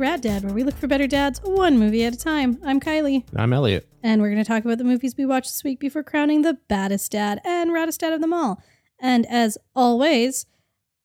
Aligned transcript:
Rad 0.00 0.22
Dad, 0.22 0.44
where 0.44 0.54
we 0.54 0.64
look 0.64 0.76
for 0.76 0.86
better 0.86 1.06
dads 1.06 1.42
one 1.44 1.78
movie 1.78 2.06
at 2.06 2.14
a 2.14 2.16
time. 2.16 2.58
I'm 2.64 2.80
Kylie, 2.80 3.24
I'm 3.36 3.52
Elliott. 3.52 3.86
and 4.02 4.22
we're 4.22 4.30
going 4.30 4.42
to 4.42 4.48
talk 4.48 4.64
about 4.64 4.78
the 4.78 4.84
movies 4.84 5.14
we 5.14 5.26
watched 5.26 5.50
this 5.50 5.62
week 5.62 5.78
before 5.78 6.02
crowning 6.02 6.40
the 6.40 6.56
baddest 6.68 7.12
dad 7.12 7.38
and 7.44 7.70
raddest 7.70 7.98
dad 7.98 8.14
of 8.14 8.22
them 8.22 8.32
all. 8.32 8.62
And 8.98 9.26
as 9.26 9.58
always, 9.76 10.46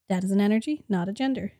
dad 0.08 0.24
is 0.24 0.32
an 0.32 0.40
energy, 0.40 0.86
not 0.88 1.10
a 1.10 1.12
gender. 1.12 1.52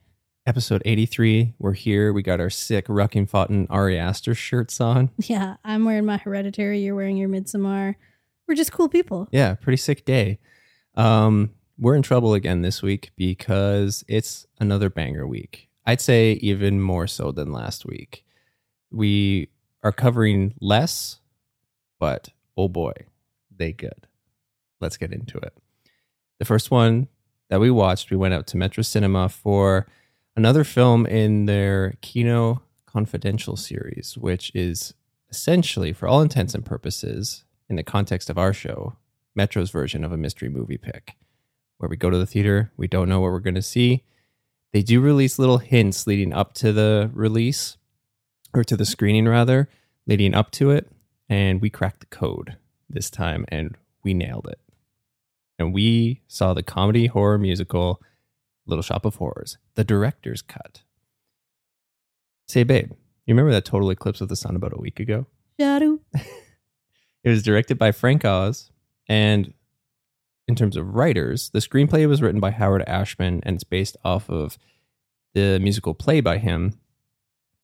Episode 0.48 0.82
83. 0.86 1.56
We're 1.60 1.74
here. 1.74 2.14
We 2.14 2.24
got 2.24 2.40
our 2.40 2.50
sick 2.50 2.88
Rucking 2.88 3.30
Fountain 3.30 3.68
Ari 3.70 4.00
Aster 4.00 4.34
shirts 4.34 4.80
on. 4.80 5.10
Yeah, 5.18 5.58
I'm 5.66 5.84
wearing 5.84 6.06
my 6.06 6.16
hereditary, 6.16 6.80
you're 6.80 6.96
wearing 6.96 7.18
your 7.18 7.28
Midsommar. 7.28 7.96
We're 8.48 8.56
just 8.56 8.72
cool 8.72 8.88
people. 8.88 9.28
Yeah, 9.34 9.56
pretty 9.56 9.76
sick 9.76 10.06
day. 10.06 10.40
Um, 10.96 11.50
we're 11.78 11.96
in 11.96 12.02
trouble 12.02 12.34
again 12.34 12.62
this 12.62 12.82
week 12.82 13.12
because 13.18 14.06
it's 14.08 14.48
another 14.58 14.90
banger 14.90 15.28
week. 15.28 15.68
I'd 15.86 16.02
say 16.02 16.34
even 16.34 16.82
more 16.82 17.08
so 17.08 17.32
than 17.32 17.52
last 17.52 17.86
week. 17.86 18.24
We 18.92 19.50
are 19.84 19.92
covering 19.92 20.56
less, 20.60 21.20
but 22.00 22.30
oh 22.58 22.68
boy, 22.68 22.94
they 23.56 23.72
good. 23.72 24.08
Let's 24.82 24.98
get 24.98 25.12
into 25.12 25.38
it. 25.38 25.54
The 26.40 26.46
first 26.46 26.72
one 26.72 27.08
that 27.50 27.60
we 27.60 27.70
watched, 27.70 28.10
we 28.10 28.18
went 28.18 28.34
out 28.34 28.48
to 28.48 28.58
Metro 28.58 28.82
Cinema 28.82 29.30
for 29.30 29.88
another 30.36 30.64
film 30.64 31.06
in 31.06 31.46
their 31.46 31.96
Kino 32.02 32.62
Confidential 32.86 33.56
series, 33.56 34.18
which 34.18 34.52
is 34.56 34.94
essentially, 35.30 35.94
for 35.94 36.08
all 36.08 36.22
intents 36.22 36.54
and 36.56 36.66
purposes, 36.66 37.44
in 37.70 37.76
the 37.76 37.84
context 37.84 38.30
of 38.30 38.38
our 38.38 38.54
show, 38.54 38.96
Metro's 39.36 39.70
version 39.70 40.04
of 40.04 40.12
a 40.12 40.18
mystery 40.18 40.50
movie 40.50 40.78
pick, 40.78 41.16
where 41.78 41.90
we 41.90 41.98
go 41.98 42.10
to 42.10 42.18
the 42.18 42.26
theater, 42.26 42.72
we 42.78 42.88
don't 42.88 43.10
know 43.10 43.20
what 43.20 43.32
we're 43.32 43.40
going 43.40 43.56
to 43.56 43.62
see. 43.62 44.04
They 44.76 44.84
do 44.84 45.00
release 45.00 45.40
little 45.40 45.60
hints 45.60 46.06
leading 46.06 46.34
up 46.34 46.54
to 46.56 46.74
the 46.74 47.10
release, 47.14 47.78
or 48.54 48.66
to 48.66 48.76
the 48.76 48.84
screening 48.84 49.26
rather, 49.26 49.70
leading 50.06 50.34
up 50.34 50.52
to 50.52 50.72
it, 50.72 50.92
and 51.30 51.62
we 51.62 51.70
cracked 51.70 52.02
the 52.02 52.08
code 52.08 52.58
this 52.90 53.10
time 53.10 53.46
and 53.48 53.78
we 54.04 54.14
nailed 54.14 54.50
it. 54.52 54.60
And 55.58 55.74
we 55.74 56.24
saw 56.28 56.54
the 56.54 56.62
comedy 56.62 57.08
horror 57.08 57.38
musical 57.38 58.02
Little 58.66 58.82
Shop 58.82 59.06
of 59.06 59.16
Horrors, 59.16 59.58
the 59.76 59.86
director's 59.86 60.42
cut. 60.42 60.82
Say, 62.50 62.64
babe, 62.64 62.92
you 63.26 63.34
remember 63.34 63.54
that 63.54 63.64
total 63.64 63.90
eclipse 63.92 64.20
of 64.20 64.28
the 64.28 64.36
sun 64.36 64.58
about 64.58 64.74
a 64.74 64.82
week 64.82 65.00
ago? 65.00 65.26
Shadow. 65.58 66.00
It 67.24 67.30
was 67.30 67.42
directed 67.42 67.80
by 67.80 67.92
Frank 67.92 68.24
Oz, 68.24 68.70
and 69.08 69.54
in 70.48 70.56
terms 70.56 70.78
of 70.78 70.96
writers, 70.96 71.50
the 71.50 71.60
screenplay 71.60 72.08
was 72.08 72.22
written 72.22 72.40
by 72.40 72.52
Howard 72.52 72.84
Ashman, 72.88 73.42
and 73.44 73.56
it's 73.56 73.64
based 73.64 73.98
off 74.04 74.30
of 74.30 74.58
the 75.34 75.60
musical 75.60 75.94
play 75.94 76.22
by 76.22 76.38
him, 76.38 76.80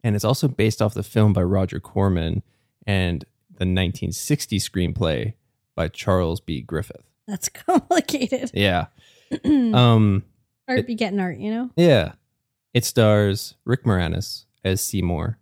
and 0.03 0.15
it's 0.15 0.25
also 0.25 0.47
based 0.47 0.81
off 0.81 0.93
the 0.93 1.03
film 1.03 1.33
by 1.33 1.43
Roger 1.43 1.79
Corman 1.79 2.43
and 2.87 3.23
the 3.49 3.65
1960 3.65 4.57
screenplay 4.59 5.33
by 5.75 5.87
Charles 5.87 6.39
B. 6.39 6.61
Griffith. 6.61 7.09
That's 7.27 7.49
complicated. 7.67 8.51
Yeah, 8.53 8.87
um, 9.45 10.23
art 10.67 10.87
be 10.87 10.95
getting 10.95 11.19
art, 11.19 11.37
you 11.37 11.51
know? 11.51 11.69
yeah. 11.75 12.13
It 12.73 12.85
stars 12.85 13.55
Rick 13.65 13.83
Moranis 13.83 14.45
as 14.63 14.79
Seymour, 14.79 15.37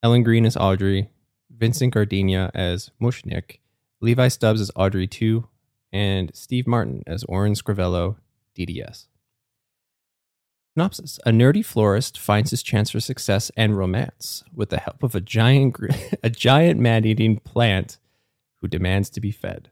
Ellen 0.00 0.22
Greene 0.22 0.46
as 0.46 0.56
Audrey, 0.56 1.10
Vincent 1.50 1.92
Gardenia 1.92 2.52
as 2.54 2.92
Mushnik, 3.00 3.58
Levi 4.00 4.28
Stubbs 4.28 4.60
as 4.60 4.70
Audrey 4.76 5.08
2, 5.08 5.46
and 5.92 6.30
Steve 6.34 6.66
Martin 6.66 7.02
as 7.06 7.24
Orin 7.24 7.54
Scrivello, 7.54 8.16
DDS. 8.56 9.06
Synopsis 10.74 11.18
A 11.26 11.30
nerdy 11.30 11.64
florist 11.64 12.18
finds 12.18 12.50
his 12.50 12.62
chance 12.62 12.90
for 12.90 13.00
success 13.00 13.50
and 13.56 13.76
romance 13.76 14.42
with 14.54 14.70
the 14.70 14.78
help 14.78 15.02
of 15.02 15.14
a 15.14 15.20
giant, 15.20 15.76
a 16.22 16.30
giant 16.30 16.80
man 16.80 17.04
eating 17.04 17.38
plant 17.40 17.98
who 18.60 18.68
demands 18.68 19.10
to 19.10 19.20
be 19.20 19.30
fed. 19.30 19.68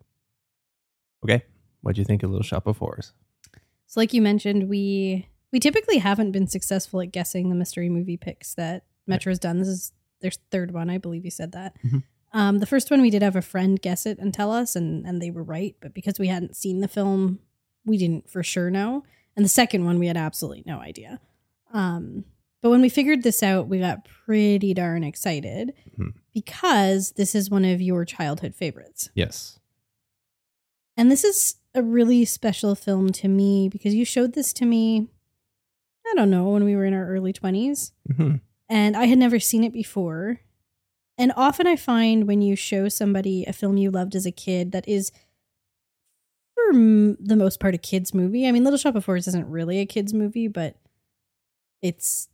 Okay, 1.24 1.44
what'd 1.80 1.96
you 1.98 2.04
think 2.04 2.22
of 2.22 2.30
Little 2.30 2.42
Shop 2.42 2.66
of 2.66 2.78
Horrors? 2.78 3.12
So 3.86 3.98
like 4.00 4.12
you 4.12 4.20
mentioned, 4.22 4.68
we 4.68 5.26
we 5.52 5.58
typically 5.58 5.98
haven't 5.98 6.32
been 6.32 6.46
successful 6.46 7.00
at 7.00 7.12
guessing 7.12 7.48
the 7.48 7.56
mystery 7.56 7.88
movie 7.88 8.16
picks 8.16 8.54
that 8.54 8.84
Metro's 9.06 9.38
done. 9.38 9.58
This 9.58 9.68
is 9.68 9.92
their 10.20 10.30
third 10.50 10.72
one, 10.72 10.90
I 10.90 10.98
believe 10.98 11.24
you 11.24 11.30
said 11.30 11.52
that. 11.52 11.74
Mhm. 11.82 12.02
Um, 12.32 12.58
the 12.58 12.66
first 12.66 12.90
one 12.90 13.00
we 13.02 13.10
did 13.10 13.22
have 13.22 13.34
a 13.36 13.42
friend 13.42 13.80
guess 13.80 14.06
it 14.06 14.18
and 14.18 14.32
tell 14.32 14.52
us, 14.52 14.76
and 14.76 15.04
and 15.06 15.20
they 15.20 15.30
were 15.30 15.42
right, 15.42 15.74
but 15.80 15.92
because 15.94 16.18
we 16.18 16.28
hadn't 16.28 16.54
seen 16.56 16.80
the 16.80 16.88
film, 16.88 17.40
we 17.84 17.96
didn't 17.98 18.30
for 18.30 18.42
sure 18.42 18.70
know. 18.70 19.04
And 19.36 19.44
the 19.44 19.48
second 19.48 19.84
one 19.84 19.98
we 19.98 20.06
had 20.06 20.16
absolutely 20.16 20.62
no 20.66 20.78
idea. 20.80 21.20
Um, 21.72 22.24
but 22.62 22.70
when 22.70 22.82
we 22.82 22.88
figured 22.88 23.22
this 23.22 23.42
out, 23.42 23.68
we 23.68 23.78
got 23.78 24.04
pretty 24.04 24.74
darn 24.74 25.02
excited 25.02 25.72
Mhm. 25.98 26.12
because 26.34 27.12
this 27.12 27.34
is 27.34 27.48
one 27.50 27.64
of 27.64 27.80
your 27.80 28.04
childhood 28.04 28.54
favorites. 28.54 29.08
Yes. 29.14 29.58
And 30.96 31.10
this 31.10 31.24
is 31.24 31.56
a 31.74 31.82
really 31.82 32.24
special 32.24 32.74
film 32.74 33.10
to 33.12 33.28
me 33.28 33.68
because 33.68 33.94
you 33.94 34.04
showed 34.04 34.34
this 34.34 34.52
to 34.54 34.66
me, 34.66 35.08
I 36.06 36.14
don't 36.14 36.30
know, 36.30 36.50
when 36.50 36.64
we 36.64 36.76
were 36.76 36.84
in 36.84 36.92
our 36.94 37.06
early 37.08 37.32
20s. 37.32 37.92
hmm 38.16 38.36
And 38.68 38.96
I 38.96 39.06
had 39.06 39.18
never 39.18 39.40
seen 39.40 39.64
it 39.64 39.72
before. 39.72 40.40
And 41.20 41.32
often 41.36 41.66
I 41.66 41.76
find 41.76 42.26
when 42.26 42.40
you 42.40 42.56
show 42.56 42.88
somebody 42.88 43.44
a 43.44 43.52
film 43.52 43.76
you 43.76 43.90
loved 43.90 44.14
as 44.14 44.24
a 44.24 44.32
kid 44.32 44.72
that 44.72 44.88
is, 44.88 45.12
for 46.54 46.70
m- 46.70 47.16
the 47.20 47.36
most 47.36 47.60
part, 47.60 47.74
a 47.74 47.78
kid's 47.78 48.14
movie. 48.14 48.46
I 48.48 48.52
mean, 48.52 48.64
Little 48.64 48.78
Shop 48.78 48.94
of 48.96 49.04
Horrors 49.04 49.28
isn't 49.28 49.46
really 49.48 49.78
a 49.80 49.86
kid's 49.86 50.14
movie, 50.14 50.48
but 50.48 50.76
it's 51.82 52.28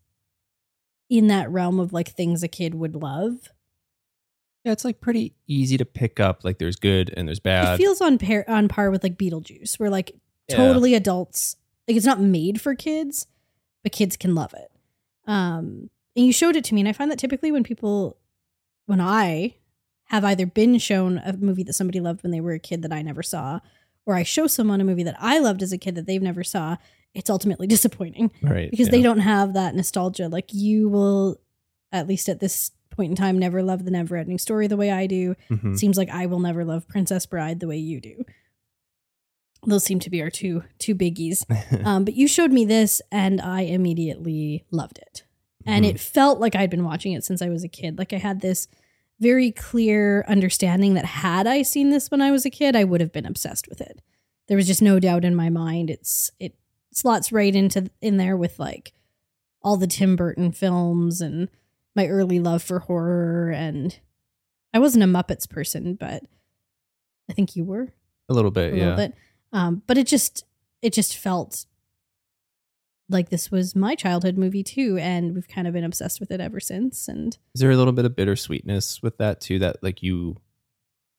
in 1.10 1.26
that 1.28 1.50
realm 1.50 1.80
of 1.80 1.92
like 1.92 2.08
things 2.08 2.42
a 2.42 2.48
kid 2.48 2.74
would 2.76 2.94
love. 2.94 3.48
Yeah, 4.64 4.72
it's 4.72 4.84
like 4.84 5.00
pretty 5.00 5.34
easy 5.46 5.76
to 5.76 5.84
pick 5.84 6.18
up. 6.20 6.44
Like 6.44 6.58
there's 6.58 6.76
good 6.76 7.12
and 7.16 7.28
there's 7.28 7.40
bad. 7.40 7.74
it 7.74 7.76
feels 7.82 8.00
on 8.00 8.18
par 8.18 8.44
on 8.48 8.68
par 8.68 8.90
with 8.90 9.02
like 9.02 9.16
Beetlejuice, 9.18 9.78
where 9.78 9.90
like 9.90 10.12
Yeah. 10.48 10.56
totally 10.56 10.94
adults 10.94 11.56
like 11.88 11.96
it's 11.96 12.06
not 12.06 12.20
made 12.20 12.60
for 12.60 12.74
kids, 12.74 13.26
but 13.82 13.92
kids 13.92 14.16
can 14.16 14.34
love 14.34 14.54
it. 14.54 14.70
Um, 15.28 15.90
and 16.16 16.26
you 16.26 16.32
showed 16.32 16.56
it 16.56 16.64
to 16.64 16.74
me, 16.74 16.80
and 16.80 16.88
I 16.88 16.92
find 16.92 17.10
that 17.12 17.18
typically 17.18 17.52
when 17.52 17.62
people, 17.62 18.16
when 18.86 19.00
I 19.00 19.56
have 20.06 20.24
either 20.24 20.46
been 20.46 20.78
shown 20.78 21.18
a 21.18 21.32
movie 21.36 21.64
that 21.64 21.72
somebody 21.74 22.00
loved 22.00 22.22
when 22.22 22.30
they 22.32 22.40
were 22.40 22.52
a 22.52 22.58
kid 22.58 22.82
that 22.82 22.92
I 22.92 23.02
never 23.02 23.22
saw, 23.22 23.60
or 24.06 24.14
I 24.14 24.22
show 24.22 24.46
someone 24.46 24.80
a 24.80 24.84
movie 24.84 25.02
that 25.02 25.16
I 25.18 25.38
loved 25.40 25.62
as 25.62 25.72
a 25.72 25.78
kid 25.78 25.94
that 25.96 26.06
they've 26.06 26.22
never 26.22 26.44
saw, 26.44 26.76
it's 27.14 27.28
ultimately 27.30 27.66
disappointing 27.76 28.30
Right. 28.42 28.70
because 28.70 28.86
yeah. 28.86 28.92
they 28.92 29.02
don't 29.02 29.18
have 29.20 29.54
that 29.54 29.74
nostalgia. 29.74 30.28
Like 30.28 30.52
you 30.54 30.88
will, 30.88 31.40
at 31.92 32.06
least 32.06 32.28
at 32.28 32.38
this 32.40 32.70
point 32.90 33.10
in 33.10 33.16
time, 33.16 33.38
never 33.38 33.62
love 33.62 33.84
the 33.84 33.90
never 33.90 34.16
ending 34.16 34.38
story 34.38 34.68
the 34.68 34.76
way 34.76 34.90
I 34.92 35.06
do. 35.06 35.34
Mhm. 35.50 35.76
Seems 35.76 35.98
like 35.98 36.08
I 36.08 36.26
will 36.26 36.40
never 36.40 36.64
love 36.64 36.86
Princess 36.88 37.26
Bride 37.26 37.58
the 37.60 37.66
way 37.68 37.76
you 37.78 38.00
do. 38.00 38.24
Those 39.66 39.84
seem 39.84 39.98
to 40.00 40.10
be 40.10 40.22
our 40.22 40.30
two 40.30 40.62
two 40.78 40.94
biggies. 40.94 41.44
Um, 41.84 42.04
but 42.04 42.14
you 42.14 42.28
showed 42.28 42.52
me 42.52 42.64
this, 42.64 43.02
and 43.10 43.40
I 43.40 43.62
immediately 43.62 44.64
loved 44.70 44.98
it. 44.98 45.24
And 45.66 45.84
Mhm. 45.84 45.88
it 45.90 46.00
felt 46.00 46.38
like 46.40 46.54
I'd 46.54 46.70
been 46.70 46.84
watching 46.84 47.12
it 47.12 47.24
since 47.24 47.42
I 47.42 47.48
was 47.48 47.64
a 47.64 47.68
kid. 47.68 47.98
Like 47.98 48.12
I 48.12 48.18
had 48.18 48.40
this 48.40 48.68
very 49.18 49.50
clear 49.50 50.24
understanding 50.28 50.94
that 50.94 51.04
had 51.06 51.46
I 51.46 51.62
seen 51.62 51.90
this 51.90 52.10
when 52.10 52.20
I 52.20 52.30
was 52.30 52.44
a 52.44 52.50
kid, 52.50 52.76
I 52.76 52.84
would 52.84 53.00
have 53.00 53.12
been 53.12 53.26
obsessed 53.26 53.66
with 53.68 53.80
it. 53.80 54.00
There 54.46 54.56
was 54.56 54.66
just 54.66 54.82
no 54.82 55.00
doubt 55.00 55.24
in 55.24 55.34
my 55.34 55.48
mind. 55.50 55.90
It's 55.90 56.30
it 56.38 56.54
slots 56.92 57.32
right 57.32 57.54
into 57.54 57.90
in 58.00 58.16
there 58.16 58.36
with 58.36 58.58
like 58.58 58.92
all 59.62 59.76
the 59.76 59.86
Tim 59.86 60.16
Burton 60.16 60.52
films 60.52 61.20
and 61.20 61.48
my 61.94 62.06
early 62.06 62.38
love 62.38 62.62
for 62.62 62.80
horror. 62.80 63.50
And 63.50 63.98
I 64.72 64.78
wasn't 64.78 65.04
a 65.04 65.06
Muppets 65.06 65.48
person, 65.48 65.94
but 65.94 66.22
I 67.28 67.32
think 67.32 67.56
you 67.56 67.64
were 67.64 67.92
a 68.28 68.34
little 68.34 68.50
bit. 68.50 68.74
a 68.74 68.76
yeah. 68.76 68.82
little 68.82 68.96
bit. 69.08 69.14
Um, 69.52 69.82
but 69.86 69.98
it 69.98 70.06
just 70.06 70.44
it 70.82 70.92
just 70.92 71.16
felt 71.16 71.64
like 73.08 73.28
this 73.30 73.50
was 73.50 73.76
my 73.76 73.94
childhood 73.94 74.36
movie 74.36 74.62
too, 74.64 74.98
and 75.00 75.34
we've 75.34 75.48
kind 75.48 75.66
of 75.66 75.72
been 75.74 75.84
obsessed 75.84 76.18
with 76.20 76.30
it 76.30 76.40
ever 76.40 76.60
since. 76.60 77.06
And 77.08 77.36
Is 77.54 77.60
there 77.60 77.70
a 77.70 77.76
little 77.76 77.92
bit 77.92 78.04
of 78.04 78.12
bittersweetness 78.16 79.02
with 79.02 79.18
that 79.18 79.40
too? 79.40 79.58
That 79.60 79.82
like 79.82 80.02
you 80.02 80.36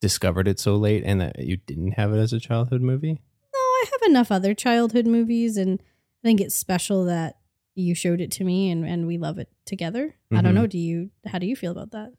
discovered 0.01 0.47
it 0.47 0.59
so 0.59 0.75
late 0.75 1.03
and 1.05 1.19
that 1.21 1.39
you 1.39 1.57
didn't 1.57 1.93
have 1.93 2.13
it 2.13 2.17
as 2.17 2.33
a 2.33 2.39
childhood 2.39 2.81
movie? 2.81 3.13
no, 3.53 3.59
I 3.59 3.85
have 3.91 4.09
enough 4.09 4.31
other 4.31 4.53
childhood 4.53 5.07
movies, 5.07 5.57
and 5.57 5.79
I 6.23 6.27
think 6.27 6.41
it's 6.41 6.55
special 6.55 7.05
that 7.05 7.37
you 7.75 7.93
showed 7.95 8.21
it 8.21 8.31
to 8.31 8.43
me 8.43 8.69
and 8.71 8.85
and 8.85 9.07
we 9.07 9.17
love 9.17 9.37
it 9.37 9.49
together. 9.65 10.15
I 10.31 10.41
don't 10.41 10.51
Mhm. 10.53 10.55
know. 10.55 10.67
Do 10.67 10.77
you? 10.79 11.11
How 11.27 11.39
do 11.39 11.45
you 11.45 11.55
feel 11.55 11.71
about 11.71 11.91
that? 11.91 12.11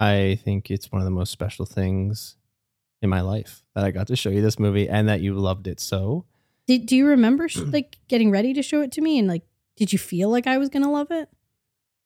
I 0.00 0.38
think 0.44 0.70
it's 0.70 0.90
one 0.90 1.00
of 1.00 1.04
the 1.06 1.10
most 1.12 1.30
special 1.30 1.64
things 1.64 2.36
in 3.00 3.08
my 3.08 3.20
life 3.20 3.62
that 3.74 3.84
I 3.84 3.90
got 3.92 4.08
to 4.08 4.16
show 4.16 4.30
you 4.30 4.42
this 4.42 4.58
movie 4.58 4.88
and 4.88 5.08
that 5.08 5.20
you 5.20 5.34
loved 5.34 5.66
it 5.68 5.78
so. 5.80 6.26
Did 6.66 6.86
do 6.86 6.96
you 6.96 7.06
remember 7.06 7.48
sh- 7.48 7.58
like 7.72 7.98
getting 8.08 8.30
ready 8.30 8.54
to 8.54 8.62
show 8.62 8.80
it 8.82 8.92
to 8.92 9.00
me 9.00 9.18
and 9.18 9.28
like 9.28 9.42
did 9.76 9.92
you 9.92 9.98
feel 9.98 10.30
like 10.30 10.46
I 10.46 10.58
was 10.58 10.68
gonna 10.68 10.90
love 10.90 11.10
it? 11.10 11.28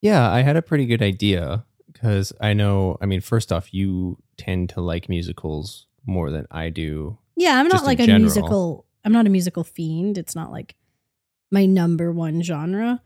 Yeah, 0.00 0.30
I 0.30 0.42
had 0.42 0.56
a 0.56 0.62
pretty 0.62 0.86
good 0.86 1.02
idea 1.02 1.64
because 1.92 2.32
I 2.40 2.52
know, 2.52 2.96
I 3.00 3.06
mean, 3.06 3.20
first 3.20 3.52
off, 3.52 3.74
you 3.74 4.18
tend 4.36 4.70
to 4.70 4.80
like 4.80 5.08
musicals 5.08 5.86
more 6.06 6.30
than 6.30 6.46
I 6.50 6.70
do. 6.70 7.18
Yeah, 7.36 7.58
I'm 7.58 7.68
not 7.68 7.84
like 7.84 7.98
a 8.00 8.06
general. 8.06 8.20
musical. 8.20 8.86
I'm 9.04 9.12
not 9.12 9.26
a 9.26 9.30
musical 9.30 9.64
fiend. 9.64 10.16
It's 10.18 10.34
not 10.34 10.50
like 10.52 10.76
my 11.50 11.66
number 11.66 12.12
one 12.12 12.42
genre, 12.42 13.02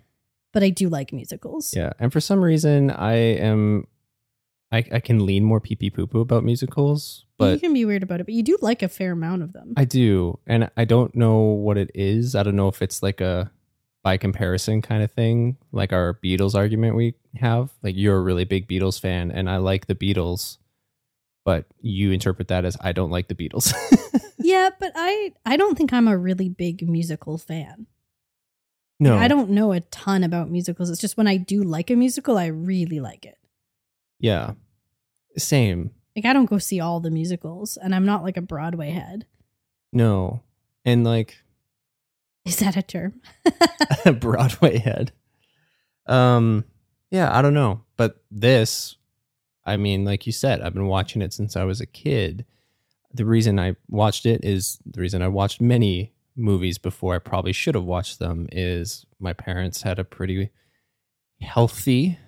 but 0.52 0.62
I 0.62 0.70
do 0.70 0.88
like 0.88 1.12
musicals. 1.12 1.75
Yeah. 1.75 1.93
And 1.99 2.12
for 2.12 2.20
some 2.20 2.43
reason, 2.43 2.90
I 2.90 3.14
am, 3.14 3.87
I, 4.73 4.85
I 4.91 5.01
can 5.01 5.27
lean 5.27 5.45
more 5.45 5.61
pee 5.61 5.77
pee 5.77 5.91
poo 5.91 6.07
poo 6.07 6.21
about 6.21 6.45
musicals, 6.45 7.27
but 7.37 7.53
you 7.53 7.61
can 7.61 7.75
be 7.75 7.85
weird 7.85 8.03
about 8.03 8.21
it, 8.21 8.25
but 8.25 8.35
you 8.35 8.43
do 8.43 8.57
like 8.63 8.83
a 8.83 8.89
fair 8.89 9.13
amount 9.13 9.43
of 9.43 9.53
them. 9.53 9.75
I 9.77 9.85
do. 9.85 10.39
And 10.47 10.71
I 10.77 10.87
don't 10.87 11.15
know 11.15 11.39
what 11.41 11.77
it 11.77 11.91
is. 11.95 12.35
I 12.35 12.43
don't 12.43 12.57
know 12.57 12.69
if 12.69 12.81
it's 12.81 13.03
like 13.03 13.21
a 13.21 13.51
by 14.03 14.17
comparison 14.17 14.81
kind 14.83 15.03
of 15.03 15.13
thing, 15.13 15.59
like 15.73 15.93
our 15.93 16.19
Beatles 16.25 16.55
argument 16.55 16.97
we 16.97 17.15
have. 17.37 17.71
Like 17.83 17.97
you're 17.97 18.17
a 18.17 18.23
really 18.23 18.45
big 18.45 18.67
Beatles 18.67 18.99
fan 18.99 19.31
and 19.31 19.49
I 19.49 19.59
like 19.59 19.87
the 19.87 19.95
Beatles, 19.95 20.57
but 21.45 21.67
you 21.81 22.11
interpret 22.11 22.49
that 22.49 22.65
as 22.65 22.77
I 22.81 22.93
don't 22.93 23.11
like 23.11 23.29
the 23.29 23.35
Beatles. 23.35 23.75
yeah, 24.39 24.71
but 24.81 24.93
I 24.95 25.35
I 25.45 25.59
don't 25.59 25.77
think 25.77 25.93
I'm 25.93 26.09
a 26.09 26.17
really 26.17 26.49
big 26.49 26.89
musical 26.89 27.37
fan. 27.37 27.87
no. 28.99 29.19
I 29.19 29.29
don't 29.29 29.51
know 29.51 29.73
a 29.73 29.81
ton 29.81 30.25
about 30.25 30.51
musicals. 30.51 30.89
It's 30.89 31.01
just 31.01 31.19
when 31.19 31.29
I 31.29 31.37
do 31.37 31.63
like 31.63 31.91
a 31.91 31.95
musical, 31.95 32.39
I 32.39 32.47
really 32.47 33.01
like 33.01 33.27
it. 33.27 33.37
Yeah. 34.19 34.53
Same. 35.37 35.90
Like 36.17 36.26
I 36.26 36.32
don't 36.32 36.46
go 36.46 36.58
see 36.58 36.81
all 36.81 37.00
the 37.00 37.11
musicals, 37.11 37.76
and 37.76 37.94
I'm 37.94 38.06
not 38.06 38.23
like 38.23 38.37
a 38.37 38.43
Broadway 38.43 38.90
head. 38.90 39.26
No. 39.93 40.43
And 40.84 41.05
like 41.05 41.38
Is 42.44 42.56
that 42.56 42.76
a 42.76 42.82
term? 42.82 43.20
Broadway 44.20 44.79
head. 44.79 45.12
Um 46.06 46.64
yeah, 47.11 47.37
I 47.37 47.43
don't 47.43 47.55
know. 47.55 47.82
But 47.96 48.23
this 48.31 48.96
I 49.64 49.76
mean, 49.76 50.05
like 50.05 50.26
you 50.26 50.32
said, 50.32 50.61
I've 50.61 50.75
been 50.75 50.88
watching 50.88 51.23
it 51.23 51.32
since 51.32 51.56
I 51.56 51.64
was 51.64 51.81
a 51.81 51.87
kid. 51.87 52.44
The 53.14 53.25
reason 53.25 53.61
I 53.61 53.76
watched 53.88 54.26
it 54.26 54.44
is 54.44 54.78
the 54.85 55.00
reason 55.00 55.23
I 55.23 55.28
watched 55.28 55.61
many 55.61 56.12
movies 56.35 56.78
before 56.78 57.14
I 57.14 57.19
probably 57.19 57.52
should 57.52 57.75
have 57.75 57.85
watched 57.85 58.19
them 58.19 58.49
is 58.50 59.06
my 59.20 59.32
parents 59.32 59.82
had 59.82 59.99
a 59.99 60.05
pretty 60.05 60.50
healthy 61.40 62.19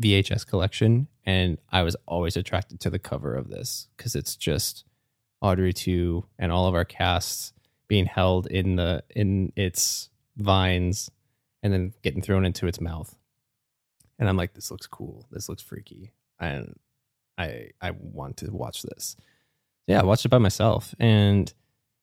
VHS 0.00 0.46
collection 0.46 1.08
and 1.24 1.58
I 1.70 1.82
was 1.82 1.96
always 2.06 2.36
attracted 2.36 2.80
to 2.80 2.90
the 2.90 2.98
cover 2.98 3.34
of 3.34 3.48
this 3.48 3.88
cuz 3.96 4.14
it's 4.14 4.36
just 4.36 4.84
Audrey 5.40 5.72
2 5.72 6.24
and 6.38 6.52
all 6.52 6.66
of 6.66 6.74
our 6.74 6.84
casts 6.84 7.52
being 7.88 8.06
held 8.06 8.46
in 8.46 8.76
the 8.76 9.02
in 9.10 9.52
its 9.56 10.10
vines 10.36 11.10
and 11.62 11.72
then 11.72 11.92
getting 12.02 12.22
thrown 12.22 12.44
into 12.44 12.66
its 12.66 12.80
mouth. 12.80 13.16
And 14.18 14.28
I'm 14.28 14.36
like, 14.36 14.54
this 14.54 14.70
looks 14.70 14.86
cool. 14.86 15.26
This 15.30 15.48
looks 15.48 15.62
freaky. 15.62 16.12
And 16.38 16.78
I 17.36 17.70
I 17.80 17.90
want 17.90 18.38
to 18.38 18.50
watch 18.50 18.82
this. 18.82 19.16
Yeah, 19.86 20.00
I 20.00 20.04
watched 20.04 20.24
it 20.24 20.30
by 20.30 20.38
myself. 20.38 20.94
And 20.98 21.52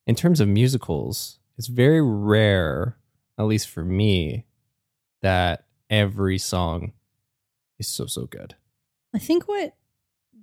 in 0.06 0.16
terms 0.16 0.40
of 0.40 0.48
musicals, 0.48 1.40
it's 1.58 1.68
very 1.68 2.02
rare, 2.02 2.98
at 3.38 3.46
least 3.46 3.70
for 3.70 3.84
me, 3.84 4.46
that 5.22 5.66
every 5.90 6.38
song 6.38 6.92
is 7.80 7.88
so 7.88 8.06
so 8.06 8.26
good. 8.26 8.56
I 9.16 9.20
think 9.20 9.48
what 9.48 9.76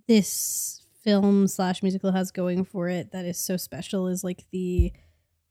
this 0.08 0.82
film 1.02 1.46
slash 1.48 1.82
musical 1.82 2.12
has 2.12 2.30
going 2.30 2.64
for 2.64 2.88
it 2.88 3.12
that 3.12 3.24
is 3.24 3.38
so 3.38 3.56
special 3.56 4.08
is 4.08 4.24
like 4.24 4.44
the 4.50 4.92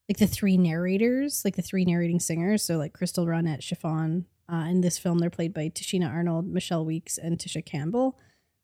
like 0.09 0.18
the 0.18 0.27
three 0.27 0.57
narrators, 0.57 1.44
like 1.45 1.56
the 1.56 1.62
three 1.62 1.85
narrating 1.85 2.19
singers. 2.19 2.63
So 2.63 2.77
like 2.77 2.94
Crystal 2.94 3.25
Ronnette 3.25 3.62
Chiffon. 3.62 4.25
Uh, 4.51 4.65
in 4.69 4.81
this 4.81 4.97
film, 4.97 5.19
they're 5.19 5.30
played 5.30 5.53
by 5.53 5.69
Tichina 5.69 6.12
Arnold, 6.12 6.45
Michelle 6.45 6.83
Weeks, 6.83 7.18
and 7.18 7.38
Tisha 7.39 7.65
Campbell. 7.65 8.18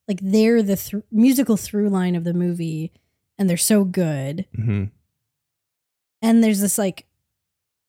Like 0.10 0.20
they're 0.22 0.62
the 0.62 0.76
th- 0.76 1.04
musical 1.12 1.56
through 1.56 1.90
line 1.90 2.16
of 2.16 2.26
the 2.26 2.34
movie, 2.34 2.92
and 3.38 3.50
they're 3.50 3.56
so 3.56 3.86
good. 3.86 4.46
hmm 4.54 4.86
And 6.22 6.44
there's 6.44 6.60
this 6.60 6.78
like 6.78 7.06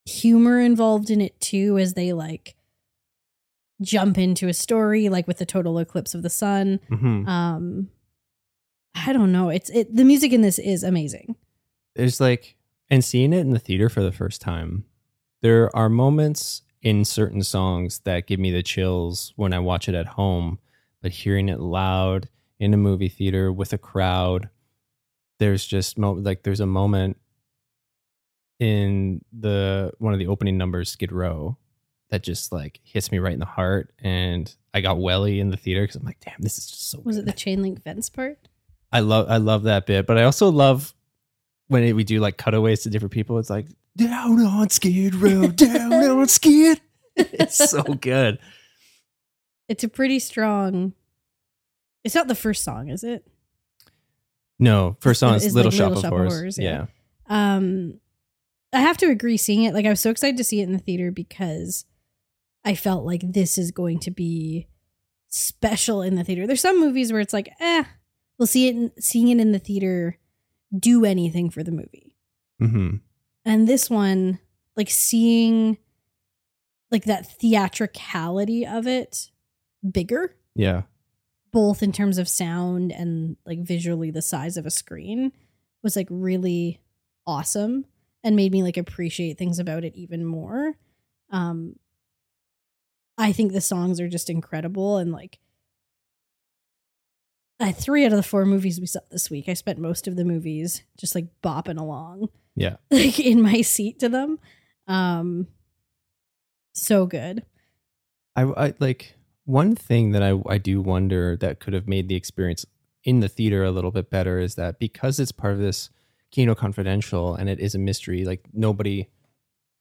humor 0.05 0.61
involved 0.61 1.09
in 1.09 1.19
it 1.19 1.39
too, 1.41 1.77
as 1.77 1.93
they 1.93 2.13
like 2.13 2.55
jump 3.81 4.17
into 4.17 4.47
a 4.47 4.53
story, 4.53 5.09
like 5.09 5.27
with 5.27 5.37
the 5.37 5.45
total 5.45 5.77
eclipse 5.79 6.13
of 6.13 6.21
the 6.23 6.29
sun. 6.29 6.79
hmm 6.89 7.27
um 7.27 7.89
i 8.95 9.13
don't 9.13 9.31
know. 9.31 9.49
It's 9.49 9.69
it 9.69 9.95
the 9.95 10.03
music 10.03 10.33
in 10.33 10.41
this 10.41 10.59
is 10.59 10.83
amazing. 10.83 11.35
There's 11.95 12.19
like 12.19 12.55
and 12.89 13.03
seeing 13.03 13.31
it 13.33 13.39
in 13.39 13.51
the 13.51 13.59
theater 13.59 13.89
for 13.89 14.01
the 14.03 14.11
first 14.11 14.41
time 14.41 14.85
there 15.41 15.75
are 15.75 15.89
moments 15.89 16.61
in 16.83 17.03
certain 17.05 17.41
songs 17.41 17.99
that 18.05 18.27
give 18.27 18.39
me 18.39 18.51
the 18.51 18.61
chills 18.63 19.33
when 19.37 19.53
i 19.53 19.59
watch 19.59 19.87
it 19.87 19.95
at 19.95 20.05
home 20.05 20.59
but 21.01 21.11
hearing 21.11 21.47
it 21.49 21.59
loud 21.59 22.27
in 22.59 22.73
a 22.73 22.77
movie 22.77 23.07
theater 23.09 23.51
with 23.51 23.71
a 23.73 23.77
crowd 23.77 24.49
there's 25.39 25.65
just 25.65 25.97
mo- 25.97 26.11
like 26.13 26.43
there's 26.43 26.59
a 26.59 26.65
moment 26.65 27.17
in 28.59 29.21
the 29.37 29.91
one 29.99 30.13
of 30.13 30.19
the 30.19 30.27
opening 30.27 30.57
numbers 30.57 30.89
skid 30.89 31.11
row 31.11 31.57
that 32.11 32.23
just 32.23 32.51
like 32.51 32.79
hits 32.83 33.11
me 33.11 33.17
right 33.17 33.33
in 33.33 33.39
the 33.39 33.45
heart 33.45 33.91
and 33.99 34.55
i 34.73 34.79
got 34.81 34.99
welly 34.99 35.39
in 35.39 35.49
the 35.49 35.57
theater 35.57 35.81
because 35.81 35.95
i'm 35.95 36.05
like 36.05 36.19
damn 36.19 36.35
this 36.39 36.57
is 36.57 36.67
just 36.67 36.91
so 36.91 37.01
was 37.03 37.17
it 37.17 37.25
the 37.25 37.31
chain 37.33 37.61
link 37.61 37.81
fence 37.83 38.09
part 38.09 38.37
I 38.91 38.99
love 38.99 39.29
I 39.29 39.37
love 39.37 39.63
that 39.63 39.85
bit, 39.85 40.05
but 40.05 40.17
I 40.17 40.23
also 40.23 40.49
love 40.49 40.93
when 41.67 41.95
we 41.95 42.03
do 42.03 42.19
like 42.19 42.37
cutaways 42.37 42.83
to 42.83 42.89
different 42.89 43.13
people. 43.13 43.37
It's 43.39 43.49
like 43.49 43.67
down 43.95 44.41
on 44.41 44.69
Skid 44.69 45.15
Row, 45.15 45.47
down 45.47 45.93
on 45.93 46.27
Skid. 46.27 46.81
It's 47.15 47.55
so 47.55 47.83
good. 47.83 48.39
it's 49.67 49.83
a 49.83 49.87
pretty 49.87 50.19
strong 50.19 50.93
it's 52.03 52.15
not 52.15 52.27
the 52.27 52.35
first 52.35 52.63
song 52.63 52.89
is 52.89 53.03
it 53.03 53.25
No, 54.59 54.97
first 54.99 55.19
song 55.19 55.35
is 55.35 55.45
like 55.45 55.53
Little, 55.53 55.71
Shop, 55.71 55.89
Little 55.89 55.97
of 55.97 56.01
Shop 56.01 56.11
of 56.11 56.17
Horrors. 56.17 56.33
Horrors, 56.33 56.57
yeah. 56.57 56.87
yeah. 57.29 57.45
um 57.55 57.99
i 58.73 58.79
have 58.79 58.97
to 58.97 59.09
agree 59.09 59.37
seeing 59.37 59.63
it 59.63 59.73
like 59.73 59.85
i 59.85 59.89
was 59.89 59.99
so 59.99 60.09
excited 60.09 60.37
to 60.37 60.43
see 60.43 60.61
it 60.61 60.63
in 60.63 60.73
the 60.73 60.79
theater 60.79 61.11
because 61.11 61.85
i 62.65 62.75
felt 62.75 63.05
like 63.05 63.21
this 63.33 63.57
is 63.57 63.71
going 63.71 63.99
to 63.99 64.11
be 64.11 64.67
special 65.27 66.01
in 66.01 66.15
the 66.15 66.23
theater 66.23 66.45
there's 66.45 66.61
some 66.61 66.79
movies 66.79 67.11
where 67.11 67.21
it's 67.21 67.33
like 67.33 67.49
eh 67.59 67.83
we'll 68.37 68.47
see 68.47 68.67
it 68.67 68.75
in, 68.75 68.91
seeing 68.99 69.27
it 69.29 69.39
in 69.39 69.51
the 69.51 69.59
theater 69.59 70.17
do 70.77 71.05
anything 71.05 71.49
for 71.49 71.63
the 71.63 71.71
movie 71.71 72.15
hmm 72.59 72.95
and 73.45 73.67
this 73.67 73.89
one 73.89 74.39
like 74.75 74.89
seeing 74.89 75.77
like 76.91 77.05
that 77.05 77.25
theatricality 77.39 78.65
of 78.65 78.85
it 78.87 79.31
bigger 79.89 80.35
Yeah. 80.55 80.83
both 81.51 81.81
in 81.81 81.91
terms 81.91 82.17
of 82.17 82.27
sound 82.29 82.91
and 82.91 83.37
like 83.45 83.59
visually 83.59 84.11
the 84.11 84.21
size 84.21 84.57
of 84.57 84.65
a 84.65 84.71
screen 84.71 85.31
was 85.83 85.95
like 85.95 86.07
really 86.09 86.81
awesome 87.25 87.85
and 88.23 88.35
made 88.35 88.51
me 88.51 88.61
like 88.63 88.77
appreciate 88.77 89.37
things 89.37 89.57
about 89.59 89.83
it 89.83 89.95
even 89.95 90.23
more. 90.25 90.75
Um 91.31 91.75
I 93.17 93.31
think 93.31 93.51
the 93.51 93.61
songs 93.61 93.99
are 93.99 94.09
just 94.09 94.29
incredible 94.29 94.97
and 94.97 95.11
like 95.11 95.39
uh, 97.59 97.71
three 97.71 98.05
out 98.05 98.11
of 98.11 98.17
the 98.17 98.23
four 98.23 98.45
movies 98.45 98.79
we 98.79 98.87
saw 98.87 98.99
this 99.11 99.29
week, 99.29 99.47
I 99.47 99.53
spent 99.53 99.77
most 99.77 100.07
of 100.07 100.15
the 100.15 100.25
movies 100.25 100.81
just 100.97 101.13
like 101.13 101.27
bopping 101.43 101.79
along, 101.79 102.29
Yeah. 102.55 102.77
like 102.91 103.19
in 103.19 103.41
my 103.41 103.61
seat 103.61 103.99
to 103.99 104.09
them. 104.09 104.39
Um, 104.87 105.47
so 106.73 107.05
good. 107.05 107.45
I, 108.35 108.43
I 108.43 108.73
like 108.79 109.15
one 109.45 109.75
thing 109.75 110.11
that 110.13 110.23
I, 110.23 110.39
I 110.47 110.57
do 110.57 110.81
wonder 110.81 111.37
that 111.37 111.59
could 111.59 111.73
have 111.73 111.87
made 111.87 112.07
the 112.07 112.15
experience 112.15 112.65
in 113.03 113.19
the 113.19 113.29
theater 113.29 113.63
a 113.63 113.71
little 113.71 113.91
bit 113.91 114.09
better 114.09 114.39
is 114.39 114.55
that 114.55 114.79
because 114.79 115.19
it's 115.19 115.31
part 115.31 115.53
of 115.53 115.59
this 115.59 115.89
Kino 116.31 116.55
Confidential 116.55 117.35
and 117.35 117.47
it 117.49 117.59
is 117.59 117.75
a 117.75 117.79
mystery, 117.79 118.25
like 118.25 118.45
nobody 118.53 119.09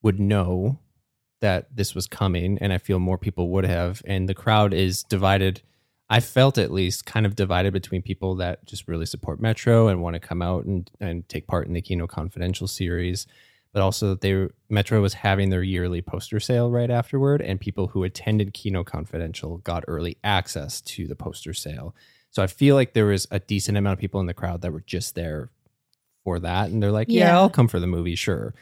would 0.02 0.18
know 0.20 0.78
that 1.40 1.74
this 1.74 1.94
was 1.94 2.06
coming, 2.06 2.58
and 2.60 2.72
I 2.72 2.78
feel 2.78 2.98
more 2.98 3.18
people 3.18 3.48
would 3.50 3.64
have, 3.64 4.02
and 4.06 4.28
the 4.28 4.34
crowd 4.34 4.72
is 4.74 5.02
divided. 5.02 5.62
I 6.08 6.20
felt 6.20 6.58
at 6.58 6.72
least 6.72 7.06
kind 7.06 7.24
of 7.24 7.36
divided 7.36 7.72
between 7.72 8.02
people 8.02 8.34
that 8.36 8.64
just 8.66 8.88
really 8.88 9.06
support 9.06 9.40
Metro 9.40 9.88
and 9.88 10.02
want 10.02 10.14
to 10.14 10.20
come 10.20 10.42
out 10.42 10.64
and, 10.64 10.90
and 11.00 11.28
take 11.28 11.46
part 11.46 11.66
in 11.66 11.72
the 11.72 11.80
Kino 11.80 12.06
Confidential 12.06 12.66
series, 12.66 13.26
but 13.72 13.80
also 13.80 14.08
that 14.10 14.20
they 14.20 14.48
Metro 14.68 15.00
was 15.00 15.14
having 15.14 15.50
their 15.50 15.62
yearly 15.62 16.02
poster 16.02 16.40
sale 16.40 16.70
right 16.70 16.90
afterward, 16.90 17.40
and 17.40 17.60
people 17.60 17.88
who 17.88 18.02
attended 18.04 18.52
Kino 18.52 18.82
Confidential 18.84 19.58
got 19.58 19.84
early 19.86 20.16
access 20.24 20.80
to 20.82 21.06
the 21.06 21.14
poster 21.16 21.54
sale. 21.54 21.94
So 22.32 22.42
I 22.42 22.48
feel 22.48 22.74
like 22.74 22.92
there 22.92 23.06
was 23.06 23.26
a 23.30 23.38
decent 23.38 23.78
amount 23.78 23.94
of 23.94 24.00
people 24.00 24.20
in 24.20 24.26
the 24.26 24.34
crowd 24.34 24.62
that 24.62 24.72
were 24.72 24.84
just 24.86 25.14
there 25.14 25.50
for 26.24 26.38
that, 26.40 26.70
and 26.70 26.82
they're 26.82 26.92
like, 26.92 27.08
"Yeah, 27.08 27.26
Yeah. 27.26 27.36
I'll 27.38 27.50
come 27.50 27.68
for 27.68 27.80
the 27.80 27.86
movie, 27.86 28.14
sure." 28.14 28.54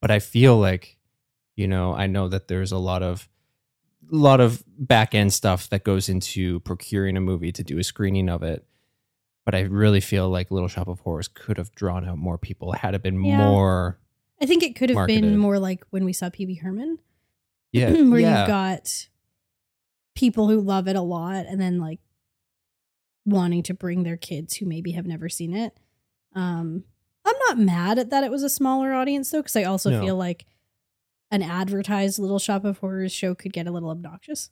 But 0.00 0.10
I 0.10 0.18
feel 0.20 0.56
like, 0.58 0.95
you 1.56 1.66
know, 1.66 1.94
I 1.94 2.06
know 2.06 2.28
that 2.28 2.48
there's 2.48 2.70
a 2.72 2.78
lot 2.78 3.02
of 3.02 3.28
a 4.12 4.14
lot 4.16 4.40
of 4.40 4.62
back 4.78 5.14
end 5.16 5.32
stuff 5.32 5.68
that 5.70 5.82
goes 5.82 6.08
into 6.08 6.60
procuring 6.60 7.16
a 7.16 7.20
movie 7.20 7.50
to 7.52 7.64
do 7.64 7.78
a 7.78 7.82
screening 7.82 8.28
of 8.28 8.42
it. 8.44 8.64
But 9.44 9.54
I 9.56 9.60
really 9.62 10.00
feel 10.00 10.28
like 10.28 10.50
Little 10.50 10.68
Shop 10.68 10.86
of 10.88 11.00
Horrors 11.00 11.28
could 11.28 11.56
have 11.56 11.72
drawn 11.74 12.08
out 12.08 12.18
more 12.18 12.38
people 12.38 12.72
had 12.72 12.94
it 12.94 13.02
been 13.02 13.22
Yeah. 13.24 13.38
more. 13.38 13.98
I 14.40 14.46
think 14.46 14.62
it 14.62 14.76
could 14.76 14.90
have 14.90 14.94
Marketed. 14.96 15.22
been 15.22 15.38
more 15.38 15.58
like 15.58 15.84
when 15.90 16.04
we 16.04 16.12
saw 16.12 16.28
Pee-wee 16.30 16.56
Herman, 16.56 16.98
Yeah, 17.72 17.90
where 18.02 18.20
yeah. 18.20 18.40
you've 18.40 18.48
got 18.48 19.08
people 20.14 20.48
who 20.48 20.60
love 20.60 20.86
it 20.88 20.96
a 20.96 21.00
lot 21.00 21.46
and 21.46 21.60
then 21.60 21.78
like 21.80 22.00
wanting 23.24 23.62
to 23.64 23.74
bring 23.74 24.02
their 24.02 24.16
kids 24.16 24.56
who 24.56 24.66
maybe 24.66 24.92
have 24.92 25.06
never 25.06 25.28
seen 25.28 25.54
it. 25.54 25.76
Um, 26.34 26.84
I'm 27.24 27.34
not 27.48 27.58
mad 27.58 27.98
at 27.98 28.10
that 28.10 28.24
it 28.24 28.30
was 28.30 28.42
a 28.42 28.50
smaller 28.50 28.92
audience 28.92 29.30
though, 29.30 29.40
because 29.42 29.56
I 29.56 29.64
also 29.64 29.90
No. 29.90 30.00
feel 30.00 30.16
like 30.16 30.44
an 31.30 31.42
advertised 31.42 32.18
Little 32.18 32.38
Shop 32.38 32.64
of 32.64 32.78
Horrors 32.78 33.12
show 33.12 33.34
could 33.34 33.52
get 33.52 33.66
a 33.66 33.72
little 33.72 33.90
obnoxious. 33.90 34.50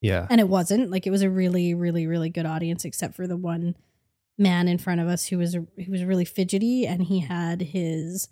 yeah, 0.00 0.26
and 0.30 0.40
it 0.40 0.48
wasn't. 0.48 0.90
Like 0.90 1.06
it 1.06 1.10
was 1.10 1.22
a 1.22 1.30
really 1.30 1.74
really 1.74 2.06
really 2.06 2.30
good 2.30 2.46
audience 2.46 2.84
except 2.84 3.14
for 3.14 3.26
the 3.26 3.36
one 3.36 3.76
man 4.36 4.68
in 4.68 4.78
front 4.78 5.00
of 5.00 5.08
us 5.08 5.26
who 5.26 5.38
was 5.38 5.54
who 5.54 5.90
was 5.90 6.04
really 6.04 6.24
fidgety 6.24 6.86
and 6.86 7.02
he 7.02 7.20
had 7.20 7.60
his 7.62 8.28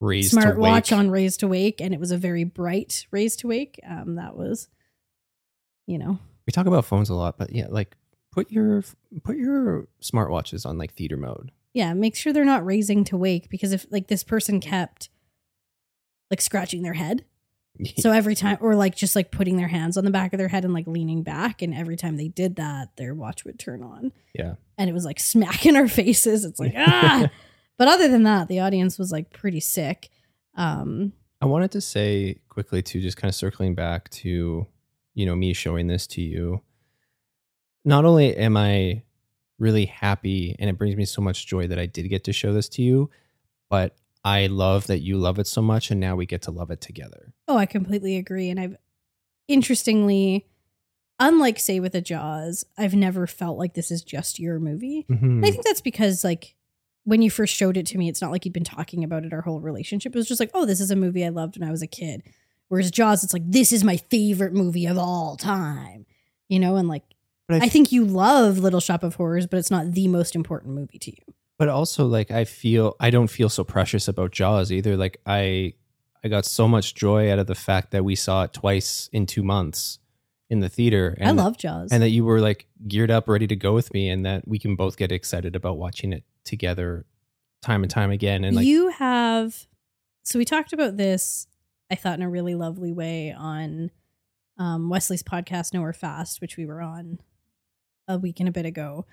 raised 0.00 0.32
to 0.32 0.40
smart 0.40 0.58
watch 0.58 0.92
on 0.92 1.10
raised 1.10 1.40
to 1.40 1.48
wake 1.48 1.80
and 1.80 1.92
it 1.92 1.98
was 1.98 2.12
a 2.12 2.16
very 2.16 2.44
bright 2.44 3.06
raised 3.10 3.40
to 3.40 3.48
wake. 3.48 3.80
Um 3.88 4.14
that 4.14 4.36
was 4.36 4.68
you 5.86 5.98
know. 5.98 6.18
We 6.46 6.52
talk 6.52 6.66
about 6.66 6.84
phones 6.84 7.10
a 7.10 7.14
lot, 7.14 7.36
but 7.38 7.52
yeah, 7.52 7.66
like 7.68 7.96
put 8.30 8.50
your 8.50 8.84
put 9.22 9.36
your 9.36 9.86
smartwatches 10.02 10.64
on 10.66 10.78
like 10.78 10.92
theater 10.94 11.16
mode. 11.16 11.50
yeah 11.72 11.94
make 11.94 12.14
sure 12.16 12.32
they're 12.32 12.44
not 12.44 12.64
raising 12.64 13.04
to 13.04 13.16
wake 13.16 13.48
because 13.48 13.72
if 13.72 13.86
like 13.90 14.08
this 14.08 14.24
person 14.24 14.60
kept 14.60 15.08
like 16.30 16.40
scratching 16.40 16.82
their 16.82 16.94
head 16.94 17.24
so 17.98 18.12
every 18.12 18.34
time 18.34 18.56
or 18.60 18.76
like 18.76 18.94
just 18.94 19.16
like 19.16 19.30
putting 19.30 19.56
their 19.56 19.68
hands 19.68 19.96
on 19.96 20.04
the 20.04 20.10
back 20.10 20.32
of 20.32 20.38
their 20.38 20.48
head 20.48 20.64
and 20.64 20.72
like 20.72 20.86
leaning 20.86 21.22
back 21.22 21.60
and 21.60 21.74
every 21.74 21.96
time 21.96 22.16
they 22.16 22.28
did 22.28 22.56
that 22.56 22.96
their 22.96 23.14
watch 23.14 23.44
would 23.44 23.58
turn 23.58 23.82
on 23.82 24.12
yeah, 24.34 24.54
and 24.76 24.90
it 24.90 24.92
was 24.92 25.04
like 25.04 25.20
smacking 25.20 25.76
our 25.76 25.88
faces. 25.88 26.44
It's 26.44 26.60
like 26.60 26.74
ah. 26.76 27.30
but 27.78 27.88
other 27.88 28.08
than 28.08 28.24
that, 28.24 28.48
the 28.48 28.60
audience 28.60 28.98
was 28.98 29.12
like 29.12 29.32
pretty 29.32 29.60
sick. 29.60 30.10
Um, 30.56 31.12
I 31.40 31.46
wanted 31.46 31.72
to 31.72 31.80
say 31.80 32.40
quickly 32.48 32.82
too, 32.82 33.00
just 33.00 33.16
kind 33.16 33.28
of 33.28 33.34
circling 33.34 33.74
back 33.74 34.08
to, 34.10 34.66
you 35.14 35.26
know, 35.26 35.36
me 35.36 35.52
showing 35.52 35.86
this 35.86 36.06
to 36.08 36.22
you. 36.22 36.62
Not 37.84 38.04
only 38.04 38.36
am 38.36 38.56
I 38.56 39.02
really 39.58 39.86
happy 39.86 40.56
and 40.58 40.70
it 40.70 40.78
brings 40.78 40.96
me 40.96 41.04
so 41.04 41.22
much 41.22 41.46
joy 41.46 41.66
that 41.66 41.78
I 41.78 41.86
did 41.86 42.08
get 42.08 42.24
to 42.24 42.32
show 42.32 42.52
this 42.52 42.68
to 42.70 42.82
you, 42.82 43.10
but 43.68 43.96
I 44.24 44.46
love 44.46 44.86
that 44.86 45.00
you 45.00 45.18
love 45.18 45.38
it 45.38 45.46
so 45.46 45.60
much 45.60 45.90
and 45.90 46.00
now 46.00 46.16
we 46.16 46.24
get 46.26 46.42
to 46.42 46.50
love 46.50 46.70
it 46.70 46.80
together. 46.80 47.34
oh, 47.46 47.56
I 47.58 47.66
completely 47.66 48.16
agree. 48.16 48.48
And 48.50 48.58
I've 48.58 48.76
interestingly, 49.48 50.46
unlike 51.20 51.58
say 51.58 51.80
with 51.80 51.94
a 51.94 52.00
Jaws, 52.00 52.64
I've 52.78 52.94
never 52.94 53.26
felt 53.26 53.58
like 53.58 53.74
this 53.74 53.90
is 53.90 54.02
just 54.02 54.38
your 54.38 54.58
movie. 54.58 55.04
Mhm. 55.10 55.44
I 55.46 55.50
think 55.50 55.64
that's 55.64 55.80
because 55.80 56.24
like 56.24 56.56
when 57.04 57.20
you 57.20 57.30
first 57.30 57.54
showed 57.54 57.76
it 57.76 57.86
to 57.86 57.98
me, 57.98 58.08
it's 58.08 58.22
not 58.22 58.30
like 58.30 58.44
you'd 58.46 58.54
been 58.54 58.64
talking 58.64 59.04
about 59.04 59.24
it 59.24 59.32
our 59.34 59.42
whole 59.42 59.60
relationship. 59.60 60.14
It 60.14 60.18
was 60.18 60.26
just 60.28 60.40
like, 60.40 60.50
oh, 60.54 60.64
this 60.64 60.80
is 60.80 60.90
a 60.90 60.96
movie 60.96 61.24
I 61.24 61.28
loved 61.28 61.58
when 61.58 61.68
I 61.68 61.70
was 61.70 61.82
a 61.82 61.86
kid. 61.86 62.22
Whereas 62.68 62.90
Jaws, 62.90 63.22
it's 63.22 63.34
like 63.34 63.42
this 63.48 63.72
is 63.72 63.84
my 63.84 63.98
favorite 63.98 64.54
movie 64.54 64.86
of 64.86 64.96
all 64.96 65.36
time. 65.36 66.06
You 66.48 66.58
know, 66.58 66.76
and 66.76 66.88
like 66.88 67.02
But 67.46 67.62
I 67.62 67.68
think 67.68 67.92
you 67.92 68.04
love 68.06 68.58
Little 68.58 68.80
Shop 68.80 69.02
of 69.02 69.16
Horrors, 69.16 69.46
but 69.46 69.58
it's 69.58 69.70
not 69.70 69.92
the 69.92 70.08
most 70.08 70.34
important 70.34 70.74
movie 70.74 70.98
to 70.98 71.10
you. 71.10 71.34
But 71.58 71.68
also 71.68 72.06
like 72.06 72.30
I 72.30 72.44
feel 72.44 72.96
I 73.00 73.10
don't 73.10 73.28
feel 73.28 73.48
so 73.48 73.64
precious 73.64 74.08
about 74.08 74.32
Jaws 74.32 74.72
either. 74.72 74.96
Like 74.96 75.20
I 75.26 75.74
I 76.24 76.28
got 76.28 76.44
so 76.46 76.66
much 76.66 76.94
joy 76.94 77.30
out 77.30 77.38
of 77.38 77.46
the 77.46 77.54
fact 77.54 77.90
that 77.92 78.04
we 78.04 78.14
saw 78.14 78.44
it 78.44 78.52
twice 78.52 79.08
in 79.12 79.26
2 79.26 79.42
months 79.42 79.98
in 80.50 80.60
the 80.60 80.68
theater 80.68 81.16
and 81.18 81.40
I 81.40 81.42
love 81.42 81.56
Jaws. 81.58 81.90
and 81.90 82.02
that 82.02 82.10
you 82.10 82.24
were 82.24 82.40
like 82.40 82.66
geared 82.86 83.10
up 83.10 83.28
ready 83.28 83.46
to 83.46 83.56
go 83.56 83.72
with 83.74 83.92
me 83.94 84.08
and 84.10 84.24
that 84.26 84.46
we 84.46 84.58
can 84.58 84.76
both 84.76 84.96
get 84.96 85.10
excited 85.10 85.56
about 85.56 85.78
watching 85.78 86.12
it 86.12 86.22
together 86.44 87.06
time 87.62 87.82
and 87.82 87.90
time 87.90 88.10
again 88.10 88.44
and 88.44 88.54
like 88.54 88.66
you 88.66 88.88
have 88.90 89.66
so 90.22 90.38
we 90.38 90.44
talked 90.44 90.74
about 90.74 90.98
this 90.98 91.46
i 91.90 91.94
thought 91.94 92.18
in 92.18 92.22
a 92.22 92.28
really 92.28 92.54
lovely 92.54 92.92
way 92.92 93.32
on 93.36 93.90
um, 94.58 94.90
wesley's 94.90 95.22
podcast 95.22 95.72
nowhere 95.72 95.94
fast 95.94 96.42
which 96.42 96.58
we 96.58 96.66
were 96.66 96.82
on 96.82 97.18
a 98.06 98.18
week 98.18 98.38
and 98.38 98.48
a 98.48 98.52
bit 98.52 98.66
ago 98.66 99.06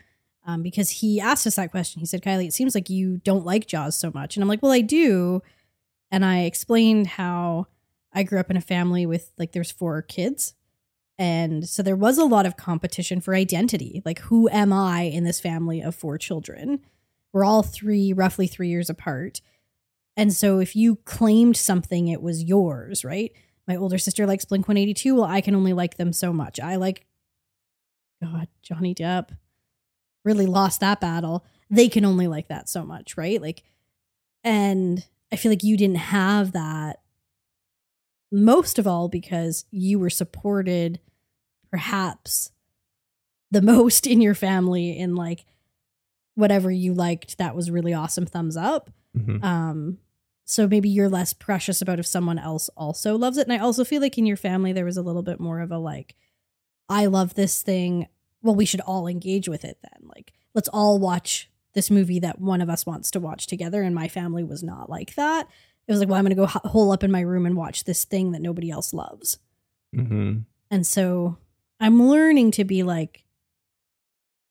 um, 0.46 0.64
because 0.64 0.90
he 0.90 1.20
asked 1.20 1.46
us 1.46 1.56
that 1.56 1.72
question 1.72 2.00
he 2.00 2.06
said 2.06 2.22
kylie 2.22 2.48
it 2.48 2.54
seems 2.54 2.76
like 2.76 2.90
you 2.90 3.18
don't 3.18 3.46
like 3.46 3.68
jaws 3.68 3.96
so 3.96 4.12
much 4.14 4.36
and 4.36 4.44
i'm 4.44 4.50
like 4.50 4.62
well 4.62 4.72
i 4.72 4.82
do 4.82 5.42
and 6.10 6.26
i 6.26 6.42
explained 6.42 7.08
how 7.08 7.68
i 8.14 8.24
grew 8.24 8.40
up 8.40 8.50
in 8.50 8.58
a 8.58 8.62
family 8.62 9.06
with 9.06 9.32
like 9.38 9.52
there's 9.52 9.72
four 9.72 10.02
kids 10.02 10.54
and 11.18 11.70
so 11.70 11.84
there 11.84 11.96
was 11.96 12.18
a 12.18 12.26
lot 12.26 12.46
of 12.46 12.58
competition 12.58 13.22
for 13.22 13.36
identity 13.36 14.02
like 14.06 14.20
who 14.20 14.50
am 14.50 14.74
i 14.74 15.02
in 15.02 15.24
this 15.24 15.40
family 15.40 15.82
of 15.82 15.96
four 15.96 16.18
children 16.18 16.80
we're 17.34 17.46
all 17.46 17.64
three, 17.64 18.14
roughly 18.14 18.48
three 18.48 18.70
years 18.70 18.90
apart. 18.90 19.42
And 20.18 20.34
so 20.34 20.60
if 20.60 20.76
you 20.76 20.98
claimed 20.98 21.56
something, 21.56 22.08
it 22.08 22.22
was 22.22 22.44
yours, 22.44 23.06
right? 23.06 23.32
My 23.68 23.76
older 23.76 23.98
sister 23.98 24.26
likes 24.28 24.46
Blink 24.46 24.68
182. 24.68 25.16
Well, 25.16 25.24
I 25.24 25.42
can 25.42 25.56
only 25.56 25.74
like 25.74 25.98
them 25.98 26.12
so 26.12 26.34
much. 26.34 26.60
I 26.60 26.76
like, 26.76 27.06
God, 28.22 28.48
Johnny 28.62 28.94
Depp 28.94 29.30
really 30.24 30.46
lost 30.46 30.80
that 30.80 31.02
battle. 31.02 31.46
They 31.70 31.90
can 31.90 32.06
only 32.06 32.28
like 32.28 32.48
that 32.50 32.70
so 32.70 32.86
much, 32.86 33.18
right? 33.18 33.42
Like, 33.42 33.64
and 34.44 35.06
I 35.32 35.36
feel 35.36 35.52
like 35.52 35.64
you 35.64 35.78
didn't 35.78 35.96
have 35.96 36.52
that 36.52 37.00
most 38.32 38.80
of 38.80 38.88
all 38.88 39.10
because 39.10 39.66
you 39.72 40.00
were 40.00 40.10
supported 40.10 41.00
perhaps 41.70 42.52
the 43.50 43.62
most 43.62 44.08
in 44.08 44.22
your 44.22 44.36
family 44.36 44.98
in 44.98 45.16
like 45.16 45.46
whatever 46.36 46.72
you 46.72 46.94
liked 46.94 47.38
that 47.38 47.56
was 47.56 47.70
really 47.70 47.94
awesome 47.94 48.26
thumbs 48.26 48.56
up 48.56 48.90
mhm. 49.18 49.44
um 49.44 49.98
so 50.46 50.68
maybe 50.68 50.90
you're 50.90 51.10
less 51.10 51.34
precious 51.34 51.82
about 51.82 52.00
if 52.00 52.08
someone 52.08 52.40
else 52.40 52.70
also 52.70 53.18
loves 53.18 53.38
it 53.38 53.48
and 53.48 53.54
i 53.54 53.58
also 53.58 53.84
feel 53.84 54.02
like 54.02 54.18
in 54.18 54.26
your 54.26 54.38
family 54.38 54.72
there 54.72 54.86
was 54.86 54.98
a 54.98 55.02
little 55.02 55.24
bit 55.24 55.40
more 55.40 55.60
of 55.60 55.72
a 55.72 55.78
like 55.78 56.16
i 56.88 57.06
love 57.06 57.34
this 57.34 57.62
thing 57.62 58.08
well 58.42 58.56
we 58.56 58.66
should 58.66 58.82
all 58.82 59.08
engage 59.08 59.48
with 59.50 59.64
it 59.66 59.78
then 59.82 60.10
like 60.16 60.34
let's 60.54 60.68
all 60.70 61.00
watch 61.00 61.50
this 61.74 61.90
movie 61.90 62.20
that 62.20 62.40
one 62.40 62.62
of 62.62 62.70
us 62.70 62.86
wants 62.86 63.12
to 63.12 63.20
watch 63.20 63.48
together 63.48 63.82
and 63.84 63.96
my 63.96 64.08
family 64.08 64.44
was 64.44 64.62
not 64.64 64.90
like 64.90 65.16
that 65.16 65.48
it 65.88 65.92
was 65.92 66.00
like 66.00 66.10
well 66.10 66.18
i'm 66.18 66.26
gonna 66.26 66.36
go 66.36 66.46
ho- 66.46 66.60
hole 66.70 66.92
up 66.92 67.04
in 67.04 67.12
my 67.12 67.22
room 67.22 67.46
and 67.46 67.56
watch 67.56 67.84
this 67.86 68.04
thing 68.06 68.32
that 68.32 68.42
nobody 68.42 68.70
else 68.72 68.94
loves 68.94 69.40
Mhm. 69.96 70.46
and 70.70 70.86
so 70.88 71.38
I'm 71.80 72.08
learning 72.08 72.52
to 72.52 72.64
be 72.64 72.84
like, 72.84 73.26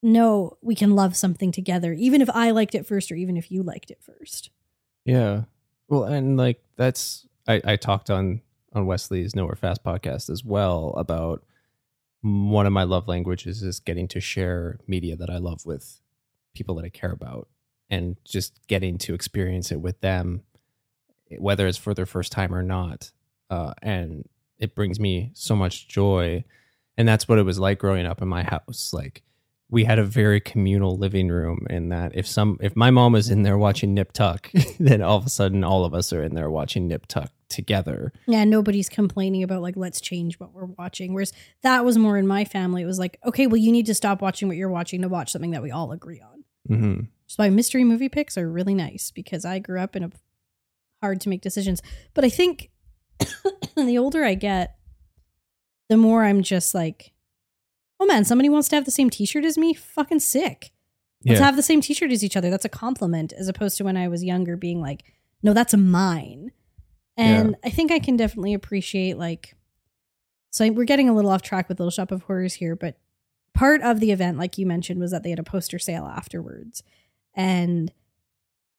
no, 0.03 0.57
we 0.63 0.75
can 0.75 0.97
love 0.97 1.15
something 1.17 1.53
together, 1.53 1.93
even 1.93 2.21
if 2.21 2.31
I 2.31 2.51
liked 2.51 2.75
it 2.75 2.87
first 2.87 3.13
or 3.13 3.15
even 3.15 3.37
if 3.37 3.51
you 3.53 3.63
liked 3.63 3.91
it 3.91 4.03
first. 4.03 4.51
yeah 5.05 5.45
well 5.89 6.05
and 6.05 6.37
like 6.37 6.63
that's 6.77 7.27
I 7.49 7.61
I 7.65 7.77
talked 7.77 8.11
on 8.11 8.43
on 8.75 8.85
Wesley's 8.87 9.35
Nowhere 9.35 9.57
Fast 9.57 9.83
podcast 9.83 10.29
as 10.29 10.45
well 10.45 10.91
about 10.97 11.43
one 12.23 12.67
of 12.67 12.73
my 12.73 12.85
love 12.85 13.09
languages 13.09 13.63
is 13.63 13.81
getting 13.81 14.09
to 14.09 14.21
share 14.21 14.79
media 14.87 15.17
that 15.17 15.31
I 15.31 15.39
love 15.39 15.65
with 15.65 16.01
people 16.55 16.75
that 16.77 16.85
I 16.85 16.89
care 16.89 17.13
about 17.13 17.49
and 17.89 18.17
just 18.25 18.67
getting 18.67 18.99
to 18.99 19.15
experience 19.15 19.73
it 19.73 19.81
with 19.81 20.01
them, 20.01 20.43
whether 21.39 21.67
it's 21.67 21.79
for 21.79 21.95
their 21.95 22.07
first 22.07 22.31
time 22.31 22.55
or 22.55 22.63
not. 22.63 23.11
Uh, 23.49 23.73
and 23.83 24.29
it 24.59 24.75
brings 24.75 25.01
me 25.01 25.31
so 25.35 25.57
much 25.57 25.89
joy. 25.89 26.45
And 26.97 27.09
that's 27.09 27.27
what 27.27 27.39
it 27.39 27.45
was 27.45 27.59
like 27.59 27.79
growing 27.79 28.07
up 28.07 28.21
in 28.21 28.29
my 28.29 28.43
house. 28.43 28.93
Like 28.93 29.23
we 29.71 29.85
had 29.85 29.99
a 29.99 30.05
very 30.05 30.41
communal 30.41 30.97
living 30.97 31.29
room 31.29 31.67
in 31.71 31.89
that 31.89 32.13
if 32.15 32.27
some 32.27 32.59
if 32.61 32.77
my 32.77 32.91
mom 32.91 33.13
was 33.13 33.31
in 33.31 33.43
there 33.43 33.57
watching 33.57 33.95
Nip 33.95 34.13
Tuck, 34.13 34.51
then 34.81 35.01
all 35.01 35.17
of 35.17 35.27
a 35.27 35.31
sudden 35.31 35.65
all 35.65 35.85
of 35.85 35.95
us 35.95 36.13
are 36.13 36.23
in 36.23 36.35
there 36.35 36.51
watching 36.51 36.87
Nip 36.87 37.07
Tuck 37.07 37.33
together. 37.51 38.13
Yeah, 38.27 38.45
nobody's 38.45 38.89
complaining 38.89 39.43
about 39.43 39.63
like 39.63 39.77
let's 39.77 40.01
change 40.01 40.39
what 40.41 40.53
we're 40.53 40.65
watching. 40.65 41.13
Whereas 41.13 41.33
that 41.63 41.85
was 41.85 41.99
more 41.99 42.17
in 42.17 42.27
my 42.27 42.45
family. 42.45 42.83
It 42.83 42.87
was 42.87 42.99
like, 42.99 43.19
okay, 43.27 43.47
well 43.47 43.57
you 43.59 43.73
need 43.73 43.87
to 43.87 43.95
stop 43.95 44.23
watching 44.23 44.49
what 44.49 44.57
you're 44.57 44.71
watching 44.71 45.03
to 45.03 45.09
watch 45.09 45.33
something 45.33 45.51
that 45.51 45.63
we 45.63 45.71
all 45.71 45.93
agree 45.93 46.21
on. 46.21 46.45
Mm-hmm. 46.69 47.01
So 47.27 47.37
my 47.43 47.51
mystery 47.51 47.85
movie 47.85 48.09
picks 48.09 48.37
are 48.39 48.51
really 48.51 48.75
nice 48.75 49.11
because 49.11 49.45
I 49.45 49.59
grew 49.59 49.81
up 49.81 49.95
in 49.97 50.05
a 50.05 50.11
hard 51.03 51.21
to 51.23 51.29
make 51.29 51.43
decisions. 51.43 51.83
But 52.15 52.25
I 52.25 52.29
think 52.29 52.71
the 53.77 53.99
older 53.99 54.25
I 54.25 54.35
get, 54.35 54.77
the 55.89 55.97
more 55.97 56.25
I'm 56.25 56.43
just 56.43 56.75
like, 56.75 57.13
oh 57.99 58.07
man, 58.07 58.25
somebody 58.25 58.49
wants 58.49 58.69
to 58.69 58.77
have 58.77 58.85
the 58.85 58.91
same 58.91 59.11
T-shirt 59.11 59.45
as 59.45 59.59
me. 59.59 59.75
Fucking 59.75 60.21
sick. 60.21 60.73
Let's 61.27 61.39
Yeah. 61.41 61.47
have 61.47 61.57
the 61.57 61.63
same 61.63 61.81
T-shirt 61.81 62.11
as 62.13 62.25
each 62.25 62.37
other. 62.37 62.49
That's 62.51 62.65
a 62.65 62.69
compliment, 62.71 63.33
as 63.33 63.49
opposed 63.49 63.77
to 63.79 63.85
when 63.85 63.97
I 63.97 64.09
was 64.09 64.25
younger, 64.25 64.57
being 64.57 64.81
like, 64.81 65.03
no, 65.43 65.53
that's 65.53 65.75
a 65.75 65.79
mine. 65.79 66.53
And 67.21 67.57
I 67.65 67.71
think 67.71 67.91
I 67.91 67.99
can 67.99 68.17
definitely 68.17 68.55
appreciate 68.55 69.19
like. 69.19 69.57
So 70.51 70.69
we're 70.73 70.85
getting 70.85 71.09
a 71.09 71.15
little 71.15 71.31
off 71.31 71.43
track 71.43 71.69
with 71.69 71.79
Little 71.79 71.93
Shop 71.93 72.11
of 72.11 72.23
Horrors 72.23 72.55
here, 72.55 72.75
but 72.75 72.97
part 73.55 73.83
of 73.83 74.01
the 74.01 74.11
event, 74.11 74.37
like 74.37 74.59
you 74.59 74.67
mentioned, 74.67 74.99
was 75.01 75.13
that 75.13 75.23
they 75.23 75.31
had 75.31 75.39
a 75.39 75.45
poster 75.45 75.79
sale 75.79 76.07
afterwards, 76.07 76.83
and 77.35 77.93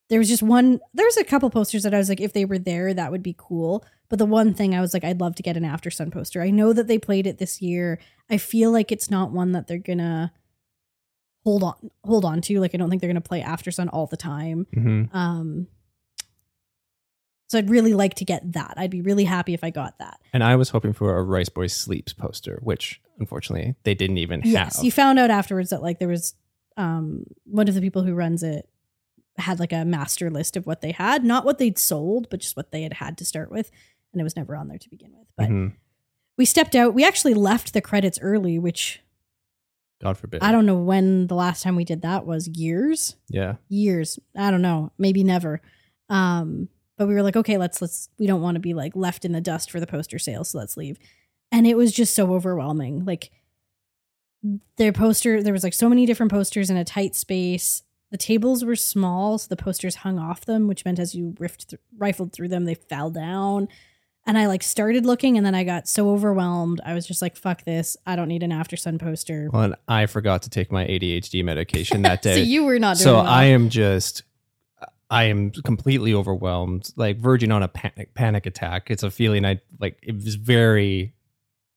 there 0.09 0.19
was 0.19 0.27
just 0.27 0.43
one. 0.43 0.81
There 0.93 1.05
was 1.05 1.17
a 1.17 1.23
couple 1.23 1.49
posters 1.49 1.83
that 1.83 1.93
I 1.93 1.97
was 1.97 2.09
like, 2.09 2.19
if 2.19 2.33
they 2.33 2.43
were 2.43 2.59
there, 2.59 2.93
that 2.93 3.11
would 3.11 3.23
be 3.23 3.35
cool. 3.37 3.85
But 4.09 4.19
the 4.19 4.25
one 4.25 4.53
thing 4.53 4.75
I 4.75 4.81
was 4.81 4.93
like, 4.93 5.05
I'd 5.05 5.21
love 5.21 5.35
to 5.35 5.43
get 5.43 5.55
an 5.55 5.63
Aftersun 5.63 6.11
poster. 6.11 6.41
I 6.41 6.49
know 6.49 6.73
that 6.73 6.87
they 6.87 6.99
played 6.99 7.25
it 7.25 7.37
this 7.37 7.61
year. 7.61 7.97
I 8.29 8.37
feel 8.37 8.71
like 8.71 8.91
it's 8.91 9.09
not 9.09 9.31
one 9.31 9.53
that 9.53 9.67
they're 9.67 9.77
gonna 9.77 10.33
hold 11.45 11.63
on 11.63 11.91
hold 12.03 12.25
on 12.25 12.41
to. 12.41 12.59
Like 12.59 12.75
I 12.75 12.77
don't 12.77 12.89
think 12.89 13.01
they're 13.01 13.09
gonna 13.09 13.21
play 13.21 13.41
Aftersun 13.41 13.89
all 13.93 14.07
the 14.07 14.17
time. 14.17 14.67
Mm-hmm. 14.75 15.15
Um, 15.15 15.67
so 17.51 17.57
I'd 17.57 17.69
really 17.69 17.93
like 17.93 18.13
to 18.15 18.23
get 18.23 18.53
that. 18.53 18.75
I'd 18.77 18.89
be 18.91 19.01
really 19.01 19.25
happy 19.25 19.53
if 19.53 19.61
I 19.61 19.71
got 19.71 19.99
that. 19.99 20.21
And 20.31 20.41
I 20.41 20.55
was 20.55 20.69
hoping 20.69 20.93
for 20.93 21.19
a 21.19 21.21
Riceboy 21.25 21.69
Sleeps 21.69 22.13
poster, 22.13 22.59
which 22.63 23.01
unfortunately 23.19 23.75
they 23.83 23.93
didn't 23.93 24.19
even 24.19 24.41
Yes, 24.45 24.77
have. 24.77 24.85
you 24.85 24.91
found 24.91 25.19
out 25.19 25.29
afterwards 25.29 25.69
that 25.71 25.81
like 25.81 25.99
there 25.99 26.07
was 26.07 26.33
um 26.77 27.25
one 27.43 27.67
of 27.67 27.75
the 27.75 27.81
people 27.81 28.03
who 28.03 28.13
runs 28.13 28.41
it 28.41 28.69
had 29.37 29.59
like 29.59 29.73
a 29.73 29.83
master 29.83 30.29
list 30.29 30.55
of 30.55 30.65
what 30.65 30.79
they 30.79 30.91
had, 30.93 31.25
not 31.25 31.43
what 31.43 31.57
they'd 31.57 31.77
sold, 31.77 32.29
but 32.29 32.39
just 32.39 32.55
what 32.55 32.71
they 32.71 32.83
had 32.83 32.93
had 32.93 33.17
to 33.17 33.25
start 33.25 33.51
with, 33.51 33.69
and 34.13 34.21
it 34.21 34.23
was 34.23 34.37
never 34.37 34.55
on 34.55 34.69
there 34.69 34.77
to 34.77 34.89
begin 34.89 35.11
with. 35.11 35.27
But 35.35 35.49
Mhm. 35.49 35.73
we 36.37 36.45
stepped 36.45 36.73
out. 36.73 36.93
We 36.93 37.03
actually 37.03 37.33
left 37.33 37.73
the 37.73 37.81
credits 37.81 38.17
early, 38.21 38.57
which 38.59 39.01
God 40.01 40.17
forbid. 40.17 40.41
I 40.41 40.53
don't 40.53 40.65
know 40.65 40.77
when 40.81 41.27
the 41.27 41.35
last 41.35 41.63
time 41.63 41.75
we 41.75 41.83
did 41.83 42.01
that 42.03 42.25
was. 42.25 42.47
Years, 42.47 43.17
Yeah. 43.29 43.55
years. 43.67 44.19
I 44.37 44.51
don't 44.51 44.61
know, 44.61 44.93
maybe 44.97 45.21
never. 45.25 45.61
Um, 46.07 46.69
but 46.97 47.07
we 47.07 47.13
were 47.13 47.23
like, 47.23 47.35
okay, 47.35 47.57
let's 47.57 47.81
let's. 47.81 48.09
We 48.19 48.27
don't 48.27 48.41
want 48.41 48.55
to 48.55 48.59
be 48.59 48.73
like 48.73 48.95
left 48.95 49.25
in 49.25 49.31
the 49.31 49.41
dust 49.41 49.71
for 49.71 49.79
the 49.79 49.87
poster 49.87 50.19
sale, 50.19 50.43
so 50.43 50.57
let's 50.57 50.77
leave. 50.77 50.97
And 51.51 51.67
it 51.67 51.75
was 51.75 51.91
just 51.91 52.13
so 52.13 52.33
overwhelming. 52.33 53.05
Like 53.05 53.31
their 54.77 54.91
poster, 54.91 55.43
there 55.43 55.53
was 55.53 55.63
like 55.63 55.73
so 55.73 55.89
many 55.89 56.05
different 56.05 56.31
posters 56.31 56.69
in 56.69 56.77
a 56.77 56.85
tight 56.85 57.15
space. 57.15 57.83
The 58.11 58.17
tables 58.17 58.65
were 58.65 58.75
small, 58.75 59.37
so 59.37 59.47
the 59.47 59.55
posters 59.55 59.95
hung 59.95 60.19
off 60.19 60.45
them, 60.45 60.67
which 60.67 60.83
meant 60.83 60.99
as 60.99 61.15
you 61.15 61.33
riffed 61.39 61.67
th- 61.67 61.81
rifled 61.97 62.33
through 62.33 62.49
them, 62.49 62.65
they 62.65 62.75
fell 62.75 63.09
down. 63.09 63.67
And 64.27 64.37
I 64.37 64.47
like 64.47 64.61
started 64.61 65.05
looking, 65.05 65.37
and 65.37 65.45
then 65.45 65.55
I 65.55 65.63
got 65.63 65.87
so 65.87 66.11
overwhelmed. 66.11 66.81
I 66.85 66.93
was 66.93 67.07
just 67.07 67.21
like, 67.21 67.35
"Fuck 67.35 67.63
this! 67.63 67.97
I 68.05 68.15
don't 68.15 68.27
need 68.27 68.43
an 68.43 68.51
Aftersun 68.51 68.99
poster." 68.99 69.49
Well, 69.51 69.63
and 69.63 69.75
I 69.87 70.05
forgot 70.05 70.43
to 70.43 70.49
take 70.49 70.71
my 70.71 70.85
ADHD 70.85 71.43
medication 71.43 72.03
that 72.03 72.21
day, 72.23 72.35
so 72.35 72.41
you 72.41 72.63
were 72.65 72.77
not 72.77 72.97
doing 72.97 73.03
so 73.03 73.13
well. 73.15 73.25
I 73.25 73.45
am 73.45 73.69
just 73.69 74.23
I 75.11 75.25
am 75.25 75.51
completely 75.51 76.13
overwhelmed, 76.13 76.89
like 76.95 77.17
verging 77.17 77.51
on 77.51 77.61
a 77.61 77.67
panic 77.67 78.13
panic 78.15 78.45
attack. 78.45 78.89
It's 78.89 79.03
a 79.03 79.11
feeling 79.11 79.45
I 79.45 79.59
like 79.79 79.99
it 80.01 80.15
was 80.15 80.35
very 80.35 81.13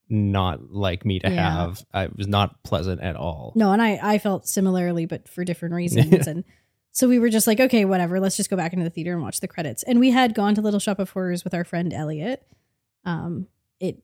not 0.09 0.71
like 0.73 1.05
me 1.05 1.19
to 1.19 1.31
Yeah. 1.31 1.53
have. 1.67 1.85
I, 1.93 2.05
it 2.05 2.17
was 2.17 2.29
not 2.29 2.63
pleasant 2.63 3.01
at 3.01 3.17
all. 3.17 3.53
No, 3.57 3.73
and 3.73 3.83
I 3.83 3.99
I 4.03 4.19
felt 4.19 4.47
similarly, 4.47 5.05
but 5.07 5.29
for 5.29 5.45
different 5.45 5.75
reasons. 5.75 6.27
and 6.29 6.45
so 6.93 7.09
we 7.09 7.19
were 7.19 7.29
just 7.29 7.47
like, 7.49 7.59
okay, 7.59 7.85
whatever. 7.85 8.21
Let's 8.21 8.37
just 8.37 8.51
go 8.51 8.57
back 8.57 8.73
into 8.73 8.85
the 8.85 8.91
theater 8.91 9.13
and 9.15 9.21
watch 9.23 9.41
the 9.41 9.49
credits. 9.49 9.83
And 9.83 9.99
we 9.99 10.11
had 10.13 10.33
gone 10.35 10.55
to 10.55 10.61
Little 10.61 10.79
Shop 10.79 11.01
of 11.01 11.11
Horrors 11.11 11.43
with 11.43 11.53
our 11.55 11.65
friend 11.65 11.93
Elliot. 11.93 12.47
Um, 13.05 13.49
it 13.81 14.01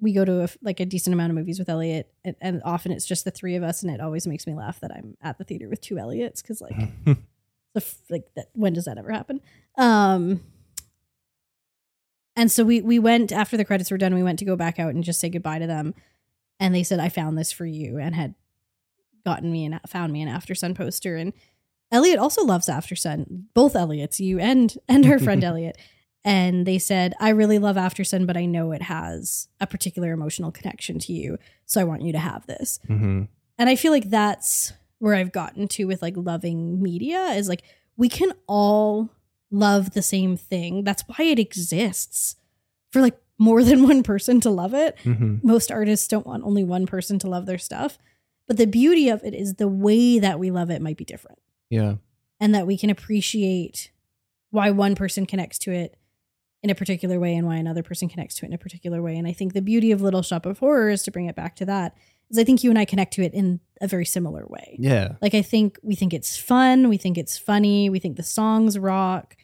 we 0.00 0.12
go 0.14 0.24
to 0.24 0.44
a, 0.44 0.48
like 0.62 0.80
a 0.80 0.86
decent 0.86 1.12
amount 1.14 1.30
of 1.30 1.36
movies 1.36 1.58
with 1.60 1.68
Elliot, 1.68 2.10
and, 2.24 2.34
and 2.40 2.62
often 2.64 2.90
it's 2.90 3.04
just 3.06 3.24
the 3.24 3.30
three 3.30 3.54
of 3.54 3.62
us, 3.62 3.82
and 3.82 3.92
it 3.92 4.00
always 4.00 4.26
makes 4.26 4.46
me 4.46 4.54
laugh 4.54 4.80
that 4.80 4.90
I'm 4.90 5.16
at 5.22 5.36
the 5.38 5.44
theater 5.44 5.68
with 5.68 5.80
two 5.80 5.98
Elliots 5.98 6.40
because 6.42 6.60
like 6.60 6.74
the 7.74 7.80
f- 7.80 7.98
like 8.10 8.24
that 8.36 8.46
when 8.54 8.72
does 8.72 8.84
that 8.84 8.98
ever 8.98 9.12
happen? 9.12 9.40
Um, 9.78 10.42
and 12.36 12.50
so 12.50 12.64
we 12.64 12.80
we 12.80 12.98
went 12.98 13.32
after 13.32 13.56
the 13.56 13.64
credits 13.64 13.90
were 13.90 13.98
done. 13.98 14.14
We 14.14 14.22
went 14.22 14.38
to 14.38 14.44
go 14.44 14.56
back 14.56 14.78
out 14.78 14.94
and 14.94 15.04
just 15.04 15.20
say 15.20 15.28
goodbye 15.28 15.58
to 15.58 15.66
them, 15.66 15.94
and 16.58 16.74
they 16.74 16.82
said, 16.82 17.00
"I 17.00 17.08
found 17.08 17.36
this 17.36 17.52
for 17.52 17.66
you," 17.66 17.98
and 17.98 18.14
had 18.14 18.34
gotten 19.24 19.52
me 19.52 19.64
and 19.64 19.78
found 19.88 20.12
me 20.12 20.22
an 20.22 20.28
Aftersun 20.28 20.74
poster. 20.74 21.16
And 21.16 21.32
Elliot 21.90 22.18
also 22.18 22.44
loves 22.44 22.68
Aftersun. 22.68 23.44
Both 23.54 23.76
Elliots, 23.76 24.18
you 24.18 24.38
and 24.38 24.74
and 24.88 25.04
her 25.04 25.18
friend 25.18 25.44
Elliot. 25.44 25.76
And 26.24 26.66
they 26.66 26.78
said, 26.78 27.14
"I 27.20 27.30
really 27.30 27.58
love 27.58 27.76
Aftersun, 27.76 28.26
but 28.26 28.36
I 28.36 28.46
know 28.46 28.72
it 28.72 28.82
has 28.82 29.48
a 29.60 29.66
particular 29.66 30.12
emotional 30.12 30.52
connection 30.52 30.98
to 31.00 31.12
you, 31.12 31.36
so 31.66 31.80
I 31.80 31.84
want 31.84 32.02
you 32.02 32.12
to 32.12 32.18
have 32.18 32.46
this." 32.46 32.78
hmm 32.86 33.24
And 33.58 33.68
I 33.68 33.76
feel 33.76 33.92
like 33.92 34.08
that's 34.08 34.72
where 35.02 35.16
I've 35.16 35.32
gotten 35.32 35.66
to 35.66 35.84
with 35.86 36.00
like 36.00 36.14
loving 36.16 36.80
media 36.80 37.18
is 37.30 37.48
like 37.48 37.62
we 37.96 38.08
can 38.08 38.32
all 38.46 39.10
love 39.50 39.94
the 39.94 40.00
same 40.02 40.36
thing. 40.36 40.84
That's 40.84 41.02
why 41.08 41.24
it 41.24 41.40
exists 41.40 42.36
for 42.90 43.00
like 43.02 43.18
more 43.36 43.64
than 43.68 43.82
one 43.82 44.04
person 44.04 44.40
to 44.42 44.50
love 44.50 44.74
it. 44.74 44.96
hmm 45.00 45.38
Most 45.42 45.72
artists 45.72 46.06
don't 46.06 46.24
want 46.26 46.44
only 46.44 46.62
one 46.62 46.86
person 46.86 47.18
to 47.18 47.28
love 47.28 47.46
their 47.46 47.58
stuff. 47.58 47.98
But 48.46 48.58
the 48.58 48.66
beauty 48.66 49.08
of 49.08 49.24
it 49.24 49.34
is 49.34 49.54
the 49.54 49.66
way 49.68 50.20
that 50.20 50.38
we 50.38 50.50
love 50.52 50.70
it 50.70 50.80
might 50.80 50.96
be 50.96 51.04
different 51.04 51.38
Yeah. 51.68 51.96
and 52.38 52.54
that 52.54 52.66
we 52.68 52.76
can 52.78 52.88
appreciate 52.90 53.90
why 54.50 54.70
one 54.70 54.94
person 54.94 55.26
connects 55.26 55.58
to 55.60 55.72
it 55.72 55.96
in 56.62 56.70
a 56.70 56.74
particular 56.76 57.18
way 57.18 57.34
and 57.34 57.46
why 57.46 57.56
another 57.56 57.82
person 57.82 58.08
connects 58.08 58.36
to 58.36 58.44
it 58.44 58.50
in 58.50 58.52
a 58.52 58.58
particular 58.58 59.02
way. 59.02 59.16
And 59.16 59.26
I 59.26 59.32
think 59.32 59.52
the 59.52 59.62
beauty 59.62 59.90
of 59.90 60.00
Little 60.00 60.22
Shop 60.22 60.46
of 60.46 60.60
Horrors, 60.60 61.02
to 61.02 61.10
bring 61.10 61.26
it 61.26 61.34
back 61.34 61.56
to 61.56 61.64
that, 61.64 61.96
is 62.32 62.38
I 62.38 62.44
think 62.44 62.64
you 62.64 62.70
and 62.70 62.78
I 62.78 62.84
connect 62.84 63.14
to 63.14 63.22
it 63.22 63.34
in 63.34 63.60
a 63.80 63.86
very 63.86 64.04
similar 64.04 64.46
way. 64.46 64.76
Yeah. 64.78 65.16
Like 65.20 65.34
I 65.34 65.42
think 65.42 65.78
we 65.82 65.94
think 65.94 66.14
it's 66.14 66.36
fun, 66.36 66.88
we 66.88 66.96
think 66.96 67.18
it's 67.18 67.38
funny, 67.38 67.90
we 67.90 67.98
think 67.98 68.16
the 68.16 68.22
songs 68.22 68.78
rock. 68.78 69.36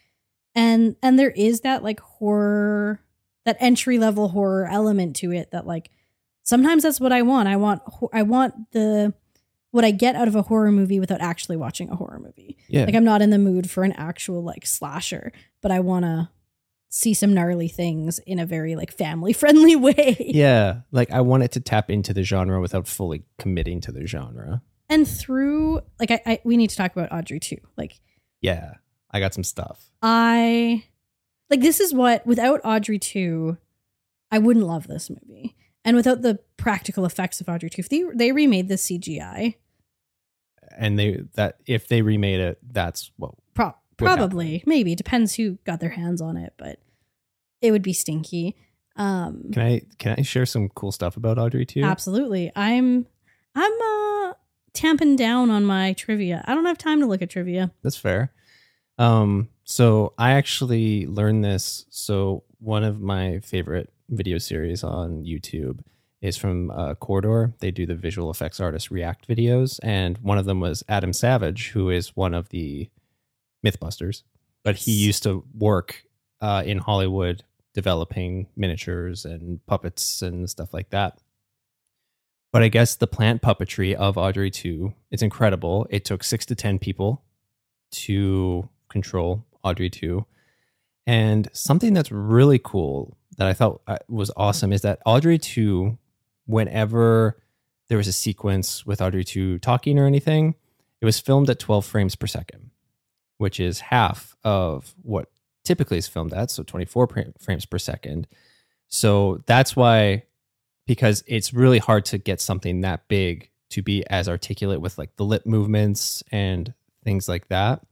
And 0.55 0.97
and 1.03 1.19
there 1.19 1.31
is 1.31 1.61
that 1.61 1.83
like 1.85 2.01
horror 2.01 3.01
that 3.45 3.57
entry 3.61 3.99
level 3.99 4.29
horror 4.29 4.67
element 4.67 5.17
to 5.17 5.33
it 5.33 5.51
that 5.53 5.67
like 5.67 5.91
sometimes 6.43 6.83
that's 6.83 7.01
what 7.01 7.13
I 7.13 7.23
want. 7.23 7.49
I 7.49 7.57
want 7.57 7.83
I 8.13 8.23
want 8.23 8.73
the 8.73 9.15
what 9.71 9.85
I 9.85 9.91
get 9.91 10.17
out 10.17 10.29
of 10.29 10.35
a 10.35 10.43
horror 10.43 10.73
movie 10.73 10.99
without 10.99 11.21
actually 11.21 11.57
watching 11.57 11.91
a 11.91 11.97
horror 11.97 12.21
movie. 12.21 12.57
Yeah. 12.69 12.85
Like 12.85 12.95
I'm 12.95 13.05
not 13.05 13.23
in 13.23 13.31
the 13.31 13.39
mood 13.39 13.71
for 13.71 13.85
an 13.85 13.93
actual 13.93 14.43
like 14.43 14.67
slasher, 14.67 15.31
but 15.61 15.71
I 15.71 15.81
want 15.81 16.05
to 16.05 16.31
see 16.91 17.13
some 17.15 17.35
gnarly 17.35 17.69
things 17.69 18.19
in 18.21 18.39
a 18.39 18.47
very 18.47 18.75
like 18.77 18.91
family 18.93 19.33
friendly 19.33 19.77
way. 19.89 20.17
yeah. 20.19 20.81
Like 20.91 21.11
I 21.11 21.21
wanted 21.21 21.53
to 21.53 21.61
tap 21.61 21.91
into 21.91 22.15
the 22.15 22.23
genre 22.23 22.61
without 22.61 22.87
fully 22.89 23.25
committing 23.39 23.81
to 23.83 23.93
the 23.93 24.07
genre. 24.07 24.63
And 24.89 25.07
through 25.07 25.81
like 26.01 26.11
I, 26.11 26.21
I 26.25 26.39
we 26.45 26.57
need 26.57 26.71
to 26.71 26.77
talk 26.77 26.93
about 26.97 27.13
Audrey 27.13 27.41
2. 27.41 27.57
Like 27.77 28.01
Yeah. 28.41 28.75
I 29.11 29.21
got 29.21 29.33
some 29.35 29.45
stuff. 29.45 29.91
I 30.03 30.85
like 31.51 31.61
this 31.61 31.81
is 31.81 31.93
what 31.95 32.27
without 32.27 32.61
Audrey 32.65 32.99
2, 32.99 33.57
I 34.31 34.39
wouldn't 34.39 34.67
love 34.67 34.87
this 34.87 35.09
movie. 35.11 35.57
And 35.85 35.97
without 35.97 36.21
the 36.23 36.41
practical 36.59 37.07
effects 37.07 37.41
of 37.41 37.49
Audrey 37.49 37.71
2, 37.71 37.81
if 37.81 37.89
they, 37.89 38.05
they 38.15 38.33
remade 38.33 38.69
the 38.69 38.75
CGI, 38.75 39.55
And 40.77 40.99
they 40.99 41.23
that 41.35 41.57
if 41.67 41.89
they 41.89 42.03
remade 42.03 42.41
it, 42.41 42.59
that's 42.63 43.11
what 43.17 43.35
pro- 43.99 44.15
probably, 44.15 44.63
maybe, 44.67 44.95
depends 44.95 45.35
who 45.35 45.59
got 45.67 45.81
their 45.81 45.91
hands 45.91 46.21
on 46.23 46.37
it, 46.37 46.55
but 46.57 46.79
it 47.61 47.73
would 47.73 47.83
be 47.83 47.93
stinky. 47.93 48.57
Um 48.97 49.51
Can 49.53 49.63
I 49.63 49.83
can 49.99 50.17
I 50.19 50.23
share 50.23 50.47
some 50.47 50.69
cool 50.71 50.91
stuff 50.93 51.17
about 51.17 51.39
Audrey 51.39 51.65
2? 51.67 51.83
absolutely. 51.83 52.51
I'm 52.57 53.07
I'm 53.55 53.73
uh 53.73 54.33
tamping 54.73 55.17
down 55.17 55.51
on 55.51 55.65
my 55.65 55.93
trivia. 55.93 56.45
I 56.47 56.55
don't 56.55 56.65
have 56.67 56.79
time 56.79 57.01
to 57.01 57.07
look 57.07 57.23
at 57.23 57.31
trivia. 57.31 57.71
That's 57.83 57.97
fair. 57.97 58.33
Um, 58.99 59.49
so 59.65 60.15
I 60.19 60.33
actually 60.33 61.07
learned 61.07 61.45
this. 61.45 61.87
So 61.91 62.43
one 62.59 62.83
of 62.85 63.01
my 63.01 63.39
favorite 63.41 63.93
video 64.09 64.39
series 64.39 64.83
on 64.83 65.25
YouTube 65.25 65.81
is 66.21 66.37
from 66.37 66.71
uh, 66.73 66.95
Corridor. 66.95 67.55
They 67.61 67.71
do 67.71 67.87
the 67.87 67.95
visual 67.95 68.31
effects 68.31 68.59
artist 68.61 68.91
react 68.91 69.29
videos, 69.29 69.79
and 69.83 70.19
one 70.19 70.39
of 70.39 70.47
them 70.47 70.59
was 70.59 70.83
Adam 70.89 71.13
Savage, 71.13 71.69
who 71.71 71.91
is 71.91 72.17
one 72.17 72.35
of 72.35 72.49
the 72.49 72.89
MythBusters, 73.65 74.23
but 74.65 74.77
he 74.77 74.93
used 74.93 75.23
to 75.25 75.45
work 75.55 76.05
uh, 76.41 76.63
in 76.65 76.79
Hollywood 76.79 77.45
developing 77.75 78.49
miniatures 78.57 79.25
and 79.25 79.65
puppets 79.67 80.23
and 80.23 80.49
stuff 80.49 80.73
like 80.73 80.91
that. 80.91 81.19
But 82.53 82.63
I 82.63 82.69
guess 82.69 82.97
the 82.97 83.07
plant 83.07 83.43
puppetry 83.43 83.95
of 83.95 84.17
Audrey 84.17 84.51
2 84.51 84.93
is 85.11 85.23
incredible. 85.23 85.87
It 85.91 86.05
took 86.05 86.25
six 86.25 86.47
to 86.47 86.55
10 86.55 86.79
people 86.79 87.23
to 87.91 88.69
control 88.89 89.45
Audrey 89.63 89.91
2. 89.91 90.25
And 91.07 91.49
something 91.53 91.93
that's 91.95 92.11
really 92.11 92.59
cool 92.59 93.17
that 93.37 93.47
I 93.47 93.53
thought 93.53 93.81
uh, 93.87 93.99
was 94.09 94.31
awesome 94.37 94.73
is 94.73 94.83
that 94.83 95.01
Audrey 95.07 95.39
2, 95.39 95.97
whenever 96.47 97.41
there 97.89 97.99
was 97.99 98.09
a 98.09 98.13
sequence 98.13 98.85
with 98.85 99.01
Audrey 99.01 99.25
2 99.25 99.59
talking 99.59 99.99
or 99.99 100.07
anything, 100.07 100.55
it 101.01 101.05
was 101.05 101.21
filmed 101.21 101.49
at 101.49 101.59
12 101.59 101.85
frames 101.85 102.17
per 102.17 102.27
second, 102.27 102.71
which 103.39 103.59
is 103.59 103.81
half 103.81 104.37
of 104.45 104.95
what 105.03 105.31
typically 105.65 105.99
is 105.99 106.09
filmed 106.09 106.35
at, 106.35 106.51
so 106.51 106.63
24 106.63 107.09
frames 107.39 107.67
per 107.67 107.79
second. 107.79 108.27
So 108.89 109.43
that's 109.47 109.75
why, 109.75 110.25
because 110.87 111.23
it's 111.27 111.53
really 111.53 111.79
hard 111.79 112.05
to 112.07 112.19
get 112.19 112.41
something 112.41 112.83
that 112.83 113.09
big 113.09 113.51
to 113.71 113.83
be 113.83 114.05
as 114.09 114.29
articulate 114.29 114.81
with 114.81 114.99
like 114.99 115.15
the 115.17 115.25
lip 115.25 115.45
movements 115.47 116.23
and 116.33 116.73
things 117.05 117.29
like 117.29 117.49
that. 117.49 117.83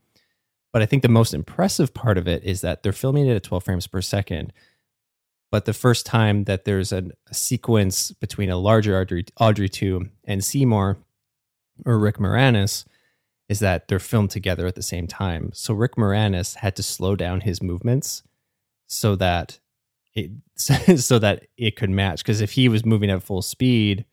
But 0.73 0.81
I 0.81 0.85
think 0.85 1.01
the 1.01 1.09
most 1.09 1.33
impressive 1.33 1.93
part 1.93 2.17
of 2.17 2.27
it 2.27 2.43
is 2.43 2.61
that 2.61 2.83
they're 2.83 2.91
filming 2.91 3.27
it 3.27 3.35
at 3.35 3.43
12 3.43 3.63
frames 3.63 3.87
per 3.87 4.01
second. 4.01 4.53
But 5.51 5.65
the 5.65 5.73
first 5.73 6.05
time 6.05 6.43
that 6.43 6.65
there's 6.65 6.91
a, 6.91 7.11
sequence 7.31 8.11
between 8.11 8.49
a 8.49 8.57
larger 8.57 8.99
Audrey, 8.99 9.25
Audrey 9.39 9.69
2 9.69 10.09
and 10.25 10.43
Seymour 10.43 10.97
or 11.85 11.99
Rick 11.99 12.17
Moranis 12.17 12.85
is 13.49 13.59
that 13.59 13.87
they're 13.87 13.99
filmed 13.99 14.29
together 14.29 14.67
at 14.67 14.75
the 14.75 14.81
same 14.81 15.07
time. 15.07 15.51
So 15.53 15.73
Rick 15.73 15.95
Moranis 15.95 16.55
had 16.55 16.75
to 16.75 16.83
slow 16.83 17.15
down 17.15 17.41
his 17.41 17.61
movements 17.61 18.23
so 18.87 19.15
that 19.15 19.59
it 20.13 20.31
so 20.55 21.19
that 21.19 21.47
it 21.57 21.75
could 21.75 21.89
match. 21.89 22.23
Because 22.23 22.41
if 22.41 22.51
he 22.51 22.69
was 22.69 22.85
moving 22.85 23.09
at 23.09 23.23
full 23.23 23.41
speed, 23.41 24.05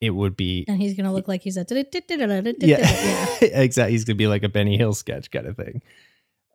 it 0.00 0.10
would 0.10 0.36
be 0.36 0.64
and 0.68 0.80
he's 0.80 0.94
gonna 0.94 1.12
look 1.12 1.28
like 1.28 1.42
he's 1.42 1.56
a 1.56 1.64
yeah, 2.68 3.36
exactly. 3.60 3.92
He's 3.92 4.04
gonna 4.04 4.16
be 4.16 4.28
like 4.28 4.42
a 4.42 4.48
Benny 4.48 4.76
Hill 4.76 4.94
sketch 4.94 5.30
kind 5.30 5.46
of 5.46 5.56
thing. 5.56 5.82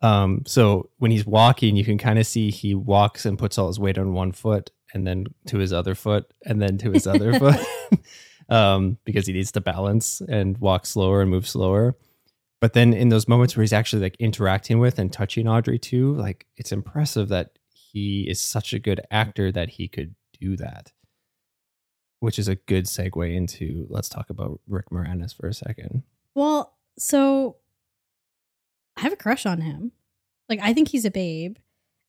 Um, 0.02 0.44
so 0.46 0.90
when 0.98 1.12
he's 1.12 1.26
walking, 1.26 1.78
you 1.78 1.86
can 1.86 1.98
kind 1.98 2.20
of 2.20 2.28
see 2.28 2.52
he 2.52 2.76
walks 2.76 3.26
and 3.26 3.40
puts 3.40 3.58
all 3.58 3.68
his 3.68 3.80
weight 3.80 3.98
on 3.98 4.14
one 4.14 4.34
foot, 4.34 4.70
and 4.94 5.08
then 5.08 5.28
to 5.48 5.60
his 5.60 5.72
other 5.72 5.96
foot, 5.96 6.26
and 6.46 6.62
then 6.62 6.78
to 6.80 6.92
his 6.92 7.08
other 7.08 7.40
foot, 7.40 7.60
um, 8.50 8.98
because 9.06 9.28
he 9.28 9.34
needs 9.34 9.52
to 9.54 9.62
balance 9.62 10.22
and 10.22 10.58
walk 10.58 10.86
slower 10.86 11.22
and 11.22 11.30
move 11.30 11.48
slower. 11.48 11.96
But 12.62 12.74
then 12.74 12.94
in 12.94 13.10
those 13.10 13.28
moments 13.28 13.56
where 13.56 13.64
he's 13.64 13.74
actually 13.74 14.04
like 14.04 14.16
interacting 14.20 14.80
with 14.80 14.98
and 14.98 15.12
touching 15.12 15.48
Audrey 15.48 15.78
2, 15.78 16.16
like 16.16 16.46
it's 16.56 16.72
impressive 16.72 17.30
that 17.30 17.58
he 17.70 18.28
is 18.30 18.40
such 18.40 18.74
a 18.74 18.80
good 18.80 19.02
actor 19.12 19.52
that 19.52 19.70
he 19.70 19.88
could 19.88 20.16
do 20.40 20.56
that 20.58 20.92
which 22.24 22.40
is 22.40 22.48
a 22.48 22.56
good 22.56 22.86
segue 22.86 23.36
into 23.36 23.86
let's 23.90 24.08
talk 24.08 24.30
about 24.30 24.62
Rick 24.66 24.92
Moranis 24.92 25.36
for 25.36 25.50
a 25.50 25.54
second. 25.54 26.04
Well, 26.34 26.74
so 26.98 27.58
I 28.96 29.02
have 29.02 29.12
a 29.12 29.18
crush 29.18 29.46
on 29.46 29.60
him. 29.60 29.92
Like 30.48 30.62
I 30.64 30.72
think 30.72 30.88
he's 30.88 31.04
a 31.04 31.12
babe. 31.12 31.58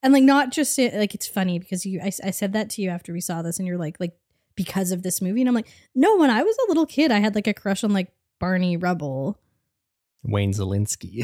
And 0.04 0.12
like 0.12 0.22
not 0.22 0.52
just 0.52 0.78
like 0.78 1.16
it's 1.16 1.26
funny 1.26 1.58
because 1.58 1.84
you 1.84 2.00
I, 2.00 2.12
I 2.22 2.30
said 2.30 2.52
that 2.52 2.70
to 2.70 2.82
you 2.82 2.90
after 2.90 3.12
we 3.12 3.20
saw 3.20 3.42
this 3.42 3.58
and 3.58 3.66
you're 3.66 3.76
like 3.76 3.96
like 3.98 4.16
because 4.56 4.92
of 4.92 5.02
this 5.02 5.20
movie 5.20 5.40
and 5.40 5.48
I'm 5.48 5.54
like 5.54 5.68
no 5.94 6.16
when 6.16 6.30
I 6.30 6.42
was 6.42 6.56
a 6.64 6.68
little 6.68 6.86
kid 6.86 7.10
I 7.10 7.18
had 7.18 7.34
like 7.34 7.46
a 7.46 7.54
crush 7.54 7.84
on 7.84 7.92
like 7.92 8.12
Barney 8.40 8.76
Rubble. 8.76 9.38
Wayne 10.22 10.52
Szalinski. 10.52 11.22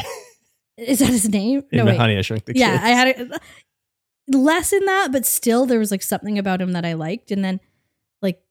is 0.76 0.98
that 1.00 1.08
his 1.08 1.28
name? 1.28 1.64
No, 1.72 1.84
Honey 1.84 2.16
I 2.16 2.22
Shrunk 2.22 2.44
the 2.44 2.54
Kids. 2.54 2.60
Yeah, 2.60 2.78
I 2.82 2.90
had 2.90 3.20
a, 3.20 3.40
less 4.36 4.72
in 4.72 4.84
that 4.84 5.10
but 5.12 5.26
still 5.26 5.66
there 5.66 5.78
was 5.78 5.90
like 5.90 6.02
something 6.02 6.38
about 6.38 6.60
him 6.60 6.72
that 6.72 6.84
I 6.84 6.92
liked 6.92 7.30
and 7.30 7.44
then 7.44 7.60
like 8.22 8.42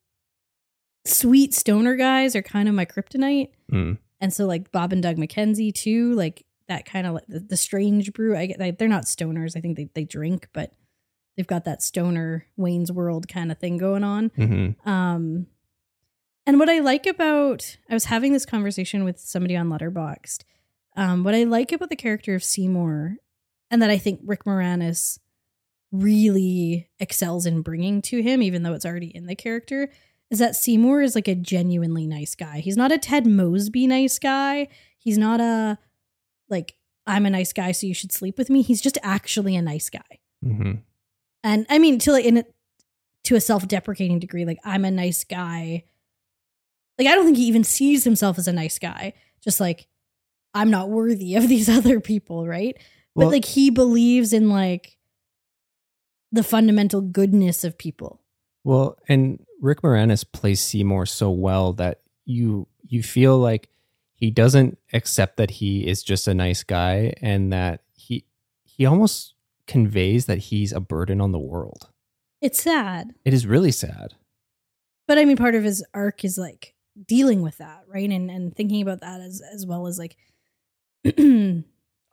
sweet 1.05 1.53
stoner 1.53 1.95
guys 1.95 2.35
are 2.35 2.41
kind 2.41 2.67
of 2.67 2.75
my 2.75 2.85
kryptonite. 2.85 3.49
Mm. 3.71 3.97
And 4.21 4.33
so 4.33 4.45
like 4.45 4.71
Bob 4.71 4.93
and 4.93 5.01
Doug 5.01 5.17
McKenzie 5.17 5.73
too, 5.73 6.13
like 6.13 6.45
that 6.67 6.85
kind 6.85 7.07
of 7.07 7.13
like 7.13 7.27
the, 7.27 7.39
the, 7.39 7.57
strange 7.57 8.13
brew. 8.13 8.37
I 8.37 8.45
get 8.45 8.59
like, 8.59 8.77
they're 8.77 8.87
not 8.87 9.03
stoners. 9.03 9.57
I 9.57 9.61
think 9.61 9.77
they, 9.77 9.89
they 9.93 10.03
drink, 10.03 10.47
but 10.53 10.71
they've 11.39 11.47
got 11.47 11.63
that 11.63 11.81
stoner 11.81 12.45
Wayne's 12.57 12.91
World 12.91 13.29
kind 13.29 13.49
of 13.49 13.57
thing 13.57 13.77
going 13.77 14.03
on. 14.03 14.29
Mm-hmm. 14.31 14.89
Um, 14.89 15.47
and 16.45 16.59
what 16.59 16.67
I 16.67 16.79
like 16.79 17.05
about 17.05 17.77
I 17.89 17.93
was 17.93 18.05
having 18.05 18.33
this 18.33 18.45
conversation 18.45 19.05
with 19.05 19.21
somebody 19.21 19.55
on 19.55 19.69
Letterboxd. 19.69 20.43
Um, 20.97 21.23
what 21.23 21.33
I 21.33 21.45
like 21.45 21.71
about 21.71 21.89
the 21.89 21.95
character 21.95 22.35
of 22.35 22.43
Seymour, 22.43 23.15
and 23.71 23.81
that 23.81 23.89
I 23.89 23.97
think 23.97 24.19
Rick 24.25 24.43
Moranis 24.43 25.19
really 25.93 26.89
excels 26.99 27.45
in 27.45 27.61
bringing 27.61 28.01
to 28.01 28.21
him, 28.21 28.41
even 28.41 28.63
though 28.63 28.73
it's 28.73 28.85
already 28.85 29.15
in 29.15 29.25
the 29.25 29.35
character, 29.35 29.89
is 30.29 30.39
that 30.39 30.57
Seymour 30.57 31.01
is 31.01 31.15
like 31.15 31.29
a 31.29 31.35
genuinely 31.35 32.05
nice 32.05 32.35
guy. 32.35 32.59
He's 32.59 32.75
not 32.75 32.91
a 32.91 32.97
Ted 32.97 33.25
Mosby 33.25 33.87
nice 33.87 34.19
guy. 34.19 34.67
He's 34.97 35.17
not 35.17 35.39
a 35.39 35.77
like 36.49 36.75
I'm 37.07 37.25
a 37.25 37.29
nice 37.29 37.53
guy, 37.53 37.71
so 37.71 37.87
you 37.87 37.93
should 37.93 38.11
sleep 38.11 38.37
with 38.37 38.49
me. 38.49 38.61
He's 38.61 38.81
just 38.81 38.97
actually 39.03 39.55
a 39.55 39.61
nice 39.61 39.89
guy. 39.89 40.19
Mm-hmm. 40.43 40.79
And 41.43 41.65
I 41.69 41.79
mean, 41.79 41.99
to 41.99 42.11
like 42.11 42.25
in 42.25 42.37
a, 42.37 42.43
to 43.25 43.35
a 43.35 43.41
self-deprecating 43.41 44.19
degree, 44.19 44.45
like 44.45 44.59
I'm 44.63 44.85
a 44.85 44.91
nice 44.91 45.23
guy. 45.23 45.85
Like 46.97 47.07
I 47.07 47.15
don't 47.15 47.25
think 47.25 47.37
he 47.37 47.45
even 47.45 47.63
sees 47.63 48.03
himself 48.03 48.37
as 48.37 48.47
a 48.47 48.53
nice 48.53 48.79
guy. 48.79 49.13
Just 49.43 49.59
like 49.59 49.87
I'm 50.53 50.69
not 50.69 50.89
worthy 50.89 51.35
of 51.35 51.47
these 51.49 51.69
other 51.69 51.99
people, 51.99 52.47
right? 52.47 52.77
Well, 53.15 53.27
but 53.27 53.33
like 53.33 53.45
he 53.45 53.69
believes 53.69 54.33
in 54.33 54.49
like 54.49 54.97
the 56.31 56.43
fundamental 56.43 57.01
goodness 57.01 57.63
of 57.63 57.77
people. 57.77 58.21
Well, 58.63 58.97
and 59.07 59.43
Rick 59.61 59.81
Moranis 59.81 60.25
plays 60.29 60.61
Seymour 60.61 61.05
so 61.05 61.31
well 61.31 61.73
that 61.73 62.01
you 62.25 62.67
you 62.87 63.01
feel 63.03 63.37
like 63.37 63.69
he 64.13 64.31
doesn't 64.31 64.77
accept 64.93 65.37
that 65.37 65.49
he 65.49 65.87
is 65.87 66.03
just 66.03 66.27
a 66.27 66.33
nice 66.33 66.63
guy 66.63 67.13
and 67.21 67.53
that 67.53 67.81
he 67.93 68.25
he 68.63 68.85
almost 68.85 69.33
conveys 69.69 70.25
that 70.25 70.39
he's 70.39 70.73
a 70.73 70.81
burden 70.81 71.21
on 71.21 71.31
the 71.31 71.39
world. 71.39 71.89
It's 72.41 72.61
sad. 72.61 73.13
It 73.23 73.33
is 73.33 73.45
really 73.45 73.71
sad. 73.71 74.15
But 75.07 75.17
I 75.17 75.25
mean 75.25 75.37
part 75.37 75.55
of 75.55 75.63
his 75.63 75.85
arc 75.93 76.25
is 76.25 76.37
like 76.37 76.75
dealing 77.07 77.41
with 77.41 77.59
that, 77.59 77.83
right? 77.87 78.09
And 78.09 78.29
and 78.29 78.53
thinking 78.53 78.81
about 78.81 79.01
that 79.01 79.21
as 79.21 79.41
as 79.53 79.65
well 79.65 79.87
as 79.87 79.97
like 79.97 80.17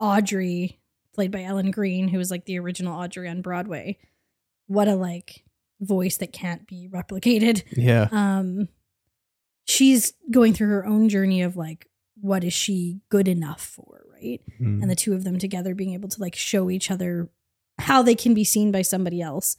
Audrey 0.01 0.79
played 1.15 1.31
by 1.33 1.43
Ellen 1.43 1.71
Greene 1.71 2.09
who 2.09 2.19
was 2.19 2.31
like 2.31 2.45
the 2.45 2.59
original 2.59 2.95
Audrey 2.95 3.29
on 3.29 3.43
Broadway. 3.43 3.99
What 4.67 4.87
a 4.87 4.95
like 4.95 5.43
voice 5.81 6.19
that 6.19 6.33
can't 6.33 6.67
be 6.67 6.89
replicated. 6.93 7.63
Yeah. 7.73 8.09
Um 8.13 8.69
she's 9.65 10.13
going 10.31 10.53
through 10.53 10.69
her 10.69 10.87
own 10.87 11.09
journey 11.09 11.43
of 11.43 11.57
like 11.57 11.89
what 12.21 12.45
is 12.45 12.53
she 12.53 13.01
good 13.09 13.29
enough 13.29 13.63
for, 13.63 14.05
right? 14.13 14.41
Mm. 14.61 14.83
And 14.83 14.91
the 14.91 14.97
two 14.97 15.15
of 15.15 15.25
them 15.25 15.39
together 15.39 15.75
being 15.75 15.95
able 15.95 16.09
to 16.09 16.21
like 16.21 16.35
show 16.35 16.71
each 16.71 16.91
other 16.91 17.31
how 17.79 18.03
they 18.03 18.15
can 18.15 18.35
be 18.35 18.45
seen 18.45 18.73
by 18.73 18.83
somebody 18.83 19.21
else. 19.21 19.57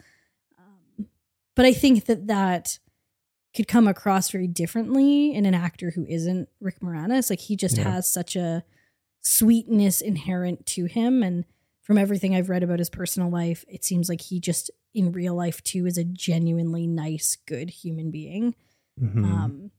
Um, 0.57 1.07
but 1.55 1.65
I 1.65 1.73
think 1.73 2.05
that 2.05 2.27
that 2.27 2.79
could 3.55 3.67
come 3.67 3.87
across 3.87 4.29
very 4.29 4.47
differently 4.47 5.33
in 5.33 5.45
an 5.45 5.53
actor 5.53 5.91
who 5.91 6.05
isn't 6.05 6.49
Rick 6.59 6.79
Moranis. 6.81 7.29
Like 7.29 7.39
he 7.39 7.55
just 7.55 7.77
yeah. 7.77 7.91
has 7.91 8.11
such 8.11 8.35
a 8.35 8.63
sweetness 9.21 10.01
inherent 10.01 10.65
to 10.67 10.85
him 10.85 11.23
and 11.23 11.45
from 11.87 11.97
everything 11.97 12.35
I've 12.35 12.49
read 12.49 12.63
about 12.63 12.79
his 12.79 12.89
personal 12.89 13.29
life, 13.29 13.63
it 13.69 13.85
seems 13.85 14.09
like 14.09 14.19
he 14.19 14.41
just 14.41 14.69
in 14.93 15.13
real 15.13 15.33
life 15.33 15.63
too 15.63 15.85
is 15.85 15.97
a 15.97 16.03
genuinely 16.03 16.85
nice, 16.85 17.37
good 17.47 17.69
human 17.69 18.11
being. 18.11 18.55
Mm-hmm. 19.01 19.23
Um, 19.23 19.71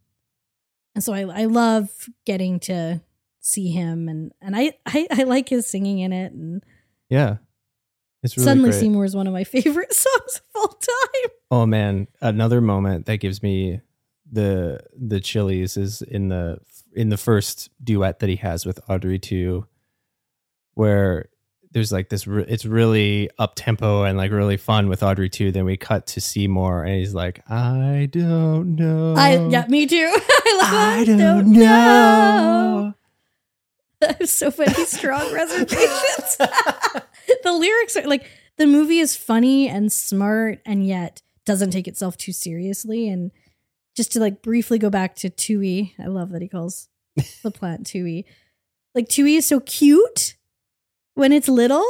and 0.95 1.05
so 1.05 1.13
I, 1.13 1.43
I 1.43 1.45
love 1.45 2.09
getting 2.25 2.61
to 2.61 3.03
see 3.41 3.69
him, 3.69 4.09
and 4.09 4.33
and 4.41 4.57
I, 4.57 4.73
I, 4.87 5.07
I 5.11 5.23
like 5.25 5.51
his 5.51 5.69
singing 5.69 5.99
in 5.99 6.15
it, 6.15 6.33
and 6.33 6.65
yeah, 7.11 7.37
it's 8.23 8.37
really 8.37 8.45
suddenly 8.45 8.71
great. 8.71 8.81
Seymour 8.81 9.05
is 9.05 9.17
one 9.17 9.27
of 9.27 9.33
my 9.33 9.45
favorite 9.45 9.93
songs 9.93 10.37
of 10.37 10.43
all 10.57 10.69
time. 10.69 11.31
Oh 11.51 11.67
man, 11.67 12.09
another 12.21 12.61
moment 12.61 13.07
that 13.07 13.19
gives 13.19 13.43
me 13.43 13.81
the 14.31 14.81
the 14.97 15.21
chilies 15.21 15.77
is 15.77 16.03
in 16.03 16.29
the 16.29 16.59
in 16.95 17.09
the 17.09 17.17
first 17.17 17.71
duet 17.83 18.19
that 18.19 18.29
he 18.29 18.37
has 18.37 18.67
with 18.67 18.81
Audrey 18.89 19.19
2, 19.19 19.67
where 20.75 21.29
there's 21.71 21.93
like 21.93 22.09
this 22.09 22.27
re- 22.27 22.47
it's 22.49 22.65
really 22.65 23.31
up 23.39 23.53
tempo 23.55 24.03
and 24.03 24.17
like 24.19 24.33
really 24.33 24.57
fun 24.57 24.89
with 24.89 25.03
Audrey 25.03 25.29
2. 25.29 25.53
Then 25.53 25.65
we 25.65 25.77
cut 25.77 26.07
to 26.09 26.21
Seymour 26.21 26.85
and 26.85 26.97
he's 26.99 27.15
like, 27.15 27.43
I 27.49 28.09
don't 28.11 28.75
know. 28.77 29.15
I 29.17 29.47
yeah, 29.49 29.67
me 29.69 29.87
too. 29.87 30.11
I, 30.61 30.99
I 31.01 31.05
don't, 31.05 31.19
don't, 31.19 31.53
know. 31.53 31.61
know. 31.61 32.95
That 34.01 34.21
was 34.21 34.31
so 34.31 34.53
funny. 34.53 34.73
Strong 34.85 35.35
reservations. 35.35 36.37
the 37.43 37.53
lyrics 37.53 37.97
are 37.97 38.07
like 38.07 38.29
the 38.57 38.67
movie 38.67 38.99
is 38.99 39.17
funny 39.17 39.69
and 39.69 39.93
smart 39.93 40.61
and 40.67 40.87
yet 40.87 41.23
doesn't 41.45 41.71
take 41.71 41.89
itself 41.89 42.17
too 42.17 42.33
seriously. 42.33 43.09
And 43.09 43.31
just 43.97 44.13
to 44.13 44.21
like 44.21 44.43
briefly 44.43 44.79
go 44.79 44.91
back 44.91 45.17
to 45.17 45.31
Twoey, 45.31 45.93
I 45.99 46.07
love 46.07 46.31
that 46.31 46.43
he 46.43 46.49
calls 46.49 46.89
the 47.43 47.51
plant 47.51 47.87
Twoey. 47.87 48.25
Like 48.95 49.09
Twoey 49.09 49.37
is 49.37 49.47
so 49.47 49.61
cute 49.61 50.37
when 51.15 51.33
it's 51.33 51.49
little. 51.49 51.87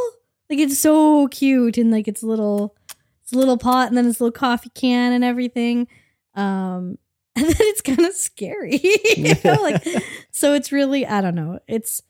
Like 0.49 0.61
it's 0.61 0.79
so 0.79 1.29
cute 1.29 1.77
and 1.77 1.91
like 1.91 2.09
it's 2.09 2.23
little 2.23 2.77
it's 3.23 3.33
a 3.33 3.37
little 3.37 3.59
pot 3.59 3.89
and 3.89 3.97
then 3.97 4.07
it's 4.07 4.21
a 4.21 4.25
little 4.25 4.33
coffee 4.33 4.71
can 4.75 5.13
and 5.13 5.25
everything. 5.25 5.89
Um 6.35 6.99
and 7.39 7.47
then 7.47 7.57
it's 7.61 7.83
kind 7.83 8.01
of 8.01 8.15
scary. 8.15 8.81
you 9.17 9.35
know? 9.45 9.63
Like 9.63 9.85
so 10.31 10.55
it's 10.55 10.73
really 10.73 11.07
I 11.07 11.21
don't 11.21 11.35
know. 11.35 11.59
It's 11.69 12.03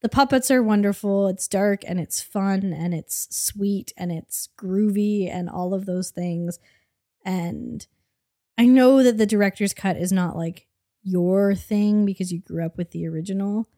the 0.00 0.08
puppets 0.08 0.50
are 0.50 0.62
wonderful. 0.62 1.28
It's 1.28 1.48
dark 1.48 1.82
and 1.86 1.98
it's 1.98 2.22
fun 2.22 2.72
and 2.72 2.94
it's 2.94 3.26
sweet 3.30 3.92
and 3.96 4.12
it's 4.12 4.48
groovy 4.58 5.32
and 5.32 5.48
all 5.48 5.74
of 5.74 5.86
those 5.86 6.10
things. 6.10 6.58
And 7.24 7.86
I 8.56 8.66
know 8.66 9.02
that 9.02 9.18
the 9.18 9.26
director's 9.26 9.74
cut 9.74 9.96
is 9.96 10.12
not 10.12 10.36
like 10.36 10.66
your 11.02 11.54
thing 11.54 12.04
because 12.04 12.32
you 12.32 12.40
grew 12.40 12.64
up 12.64 12.76
with 12.76 12.90
the 12.90 13.06
original. 13.06 13.68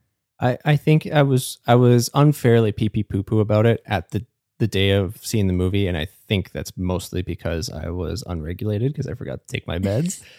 I, 0.41 0.59
I 0.65 0.77
think 0.77 1.07
I 1.07 1.23
was 1.23 1.59
I 1.67 1.75
was 1.75 2.11
unfairly 2.15 2.73
pee 2.73 2.89
pee 2.89 3.03
poo 3.03 3.23
poo 3.23 3.41
about 3.41 3.67
it 3.67 3.83
at 3.87 4.11
the 4.11 4.27
the 4.59 4.67
day 4.67 4.91
of 4.91 5.25
seeing 5.25 5.47
the 5.47 5.53
movie, 5.55 5.87
and 5.87 5.97
I 5.97 6.07
think 6.29 6.53
that's 6.53 6.77
mostly 6.77 7.23
because 7.23 7.71
I 7.71 7.89
was 7.89 8.23
unregulated 8.27 8.93
because 8.93 9.07
I 9.07 9.15
forgot 9.15 9.41
to 9.41 9.47
take 9.47 9.67
my 9.67 9.79
meds. 9.79 10.23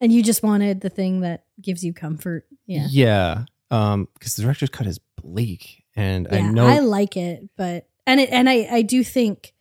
And 0.00 0.12
you 0.12 0.22
just 0.22 0.44
wanted 0.44 0.80
the 0.80 0.90
thing 0.90 1.22
that 1.22 1.44
gives 1.60 1.84
you 1.84 1.92
comfort. 1.92 2.46
Yeah. 2.66 2.86
yeah. 2.88 3.44
Um, 3.70 4.08
because 4.14 4.36
the 4.36 4.42
director's 4.42 4.70
cut 4.70 4.86
is 4.86 4.98
bleak, 5.20 5.84
and 5.94 6.26
I 6.30 6.40
know 6.40 6.66
I 6.66 6.78
like 6.78 7.16
it, 7.16 7.48
but 7.56 7.86
and 8.06 8.20
it 8.20 8.30
and 8.30 8.48
I 8.48 8.68
I 8.70 8.82
do 8.82 9.04
think 9.04 9.52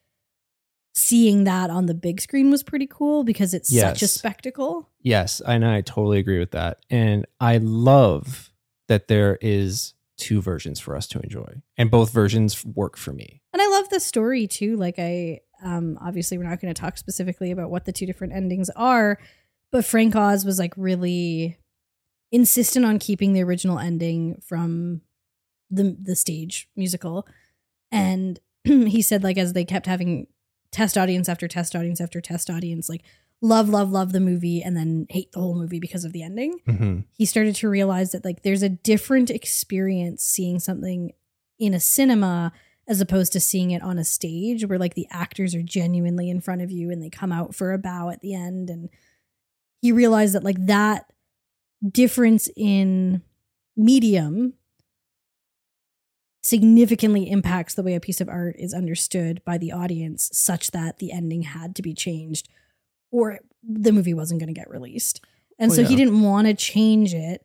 seeing 0.94 1.44
that 1.44 1.70
on 1.70 1.86
the 1.86 1.94
big 1.94 2.20
screen 2.20 2.50
was 2.50 2.64
pretty 2.64 2.88
cool 2.88 3.24
because 3.24 3.54
it's 3.54 3.72
such 3.72 4.02
a 4.02 4.08
spectacle. 4.08 4.90
Yes, 5.02 5.42
and 5.42 5.66
I 5.66 5.82
totally 5.82 6.20
agree 6.20 6.40
with 6.40 6.52
that. 6.52 6.80
And 6.90 7.28
I 7.40 7.58
love 7.58 8.52
that 8.88 9.08
there 9.08 9.38
is 9.42 9.94
two 10.18 10.42
versions 10.42 10.80
for 10.80 10.96
us 10.96 11.06
to 11.08 11.20
enjoy, 11.20 11.62
and 11.78 11.92
both 11.92 12.12
versions 12.12 12.66
work 12.66 12.98
for 12.98 13.14
me. 13.14 13.42
And 13.54 13.62
I 13.62 13.68
love 13.68 13.90
the 13.90 14.00
story 14.00 14.48
too. 14.48 14.76
Like 14.76 15.00
I 15.00 15.42
um 15.62 15.98
obviously 16.02 16.38
we're 16.38 16.50
not 16.50 16.62
going 16.62 16.74
to 16.74 16.80
talk 16.80 16.98
specifically 16.98 17.52
about 17.52 17.70
what 17.70 17.86
the 17.86 17.92
two 17.92 18.06
different 18.06 18.34
endings 18.34 18.70
are, 18.76 19.20
but 19.72 19.86
Frank 19.86 20.16
Oz 20.16 20.46
was 20.46 20.60
like 20.60 20.74
really 20.78 21.58
insistent 22.32 22.86
on 22.86 23.00
keeping 23.00 23.34
the 23.34 23.44
original 23.44 23.80
ending 23.80 24.42
from 24.46 25.02
the 25.70 25.98
the 26.02 26.16
stage 26.16 26.70
musical. 26.76 27.28
And 27.92 28.40
he 28.64 29.02
said 29.02 29.24
like 29.24 29.38
as 29.38 29.54
they 29.54 29.66
kept 29.66 29.86
having 29.86 30.28
test 30.72 30.98
audience 30.98 31.30
after 31.30 31.48
test 31.48 31.76
audience 31.76 32.02
after 32.02 32.20
test 32.20 32.50
audience 32.50 32.90
like 32.90 33.02
love 33.42 33.70
love 33.70 33.90
love 33.90 34.12
the 34.12 34.20
movie 34.20 34.62
and 34.62 34.76
then 34.76 35.06
hate 35.10 35.32
the 35.32 35.40
whole 35.40 35.56
movie 35.56 35.80
because 35.80 36.04
of 36.04 36.14
the 36.14 36.24
ending. 36.24 36.60
Hmm 36.66 37.00
he 37.14 37.26
started 37.26 37.56
to 37.56 37.70
realize 37.70 38.12
that 38.12 38.24
like 38.24 38.44
there's 38.44 38.64
a 38.64 38.70
different 38.70 39.30
experience 39.30 40.24
seeing 40.24 40.60
something 40.60 41.12
in 41.60 41.74
a 41.74 41.80
cinema 41.80 42.52
as 42.88 43.02
opposed 43.02 43.34
to 43.34 43.40
seeing 43.40 43.72
it 43.72 43.82
on 43.82 43.98
a 43.98 44.04
stage 44.04 44.66
where 44.66 44.80
like 44.80 44.94
the 44.94 45.08
actors 45.12 45.54
are 45.54 45.62
genuinely 45.62 46.30
in 46.30 46.40
front 46.40 46.62
of 46.62 46.72
you 46.72 46.90
and 46.90 47.02
they 47.02 47.10
come 47.10 47.32
out 47.32 47.54
for 47.54 47.74
a 47.74 47.78
bow 47.78 48.10
at 48.10 48.22
the 48.22 48.34
end. 48.34 48.70
And 48.70 48.90
he 49.82 49.92
realized 49.92 50.34
that 50.36 50.44
like 50.44 50.66
that 50.68 51.12
difference 51.92 52.50
in 52.56 53.22
medium 53.76 54.54
significantly 56.44 57.30
impacts 57.30 57.74
the 57.74 57.84
way 57.84 57.96
a 57.96 58.00
piece 58.00 58.22
of 58.22 58.30
art 58.30 58.56
is 58.58 58.74
understood 58.74 59.42
by 59.46 59.58
the 59.58 59.72
audience 59.72 60.30
such 60.34 60.72
that 60.72 61.00
the 61.00 61.12
ending 61.12 61.42
had 61.42 61.76
to 61.76 61.82
be 61.82 61.94
changed 61.94 62.48
or 63.12 63.40
the 63.62 63.92
movie 63.92 64.14
wasn't 64.14 64.40
going 64.40 64.54
to 64.54 64.60
get 64.60 64.70
released. 64.70 65.20
And 65.60 65.72
Oh, 65.72 65.76
so 65.76 65.84
he 65.84 65.96
didn't 65.96 66.22
want 66.22 66.48
to 66.48 66.54
change 66.54 67.14
it 67.14 67.44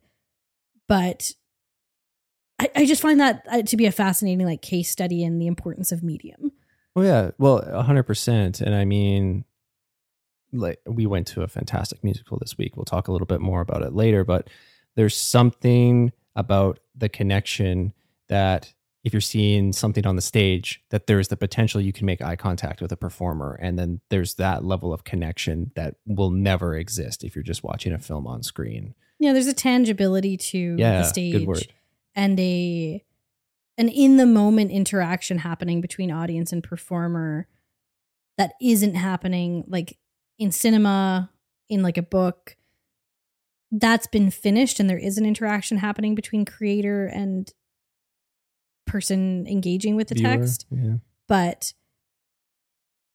but 0.88 1.32
I, 2.58 2.70
I 2.76 2.84
just 2.84 3.00
find 3.00 3.18
that 3.18 3.46
uh, 3.50 3.62
to 3.62 3.76
be 3.78 3.86
a 3.86 3.92
fascinating 3.92 4.44
like 4.44 4.60
case 4.60 4.90
study 4.90 5.24
in 5.24 5.38
the 5.38 5.46
importance 5.46 5.90
of 5.90 6.02
medium. 6.02 6.52
Oh 6.94 7.00
yeah, 7.00 7.30
well, 7.38 7.62
hundred 7.82 8.02
percent. 8.02 8.60
And 8.60 8.74
I 8.74 8.84
mean, 8.84 9.46
like 10.52 10.80
we 10.86 11.06
went 11.06 11.26
to 11.28 11.42
a 11.42 11.48
fantastic 11.48 12.02
musical 12.04 12.38
this 12.38 12.58
week. 12.58 12.76
We'll 12.76 12.84
talk 12.84 13.08
a 13.08 13.12
little 13.12 13.26
bit 13.26 13.40
more 13.40 13.60
about 13.60 13.82
it 13.82 13.94
later, 13.94 14.24
but 14.24 14.48
there's 14.96 15.16
something 15.16 16.12
about 16.36 16.78
the 16.94 17.08
connection 17.08 17.92
that 18.28 18.72
if 19.04 19.12
you're 19.12 19.20
seeing 19.20 19.72
something 19.72 20.06
on 20.06 20.14
the 20.14 20.22
stage, 20.22 20.80
that 20.90 21.06
there's 21.08 21.28
the 21.28 21.36
potential 21.36 21.80
you 21.80 21.92
can 21.92 22.06
make 22.06 22.22
eye 22.22 22.36
contact 22.36 22.80
with 22.80 22.92
a 22.92 22.96
performer, 22.96 23.58
and 23.60 23.76
then 23.78 24.00
there's 24.10 24.34
that 24.34 24.64
level 24.64 24.92
of 24.92 25.02
connection 25.02 25.72
that 25.74 25.96
will 26.06 26.30
never 26.30 26.76
exist 26.76 27.24
if 27.24 27.34
you're 27.34 27.42
just 27.42 27.64
watching 27.64 27.92
a 27.92 27.98
film 27.98 28.26
on 28.28 28.42
screen. 28.42 28.94
yeah 29.18 29.32
there's 29.32 29.48
a 29.48 29.52
tangibility 29.54 30.36
to 30.36 30.76
Yeah, 30.78 30.98
the 30.98 31.04
stage 31.04 31.68
and 32.14 32.38
a 32.38 33.02
an 33.78 33.88
in 33.88 34.18
the 34.18 34.26
moment 34.26 34.70
interaction 34.70 35.38
happening 35.38 35.80
between 35.80 36.10
audience 36.12 36.52
and 36.52 36.62
performer 36.62 37.48
that 38.38 38.52
isn't 38.60 38.94
happening 38.94 39.64
like 39.66 39.98
in 40.42 40.50
cinema 40.52 41.30
in 41.68 41.82
like 41.82 41.96
a 41.96 42.02
book 42.02 42.56
that's 43.70 44.06
been 44.06 44.30
finished 44.30 44.78
and 44.80 44.90
there 44.90 44.98
is 44.98 45.16
an 45.16 45.24
interaction 45.24 45.78
happening 45.78 46.14
between 46.14 46.44
creator 46.44 47.06
and 47.06 47.52
person 48.86 49.46
engaging 49.46 49.94
with 49.96 50.08
the 50.08 50.14
Viewer, 50.14 50.36
text 50.36 50.66
yeah. 50.70 50.94
but 51.28 51.72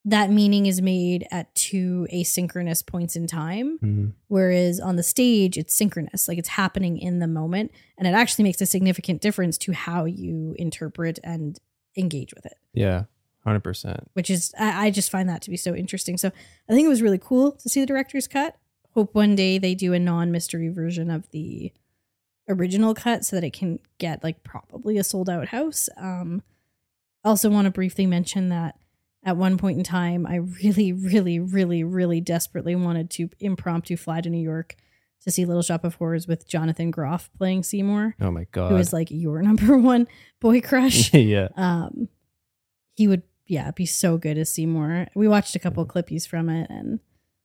that 0.06 0.32
meaning 0.32 0.66
is 0.66 0.82
made 0.82 1.28
at 1.32 1.54
two 1.54 2.08
asynchronous 2.14 2.86
points 2.86 3.16
in 3.18 3.28
time 3.28 3.78
Mhm. 3.84 4.14
whereas 4.28 4.80
on 4.80 4.96
the 4.96 5.04
stage 5.04 5.58
it's 5.58 5.74
synchronous 5.76 6.28
like 6.28 6.38
it's 6.38 6.50
happening 6.50 6.98
in 6.98 7.20
the 7.20 7.28
moment 7.28 7.72
and 7.98 8.08
it 8.08 8.12
actually 8.12 8.44
makes 8.44 8.62
a 8.62 8.66
significant 8.66 9.22
difference 9.22 9.58
to 9.60 9.74
how 9.74 10.06
you 10.06 10.56
interpret 10.58 11.20
and 11.24 11.60
engage 11.98 12.34
with 12.34 12.46
it 12.46 12.58
yeah, 12.74 13.04
hundred 13.48 13.64
percent. 13.64 14.10
which 14.14 14.30
is 14.30 14.54
I, 14.60 14.88
I 14.88 14.92
just 14.92 15.10
find 15.10 15.28
that 15.30 15.42
to 15.44 15.50
be 15.50 15.58
so 15.58 15.74
interesting 15.74 16.18
so 16.18 16.32
i 16.70 16.74
think 16.74 16.86
it 16.86 16.90
was 16.90 17.02
really 17.02 17.18
cool 17.18 17.54
to 17.54 17.70
see 17.70 17.80
the 17.80 17.86
director's 17.86 18.28
cut 18.28 18.56
hope 18.94 19.16
one 19.16 19.36
day 19.36 19.58
they 19.58 19.74
do 19.76 19.94
a 19.94 20.00
non-mystery 20.00 20.70
version 20.70 21.10
of 21.10 21.30
the 21.32 21.72
original 22.50 22.94
cut 22.94 23.24
so 23.26 23.36
that 23.36 23.44
it 23.44 23.54
can 23.54 23.80
get 24.00 24.24
like 24.24 24.44
probably 24.44 24.98
a 24.98 25.04
sold 25.04 25.30
out 25.30 25.48
house 25.50 25.90
um 25.98 26.42
also 27.24 27.50
want 27.50 27.66
to 27.66 27.72
briefly 27.72 28.06
mention 28.06 28.50
that 28.50 28.76
at 29.24 29.36
one 29.38 29.58
point 29.58 29.78
in 29.78 29.84
time 29.84 30.26
i 30.28 30.36
really 30.36 30.92
really 30.94 31.40
really 31.40 31.84
really 31.84 32.22
desperately 32.22 32.76
wanted 32.76 33.10
to 33.10 33.30
impromptu 33.40 33.96
fly 33.98 34.22
to 34.22 34.30
new 34.30 34.38
york 34.42 34.76
to 35.22 35.32
see 35.32 35.46
little 35.46 35.62
shop 35.64 35.84
of 35.84 35.96
horrors 35.96 36.28
with 36.28 36.48
jonathan 36.48 36.90
groff 36.92 37.30
playing 37.38 37.64
seymour 37.64 38.16
Oh 38.22 38.32
my 38.32 38.46
god. 38.52 38.72
who 38.72 38.78
is 38.78 38.94
like 38.94 39.10
your 39.12 39.42
number 39.50 39.78
one 39.78 40.08
boy 40.40 40.62
crush 40.62 41.14
yeah. 41.14 41.50
um 41.58 42.08
he 42.96 43.08
would 43.08 43.22
yeah 43.48 43.64
it'd 43.64 43.76
be 43.76 43.86
so 43.86 44.18
good 44.18 44.36
to 44.36 44.46
see 44.46 44.66
more. 44.66 45.08
we 45.16 45.28
watched 45.28 45.56
a 45.56 45.60
couple 45.60 45.86
clippies 45.86 46.28
from 46.28 46.50
it 46.50 46.70
and 46.70 47.00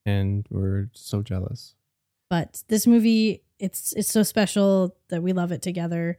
And 0.04 0.46
we're 0.50 0.90
so 0.94 1.22
jealous. 1.22 1.74
but 2.30 2.62
this 2.68 2.86
movie 2.86 3.42
it's 3.58 3.92
it's 3.94 4.10
so 4.10 4.22
special 4.22 4.96
that 5.08 5.22
we 5.22 5.32
love 5.32 5.52
it 5.52 5.62
together 5.62 6.16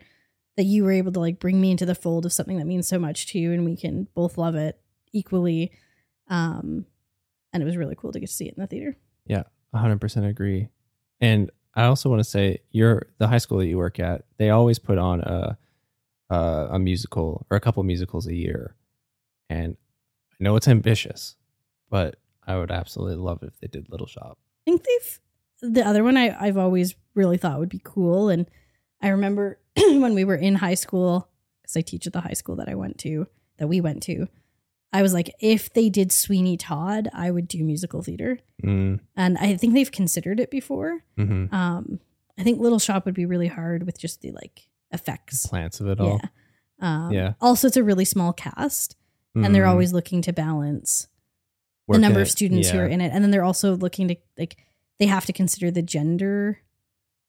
that 0.55 0.63
you 0.63 0.83
were 0.83 0.91
able 0.91 1.11
to 1.11 1.19
like 1.19 1.39
bring 1.39 1.59
me 1.59 1.71
into 1.71 1.85
the 1.85 1.95
fold 1.95 2.25
of 2.25 2.31
something 2.33 2.57
that 2.57 2.65
means 2.67 2.87
so 2.87 2.97
much 2.99 3.27
to 3.27 3.39
you 3.39 3.51
and 3.51 3.65
we 3.65 3.75
can 3.75 4.07
both 4.15 4.37
love 4.37 4.55
it 4.55 4.79
equally 5.11 5.71
um 6.29 6.85
and 7.51 7.61
it 7.61 7.65
was 7.65 7.77
really 7.77 7.95
cool 7.95 8.11
to 8.11 8.19
get 8.19 8.27
to 8.29 8.33
see 8.33 8.45
it 8.47 8.55
in 8.57 8.61
the 8.61 8.67
theater 8.67 8.95
Yeah, 9.25 9.43
100% 9.75 10.27
agree. 10.29 10.69
And 11.21 11.51
I 11.75 11.85
also 11.85 12.09
want 12.09 12.19
to 12.19 12.23
say, 12.29 12.59
you're 12.71 13.07
the 13.17 13.27
high 13.27 13.37
school 13.39 13.57
that 13.59 13.65
you 13.67 13.77
work 13.77 13.99
at. 13.99 14.25
They 14.37 14.49
always 14.51 14.77
put 14.79 14.97
on 14.97 15.21
a 15.21 15.57
a, 16.29 16.67
a 16.73 16.79
musical 16.79 17.45
or 17.49 17.57
a 17.57 17.59
couple 17.59 17.81
musicals 17.83 18.27
a 18.27 18.35
year, 18.35 18.75
and 19.49 19.77
I 20.31 20.35
know 20.43 20.55
it's 20.55 20.67
ambitious, 20.67 21.35
but 21.89 22.17
I 22.45 22.57
would 22.57 22.71
absolutely 22.71 23.15
love 23.17 23.43
it 23.43 23.47
if 23.47 23.59
they 23.59 23.67
did 23.67 23.89
Little 23.89 24.07
Shop. 24.07 24.37
I 24.67 24.71
think 24.71 24.83
they've 24.83 25.19
the 25.73 25.85
other 25.87 26.03
one 26.03 26.17
I, 26.17 26.35
I've 26.37 26.57
always 26.57 26.95
really 27.15 27.37
thought 27.37 27.59
would 27.59 27.69
be 27.69 27.81
cool. 27.83 28.27
And 28.29 28.47
I 29.01 29.09
remember 29.09 29.59
when 29.77 30.13
we 30.13 30.25
were 30.25 30.35
in 30.35 30.55
high 30.55 30.73
school, 30.73 31.29
because 31.61 31.77
I 31.77 31.81
teach 31.81 32.05
at 32.05 32.11
the 32.13 32.19
high 32.21 32.33
school 32.33 32.57
that 32.57 32.67
I 32.67 32.75
went 32.75 32.97
to, 32.99 33.27
that 33.57 33.67
we 33.67 33.79
went 33.79 34.03
to, 34.03 34.27
I 34.91 35.01
was 35.01 35.13
like, 35.13 35.33
if 35.39 35.71
they 35.73 35.89
did 35.89 36.11
Sweeney 36.11 36.57
Todd, 36.57 37.09
I 37.13 37.31
would 37.31 37.47
do 37.47 37.63
musical 37.63 38.01
theater. 38.03 38.39
Mm, 38.63 38.99
And 39.15 39.37
I 39.37 39.55
think 39.55 39.73
they've 39.73 39.91
considered 39.91 40.39
it 40.39 40.51
before. 40.51 40.99
hmm 41.17 41.45
Um, 41.53 41.99
I 42.37 42.43
think 42.43 42.59
Little 42.59 42.79
Shop 42.79 43.05
would 43.05 43.13
be 43.15 43.25
really 43.25 43.47
hard 43.47 43.85
with 43.85 43.97
just 43.99 44.21
the 44.21 44.31
like 44.31 44.67
effects. 44.91 45.43
the 45.43 45.49
Plants 45.49 45.79
of 45.79 45.87
it 45.87 45.99
all. 46.01 46.19
Yeah. 46.21 46.27
Um, 47.05 47.11
Yeah. 47.13 47.33
Also, 47.39 47.67
it's 47.67 47.77
a 47.77 47.83
really 47.83 48.05
small 48.05 48.33
cast, 48.33 48.95
and 49.35 49.53
they're 49.55 49.63
Mm, 49.65 49.69
always 49.69 49.93
looking 49.93 50.21
to 50.21 50.33
balance 50.33 51.07
the 51.87 51.97
number 51.99 52.21
of 52.21 52.29
students 52.29 52.69
who 52.69 52.77
are 52.79 52.87
in 52.87 53.01
it. 53.01 53.11
And 53.13 53.23
then 53.23 53.31
they're 53.31 53.43
also 53.43 53.75
looking 53.75 54.07
to 54.09 54.15
like 54.37 54.57
they 54.99 55.07
have 55.07 55.25
to 55.25 55.33
consider 55.33 55.71
the 55.71 55.81
gender 55.81 56.59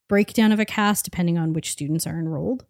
breakdown 0.09 0.53
of 0.53 0.61
a 0.61 0.65
cast 0.65 1.05
depending 1.05 1.39
on 1.39 1.53
which 1.55 1.73
students 1.73 2.07
are 2.07 2.19
enrolled. 2.19 2.65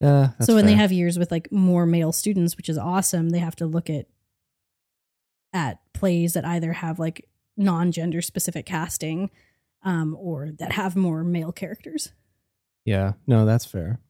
Yeah, 0.00 0.30
that's 0.38 0.46
so 0.46 0.54
when 0.54 0.66
they 0.66 0.74
have 0.74 0.90
years 0.92 1.18
with 1.18 1.30
like 1.30 1.50
more 1.52 1.86
male 1.86 2.12
students 2.12 2.56
which 2.56 2.68
is 2.68 2.76
awesome 2.78 3.30
they 3.30 3.38
have 3.38 3.54
to 3.56 3.66
look 3.66 3.88
at 3.90 4.06
at 5.52 5.78
plays 5.92 6.32
that 6.32 6.44
either 6.44 6.72
have 6.72 6.98
like 6.98 7.28
non-gender 7.56 8.22
specific 8.22 8.64
casting 8.66 9.30
um, 9.84 10.16
or 10.18 10.50
that 10.58 10.72
have 10.72 10.96
more 10.96 11.22
male 11.22 11.52
characters. 11.52 12.12
Yeah, 12.84 13.12
no, 13.26 13.44
that's 13.44 13.64
fair. 13.66 14.00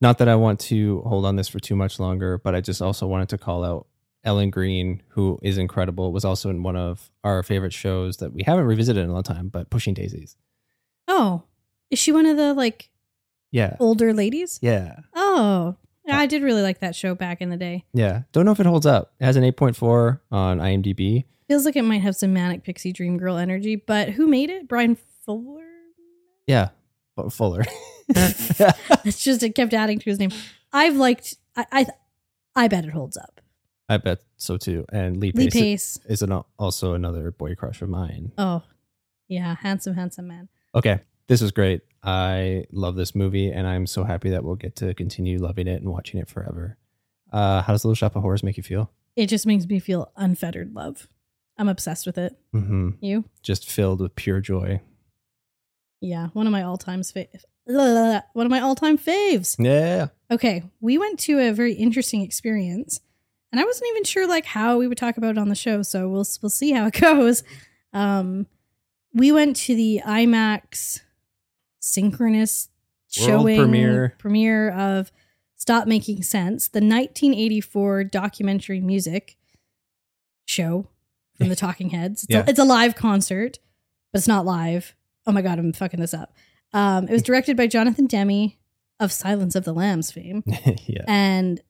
Not 0.00 0.18
that 0.18 0.28
I 0.28 0.36
want 0.36 0.60
to 0.60 1.00
hold 1.02 1.24
on 1.24 1.36
this 1.36 1.48
for 1.48 1.58
too 1.58 1.74
much 1.76 1.98
longer, 1.98 2.38
but 2.38 2.54
I 2.54 2.60
just 2.60 2.80
also 2.80 3.06
wanted 3.06 3.28
to 3.30 3.38
call 3.38 3.64
out 3.64 3.86
Ellen 4.24 4.50
Greene, 4.50 5.02
who 5.08 5.38
is 5.42 5.58
incredible, 5.58 6.12
was 6.12 6.24
also 6.24 6.50
in 6.50 6.62
one 6.62 6.76
of 6.76 7.10
our 7.24 7.42
favorite 7.42 7.72
shows 7.72 8.18
that 8.18 8.32
we 8.32 8.42
haven't 8.44 8.64
revisited 8.66 9.02
in 9.02 9.10
a 9.10 9.12
long 9.12 9.22
time, 9.22 9.48
but 9.48 9.70
Pushing 9.70 9.94
Daisies. 9.94 10.36
Oh, 11.08 11.42
is 11.90 11.98
she 11.98 12.12
one 12.12 12.26
of 12.26 12.36
the 12.36 12.54
like 12.54 12.90
Yeah. 13.50 13.76
older 13.80 14.12
ladies? 14.12 14.58
Yeah. 14.62 14.96
Oh, 15.14 15.76
yeah, 16.06 16.18
I 16.18 16.26
did 16.26 16.42
really 16.42 16.62
like 16.62 16.80
that 16.80 16.94
show 16.94 17.14
back 17.14 17.40
in 17.40 17.50
the 17.50 17.56
day. 17.56 17.84
Yeah. 17.92 18.22
Don't 18.32 18.44
know 18.44 18.52
if 18.52 18.60
it 18.60 18.66
holds 18.66 18.86
up. 18.86 19.14
It 19.20 19.24
has 19.24 19.36
an 19.36 19.44
8.4 19.44 20.20
on 20.30 20.58
IMDb. 20.58 21.24
Feels 21.48 21.64
like 21.64 21.76
it 21.76 21.82
might 21.82 22.02
have 22.02 22.14
some 22.16 22.32
manic 22.32 22.62
pixie 22.62 22.92
dream 22.92 23.16
girl 23.18 23.36
energy, 23.36 23.76
but 23.76 24.10
who 24.10 24.26
made 24.28 24.50
it? 24.50 24.68
Bryan 24.68 24.96
Fuller. 25.24 25.64
Yeah. 26.46 26.68
Fuller. 27.30 27.64
It's 29.04 29.22
just 29.22 29.42
it 29.42 29.54
kept 29.54 29.74
adding 29.74 29.98
to 29.98 30.04
his 30.10 30.18
name. 30.18 30.30
I've 30.72 30.96
liked. 30.96 31.36
I 31.56 31.66
I, 31.70 31.86
I 32.56 32.68
bet 32.68 32.84
it 32.84 32.90
holds 32.90 33.16
up. 33.16 33.40
I 33.88 33.96
bet 33.98 34.20
so 34.36 34.56
too. 34.56 34.84
And 34.92 35.18
Lee 35.18 35.32
Lee 35.34 35.46
Pace, 35.50 35.52
Pace. 35.52 35.98
is 36.06 36.22
an, 36.22 36.42
also 36.58 36.94
another 36.94 37.30
boy 37.30 37.54
crush 37.54 37.80
of 37.82 37.88
mine. 37.88 38.32
Oh, 38.36 38.62
yeah, 39.28 39.56
handsome, 39.56 39.94
handsome 39.94 40.26
man. 40.28 40.48
Okay. 40.74 41.00
This 41.26 41.40
was 41.42 41.50
great. 41.52 41.82
I 42.02 42.64
love 42.72 42.96
this 42.96 43.14
movie 43.14 43.50
and 43.50 43.66
I'm 43.66 43.86
so 43.86 44.04
happy 44.04 44.30
that 44.30 44.44
we'll 44.44 44.54
get 44.56 44.76
to 44.76 44.94
continue 44.94 45.38
loving 45.38 45.66
it 45.68 45.80
and 45.82 45.90
watching 45.90 46.20
it 46.20 46.28
forever. 46.28 46.76
Uh, 47.32 47.62
how 47.62 47.72
does 47.74 47.84
Little 47.84 47.94
Shop 47.94 48.16
of 48.16 48.22
Horrors 48.22 48.42
make 48.42 48.56
you 48.56 48.62
feel? 48.62 48.90
It 49.16 49.26
just 49.26 49.46
makes 49.46 49.66
me 49.66 49.78
feel 49.78 50.10
unfettered 50.16 50.74
love. 50.74 51.08
I'm 51.58 51.68
obsessed 51.68 52.06
with 52.06 52.16
it. 52.18 52.38
Mm-hmm. 52.54 52.90
You? 53.00 53.24
Just 53.42 53.70
filled 53.70 54.00
with 54.00 54.14
pure 54.14 54.40
joy. 54.40 54.80
Yeah, 56.00 56.28
one 56.32 56.46
of 56.46 56.52
my 56.52 56.62
all 56.62 56.76
time 56.78 57.02
fa- 57.02 57.26
one 57.64 58.46
of 58.46 58.50
my 58.50 58.60
all 58.60 58.74
time 58.74 58.96
faves. 58.98 59.56
Yeah. 59.58 60.08
Okay, 60.30 60.62
we 60.80 60.98
went 60.98 61.18
to 61.20 61.38
a 61.38 61.52
very 61.52 61.72
interesting 61.74 62.22
experience, 62.22 63.00
and 63.50 63.60
I 63.60 63.64
wasn't 63.64 63.88
even 63.90 64.04
sure 64.04 64.26
like 64.28 64.44
how 64.44 64.78
we 64.78 64.86
would 64.88 64.98
talk 64.98 65.16
about 65.16 65.30
it 65.32 65.38
on 65.38 65.48
the 65.48 65.54
show. 65.54 65.82
So 65.82 66.08
we'll 66.08 66.26
we'll 66.42 66.50
see 66.50 66.72
how 66.72 66.86
it 66.86 66.94
goes. 67.00 67.42
Um, 67.92 68.46
we 69.14 69.32
went 69.32 69.56
to 69.56 69.74
the 69.74 70.02
IMAX 70.06 71.00
synchronous 71.80 72.68
World 73.18 73.26
showing 73.28 73.56
premiere. 73.58 74.14
premiere 74.18 74.70
of 74.70 75.10
Stop 75.56 75.86
Making 75.88 76.22
Sense, 76.22 76.68
the 76.68 76.78
1984 76.80 78.04
documentary 78.04 78.80
music 78.80 79.36
show 80.44 80.86
from 81.36 81.48
the 81.48 81.56
Talking 81.66 81.90
Heads. 81.90 82.24
It's, 82.24 82.30
Yeah. 82.32 82.44
a, 82.46 82.50
it's 82.50 82.58
a 82.58 82.64
live 82.64 82.94
concert, 82.94 83.58
but 84.12 84.18
it's 84.18 84.28
not 84.28 84.44
live. 84.44 84.94
Oh 85.26 85.32
my 85.32 85.42
god, 85.42 85.58
I'm 85.58 85.72
fucking 85.72 86.00
this 86.00 86.14
up. 86.14 86.32
Um, 86.72 87.06
it 87.08 87.12
was 87.12 87.22
directed 87.30 87.56
by 87.56 87.66
Jonathan 87.66 88.06
Demme 88.06 88.52
of 89.00 89.12
Silence 89.12 89.54
of 89.54 89.64
the 89.64 89.72
Lambs 89.74 90.10
fame. 90.10 90.42
yeah. 90.86 91.04
And 91.06 91.60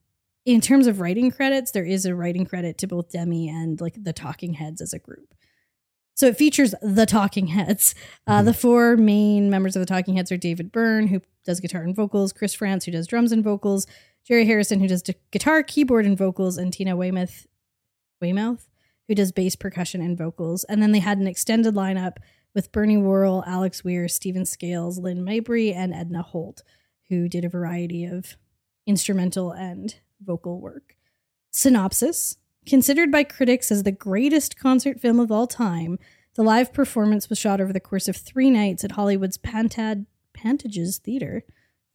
in 0.46 0.60
terms 0.60 0.86
of 0.86 1.00
writing 1.00 1.30
credits, 1.30 1.72
there 1.72 1.84
is 1.84 2.06
a 2.06 2.14
writing 2.14 2.46
credit 2.46 2.78
to 2.78 2.86
both 2.86 3.10
Demme 3.10 3.48
and 3.48 3.80
like 3.80 4.02
the 4.02 4.12
Talking 4.14 4.54
Heads 4.54 4.80
as 4.80 4.92
a 4.94 4.98
group. 4.98 5.34
So 6.14 6.26
it 6.26 6.36
features 6.36 6.74
the 6.82 7.06
Talking 7.06 7.48
Heads. 7.48 7.94
Uh, 8.26 8.40
Mhm. 8.40 8.44
The 8.46 8.54
four 8.54 8.96
main 8.96 9.50
members 9.50 9.76
of 9.76 9.80
the 9.80 9.86
Talking 9.86 10.16
Heads 10.16 10.32
are 10.32 10.36
David 10.36 10.72
Byrne, 10.72 11.06
who 11.08 11.20
does 11.44 11.60
guitar 11.60 11.82
and 11.82 11.94
vocals, 11.94 12.32
Chris 12.32 12.54
Frantz, 12.54 12.86
who 12.86 12.92
does 12.92 13.06
drums 13.06 13.30
and 13.30 13.44
vocals, 13.44 13.86
Jerry 14.26 14.44
Harrison, 14.46 14.80
who 14.80 14.88
does 14.88 15.02
d- 15.02 15.14
guitar, 15.30 15.62
keyboard, 15.62 16.06
and 16.06 16.18
vocals, 16.18 16.56
and 16.58 16.72
Tina 16.72 16.96
Weymouth, 16.96 17.46
Weymouth, 18.20 18.68
who 19.06 19.14
does 19.14 19.32
bass, 19.32 19.54
percussion, 19.54 20.00
and 20.00 20.18
vocals. 20.18 20.64
And 20.64 20.82
then 20.82 20.92
they 20.92 20.98
had 20.98 21.18
an 21.18 21.26
extended 21.28 21.74
lineup 21.74 22.16
with 22.54 22.72
Bernie 22.72 22.96
Worrell, 22.96 23.44
Alex 23.46 23.84
Weir, 23.84 24.08
Stephen 24.08 24.44
Scales, 24.44 24.98
Lynn 24.98 25.24
Mabry, 25.24 25.72
and 25.72 25.94
Edna 25.94 26.22
Holt, 26.22 26.62
who 27.08 27.28
did 27.28 27.44
a 27.44 27.48
variety 27.48 28.04
of 28.04 28.36
instrumental 28.86 29.52
and 29.52 29.96
vocal 30.20 30.60
work. 30.60 30.96
Synopsis 31.50 32.36
Considered 32.66 33.10
by 33.10 33.24
critics 33.24 33.72
as 33.72 33.82
the 33.82 33.92
greatest 33.92 34.58
concert 34.58 35.00
film 35.00 35.18
of 35.18 35.32
all 35.32 35.46
time, 35.46 35.98
the 36.34 36.42
live 36.42 36.72
performance 36.72 37.30
was 37.30 37.38
shot 37.38 37.62
over 37.62 37.72
the 37.72 37.80
course 37.80 38.08
of 38.08 38.16
three 38.16 38.50
nights 38.50 38.84
at 38.84 38.92
Hollywood's 38.92 39.38
Pantad 39.38 40.04
Pantages 40.36 40.98
Theater. 40.98 41.44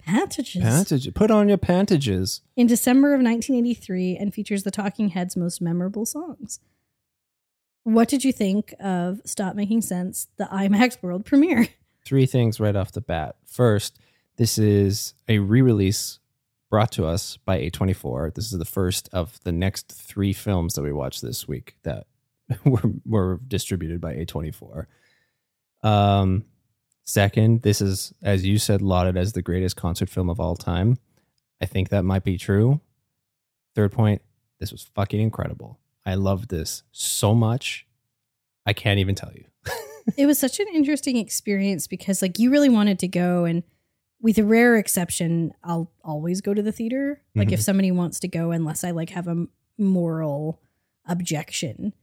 Pantages? 0.05 0.61
Pantage. 0.61 1.13
Put 1.13 1.29
on 1.29 1.47
your 1.47 1.59
pantages. 1.59 2.41
in 2.55 2.65
December 2.65 3.09
of 3.13 3.21
1983 3.21 4.17
and 4.17 4.33
features 4.33 4.63
the 4.63 4.71
Talking 4.71 5.09
Heads' 5.09 5.37
most 5.37 5.61
memorable 5.61 6.05
songs. 6.05 6.59
What 7.83 8.07
did 8.07 8.23
you 8.23 8.31
think 8.31 8.73
of 8.79 9.21
Stop 9.25 9.55
Making 9.55 9.81
Sense, 9.81 10.27
the 10.37 10.45
IMAX 10.45 11.01
world 11.01 11.25
premiere? 11.25 11.67
Three 12.05 12.25
things 12.25 12.59
right 12.59 12.75
off 12.75 12.91
the 12.93 13.01
bat. 13.01 13.35
First, 13.45 13.99
this 14.37 14.57
is 14.57 15.13
a 15.27 15.39
re 15.39 15.61
release 15.61 16.19
brought 16.69 16.91
to 16.93 17.05
us 17.05 17.37
by 17.45 17.59
A24. 17.59 18.33
This 18.33 18.51
is 18.51 18.57
the 18.57 18.65
first 18.65 19.09
of 19.13 19.39
the 19.43 19.51
next 19.51 19.91
three 19.91 20.33
films 20.33 20.73
that 20.73 20.81
we 20.81 20.91
watched 20.91 21.21
this 21.21 21.47
week 21.47 21.75
that 21.83 22.07
were, 22.65 22.81
were 23.05 23.39
distributed 23.47 24.01
by 24.01 24.15
A24. 24.15 24.85
Um, 25.83 26.45
second, 27.03 27.61
this 27.61 27.81
is, 27.81 28.13
as 28.23 28.45
you 28.45 28.57
said, 28.57 28.81
lauded 28.81 29.17
as 29.17 29.33
the 29.33 29.41
greatest 29.41 29.75
concert 29.75 30.09
film 30.09 30.29
of 30.29 30.39
all 30.39 30.55
time. 30.55 30.97
I 31.61 31.65
think 31.65 31.89
that 31.89 32.03
might 32.03 32.23
be 32.23 32.37
true. 32.37 32.81
Third 33.75 33.91
point, 33.91 34.21
this 34.59 34.71
was 34.71 34.83
fucking 34.95 35.19
incredible. 35.19 35.79
I 36.05 36.15
love 36.15 36.47
this 36.49 36.83
so 36.91 37.33
much. 37.33 37.85
I 38.65 38.73
can't 38.73 38.99
even 38.99 39.15
tell 39.15 39.31
you. 39.33 39.45
it 40.17 40.25
was 40.25 40.37
such 40.37 40.59
an 40.59 40.67
interesting 40.73 41.17
experience 41.17 41.87
because 41.87 42.21
like 42.21 42.37
you 42.39 42.51
really 42.51 42.69
wanted 42.69 42.99
to 42.99 43.07
go 43.07 43.45
and 43.45 43.63
with 44.21 44.37
a 44.37 44.43
rare 44.43 44.75
exception 44.77 45.51
i'll 45.63 45.89
always 46.03 46.39
go 46.41 46.53
to 46.53 46.61
the 46.61 46.71
theater 46.73 47.21
like 47.35 47.51
if 47.53 47.59
Mhm. 47.59 47.63
somebody 47.63 47.91
wants 47.91 48.19
to 48.19 48.27
go 48.27 48.51
unless 48.51 48.83
i 48.83 48.91
like 48.91 49.09
have 49.11 49.27
a 49.29 49.47
moral 49.77 50.61
objection 51.07 51.93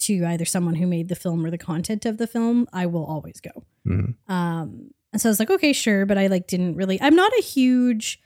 to 0.00 0.24
either 0.26 0.44
someone 0.44 0.74
who 0.76 0.86
made 0.88 1.08
the 1.08 1.14
film 1.16 1.44
or 1.46 1.50
the 1.50 1.58
content 1.58 2.04
of 2.06 2.18
the 2.18 2.26
film 2.26 2.66
i 2.72 2.86
will 2.86 3.04
always 3.04 3.40
go 3.40 3.64
Mhm. 3.86 4.14
um 4.28 4.90
and 5.12 5.20
so 5.22 5.28
i 5.28 5.30
was 5.30 5.38
like 5.38 5.50
okay 5.50 5.72
sure 5.72 6.06
but 6.06 6.18
i 6.18 6.26
like 6.26 6.48
didn't 6.48 6.74
really 6.74 7.00
i'm 7.00 7.14
not 7.16 7.32
a 7.38 7.42
huge 7.42 8.20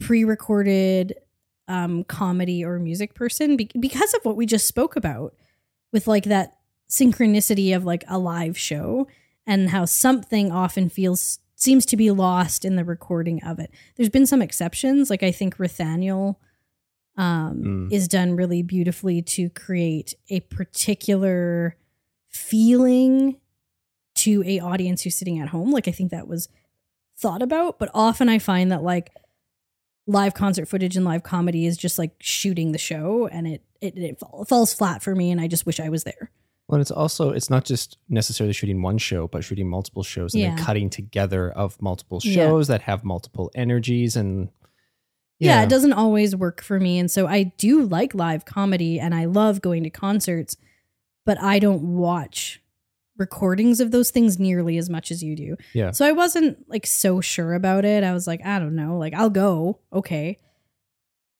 pre-recorded 0.00 1.14
um 1.70 2.04
comedy 2.04 2.64
or 2.64 2.78
music 2.78 3.14
person 3.14 3.56
be- 3.56 3.70
because 3.78 4.12
of 4.14 4.24
what 4.24 4.36
we 4.36 4.44
just 4.46 4.66
spoke 4.66 4.96
about 4.96 5.34
with 5.92 6.06
like 6.06 6.24
that 6.24 6.56
synchronicity 6.90 7.74
of 7.74 7.84
like 7.84 8.04
a 8.08 8.18
live 8.18 8.58
show 8.58 9.06
and 9.46 9.70
how 9.70 9.84
something 9.84 10.50
often 10.52 10.88
feels 10.88 11.38
seems 11.54 11.84
to 11.86 11.96
be 11.96 12.10
lost 12.10 12.64
in 12.64 12.76
the 12.76 12.84
recording 12.84 13.42
of 13.44 13.58
it. 13.58 13.70
There's 13.96 14.08
been 14.08 14.26
some 14.26 14.42
exceptions, 14.42 15.10
like 15.10 15.22
I 15.22 15.30
think 15.30 15.56
Rothaniel 15.58 16.36
um, 17.16 17.62
Mm. 17.62 17.92
is 17.92 18.08
done 18.08 18.34
really 18.34 18.62
beautifully 18.62 19.20
to 19.22 19.50
create 19.50 20.14
a 20.30 20.40
particular 20.40 21.76
feeling 22.28 23.36
to 24.14 24.42
a 24.46 24.60
audience 24.60 25.02
who's 25.02 25.16
sitting 25.16 25.38
at 25.38 25.48
home. 25.48 25.70
Like 25.70 25.86
I 25.88 25.92
think 25.92 26.10
that 26.10 26.28
was 26.28 26.48
thought 27.18 27.42
about, 27.42 27.78
but 27.78 27.90
often 27.92 28.28
I 28.28 28.38
find 28.38 28.72
that 28.72 28.82
like 28.82 29.10
live 30.06 30.34
concert 30.34 30.66
footage 30.66 30.96
and 30.96 31.04
live 31.04 31.22
comedy 31.22 31.66
is 31.66 31.76
just 31.76 31.98
like 31.98 32.12
shooting 32.20 32.72
the 32.72 32.78
show 32.78 33.26
and 33.26 33.46
it 33.46 33.62
it, 33.80 33.96
it 33.96 34.18
falls 34.48 34.74
flat 34.74 35.02
for 35.02 35.14
me 35.14 35.30
and 35.30 35.40
I 35.40 35.46
just 35.48 35.64
wish 35.66 35.80
I 35.80 35.88
was 35.88 36.04
there. 36.04 36.30
Well, 36.68 36.76
and 36.76 36.82
it's 36.82 36.90
also 36.90 37.30
it's 37.30 37.50
not 37.50 37.64
just 37.64 37.98
necessarily 38.08 38.52
shooting 38.52 38.80
one 38.82 38.98
show, 38.98 39.26
but 39.26 39.42
shooting 39.42 39.68
multiple 39.68 40.02
shows 40.02 40.34
and 40.34 40.44
then 40.44 40.56
cutting 40.56 40.88
together 40.90 41.50
of 41.50 41.80
multiple 41.82 42.20
Yeah. 42.22 42.34
shows 42.34 42.68
that 42.68 42.82
have 42.82 43.04
multiple 43.04 43.50
energies 43.54 44.16
and 44.16 44.50
yeah. 45.38 45.62
it 45.62 45.68
doesn't 45.68 45.94
always 45.94 46.36
work 46.36 46.62
for 46.62 46.78
me. 46.78 46.98
And 46.98 47.10
so 47.10 47.26
I 47.26 47.44
do 47.56 47.82
like 47.84 48.14
live 48.14 48.44
comedy 48.44 49.00
and 49.00 49.14
I 49.14 49.24
love 49.24 49.60
going 49.60 49.82
to 49.84 49.90
concerts, 49.90 50.56
but 51.24 51.40
I 51.42 51.58
don't 51.58 51.96
watch 51.96 52.62
recordings 53.20 53.80
of 53.80 53.92
those 53.92 54.10
things 54.10 54.38
nearly 54.38 54.78
as 54.78 54.90
much 54.90 55.10
as 55.10 55.22
you 55.22 55.36
do. 55.36 55.56
Yeah. 55.72 55.92
So 55.92 56.04
I 56.04 56.12
wasn't 56.12 56.68
like 56.68 56.86
so 56.86 57.20
sure 57.20 57.54
about 57.54 57.84
it. 57.84 58.02
I 58.02 58.12
was 58.12 58.26
like, 58.26 58.44
I 58.44 58.58
don't 58.58 58.74
know, 58.74 58.96
like 58.96 59.14
I'll 59.14 59.30
go. 59.30 59.78
Okay. 59.92 60.40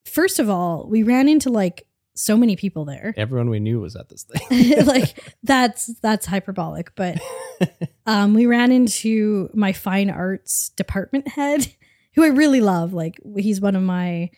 First 0.05 0.38
of 0.38 0.48
all, 0.48 0.86
we 0.88 1.02
ran 1.02 1.28
into 1.28 1.50
like 1.50 1.86
so 2.14 2.36
many 2.36 2.55
people 2.55 2.84
there. 2.84 3.14
Everyone 3.16 3.50
we 3.50 3.61
knew 3.61 3.80
was 3.80 3.96
at 3.96 4.09
this 4.09 4.24
thing. 4.24 4.76
like 4.86 5.34
that's 5.42 5.86
that's 6.00 6.26
hyperbolic, 6.26 6.94
but 6.94 7.18
um, 8.07 8.34
we 8.34 8.46
ran 8.46 8.70
into 8.70 9.50
my 9.55 9.72
fine 9.72 10.11
arts 10.11 10.70
department 10.70 11.28
head, 11.28 11.66
who 12.14 12.24
I 12.24 12.28
really 12.28 12.61
love. 12.61 12.92
Like 12.92 13.18
he's 13.36 13.61
one 13.61 13.74
of 13.74 13.82
my 13.82 14.30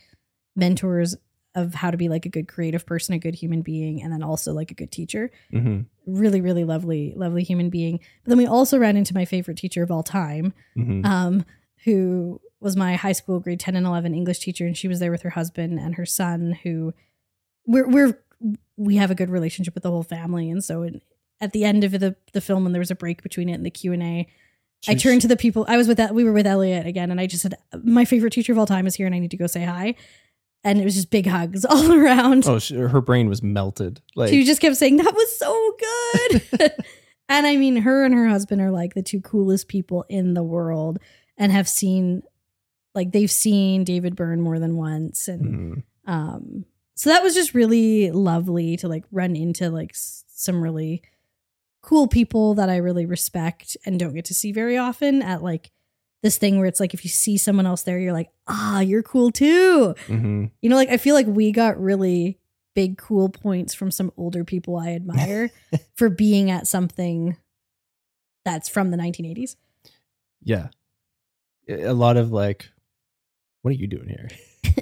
mentors 0.55 1.17
of 1.55 1.75
how 1.75 1.91
to 1.91 1.97
be 1.97 2.09
like 2.09 2.25
a 2.25 2.31
good 2.31 2.49
creative 2.49 2.87
person, 2.87 3.15
a 3.15 3.19
good 3.19 3.35
human 3.35 3.63
being, 3.63 4.03
and 4.03 4.13
then 4.13 4.23
also 4.23 4.53
like 4.53 4.71
a 4.71 4.75
good 4.75 4.91
teacher. 4.91 5.31
hmm 5.51 5.81
Really, 6.05 6.41
really 6.41 6.65
lovely, 6.65 7.13
lovely 7.15 7.45
human 7.45 7.71
being. 7.71 8.01
But 8.25 8.31
then 8.31 8.39
we 8.39 8.47
also 8.47 8.77
ran 8.79 8.97
into 8.97 9.15
my 9.15 9.25
favorite 9.25 9.57
teacher 9.59 9.83
of 9.83 9.91
all 9.91 10.03
time, 10.03 10.53
hmm 10.75 11.05
um, 11.05 11.45
who 11.85 12.41
was 12.61 12.77
my 12.77 12.95
high 12.95 13.13
school 13.13 13.41
grade 13.41 13.59
10 13.61 13.75
and 13.77 13.87
11 13.87 14.15
English 14.15 14.39
teacher. 14.39 14.67
And 14.67 14.77
she 14.77 14.89
was 14.89 15.01
there 15.01 15.11
with 15.11 15.23
her 15.23 15.31
husband 15.31 15.79
and 15.81 15.97
her 15.97 16.07
son, 16.07 16.57
who 16.63 16.95
we're, 17.67 17.89
we're, 17.89 18.19
we 18.77 18.97
have 18.97 19.11
a 19.11 19.17
good 19.17 19.31
relationship 19.31 19.75
with 19.75 19.83
the 19.83 19.91
whole 19.91 20.05
family. 20.05 20.49
And 20.49 20.63
so 20.63 20.83
in, 20.83 21.01
at 21.41 21.53
the 21.53 21.65
end 21.65 21.83
of 21.83 21.91
the, 21.93 22.15
the 22.33 22.41
film, 22.41 22.63
when 22.63 22.73
there 22.73 22.81
was 22.81 22.93
a 22.93 22.97
break 22.97 23.23
between 23.23 23.49
it 23.49 23.55
and 23.55 23.67
the 23.67 23.71
Q 23.71 23.93
and 23.93 24.03
A, 24.03 24.29
I 24.89 24.95
turned 24.95 25.21
to 25.21 25.29
the 25.29 25.37
people. 25.37 25.65
I 25.69 25.77
was 25.77 25.87
with 25.87 25.99
that. 25.99 26.13
We 26.15 26.25
were 26.25 26.33
with 26.33 26.47
Elliott 26.47 26.87
again, 26.87 27.13
and 27.13 27.21
I 27.21 27.29
just 27.29 27.43
said, 27.43 27.55
"My 27.85 28.05
favorite 28.05 28.33
teacher 28.33 28.51
of 28.51 28.59
all 28.59 28.67
time 28.67 28.87
is 28.89 28.97
here, 28.97 29.07
and 29.07 29.15
I 29.15 29.21
need 29.21 29.31
to 29.31 29.37
go 29.37 29.47
say 29.47 29.63
hi." 29.63 29.95
And 30.65 30.81
it 30.81 30.85
was 30.85 30.95
just 30.95 31.11
big 31.11 31.27
hugs 31.27 31.65
all 31.69 31.93
around. 31.93 32.47
Oh, 32.47 32.59
she, 32.59 32.77
her 32.77 33.01
brain 33.01 33.29
was 33.29 33.43
melted. 33.43 34.01
Like 34.15 34.31
she 34.31 34.45
just 34.45 34.61
kept 34.61 34.77
saying, 34.77 34.97
"That 34.97 35.15
was 35.15 35.39
so 35.39 35.77
good." 35.79 36.73
and 37.29 37.47
I 37.47 37.57
mean, 37.57 37.77
her 37.79 38.05
and 38.05 38.15
her 38.15 38.29
husband 38.29 38.61
are 38.61 38.71
like 38.71 38.95
the 38.95 39.03
two 39.03 39.21
coolest 39.21 39.69
people 39.69 40.05
in 40.09 40.35
the 40.35 40.43
world, 40.43 40.99
and 41.37 41.51
have 41.51 41.69
seen, 41.69 42.23
like, 42.95 43.13
they've 43.13 43.31
seen 43.31 43.85
David 43.85 44.15
Byrne 44.15 44.41
more 44.41 44.59
than 44.59 44.77
once, 44.77 45.27
and 45.27 45.45
mhm. 45.45 45.83
um, 46.07 46.65
so 46.95 47.11
that 47.11 47.23
was 47.23 47.35
just 47.35 47.55
really 47.55 48.11
lovely 48.13 48.77
to 48.77 48.89
like 48.89 49.05
run 49.11 49.35
into 49.35 49.71
like 49.71 49.91
s- 49.91 50.25
some 50.29 50.63
really 50.63 51.03
cool 51.83 52.07
people 52.07 52.55
that 52.55 52.71
I 52.71 52.77
really 52.77 53.07
respect 53.07 53.77
and 53.85 53.99
don't 53.99 54.15
get 54.15 54.27
to 54.27 54.35
see 54.35 54.53
very 54.53 54.79
often 54.79 55.21
at 55.21 55.43
like 55.43 55.73
this 56.23 56.39
thing 56.39 56.59
where 56.59 56.67
it's 56.67 56.81
like 56.81 56.95
if 56.95 57.05
you 57.05 57.11
see 57.11 57.37
someone 57.37 57.67
else 57.67 57.83
there, 57.83 57.99
you're 57.99 58.13
like, 58.13 58.31
ah, 58.47 58.81
you're 58.81 59.03
cool 59.03 59.31
too. 59.33 59.95
Mhm. 60.07 60.51
You 60.61 60.71
know, 60.71 60.77
like 60.77 60.89
I 60.91 60.97
feel 60.97 61.15
like 61.15 61.27
we 61.27 61.53
got 61.53 61.81
really 61.81 62.39
big 62.75 62.97
cool 62.97 63.29
points 63.29 63.75
from 63.75 63.91
some 63.91 64.13
older 64.17 64.45
people 64.45 64.77
I 64.77 64.93
admire 64.95 65.51
for 65.95 66.09
being 66.09 66.51
at 66.51 66.67
something 66.67 67.37
that's 68.45 68.69
from 68.69 68.91
the 68.91 68.97
1980s. 68.97 69.57
yeah, 70.43 70.69
a 71.69 71.93
lot 71.93 72.17
of 72.17 72.33
like, 72.33 72.71
what 73.63 73.71
are 73.71 73.77
you 73.77 73.87
doing 73.87 74.09
here? 74.09 74.29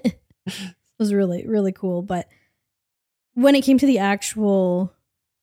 It 0.47 1.03
was 1.03 1.15
really, 1.15 1.47
really 1.47 1.73
cool. 1.73 2.03
But 2.03 2.29
when 3.33 3.55
it 3.55 3.65
came 3.65 3.79
to 3.79 3.87
the 3.87 3.99
actual 3.99 4.93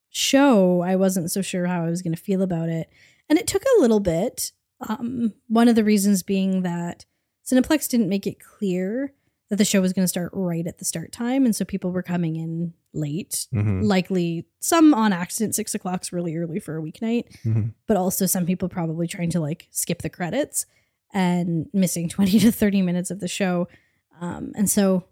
show, 0.10 0.82
I 0.82 0.96
wasn't 0.96 1.32
so 1.32 1.42
sure 1.42 1.66
how 1.66 1.84
I 1.84 1.90
was 1.90 2.04
going 2.04 2.16
to 2.16 2.22
feel 2.22 2.44
about 2.44 2.70
it. 2.70 2.90
And 3.28 3.40
it 3.40 3.48
took 3.48 3.64
a 3.64 3.82
little 3.82 4.00
bit. 4.00 4.52
Um, 4.82 5.34
one 5.48 5.68
of 5.68 5.76
the 5.76 5.84
reasons 5.84 6.24
being 6.24 6.62
that 6.64 7.06
Cineplex 7.46 7.88
didn't 7.90 8.10
make 8.10 8.28
it 8.28 8.40
clear 8.40 9.14
that 9.50 9.56
the 9.56 9.66
show 9.66 9.80
was 9.82 9.94
going 9.94 10.04
to 10.04 10.08
start 10.10 10.32
right 10.34 10.68
at 10.68 10.78
the 10.78 10.86
start 10.86 11.12
time. 11.12 11.46
And 11.46 11.56
so 11.56 11.64
people 11.64 11.92
were 11.92 12.04
coming 12.04 12.36
in 12.36 12.74
late, 12.94 13.48
Mhm. 13.54 13.84
likely 13.84 14.46
some 14.60 14.94
on 14.94 15.14
accident. 15.14 15.56
Six 15.56 15.74
o'clock's 15.74 16.12
really 16.12 16.36
early 16.36 16.60
for 16.60 16.78
a 16.78 16.82
weeknight, 16.82 17.32
Mhm. 17.44 17.74
but 17.88 17.96
also 17.96 18.26
some 18.26 18.46
people 18.46 18.68
probably 18.68 19.08
trying 19.08 19.30
to 19.32 19.40
like 19.40 19.68
skip 19.72 20.02
the 20.02 20.10
credits 20.10 20.66
and 21.14 21.68
missing 21.74 22.10
20 22.10 22.40
to 22.40 22.52
30 22.52 22.82
minutes 22.82 23.10
of 23.10 23.20
the 23.22 23.28
show. 23.30 23.68
Um, 24.20 24.52
and 24.56 24.70
so, 24.70 25.06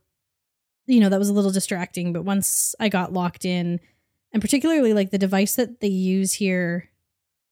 you 0.85 0.99
know, 0.99 1.07
that 1.09 1.19
was 1.19 1.29
a 1.29 1.33
little 1.33 1.51
distracting. 1.51 2.11
But 2.11 2.25
once 2.25 2.75
I 2.79 2.89
got 2.89 3.13
locked 3.13 3.45
in, 3.45 3.79
and 4.33 4.41
particularly 4.41 4.93
like 4.93 5.11
the 5.11 5.17
device 5.17 5.55
that 5.55 5.79
they 5.79 5.87
use 5.87 6.33
here, 6.33 6.89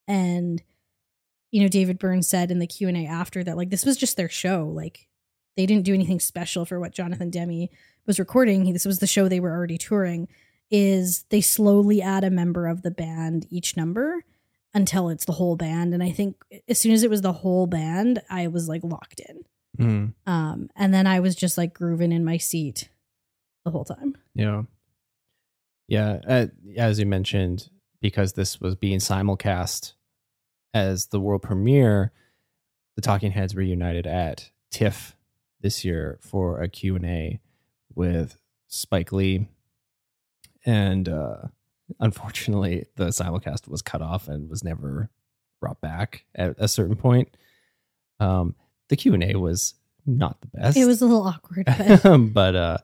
and 0.05 0.61
you 1.54 1.62
know, 1.62 1.68
David 1.68 1.99
Burns 1.99 2.28
said 2.28 2.49
in 2.49 2.58
the 2.58 2.66
Q 2.66 2.88
and 2.88 2.97
A 2.97 3.06
after 3.06 3.43
that, 3.43 3.56
like 3.56 3.70
this 3.70 3.86
was 3.86 3.95
just 3.95 4.18
their 4.18 4.28
show. 4.28 4.68
Like 4.68 5.08
they 5.56 5.68
didn't 5.68 5.86
do 5.86 5.93
anything 5.93 6.20
special 6.20 6.66
for 6.66 6.80
what 6.80 6.93
Jonathan 6.93 7.30
Demme 7.30 7.70
was 8.08 8.18
recording. 8.18 8.74
This 8.74 8.86
was 8.86 8.97
the 8.97 9.06
show 9.06 9.28
they 9.28 9.39
were 9.39 9.51
already 9.51 9.78
touring. 9.78 10.28
Is 10.72 11.26
they 11.30 11.41
slowly 11.41 12.01
add 12.01 12.24
a 12.24 12.32
member 12.32 12.66
of 12.66 12.82
the 12.82 12.89
band 12.89 13.45
each 13.51 13.78
number 13.78 14.26
until 14.74 15.10
it's 15.10 15.26
the 15.26 15.34
whole 15.34 15.56
band. 15.56 15.93
And 15.93 16.01
I 16.01 16.10
think 16.10 16.38
as 16.68 16.82
soon 16.82 16.91
as 16.91 17.04
it 17.04 17.12
was 17.12 17.22
the 17.22 17.34
whole 17.34 17.68
band, 17.68 18.24
I 18.32 18.47
was 18.47 18.68
like 18.68 18.84
locked 18.84 19.20
in. 19.20 19.43
Mhm. 19.78 20.14
Um, 20.26 20.72
and 20.76 20.91
then 20.91 21.06
I 21.06 21.20
was 21.20 21.36
just 21.36 21.56
like 21.56 21.76
grooving 21.76 22.12
in 22.12 22.26
my 22.26 22.38
seat 22.38 22.89
the 23.64 23.70
whole 23.70 23.86
time. 23.86 24.16
Yeah. 24.34 24.64
Yeah. 25.88 26.20
Uh, 26.28 26.47
as 26.76 26.99
you 26.99 27.06
mentioned, 27.06 27.70
because 28.01 28.34
this 28.34 28.60
was 28.60 28.76
being 28.76 28.97
simulcast 28.97 29.93
as 30.74 31.07
the 31.07 31.19
world 31.19 31.41
premiere, 31.41 32.11
the 32.95 33.01
Talking 33.01 33.32
Heads 33.32 33.55
reunited 33.55 34.07
at 34.07 34.49
TIFF 34.71 35.15
this 35.61 35.86
year 35.86 36.19
for 36.21 36.61
a 36.61 36.67
Q&A 36.67 37.39
with 37.95 38.38
Spike 38.67 39.11
Lee. 39.11 39.47
And 40.65 41.07
uh, 41.09 41.38
unfortunately, 41.99 42.86
the 42.95 43.07
simulcast 43.07 43.67
was 43.67 43.82
cut 43.82 44.01
off 44.01 44.28
and 44.28 44.49
was 44.49 44.63
never 44.63 45.09
brought 45.59 45.82
back 45.82 46.26
at 46.36 46.55
a 46.57 46.67
certain 46.67 46.95
point. 46.95 47.36
Um, 48.19 48.55
the 48.89 48.95
Q&A 48.95 49.36
was 49.36 49.76
not 50.05 50.41
the 50.41 50.47
best 50.47 50.78
It 50.78 50.86
was 50.86 51.01
a 51.01 51.05
little 51.05 51.28
awkward, 51.28 51.65
but 51.65 52.34
but 52.34 52.55
uh 52.55 52.78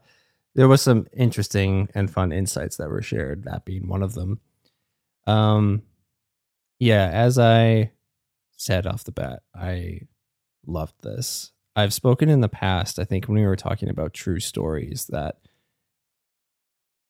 there 0.55 0.67
was 0.67 0.81
some 0.81 1.07
interesting 1.15 1.89
and 1.93 2.09
fun 2.09 2.31
insights 2.31 2.77
that 2.77 2.89
were 2.89 3.01
shared 3.01 3.43
that 3.43 3.65
being 3.65 3.87
one 3.87 4.01
of 4.01 4.13
them 4.13 4.39
um 5.27 5.81
yeah 6.79 7.09
as 7.09 7.37
i 7.37 7.91
said 8.57 8.87
off 8.87 9.03
the 9.03 9.11
bat 9.11 9.43
i 9.55 9.99
loved 10.65 10.95
this. 11.01 11.51
I've 11.75 11.93
spoken 11.93 12.29
in 12.29 12.41
the 12.41 12.49
past 12.49 12.99
i 12.99 13.03
think 13.03 13.25
when 13.25 13.39
we 13.39 13.45
were 13.45 13.55
talking 13.55 13.89
about 13.89 14.13
true 14.13 14.39
stories 14.39 15.05
that 15.09 15.37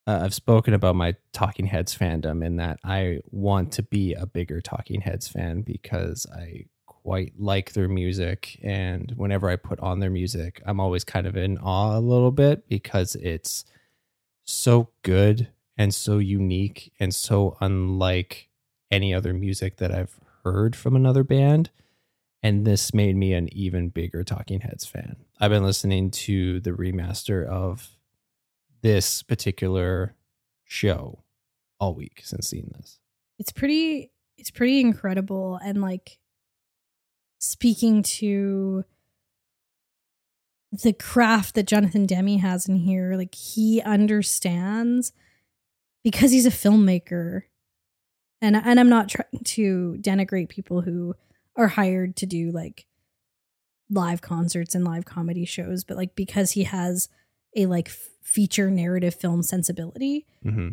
uh, 0.06 0.20
i've 0.24 0.34
spoken 0.34 0.74
about 0.74 0.96
my 0.96 1.16
talking 1.34 1.66
heads 1.66 1.98
fandom 1.98 2.46
and 2.46 2.60
that 2.60 2.80
i 2.84 3.20
want 3.32 3.72
to 3.74 3.84
be 3.84 4.14
a 4.14 4.26
bigger 4.26 4.62
talking 4.62 5.02
heads 5.02 5.28
fan 5.28 5.62
because 5.62 6.26
i 6.36 6.66
quite 6.86 7.34
like 7.38 7.74
their 7.74 7.88
music 7.88 8.60
and 8.62 9.14
whenever 9.16 9.50
i 9.50 9.56
put 9.56 9.80
on 9.80 10.00
their 10.00 10.10
music 10.12 10.62
i'm 10.66 10.80
always 10.80 11.04
kind 11.04 11.26
of 11.26 11.36
in 11.36 11.58
awe 11.60 11.98
a 11.98 12.00
little 12.00 12.32
bit 12.32 12.68
because 12.68 13.16
it's 13.16 13.66
so 14.46 14.90
good 15.04 15.48
and 15.78 15.96
so 15.96 16.18
unique 16.18 16.92
and 17.00 17.16
so 17.16 17.58
unlike 17.62 18.49
any 18.92 19.14
other 19.14 19.34
music 19.34 19.78
that 19.78 19.94
i've 19.94 20.20
heard 20.44 20.76
from 20.76 20.96
another 20.96 21.24
band 21.24 21.70
and 22.42 22.66
this 22.66 22.94
made 22.94 23.16
me 23.16 23.34
an 23.34 23.52
even 23.54 23.90
bigger 23.90 24.24
talking 24.24 24.62
heads 24.62 24.86
fan. 24.86 25.18
I've 25.40 25.52
been 25.52 25.64
listening 25.64 26.12
to 26.12 26.60
the 26.62 26.72
remaster 26.72 27.46
of 27.46 27.90
this 28.82 29.24
particular 29.24 30.16
show 30.64 31.24
all 31.80 31.94
week 31.94 32.22
since 32.24 32.48
seeing 32.48 32.72
this. 32.78 33.00
It's 33.38 33.52
pretty 33.52 34.12
it's 34.38 34.52
pretty 34.52 34.80
incredible 34.80 35.60
and 35.64 35.82
like 35.82 36.18
speaking 37.40 38.04
to 38.04 38.86
the 40.72 40.94
craft 40.94 41.56
that 41.56 41.68
Jonathan 41.68 42.06
Demme 42.06 42.38
has 42.38 42.70
in 42.70 42.76
here 42.76 43.16
like 43.16 43.36
he 43.36 43.82
understands 43.82 45.12
because 46.04 46.32
he's 46.32 46.46
a 46.46 46.52
filmmaker 46.52 47.44
and 48.42 48.56
and 48.56 48.80
I'm 48.80 48.90
not 48.90 49.10
trying 49.10 49.44
to 49.44 49.98
denigrate 50.00 50.50
people 50.50 50.82
who 50.82 51.16
are 51.56 51.68
hired 51.68 52.16
to 52.18 52.26
do 52.26 52.52
like 52.52 52.86
live 53.90 54.22
concerts 54.22 54.76
and 54.76 54.86
live 54.86 55.06
comedy 55.06 55.46
shows 55.46 55.84
but 55.84 55.98
like 55.98 56.16
because 56.16 56.52
he 56.52 56.64
has 56.64 57.10
a 57.56 57.66
like 57.66 57.90
feature 58.22 58.70
narrative 58.70 59.16
film 59.16 59.42
sensibility 59.42 60.26
mm-hmm. 60.46 60.70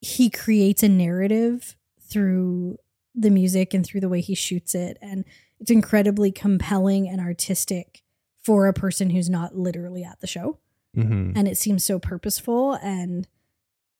he 0.00 0.28
creates 0.28 0.82
a 0.82 0.88
narrative 0.88 1.76
through 2.00 2.76
the 3.14 3.30
music 3.30 3.72
and 3.72 3.86
through 3.86 4.00
the 4.00 4.08
way 4.08 4.20
he 4.20 4.34
shoots 4.34 4.74
it 4.74 4.98
and 5.00 5.24
it's 5.60 5.70
incredibly 5.70 6.32
compelling 6.32 7.08
and 7.08 7.20
artistic 7.20 8.02
for 8.42 8.66
a 8.66 8.74
person 8.74 9.10
who's 9.10 9.30
not 9.30 9.56
literally 9.56 10.04
at 10.04 10.20
the 10.20 10.26
show 10.26 10.58
Mm-hmm. 10.96 11.32
and 11.36 11.46
it 11.46 11.58
seems 11.58 11.84
so 11.84 11.98
purposeful 11.98 12.72
and 12.82 13.28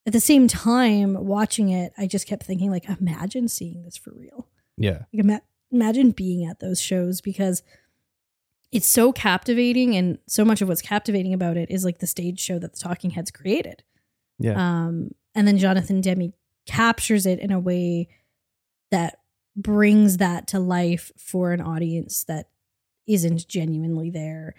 at 0.07 0.13
the 0.13 0.21
same 0.21 0.47
time 0.49 1.15
watching 1.15 1.69
it 1.69 1.93
i 1.99 2.07
just 2.07 2.27
kept 2.27 2.45
thinking 2.45 2.71
like 2.71 2.89
imagine 3.01 3.49
seeing 3.49 3.83
this 3.83 3.97
for 3.97 4.13
real. 4.15 4.49
Yeah. 4.77 5.05
Like 5.13 5.25
ima- 5.25 5.43
imagine 5.71 6.11
being 6.11 6.47
at 6.47 6.61
those 6.61 6.81
shows 6.81 7.21
because 7.21 7.63
it's 8.73 8.89
so 8.89 9.13
captivating 9.13 9.97
and 9.97 10.19
so 10.27 10.45
much 10.45 10.61
of 10.61 10.69
what's 10.69 10.83
captivating 10.83 11.33
about 11.33 11.57
it 11.57 11.71
is 11.71 11.85
like 11.85 11.99
the 11.99 12.07
stage 12.07 12.41
show 12.41 12.59
that 12.59 12.73
the 12.73 12.79
talking 12.79 13.11
heads 13.11 13.31
created. 13.31 13.83
Yeah. 14.39 14.55
Um, 14.57 15.13
and 15.35 15.47
then 15.47 15.59
Jonathan 15.59 16.01
Demme 16.01 16.33
captures 16.67 17.27
it 17.27 17.39
in 17.39 17.53
a 17.53 17.61
way 17.61 18.09
that 18.91 19.21
brings 19.57 20.19
that 20.19 20.49
to 20.49 20.59
life 20.59 21.11
for 21.17 21.53
an 21.53 21.61
audience 21.61 22.25
that 22.25 22.49
isn't 23.07 23.49
genuinely 23.49 24.11
there. 24.11 24.55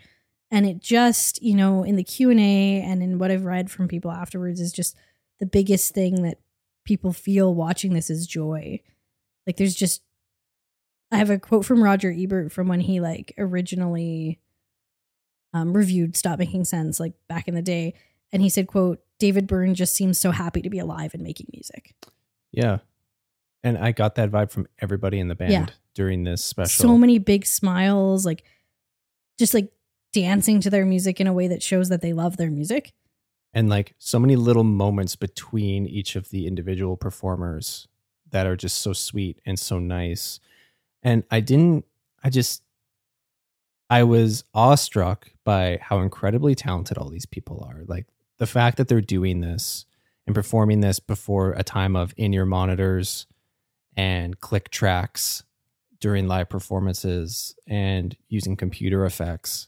And 0.49 0.65
it 0.65 0.79
just, 0.79 1.41
you 1.41 1.55
know, 1.55 1.83
in 1.83 1.97
the 1.97 2.03
Q&A 2.03 2.81
and 2.81 3.03
in 3.03 3.19
what 3.19 3.29
I've 3.29 3.45
read 3.45 3.69
from 3.69 3.87
people 3.87 4.11
afterwards 4.11 4.61
is 4.61 4.71
just 4.71 4.95
the 5.39 5.45
biggest 5.45 5.93
thing 5.93 6.23
that 6.23 6.39
people 6.85 7.13
feel 7.13 7.53
watching 7.53 7.93
this 7.93 8.09
is 8.09 8.25
joy. 8.27 8.79
Like 9.45 9.57
there's 9.57 9.75
just 9.75 10.01
I 11.11 11.17
have 11.17 11.29
a 11.29 11.37
quote 11.39 11.65
from 11.65 11.83
Roger 11.83 12.13
Ebert 12.15 12.51
from 12.51 12.67
when 12.67 12.79
he 12.81 12.99
like 12.99 13.33
originally 13.37 14.39
um, 15.53 15.73
reviewed 15.75 16.15
Stop 16.17 16.39
Making 16.39 16.65
Sense 16.65 16.99
like 16.99 17.13
back 17.29 17.47
in 17.47 17.55
the 17.55 17.61
day 17.61 17.93
and 18.33 18.41
he 18.41 18.49
said 18.49 18.67
quote 18.67 18.99
david 19.19 19.47
byrne 19.47 19.73
just 19.73 19.95
seems 19.95 20.19
so 20.19 20.31
happy 20.31 20.61
to 20.61 20.69
be 20.69 20.77
alive 20.79 21.13
and 21.13 21.23
making 21.23 21.47
music 21.53 21.95
Yeah. 22.51 22.79
And 23.63 23.77
I 23.77 23.91
got 23.91 24.15
that 24.15 24.29
vibe 24.29 24.51
from 24.51 24.67
everybody 24.79 25.19
in 25.19 25.27
the 25.29 25.35
band 25.35 25.51
Yeah. 25.51 25.65
during 25.95 26.23
this 26.25 26.43
special. 26.43 26.83
so 26.83 26.97
many 26.97 27.17
big 27.19 27.45
smiles 27.45 28.25
like 28.25 28.43
just 29.39 29.53
like 29.53 29.71
dancing 30.13 30.59
to 30.61 30.69
their 30.69 30.85
music 30.85 31.19
in 31.21 31.27
a 31.27 31.33
way 31.33 31.47
that 31.47 31.63
shows 31.63 31.89
that 31.89 32.01
they 32.01 32.11
love 32.13 32.35
their 32.37 32.51
music 32.51 32.91
and 33.57 33.69
like 33.69 33.95
so 33.97 34.19
many 34.19 34.35
little 34.35 34.63
moments 34.63 35.15
between 35.15 35.87
each 35.87 36.15
of 36.15 36.29
the 36.29 36.45
individual 36.45 36.95
performers 36.95 37.87
that 38.29 38.45
are 38.45 38.55
just 38.55 38.77
so 38.77 38.93
sweet 38.93 39.41
and 39.47 39.57
so 39.57 39.79
nice. 39.79 40.39
and 41.01 41.23
I 41.31 41.39
didn't. 41.39 41.85
I 42.23 42.29
just 42.29 42.61
I 43.89 44.03
was 44.03 44.43
awestruck 44.53 45.31
by 45.43 45.79
how 45.81 46.01
incredibly 46.01 46.53
talented 46.53 46.99
all 46.99 47.09
these 47.09 47.25
people 47.25 47.67
are. 47.67 47.81
Like 47.87 48.05
the 48.37 48.45
fact 48.45 48.77
that 48.77 48.89
they're 48.89 49.01
doing 49.01 49.41
this 49.41 49.87
and 50.27 50.35
performing 50.35 50.81
this 50.81 50.99
before 50.99 51.53
a 51.53 51.63
time 51.63 51.95
of 51.95 52.13
in-ear 52.15 52.45
monitors 52.45 53.25
and 53.95 54.39
click 54.39 54.69
tracks 54.69 55.41
during 55.99 56.27
live 56.27 56.47
performances 56.47 57.55
and 57.65 58.15
using 58.29 58.55
computer 58.55 59.03
effects. 59.03 59.67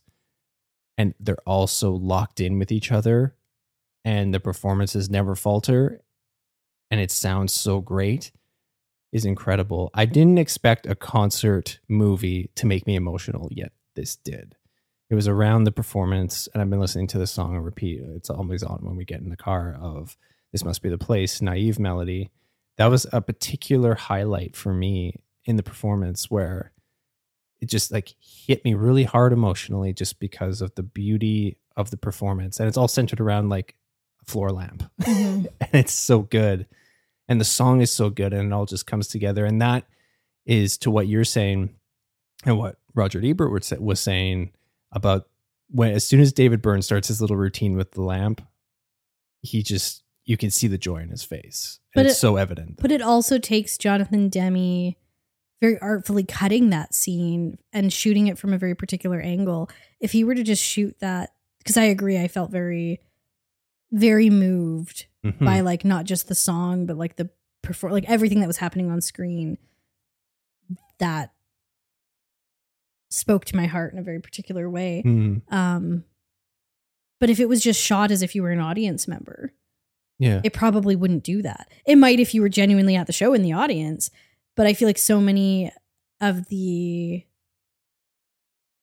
And 0.95 1.15
they're 1.19 1.37
all 1.47 1.65
so 1.65 1.95
locked 1.95 2.39
in 2.39 2.59
with 2.59 2.71
each 2.71 2.91
other 2.91 3.33
and 4.03 4.33
the 4.33 4.39
performances 4.39 5.09
never 5.09 5.35
falter 5.35 6.01
and 6.91 6.99
it 6.99 7.11
sounds 7.11 7.53
so 7.53 7.81
great 7.81 8.31
is 9.11 9.25
incredible. 9.25 9.89
I 9.93 10.05
didn't 10.05 10.37
expect 10.37 10.85
a 10.85 10.95
concert 10.95 11.79
movie 11.87 12.51
to 12.55 12.65
make 12.65 12.85
me 12.85 12.95
emotional, 12.95 13.49
yet 13.51 13.71
this 13.95 14.15
did. 14.15 14.55
It 15.09 15.15
was 15.15 15.27
around 15.27 15.63
the 15.63 15.71
performance, 15.71 16.47
and 16.53 16.61
I've 16.61 16.69
been 16.69 16.79
listening 16.79 17.07
to 17.07 17.17
the 17.17 17.25
song 17.25 17.55
on 17.55 17.63
repeat. 17.63 18.01
It's 18.15 18.29
always 18.29 18.61
on 18.61 18.79
when 18.81 18.95
we 18.95 19.05
get 19.05 19.21
in 19.21 19.29
the 19.29 19.37
car 19.37 19.77
of 19.81 20.15
This 20.51 20.63
Must 20.63 20.81
Be 20.81 20.89
the 20.89 20.99
Place, 20.99 21.41
Naive 21.41 21.79
Melody. 21.79 22.29
That 22.77 22.87
was 22.87 23.07
a 23.11 23.21
particular 23.21 23.95
highlight 23.95 24.55
for 24.55 24.73
me 24.73 25.15
in 25.45 25.55
the 25.55 25.63
performance 25.63 26.29
where 26.29 26.71
it 27.59 27.67
just 27.67 27.91
like 27.91 28.13
hit 28.19 28.63
me 28.63 28.75
really 28.75 29.03
hard 29.03 29.33
emotionally 29.33 29.91
just 29.91 30.19
because 30.19 30.61
of 30.61 30.73
the 30.75 30.83
beauty 30.83 31.57
of 31.75 31.89
the 31.89 31.97
performance. 31.97 32.59
And 32.59 32.67
it's 32.67 32.77
all 32.77 32.87
centered 32.87 33.19
around 33.19 33.49
like 33.49 33.75
floor 34.25 34.51
lamp. 34.51 34.83
Mhm. 35.01 35.47
and 35.61 35.69
it's 35.73 35.93
so 35.93 36.19
good. 36.21 36.65
And 37.27 37.39
the 37.39 37.45
song 37.45 37.81
is 37.81 37.91
so 37.91 38.09
good 38.09 38.33
and 38.33 38.51
it 38.51 38.53
all 38.55 38.65
just 38.65 38.87
comes 38.87 39.07
together. 39.07 39.45
And 39.45 39.61
that 39.61 39.85
is 40.45 40.77
to 40.79 40.89
what 40.91 41.07
you're 41.07 41.23
saying 41.23 41.69
and 42.45 42.57
what 42.57 42.77
Roger 42.95 43.21
Ebert 43.23 43.51
was 43.51 43.71
was 43.79 43.99
saying 43.99 44.51
about 44.91 45.27
when 45.69 45.91
as 45.91 46.05
soon 46.07 46.19
as 46.21 46.33
David 46.33 46.61
Byrne 46.61 46.81
starts 46.81 47.07
his 47.07 47.21
little 47.21 47.37
routine 47.37 47.75
with 47.75 47.91
the 47.91 48.01
lamp, 48.01 48.41
he 49.41 49.61
just 49.63 50.03
you 50.25 50.37
can 50.37 50.49
see 50.51 50.67
the 50.67 50.77
joy 50.77 50.97
in 50.97 51.09
his 51.09 51.23
face. 51.23 51.79
And 51.95 52.01
But 52.03 52.05
it's 52.07 52.15
it- 52.15 52.19
so 52.19 52.35
evident. 52.35 52.77
But 52.81 52.91
it 52.91 53.01
also 53.01 53.37
takes 53.39 53.77
Jonathan 53.77 54.29
Demme 54.29 54.95
very 55.61 55.77
artfully 55.79 56.23
cutting 56.23 56.69
that 56.69 56.93
scene 56.93 57.57
and 57.73 57.91
shooting 57.91 58.27
it 58.27 58.37
from 58.39 58.53
a 58.53 58.57
very 58.57 58.75
particular 58.75 59.19
angle. 59.19 59.69
If 59.99 60.11
he 60.13 60.23
were 60.23 60.35
to 60.35 60.43
just 60.43 60.63
shoot 60.63 60.95
that, 60.99 61.33
because 61.59 61.77
I 61.77 61.83
agree, 61.85 62.17
I 62.17 62.27
felt 62.27 62.49
very, 62.51 63.01
very 63.91 64.29
moved 64.29 65.07
Mhm. 65.25 65.43
by 65.43 65.59
like 65.61 65.83
not 65.83 66.05
just 66.05 66.27
the 66.27 66.35
song, 66.35 66.85
but 66.85 66.97
like 66.97 67.15
the 67.17 67.29
perform, 67.61 67.91
like 67.93 68.09
everything 68.09 68.39
that 68.39 68.47
was 68.47 68.57
happening 68.57 68.89
on 68.91 69.01
screen. 69.01 69.57
That 70.99 71.33
spoke 73.09 73.45
to 73.45 73.55
my 73.55 73.65
heart 73.65 73.93
in 73.93 73.99
a 73.99 74.03
very 74.03 74.19
particular 74.21 74.69
way. 74.69 75.01
Mhm. 75.05 75.41
Um, 75.51 76.03
but 77.19 77.29
if 77.29 77.39
it 77.39 77.49
was 77.49 77.61
just 77.63 77.81
shot 77.81 78.11
as 78.11 78.21
if 78.21 78.35
you 78.35 78.43
were 78.43 78.51
an 78.51 78.59
audience 78.59 79.07
member, 79.07 79.53
Yeah. 80.19 80.41
it 80.43 80.53
probably 80.53 80.95
wouldn't 80.95 81.23
do 81.23 81.41
that. 81.41 81.71
It 81.85 81.95
might 81.97 82.19
if 82.19 82.33
you 82.35 82.41
were 82.41 82.49
genuinely 82.49 82.95
at 82.95 83.07
the 83.07 83.13
show 83.13 83.33
in 83.33 83.41
the 83.41 83.53
audience, 83.53 84.11
but 84.55 84.67
I 84.67 84.73
feel 84.73 84.87
like 84.87 84.97
so 84.99 85.19
many 85.19 85.71
of 86.21 86.47
the 86.49 87.23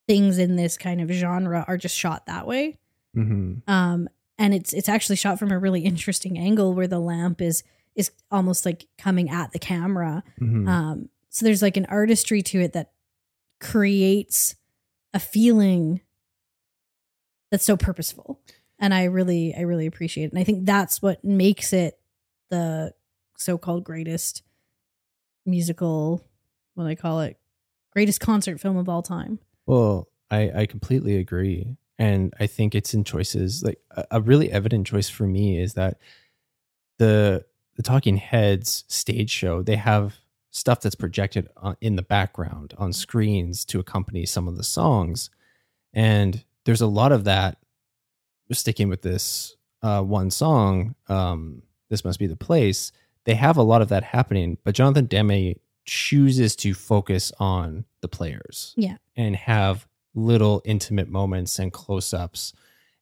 things 0.08 0.38
in 0.38 0.56
this 0.56 0.76
kind 0.78 1.00
of 1.00 1.10
genre 1.10 1.64
are 1.68 1.76
just 1.76 1.96
shot 1.96 2.26
that 2.26 2.46
way. 2.46 2.78
hmm 3.14 3.54
Um, 3.66 4.08
and 4.38 4.54
it's 4.54 4.72
it's 4.72 4.88
actually 4.88 5.16
shot 5.16 5.38
from 5.38 5.50
a 5.50 5.58
really 5.58 5.80
interesting 5.80 6.38
angle 6.38 6.74
where 6.74 6.86
the 6.88 6.98
lamp 6.98 7.40
is 7.40 7.62
is 7.94 8.10
almost 8.30 8.66
like 8.66 8.86
coming 8.98 9.30
at 9.30 9.52
the 9.52 9.58
camera. 9.58 10.22
hmm 10.38 10.68
Um, 10.68 11.08
so 11.30 11.44
there's 11.44 11.62
like 11.62 11.76
an 11.76 11.86
artistry 11.86 12.42
to 12.42 12.60
it 12.60 12.72
that 12.72 12.92
creates 13.60 14.54
a 15.12 15.18
feeling 15.18 16.00
that's 17.50 17.64
so 17.64 17.76
purposeful. 17.76 18.40
And 18.78 18.92
I 18.92 19.04
really, 19.04 19.54
I 19.56 19.62
really 19.62 19.86
appreciate 19.86 20.24
it. 20.24 20.32
And 20.32 20.38
I 20.38 20.44
think 20.44 20.66
that's 20.66 21.00
what 21.00 21.24
makes 21.24 21.72
it 21.72 21.98
the 22.50 22.92
so-called 23.38 23.84
greatest 23.84 24.42
musical, 25.44 26.24
what 26.74 26.84
do 26.84 26.90
I 26.90 26.94
call 26.94 27.20
it, 27.20 27.38
greatest 27.92 28.20
concert 28.20 28.60
film 28.60 28.76
of 28.76 28.88
all 28.88 29.02
time. 29.02 29.38
Well, 29.66 30.08
I, 30.30 30.50
I 30.54 30.66
completely 30.66 31.16
agree. 31.16 31.76
And 31.98 32.34
I 32.38 32.46
think 32.46 32.74
it's 32.74 32.92
in 32.94 33.04
choices 33.04 33.62
like 33.62 33.78
a, 33.90 34.04
a 34.12 34.20
really 34.20 34.50
evident 34.52 34.86
choice 34.86 35.08
for 35.08 35.26
me 35.26 35.58
is 35.58 35.74
that 35.74 35.98
the 36.98 37.44
the 37.76 37.82
Talking 37.82 38.16
Heads 38.16 38.84
stage 38.88 39.30
show, 39.30 39.62
they 39.62 39.76
have 39.76 40.16
stuff 40.50 40.80
that's 40.80 40.94
projected 40.94 41.48
on, 41.58 41.76
in 41.82 41.96
the 41.96 42.02
background 42.02 42.72
on 42.78 42.92
screens 42.94 43.64
to 43.66 43.78
accompany 43.78 44.24
some 44.24 44.48
of 44.48 44.56
the 44.56 44.64
songs. 44.64 45.28
And 45.92 46.42
there's 46.64 46.80
a 46.80 46.86
lot 46.86 47.12
of 47.12 47.24
that 47.24 47.58
sticking 48.52 48.88
with 48.88 49.02
this 49.02 49.56
uh, 49.82 50.00
one 50.02 50.30
song, 50.30 50.94
um, 51.08 51.62
This 51.90 52.02
Must 52.02 52.18
Be 52.18 52.26
the 52.26 52.36
Place. 52.36 52.92
They 53.24 53.34
have 53.34 53.58
a 53.58 53.62
lot 53.62 53.82
of 53.82 53.90
that 53.90 54.02
happening, 54.04 54.56
but 54.64 54.74
Jonathan 54.74 55.04
Demme 55.04 55.54
chooses 55.84 56.56
to 56.56 56.72
focus 56.72 57.30
on 57.38 57.84
the 58.00 58.08
players 58.08 58.72
Yeah. 58.76 58.96
and 59.16 59.36
have 59.36 59.86
little 60.16 60.62
intimate 60.64 61.08
moments 61.08 61.58
and 61.58 61.72
close 61.72 62.12
ups 62.12 62.52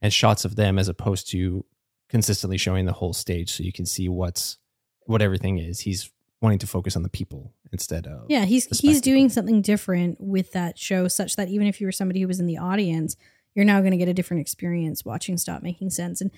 and 0.03 0.13
shots 0.13 0.45
of 0.45 0.57
them 0.57 0.79
as 0.79 0.89
opposed 0.89 1.31
to 1.31 1.65
consistently 2.09 2.59
showing 2.59 2.85
the 2.85 2.93
whole 2.93 3.15
stage 3.15 3.51
so 3.51 3.63
you 3.63 3.73
can 3.73 3.87
see 3.87 4.09
what's 4.09 4.59
what 5.07 5.23
everything 5.23 5.59
is. 5.59 5.81
He's 5.81 6.11
wanting 6.43 6.59
to 6.59 6.67
focus 6.67 6.97
on 6.97 7.03
the 7.03 7.09
people 7.09 7.55
instead 7.73 8.07
of 8.07 8.27
Yeah, 8.29 8.45
he's 8.45 8.67
he's 8.79 9.01
doing 9.01 9.29
something 9.29 9.63
different 9.63 10.21
with 10.21 10.53
that 10.53 10.79
show, 10.79 11.09
such 11.09 11.37
that 11.37 11.49
even 11.49 11.67
if 11.67 11.81
you 11.81 11.87
were 11.87 11.93
somebody 11.93 12.21
who 12.21 12.29
was 12.29 12.41
in 12.41 12.47
the 12.47 12.59
audience, 12.59 13.17
you're 13.55 13.65
now 13.65 13.81
going 13.81 13.93
to 13.93 13.97
get 13.97 14.09
a 14.09 14.15
different 14.15 14.41
experience 14.41 15.05
watching 15.05 15.39
Stop 15.39 15.63
Making 15.63 15.91
Sense. 15.91 16.21
And 16.21 16.31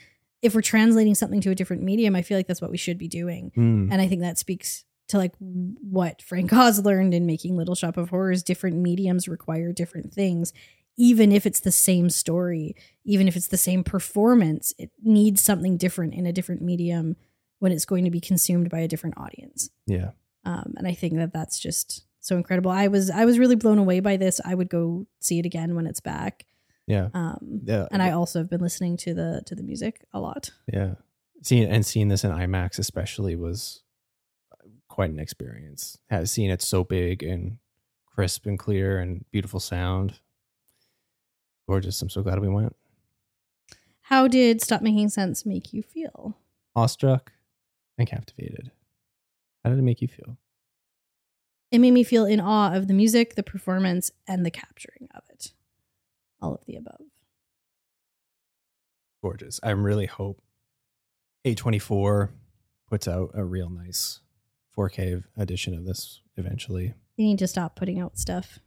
if 0.43 0.55
we're 0.55 0.63
translating 0.63 1.15
something 1.15 1.41
to 1.41 1.51
a 1.51 1.55
different 1.55 1.83
medium, 1.83 2.15
I 2.15 2.23
feel 2.23 2.39
like 2.39 2.47
that's 2.47 2.61
what 2.61 2.71
we 2.71 2.77
should 2.77 2.99
be 2.99 3.09
doing. 3.09 3.53
Mm, 3.57 3.89
And 3.91 4.01
I 4.01 4.07
think 4.07 4.21
that 4.21 4.39
speaks 4.39 4.85
to 5.09 5.19
like 5.19 5.35
what 5.39 6.23
Frank 6.23 6.53
Oz 6.55 6.85
learned 6.85 7.15
in 7.15 7.27
making 7.27 7.57
Little 7.57 7.75
Shop 7.75 7.97
of 7.97 8.11
Horrors. 8.11 8.43
Different 8.43 8.77
mediums 8.77 9.29
require 9.29 9.73
different 9.73 10.13
things. 10.13 10.53
Even 10.99 11.31
if 11.31 11.45
it's 11.45 11.61
the 11.61 11.71
same 11.73 12.09
story, 12.09 12.75
even 13.05 13.29
if 13.29 13.37
it's 13.37 13.49
the 13.49 13.59
same 13.59 13.85
performance, 13.85 14.73
it 14.79 14.91
needs 15.03 15.43
something 15.43 15.77
different 15.77 16.15
in 16.15 16.25
a 16.27 16.33
different 16.33 16.63
medium 16.63 17.17
when 17.59 17.71
it's 17.73 17.85
going 17.85 18.05
to 18.05 18.11
be 18.11 18.21
consumed 18.21 18.69
by 18.71 18.81
a 18.81 18.89
different 18.89 19.17
audience 19.19 19.71
yeah. 19.87 20.11
um, 20.45 20.75
and 20.77 20.87
I 20.87 20.93
think 20.93 21.15
that 21.17 21.33
that's 21.33 21.59
just 21.59 22.05
so 22.21 22.37
incredible. 22.37 22.71
I 22.71 22.89
was 22.89 23.09
I 23.09 23.25
was 23.25 23.39
really 23.39 23.55
blown 23.57 23.79
away 23.79 24.01
by 24.01 24.17
this. 24.17 24.41
I 24.45 24.55
would 24.55 24.69
go 24.69 25.07
see 25.21 25.39
it 25.39 25.47
again 25.47 25.75
when 25.77 25.87
it's 25.87 26.01
back. 26.01 26.45
Yeah. 26.87 27.09
Um, 27.15 27.61
Yeah. 27.65 27.87
and 27.93 28.03
I 28.03 28.11
also 28.11 28.41
have 28.41 28.51
been 28.51 28.61
listening 28.61 28.97
to 28.99 29.15
the 29.15 29.43
to 29.47 29.55
the 29.55 29.63
music 29.63 30.05
a 30.13 30.21
lot. 30.21 30.51
Yeah. 30.73 30.95
Seeing 31.43 31.69
and 31.71 31.87
seeing 31.87 32.09
this 32.09 32.25
in 32.25 32.31
IMAX 32.31 32.79
especially 32.79 33.37
was 33.37 33.83
quite 34.97 35.11
an 35.11 35.21
experience. 35.21 35.99
Has 36.09 36.31
seeing 36.31 36.49
it 36.49 36.63
so 36.63 36.83
big 36.83 37.23
and 37.23 37.59
crisp 38.07 38.47
and 38.47 38.59
clear 38.59 38.99
and 38.99 39.27
beautiful 39.31 39.61
sound. 39.61 40.21
Gorgeous. 41.69 42.01
I'm 42.01 42.09
so 42.09 42.23
glad 42.23 42.41
we 42.41 42.49
went. 42.49 42.75
How 44.01 44.27
did 44.27 44.63
Stop 44.63 44.81
Making 44.81 45.11
Sense 45.11 45.45
make 45.45 45.75
you 45.75 45.83
feel? 45.83 46.39
Awestruck 46.75 47.33
and 47.99 48.09
captivated. 48.09 48.71
How 49.63 49.69
did 49.69 49.79
it 49.79 49.83
make 49.83 50.01
you 50.01 50.09
feel? 50.09 50.39
It 51.71 51.81
made 51.81 51.91
me 51.91 52.03
feel 52.03 52.25
in 52.25 52.41
awe 52.41 52.73
of 52.73 52.89
the 52.89 52.95
music, 52.95 53.35
the 53.35 53.43
performance, 53.43 54.11
and 54.27 54.47
the 54.47 54.51
capturing 54.51 55.11
of 55.15 55.25
it. 55.29 55.53
All 56.41 56.55
of 56.55 56.65
the 56.65 56.77
above. 56.77 57.03
Gorgeous. 59.23 59.61
I 59.63 59.71
really 59.73 60.07
hope 60.07 60.41
A24 61.45 62.31
puts 62.89 63.07
out 63.07 63.33
a 63.35 63.45
real 63.45 63.69
nice 63.69 64.21
4K 64.77 65.25
edition 65.37 65.75
of 65.75 65.85
this 65.85 66.21
eventually. 66.37 66.95
You 67.17 67.27
need 67.27 67.39
to 67.39 67.47
stop 67.47 67.77
putting 67.77 67.99
out 67.99 68.19
stuff. 68.19 68.59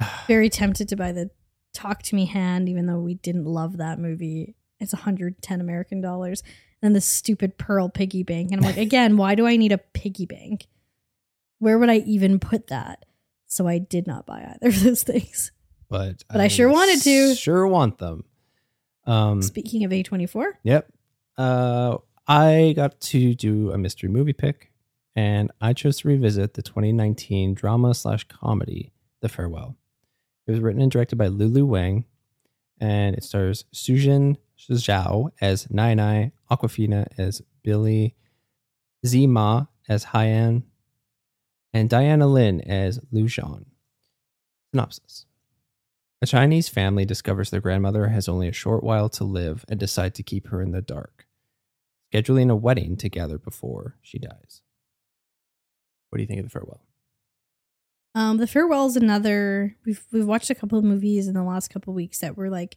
Very 0.26 0.48
tempted 0.48 0.88
to 0.88 0.96
buy 0.96 1.12
the 1.12 1.30
Talk 1.74 2.02
to 2.04 2.14
Me 2.14 2.26
hand, 2.26 2.68
even 2.68 2.86
though 2.86 2.98
we 3.00 3.14
didn't 3.14 3.44
love 3.46 3.78
that 3.78 3.98
movie. 3.98 4.54
It's 4.78 4.92
110 4.92 5.60
American 5.60 6.00
dollars. 6.00 6.42
And 6.82 6.94
the 6.96 7.00
stupid 7.00 7.56
Pearl 7.58 7.88
piggy 7.88 8.22
bank. 8.24 8.50
And 8.50 8.60
I'm 8.60 8.66
like, 8.66 8.76
again, 8.88 9.16
why 9.16 9.34
do 9.34 9.46
I 9.46 9.56
need 9.56 9.72
a 9.72 9.78
piggy 9.78 10.26
bank? 10.26 10.66
Where 11.60 11.78
would 11.78 11.88
I 11.88 11.98
even 11.98 12.40
put 12.40 12.66
that? 12.66 13.04
So 13.46 13.68
I 13.68 13.78
did 13.78 14.06
not 14.06 14.26
buy 14.26 14.42
either 14.54 14.68
of 14.68 14.82
those 14.82 15.02
things. 15.02 15.52
But 15.88 16.24
But 16.28 16.40
I 16.40 16.48
sure 16.48 16.68
wanted 16.68 17.00
to. 17.02 17.34
Sure 17.34 17.66
want 17.66 17.98
them. 17.98 18.24
Um 19.06 19.42
Speaking 19.42 19.84
of 19.84 19.90
A24, 19.90 20.52
Yep. 20.62 20.92
Uh, 21.38 21.98
I 22.32 22.72
got 22.74 22.98
to 22.98 23.34
do 23.34 23.72
a 23.72 23.76
mystery 23.76 24.08
movie 24.08 24.32
pick, 24.32 24.72
and 25.14 25.52
I 25.60 25.74
chose 25.74 25.98
to 25.98 26.08
revisit 26.08 26.54
the 26.54 26.62
2019 26.62 27.52
drama 27.52 27.92
slash 27.92 28.24
comedy, 28.24 28.90
The 29.20 29.28
Farewell. 29.28 29.76
It 30.46 30.52
was 30.52 30.60
written 30.60 30.80
and 30.80 30.90
directed 30.90 31.16
by 31.16 31.26
Lulu 31.26 31.66
Wang, 31.66 32.06
and 32.80 33.14
it 33.14 33.22
stars 33.22 33.66
Sujin 33.74 34.38
Zhao 34.58 35.28
as 35.42 35.68
Nai 35.70 35.92
Nai, 35.92 36.32
Awkwafina 36.50 37.06
as 37.18 37.42
Billy, 37.62 38.16
Tzi 39.04 39.26
Ma 39.26 39.66
as 39.86 40.06
Haiyan, 40.06 40.62
and 41.74 41.90
Diana 41.90 42.28
Lin 42.28 42.62
as 42.62 42.98
Lu 43.10 43.24
Zhan. 43.24 43.66
Synopsis 44.72 45.26
A 46.22 46.26
Chinese 46.26 46.70
family 46.70 47.04
discovers 47.04 47.50
their 47.50 47.60
grandmother 47.60 48.08
has 48.08 48.26
only 48.26 48.48
a 48.48 48.52
short 48.52 48.82
while 48.82 49.10
to 49.10 49.24
live 49.24 49.66
and 49.68 49.78
decide 49.78 50.14
to 50.14 50.22
keep 50.22 50.48
her 50.48 50.62
in 50.62 50.72
the 50.72 50.80
dark, 50.80 51.26
scheduling 52.12 52.50
a 52.50 52.56
wedding 52.56 52.96
together 52.96 53.38
before 53.38 53.96
she 54.02 54.18
dies. 54.18 54.62
What 56.10 56.18
do 56.18 56.22
you 56.22 56.26
think 56.26 56.40
of 56.40 56.46
the 56.46 56.50
farewell? 56.50 56.82
Um, 58.14 58.36
the 58.36 58.46
farewell 58.46 58.86
is 58.86 58.96
another. 58.96 59.76
We've 59.86 60.04
we've 60.12 60.26
watched 60.26 60.50
a 60.50 60.54
couple 60.54 60.78
of 60.78 60.84
movies 60.84 61.28
in 61.28 61.34
the 61.34 61.42
last 61.42 61.68
couple 61.68 61.92
of 61.92 61.96
weeks 61.96 62.18
that 62.18 62.36
were 62.36 62.50
like 62.50 62.76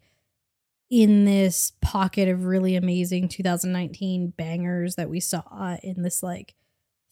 in 0.90 1.26
this 1.26 1.74
pocket 1.82 2.30
of 2.30 2.46
really 2.46 2.76
amazing 2.76 3.28
2019 3.28 4.34
bangers 4.38 4.96
that 4.96 5.10
we 5.10 5.20
saw 5.20 5.78
in 5.84 6.04
this 6.04 6.24
like 6.24 6.54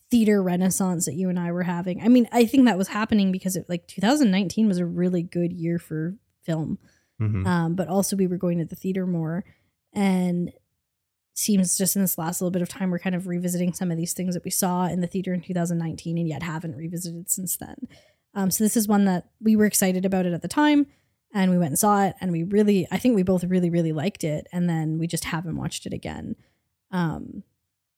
theater 0.10 0.42
renaissance 0.44 1.06
that 1.06 1.16
you 1.16 1.28
and 1.28 1.40
I 1.40 1.52
were 1.52 1.64
having. 1.64 2.02
I 2.02 2.08
mean, 2.08 2.30
I 2.32 2.46
think 2.46 2.66
that 2.66 2.78
was 2.78 2.88
happening 2.88 3.32
because 3.32 3.56
it 3.56 3.66
like 3.68 3.88
2019 3.88 4.68
was 4.68 4.78
a 4.78 4.86
really 4.86 5.24
good 5.24 5.52
year 5.52 5.80
for 5.80 6.16
film. 6.44 6.78
Mhm. 7.20 7.46
Um, 7.46 7.76
but 7.76 7.88
also 7.88 8.16
we 8.16 8.28
were 8.28 8.38
going 8.38 8.60
to 8.60 8.66
the 8.66 8.76
theater 8.76 9.06
more 9.08 9.44
and 9.92 10.52
seems 11.34 11.78
just 11.78 11.96
in 11.96 12.02
this 12.02 12.18
last 12.18 12.42
little 12.42 12.52
bit 12.52 12.62
of 12.62 12.70
time 12.70 12.92
we're 12.92 13.00
kind 13.00 13.16
of 13.16 13.28
revisiting 13.28 13.74
some 13.74 13.92
of 13.92 13.98
these 13.98 14.14
things 14.14 14.36
that 14.36 14.44
we 14.44 14.52
saw 14.52 14.86
in 14.86 15.02
the 15.02 15.08
theater 15.08 15.34
in 15.34 15.42
2019 15.42 16.18
and 16.18 16.28
yet 16.28 16.44
haven't 16.44 16.76
revisited 16.76 17.30
since 17.30 17.58
then. 17.58 17.76
Um, 18.36 18.52
so 18.52 18.64
this 18.64 18.78
is 18.78 18.88
one 18.88 19.06
that 19.06 19.30
we 19.42 19.56
were 19.56 19.66
excited 19.66 20.06
about 20.06 20.26
it 20.26 20.34
at 20.34 20.42
the 20.42 20.48
time 20.48 20.88
and 21.34 21.52
we 21.52 21.58
went 21.58 21.72
and 21.72 21.80
saw 21.80 22.06
it 22.06 22.16
and 22.22 22.32
we 22.32 22.44
really 22.44 22.88
I 22.92 22.98
think 22.98 23.16
we 23.16 23.24
both 23.24 23.44
really 23.44 23.70
really 23.70 23.92
liked 23.92 24.24
it 24.24 24.48
and 24.52 24.70
then 24.70 25.00
we 25.00 25.08
just 25.08 25.26
haven't 25.26 25.58
watched 25.58 25.86
it 25.86 25.94
again. 25.94 26.36
Um, 26.92 27.44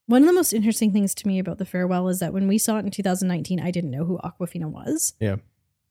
one 0.07 0.21
of 0.21 0.27
the 0.27 0.33
most 0.33 0.53
interesting 0.53 0.93
things 0.93 1.13
to 1.15 1.27
me 1.27 1.39
about 1.39 1.57
the 1.57 1.65
farewell 1.65 2.07
is 2.07 2.19
that 2.19 2.33
when 2.33 2.47
we 2.47 2.57
saw 2.57 2.77
it 2.77 2.86
in 2.86 2.91
2019 2.91 3.59
I 3.59 3.71
didn't 3.71 3.91
know 3.91 4.05
who 4.05 4.19
Awkwafina 4.19 4.69
was. 4.69 5.13
Yeah. 5.19 5.38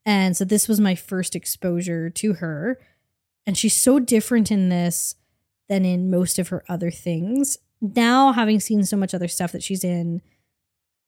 And 0.07 0.37
so 0.37 0.45
this 0.45 0.69
was 0.69 0.81
my 0.81 0.95
first 0.95 1.37
exposure 1.37 2.09
to 2.09 2.35
her 2.35 2.79
and 3.47 3.59
she's 3.59 3.79
so 3.79 3.99
different 3.99 4.51
in 4.51 4.71
this 4.71 5.17
than 5.69 5.85
in 5.85 6.11
most 6.11 6.39
of 6.39 6.49
her 6.49 6.65
other 6.69 6.91
things. 6.91 7.59
Now 7.81 8.33
having 8.33 8.61
seen 8.61 8.85
so 8.85 8.97
much 8.97 9.15
other 9.15 9.29
stuff 9.29 9.53
that 9.53 9.63
she's 9.63 9.85
in 9.85 10.21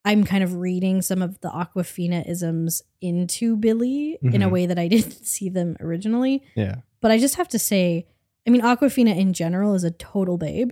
I'm 0.04 0.22
kind 0.22 0.44
of 0.44 0.54
reading 0.54 1.02
some 1.02 1.20
of 1.20 1.40
the 1.40 1.48
Awkwafina 1.48 2.28
isms 2.28 2.80
into 3.00 3.57
Billy 3.57 4.16
in 4.22 4.40
a 4.40 4.46
Mhm. 4.46 4.52
way 4.52 4.66
that 4.66 4.78
I 4.78 4.86
didn't 4.94 5.26
see 5.26 5.48
them 5.48 5.76
originally. 5.80 6.44
Yeah. 6.54 6.76
But 7.00 7.11
I 7.11 7.18
just 7.18 7.34
have 7.34 7.48
to 7.48 7.59
say, 7.59 8.07
I 8.46 8.50
mean, 8.50 8.61
Awkwafina 8.62 9.18
in 9.18 9.32
general 9.32 9.74
is 9.74 9.82
a 9.82 9.90
total 9.90 10.38
babe. 10.38 10.70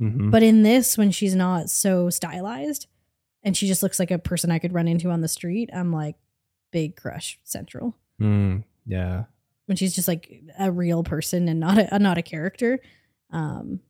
hmm 0.00 0.30
But 0.30 0.42
in 0.42 0.64
this, 0.64 0.98
when 0.98 1.12
she's 1.12 1.36
not 1.36 1.70
so 1.70 2.10
stylized 2.10 2.88
and 3.44 3.56
she 3.56 3.68
just 3.68 3.84
looks 3.84 4.00
like 4.00 4.10
a 4.10 4.18
person 4.18 4.50
I 4.50 4.58
could 4.58 4.72
run 4.74 4.88
into 4.88 5.10
on 5.10 5.20
the 5.20 5.28
street, 5.28 5.70
I'm 5.72 5.92
like, 5.92 6.16
big 6.72 6.96
crush 6.96 7.38
central. 7.44 7.94
Mm, 8.20 8.64
yeah. 8.84 9.24
When 9.66 9.76
she's 9.76 9.94
just 9.94 10.08
like 10.08 10.42
a 10.58 10.72
real 10.72 11.04
person 11.04 11.48
and 11.48 11.60
not 11.60 11.78
a 11.78 11.98
not 12.00 12.18
a 12.18 12.22
character, 12.22 12.80
um, 13.32 13.80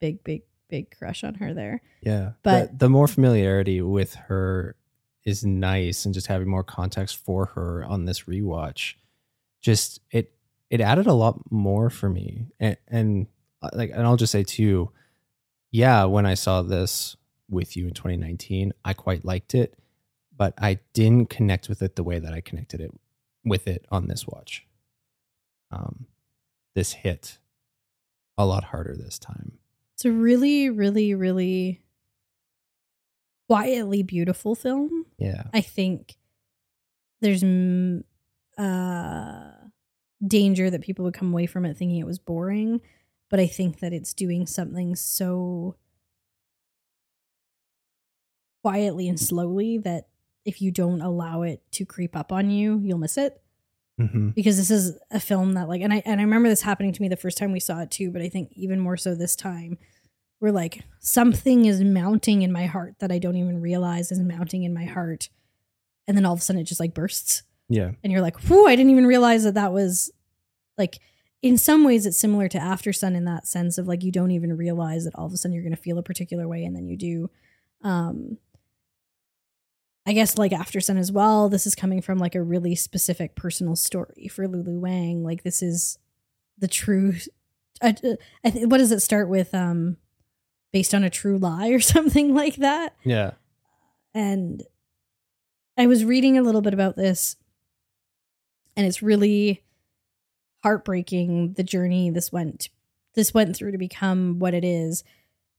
big 0.00 0.22
big 0.24 0.42
big 0.68 0.90
crush 0.96 1.22
on 1.24 1.34
her 1.34 1.54
there. 1.54 1.82
Yeah. 2.02 2.32
But- 2.42 2.72
the, 2.72 2.86
the 2.86 2.88
more 2.88 3.08
familiarity 3.08 3.80
with 3.82 4.14
her 4.14 4.76
is 5.24 5.44
nice 5.44 6.04
and 6.04 6.12
just 6.14 6.26
having 6.26 6.48
more 6.48 6.64
context 6.64 7.16
for 7.16 7.46
her 7.46 7.84
on 7.84 8.06
this 8.06 8.22
rewatch 8.22 8.94
just 9.60 10.00
it 10.10 10.32
it 10.70 10.80
added 10.80 11.06
a 11.06 11.12
lot 11.12 11.38
more 11.50 11.88
for 11.90 12.08
me. 12.08 12.46
And 12.58 12.76
and 12.88 13.26
uh, 13.62 13.70
like 13.72 13.90
and 13.90 14.02
I'll 14.02 14.16
just 14.16 14.32
say 14.32 14.42
too, 14.42 14.90
yeah, 15.70 16.04
when 16.04 16.26
I 16.26 16.34
saw 16.34 16.62
this 16.62 17.16
with 17.48 17.76
you 17.76 17.86
in 17.86 17.94
2019, 17.94 18.72
I 18.84 18.92
quite 18.94 19.24
liked 19.24 19.54
it, 19.54 19.78
but 20.36 20.54
I 20.58 20.80
didn't 20.94 21.30
connect 21.30 21.68
with 21.68 21.82
it 21.82 21.94
the 21.96 22.02
way 22.02 22.18
that 22.18 22.32
I 22.32 22.40
connected 22.40 22.80
it 22.80 22.90
with 23.44 23.68
it 23.68 23.86
on 23.90 24.08
this 24.08 24.26
watch. 24.26 24.66
Um 25.70 26.06
this 26.74 26.92
hit 26.92 27.38
a 28.38 28.46
lot 28.46 28.64
harder 28.64 28.96
this 28.96 29.18
time. 29.18 29.58
It's 29.94 30.04
a 30.04 30.12
really 30.12 30.70
really 30.70 31.14
really 31.14 31.82
quietly 33.48 34.02
beautiful 34.02 34.54
film. 34.54 35.04
Yeah. 35.18 35.44
I 35.52 35.60
think 35.60 36.16
there's 37.20 37.44
uh, 38.58 39.50
danger 40.26 40.70
that 40.70 40.80
people 40.80 41.04
would 41.04 41.14
come 41.14 41.32
away 41.32 41.46
from 41.46 41.66
it 41.66 41.76
thinking 41.76 41.98
it 41.98 42.06
was 42.06 42.18
boring, 42.18 42.80
but 43.30 43.40
I 43.40 43.46
think 43.46 43.80
that 43.80 43.92
it's 43.92 44.14
doing 44.14 44.46
something 44.46 44.96
so 44.96 45.76
quietly 48.62 49.08
and 49.08 49.20
slowly 49.20 49.76
that 49.78 50.08
if 50.44 50.62
you 50.62 50.70
don't 50.70 51.02
allow 51.02 51.42
it 51.42 51.62
to 51.72 51.84
creep 51.84 52.16
up 52.16 52.32
on 52.32 52.50
you, 52.50 52.80
you'll 52.82 52.98
miss 52.98 53.18
it. 53.18 53.42
Hmm 53.98 54.30
Because 54.30 54.56
this 54.56 54.70
is 54.70 54.98
a 55.10 55.20
film 55.20 55.54
that 55.54 55.68
like 55.68 55.82
and 55.82 55.92
I 55.92 56.02
and 56.06 56.20
I 56.20 56.24
remember 56.24 56.48
this 56.48 56.62
happening 56.62 56.92
to 56.92 57.02
me 57.02 57.08
the 57.08 57.16
first 57.16 57.36
time 57.38 57.52
we 57.52 57.60
saw 57.60 57.80
it 57.82 57.90
too, 57.90 58.10
but 58.10 58.22
I 58.22 58.28
think 58.28 58.50
even 58.54 58.80
more 58.80 58.96
so 58.96 59.14
this 59.14 59.36
time 59.36 59.78
where 60.38 60.50
like 60.52 60.82
something 60.98 61.66
is 61.66 61.82
mounting 61.82 62.42
in 62.42 62.50
my 62.50 62.66
heart 62.66 62.94
that 63.00 63.12
I 63.12 63.18
don't 63.18 63.36
even 63.36 63.60
realize 63.60 64.10
is 64.10 64.18
mounting 64.18 64.64
in 64.64 64.74
my 64.74 64.84
heart. 64.84 65.28
And 66.08 66.16
then 66.16 66.24
all 66.24 66.32
of 66.32 66.40
a 66.40 66.42
sudden 66.42 66.60
it 66.60 66.64
just 66.64 66.80
like 66.80 66.94
bursts 66.94 67.42
Yeah. 67.68 67.92
and 68.02 68.12
you're 68.12 68.22
like, 68.22 68.40
whew, 68.40 68.66
I 68.66 68.74
didn't 68.74 68.90
even 68.90 69.06
realize 69.06 69.44
that 69.44 69.54
that 69.54 69.72
was 69.72 70.10
like, 70.76 70.98
in 71.42 71.58
some 71.58 71.84
ways, 71.84 72.06
it's 72.06 72.18
similar 72.18 72.48
to 72.48 72.58
Aftersun 72.58 73.14
in 73.14 73.24
that 73.26 73.46
sense 73.46 73.78
of 73.78 73.86
like, 73.86 74.02
you 74.02 74.10
don't 74.10 74.30
even 74.32 74.56
realize 74.56 75.04
that 75.04 75.14
all 75.14 75.26
of 75.26 75.32
a 75.32 75.36
sudden 75.36 75.52
you're 75.54 75.62
going 75.62 75.76
to 75.76 75.80
feel 75.80 75.98
a 75.98 76.02
particular 76.02 76.48
way 76.48 76.64
and 76.64 76.74
then 76.74 76.86
you 76.88 76.96
do. 76.96 77.30
Um, 77.82 78.38
I 80.06 80.12
guess 80.12 80.36
like 80.36 80.52
Aftersun 80.52 80.98
as 80.98 81.12
well, 81.12 81.48
this 81.48 81.66
is 81.66 81.74
coming 81.74 82.02
from 82.02 82.18
like 82.18 82.34
a 82.34 82.42
really 82.42 82.74
specific 82.74 83.34
personal 83.36 83.76
story 83.76 84.28
for 84.28 84.48
Lulu 84.48 84.80
Wang. 84.80 85.22
Like, 85.24 85.42
this 85.44 85.62
is 85.62 85.98
the 86.58 86.68
true. 86.68 87.14
I, 87.80 87.94
I 88.44 88.50
th- 88.50 88.66
what 88.66 88.78
does 88.78 88.92
it 88.92 89.00
start 89.00 89.28
with? 89.28 89.54
Um, 89.54 89.96
based 90.72 90.94
on 90.94 91.04
a 91.04 91.10
true 91.10 91.38
lie 91.38 91.68
or 91.68 91.80
something 91.80 92.34
like 92.34 92.56
that 92.56 92.96
Yeah. 93.04 93.32
and 94.14 94.62
I 95.76 95.86
was 95.86 96.04
reading 96.04 96.38
a 96.38 96.42
little 96.42 96.62
bit 96.62 96.72
about 96.74 96.96
this, 96.96 97.36
and 98.76 98.86
it's 98.86 99.02
really 99.02 99.62
heartbreaking 100.62 101.54
the 101.54 101.62
journey 101.62 102.10
this 102.10 102.30
went 102.32 102.68
this 103.14 103.34
went 103.34 103.54
through 103.56 103.72
to 103.72 103.78
become 103.78 104.38
what 104.38 104.54
it 104.54 104.64
is 104.64 105.02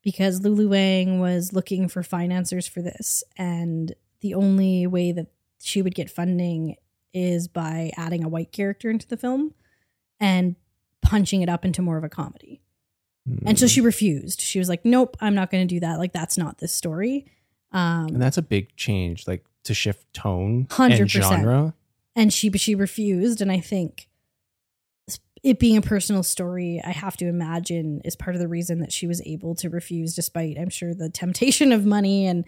because 0.02 0.42
Lulu 0.44 0.70
Wang 0.70 1.20
was 1.20 1.54
looking 1.54 1.88
for 1.88 2.02
financiers 2.04 2.68
for 2.68 2.82
this 2.82 3.24
and 3.38 3.94
the 4.24 4.34
only 4.34 4.88
way 4.88 5.12
that 5.12 5.28
she 5.62 5.82
would 5.84 5.94
get 5.94 6.10
funding 6.10 6.76
is 7.14 7.48
by 7.48 7.92
adding 7.96 8.24
a 8.24 8.28
white 8.28 8.52
character 8.52 8.90
into 8.90 9.08
the 9.08 9.16
film 9.18 9.54
and 10.20 10.56
punching 11.04 11.42
it 11.44 11.50
up 11.50 11.64
into 11.64 11.82
more 11.84 11.98
of 11.98 12.04
a 12.04 12.10
comedy. 12.10 12.62
And 13.46 13.58
so 13.60 13.66
Mm. 13.68 13.74
she 13.74 13.82
refused. 13.82 14.42
She 14.42 14.58
was 14.60 14.68
like, 14.68 14.84
"Nope, 14.84 15.16
I'm 15.22 15.36
not 15.36 15.52
going 15.52 15.66
to 15.68 15.74
do 15.76 15.80
that. 15.82 16.00
Like 16.00 16.12
that's 16.14 16.38
not 16.38 16.58
this 16.58 16.74
story." 16.74 17.26
Um 17.72 18.08
and 18.08 18.22
that's 18.22 18.38
a 18.38 18.42
big 18.42 18.76
change, 18.76 19.28
like 19.28 19.46
to 19.64 19.74
shift 19.74 20.12
tone 20.14 20.66
100%. 20.70 21.00
and 21.00 21.10
genre. 21.10 21.74
and 22.16 22.34
she 22.34 22.50
but 22.50 22.60
she 22.60 22.76
refused 22.76 23.40
and 23.42 23.50
i 23.52 23.60
think 23.62 24.08
it 25.42 25.60
being 25.60 25.78
a 25.78 25.82
personal 25.82 26.22
story 26.24 26.82
i 26.86 26.92
have 26.92 27.16
to 27.18 27.28
imagine 27.28 28.02
is 28.06 28.16
part 28.16 28.36
of 28.36 28.42
the 28.42 28.48
reason 28.48 28.80
that 28.80 28.92
she 28.92 29.08
was 29.08 29.22
able 29.26 29.56
to 29.56 29.70
refuse 29.70 30.14
despite 30.16 30.58
i'm 30.58 30.70
sure 30.70 30.94
the 30.94 31.10
temptation 31.10 31.72
of 31.72 31.86
money 31.86 32.26
and 32.26 32.44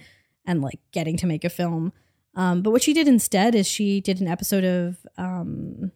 and 0.46 0.62
like 0.62 0.80
getting 0.92 1.18
to 1.18 1.28
make 1.28 1.44
a 1.44 1.50
film. 1.50 1.94
Um, 2.36 2.62
but 2.62 2.72
what 2.72 2.84
she 2.84 2.94
did 2.94 3.08
instead 3.08 3.56
is 3.56 3.68
she 3.68 4.02
did 4.02 4.20
an 4.20 4.28
episode 4.28 4.64
of 4.64 4.98
um, 5.18 5.92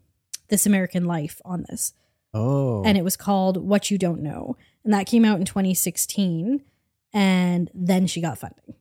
this 0.47 0.65
american 0.65 1.05
life 1.05 1.41
on 1.45 1.65
this. 1.69 1.93
Oh, 2.33 2.83
and 2.83 2.97
it 2.97 3.03
was 3.03 3.17
called 3.17 3.57
what 3.57 3.89
you 3.89 3.97
don't 3.97 4.21
know. 4.21 4.55
And 4.83 4.93
that 4.93 5.07
came 5.07 5.25
out 5.25 5.39
in 5.39 5.45
2016 5.45 6.63
and 7.11 7.71
then 7.73 8.07
she 8.07 8.21
got 8.21 8.37
funding. 8.37 8.75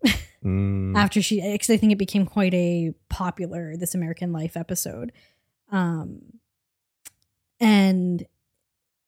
Mm, 0.44 0.96
after 0.96 1.22
she 1.22 1.40
because 1.40 1.70
I 1.70 1.76
think 1.76 1.92
it 1.92 1.98
became 1.98 2.26
quite 2.26 2.54
a 2.54 2.92
popular 3.08 3.76
This 3.76 3.94
American 3.94 4.32
Life 4.32 4.56
episode. 4.56 5.12
Um 5.72 6.20
and 7.60 8.26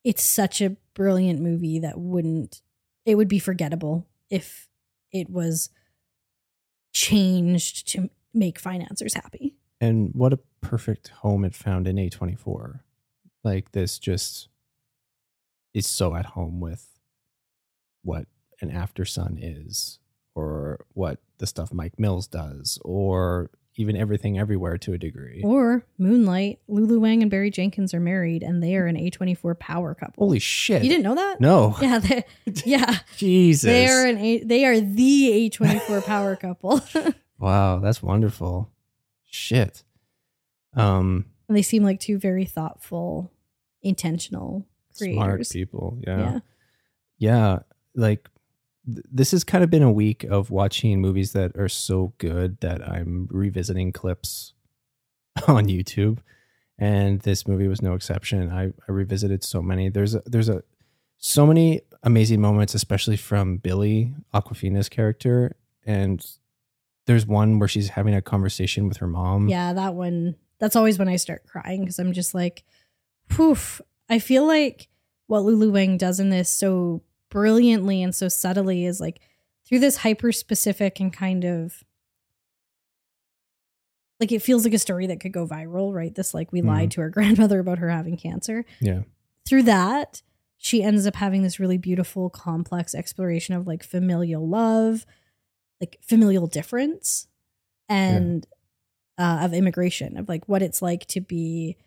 it's 0.02 0.22
such 0.22 0.60
a 0.60 0.76
brilliant 0.94 1.40
movie 1.40 1.78
that 1.78 1.98
wouldn't 1.98 2.62
it 3.04 3.14
would 3.14 3.28
be 3.28 3.38
forgettable 3.38 4.06
if 4.28 4.68
it 5.12 5.28
was 5.28 5.70
changed 6.92 7.88
to 7.88 8.10
make 8.32 8.58
financiers 8.58 9.14
happy. 9.14 9.54
and 9.80 10.10
what 10.14 10.32
a 10.32 10.38
perfect 10.60 11.08
home 11.08 11.44
it 11.44 11.54
found 11.54 11.86
in 11.88 11.96
A24. 11.96 12.80
Like 13.42 13.72
this 13.72 13.98
just 13.98 14.48
is 15.72 15.86
so 15.86 16.14
at 16.14 16.26
home 16.26 16.60
with 16.60 16.86
what 18.02 18.26
an 18.60 18.70
Aftersun 18.70 19.38
is 19.40 19.98
or 20.34 20.84
what 20.92 21.18
the 21.38 21.46
stuff 21.46 21.72
Mike 21.72 21.98
Mills 21.98 22.26
does 22.26 22.78
or 22.84 23.50
even 23.80 23.96
everything 23.96 24.38
everywhere 24.38 24.76
to 24.78 24.92
a 24.92 24.98
degree. 24.98 25.40
Or 25.44 25.84
Moonlight, 25.98 26.60
Lulu 26.68 27.00
Wang 27.00 27.22
and 27.22 27.30
Barry 27.30 27.50
Jenkins 27.50 27.92
are 27.94 28.00
married 28.00 28.42
and 28.42 28.62
they 28.62 28.76
are 28.76 28.86
an 28.86 28.96
A24 28.96 29.58
power 29.58 29.94
couple. 29.94 30.24
Holy 30.26 30.38
shit. 30.38 30.82
You 30.82 30.88
didn't 30.90 31.04
know 31.04 31.14
that? 31.16 31.40
No. 31.40 31.76
Yeah, 31.82 31.98
they, 31.98 32.24
yeah. 32.64 32.98
Jesus. 33.16 33.62
They 33.68 33.88
are 33.88 34.06
an 34.06 34.18
A, 34.18 34.44
they 34.44 34.64
are 34.66 34.78
the 34.80 35.50
A24 35.50 36.04
power 36.06 36.36
couple. 36.36 36.80
wow, 37.38 37.78
that's 37.80 38.02
wonderful. 38.02 38.70
shit. 39.26 39.82
Um, 40.74 41.26
And 41.48 41.56
they 41.56 41.62
seem 41.62 41.82
like 41.82 41.98
two 42.00 42.18
very 42.18 42.44
thoughtful, 42.44 43.32
intentional 43.82 44.66
smart 44.92 45.48
people. 45.50 45.98
Yeah. 46.06 46.18
Yeah. 46.18 46.38
Yeah. 47.18 47.58
Like 47.94 48.28
th- 48.86 49.04
this 49.10 49.30
has 49.32 49.44
kind 49.44 49.64
of 49.64 49.70
been 49.70 49.82
a 49.82 49.92
week 49.92 50.24
of 50.24 50.50
watching 50.50 51.00
movies 51.00 51.32
that 51.32 51.56
are 51.56 51.68
so 51.68 52.12
good 52.18 52.60
that 52.60 52.86
I'm 52.86 53.28
revisiting 53.30 53.92
clips 53.92 54.54
on 55.48 55.66
YouTube. 55.66 56.18
And 56.78 57.20
this 57.20 57.46
movie 57.46 57.68
was 57.68 57.82
no 57.82 57.94
exception. 57.94 58.50
I, 58.50 58.72
I 58.88 58.92
revisited 58.92 59.44
so 59.44 59.60
many. 59.60 59.90
There's 59.90 60.14
a, 60.14 60.22
there's 60.24 60.48
a 60.48 60.62
so 61.18 61.46
many 61.46 61.82
amazing 62.02 62.40
moments, 62.40 62.74
especially 62.74 63.18
from 63.18 63.58
Billy 63.58 64.14
Awkwafina's 64.32 64.88
character. 64.88 65.56
And 65.84 66.24
there's 67.06 67.26
one 67.26 67.58
where 67.58 67.68
she's 67.68 67.90
having 67.90 68.14
a 68.14 68.22
conversation 68.22 68.88
with 68.88 68.98
her 68.98 69.06
mom. 69.06 69.48
Yeah, 69.48 69.74
that 69.74 69.94
one. 69.94 70.36
That's 70.58 70.76
always 70.76 70.98
when 70.98 71.08
I 71.08 71.16
start 71.16 71.46
crying 71.46 71.80
because 71.80 71.98
I'm 71.98 72.12
just 72.12 72.34
like, 72.34 72.64
poof. 73.28 73.80
I 74.08 74.18
feel 74.18 74.46
like 74.46 74.88
what 75.26 75.44
Lulu 75.44 75.70
Wang 75.72 75.96
does 75.96 76.18
in 76.18 76.30
this 76.30 76.48
so 76.50 77.02
brilliantly 77.30 78.02
and 78.02 78.14
so 78.14 78.28
subtly 78.28 78.84
is 78.84 79.00
like 79.00 79.20
through 79.66 79.78
this 79.78 79.98
hyper 79.98 80.32
specific 80.32 81.00
and 81.00 81.12
kind 81.12 81.44
of 81.44 81.84
like 84.20 84.32
it 84.32 84.42
feels 84.42 84.64
like 84.64 84.74
a 84.74 84.78
story 84.78 85.06
that 85.06 85.18
could 85.18 85.32
go 85.32 85.46
viral, 85.46 85.94
right? 85.94 86.14
This 86.14 86.34
like 86.34 86.52
we 86.52 86.60
lied 86.60 86.90
to 86.92 87.00
our 87.00 87.08
grandmother 87.10 87.58
about 87.58 87.78
her 87.78 87.88
having 87.88 88.18
cancer. 88.18 88.66
Yeah. 88.78 89.02
Through 89.48 89.62
that, 89.62 90.22
she 90.58 90.82
ends 90.82 91.06
up 91.06 91.16
having 91.16 91.42
this 91.42 91.58
really 91.58 91.78
beautiful, 91.78 92.28
complex 92.28 92.94
exploration 92.94 93.54
of 93.54 93.66
like 93.66 93.82
familial 93.82 94.46
love, 94.46 95.06
like 95.80 95.98
familial 96.02 96.46
difference, 96.46 97.28
and 97.88 98.46
uh, 99.16 99.38
of 99.40 99.54
immigration, 99.54 100.18
of 100.18 100.28
like 100.28 100.46
what 100.46 100.60
it's 100.60 100.82
like 100.82 101.06
to 101.06 101.22
be 101.22 101.78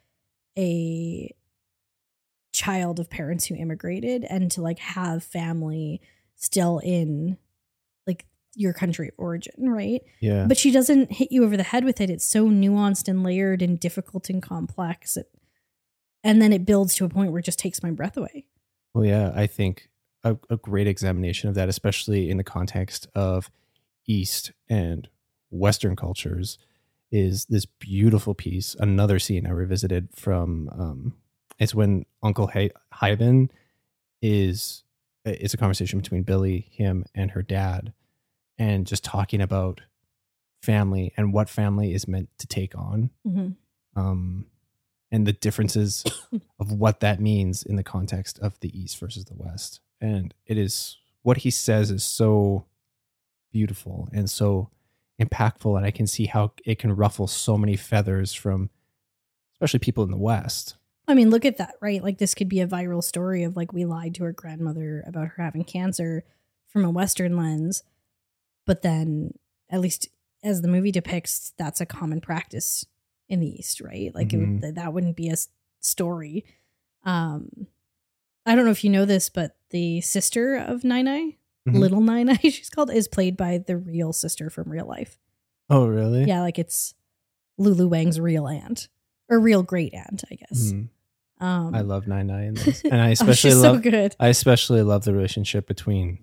a 0.58 1.34
child 2.54 3.00
of 3.00 3.10
parents 3.10 3.46
who 3.46 3.56
immigrated 3.56 4.24
and 4.30 4.50
to 4.52 4.62
like 4.62 4.80
have 4.80 5.24
family 5.24 6.00
still 6.36 6.80
in 6.84 7.38
like 8.08 8.26
your 8.56 8.74
country 8.74 9.10
of 9.10 9.16
origin, 9.18 9.70
right? 9.70 10.02
Yeah. 10.22 10.46
But 10.48 10.58
she 10.58 10.72
doesn't 10.72 11.12
hit 11.12 11.32
you 11.32 11.44
over 11.44 11.58
the 11.58 11.64
head 11.64 11.84
with 11.84 12.00
it. 12.00 12.10
It's 12.10 12.26
so 12.26 12.48
nuanced 12.48 13.08
and 13.08 13.24
layered 13.24 13.62
and 13.62 13.80
difficult 13.80 14.30
and 14.30 14.42
complex. 14.42 15.18
It, 15.18 15.28
and 16.24 16.42
then 16.42 16.54
it 16.54 16.66
builds 16.66 16.96
to 16.96 17.06
a 17.06 17.10
point 17.10 17.32
where 17.32 17.40
it 17.40 17.46
just 17.46 17.60
takes 17.60 17.84
my 17.84 17.92
breath 17.92 18.16
away. 18.16 18.46
Well, 18.94 19.04
yeah, 19.04 19.32
I 19.36 19.48
think 19.48 19.90
a, 20.24 20.38
a 20.50 20.58
great 20.58 20.88
examination 20.88 21.50
of 21.50 21.56
that, 21.56 21.68
especially 21.68 22.30
in 22.30 22.38
the 22.38 22.44
context 22.44 23.08
of 23.16 23.50
East 24.06 24.52
and 24.70 25.10
Western 25.50 25.96
cultures, 25.96 26.60
is 27.12 27.46
this 27.46 27.66
beautiful 27.66 28.36
piece. 28.36 28.76
Another 28.80 29.18
scene 29.18 29.48
I 29.48 29.52
revisited 29.52 30.10
from 30.16 30.70
um, 30.70 31.14
it's 31.60 31.76
when 31.76 32.06
Uncle 32.22 32.50
Haiyan 32.50 33.50
is 34.22 34.84
it's 35.26 35.54
a 35.54 35.58
conversation 35.58 36.00
between 36.00 36.24
Billy, 36.24 36.68
him, 36.72 37.06
and 37.16 37.32
her 37.32 37.42
dad, 37.42 37.94
and 38.58 38.86
just 38.86 39.04
talking 39.04 39.42
about 39.42 39.82
family 40.62 41.14
and 41.18 41.34
what 41.34 41.50
family 41.50 41.94
is 41.94 42.08
meant 42.08 42.30
to 42.38 42.48
take 42.48 42.76
on 42.78 43.10
um, 43.96 44.46
and 45.12 45.28
the 45.28 45.34
differences 45.34 46.04
of 46.60 46.72
what 46.72 47.00
that 47.02 47.20
means 47.20 47.64
in 47.64 47.76
the 47.76 47.84
context 47.84 48.40
of 48.40 48.60
the 48.62 48.78
East 48.78 48.98
versus 49.00 49.26
the 49.26 49.36
West. 49.36 49.80
And 50.02 50.34
it 50.46 50.58
is 50.58 50.98
what 51.22 51.38
he 51.38 51.52
says 51.52 51.92
is 51.92 52.04
so 52.04 52.66
beautiful 53.52 54.10
and 54.12 54.30
so 54.30 54.70
impactful. 55.22 55.78
And 55.78 55.86
I 55.86 55.92
can 55.92 56.08
see 56.08 56.26
how 56.26 56.54
it 56.66 56.80
can 56.80 56.96
ruffle 56.96 57.28
so 57.28 57.58
many 57.58 57.76
feathers 57.76 58.34
from 58.34 58.70
especially 59.56 59.80
people 59.80 60.04
in 60.04 60.12
the 60.12 60.18
West. 60.18 60.76
I 61.08 61.14
mean, 61.16 61.30
look 61.30 61.44
at 61.46 61.58
that, 61.58 61.76
right? 61.82 62.02
Like 62.04 62.18
this 62.18 62.34
could 62.34 62.48
be 62.50 62.62
a 62.62 62.68
viral 62.68 63.04
story 63.04 63.44
of 63.44 63.56
like 63.58 63.74
we 63.74 63.86
lied 63.86 64.16
to 64.16 64.24
her 64.24 64.32
grandmother 64.32 65.04
about 65.06 65.28
her 65.30 65.44
having 65.44 65.64
cancer 65.66 66.24
from 66.68 66.86
a 66.86 66.90
Western 66.90 67.36
lens, 67.38 67.84
but 68.66 68.82
then 68.82 69.34
at 69.70 69.82
least 69.82 70.08
as 70.44 70.62
the 70.62 70.68
movie 70.68 70.92
depicts, 70.92 71.54
that's 71.58 71.82
a 71.82 71.86
common 71.86 72.22
practice 72.22 72.86
in 73.30 73.40
the 73.42 73.48
East, 73.48 73.82
right? 73.82 74.14
Like 74.16 74.34
it 74.34 74.38
Mhm. 74.40 74.62
would, 74.62 74.76
that 74.76 74.94
wouldn't 74.94 75.16
be 75.16 75.30
a 75.30 75.36
story. 75.82 76.46
Um, 77.04 77.68
I 78.46 78.56
don't 78.56 78.66
know 78.66 78.72
if 78.72 78.84
you 78.84 78.90
know 78.90 79.06
this, 79.06 79.30
but 79.30 79.56
the 79.70 80.02
sister 80.02 80.56
of 80.56 80.84
Nai 80.84 81.02
Nai, 81.02 81.38
Mhm. 81.68 81.80
little 81.80 82.02
Nai 82.02 82.24
Nai, 82.24 82.36
she's 82.44 82.70
called, 82.70 82.92
is 82.92 83.08
played 83.08 83.36
by 83.38 83.58
the 83.58 83.78
real 83.78 84.14
sister 84.14 84.50
from 84.50 84.70
real 84.70 84.86
life. 84.86 85.18
Oh, 85.70 85.86
really? 85.88 86.24
Yeah, 86.26 86.42
like 86.42 86.60
it's 86.60 86.94
Lulu 87.58 87.88
Wang's 87.88 88.20
real 88.20 88.48
aunt 88.48 88.90
or 89.30 89.40
real 89.40 89.64
great 89.64 89.94
aunt, 89.94 90.24
I 90.32 90.36
guess. 90.36 90.74
Mhm. 90.74 90.90
Um, 91.44 91.76
I 91.76 91.82
love 91.82 92.08
Nai 92.08 92.24
Nai 92.24 92.46
in 92.46 92.54
this. 92.54 92.84
And 92.86 93.02
I 93.02 93.08
oh, 93.10 93.12
especially 93.12 93.50
she's 93.50 93.62
love 93.62 93.76
so 93.76 93.82
good. 93.82 94.16
I 94.18 94.30
especially 94.30 94.82
love 94.82 95.04
the 95.04 95.14
relationship 95.14 95.68
between 95.68 96.20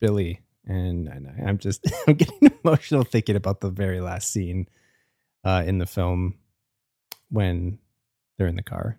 Billy 0.00 0.42
and 0.66 1.04
Nai 1.04 1.20
Nai. 1.20 1.44
I'm 1.46 1.58
just 1.58 1.86
I'm 2.08 2.14
getting 2.14 2.50
emotional 2.64 3.04
thinking 3.04 3.36
about 3.36 3.60
the 3.60 3.70
very 3.70 4.00
last 4.00 4.32
scene 4.32 4.68
uh, 5.44 5.62
in 5.64 5.78
the 5.78 5.86
film 5.86 6.34
when 7.30 7.78
they're 8.36 8.48
in 8.48 8.56
the 8.56 8.62
car. 8.64 8.98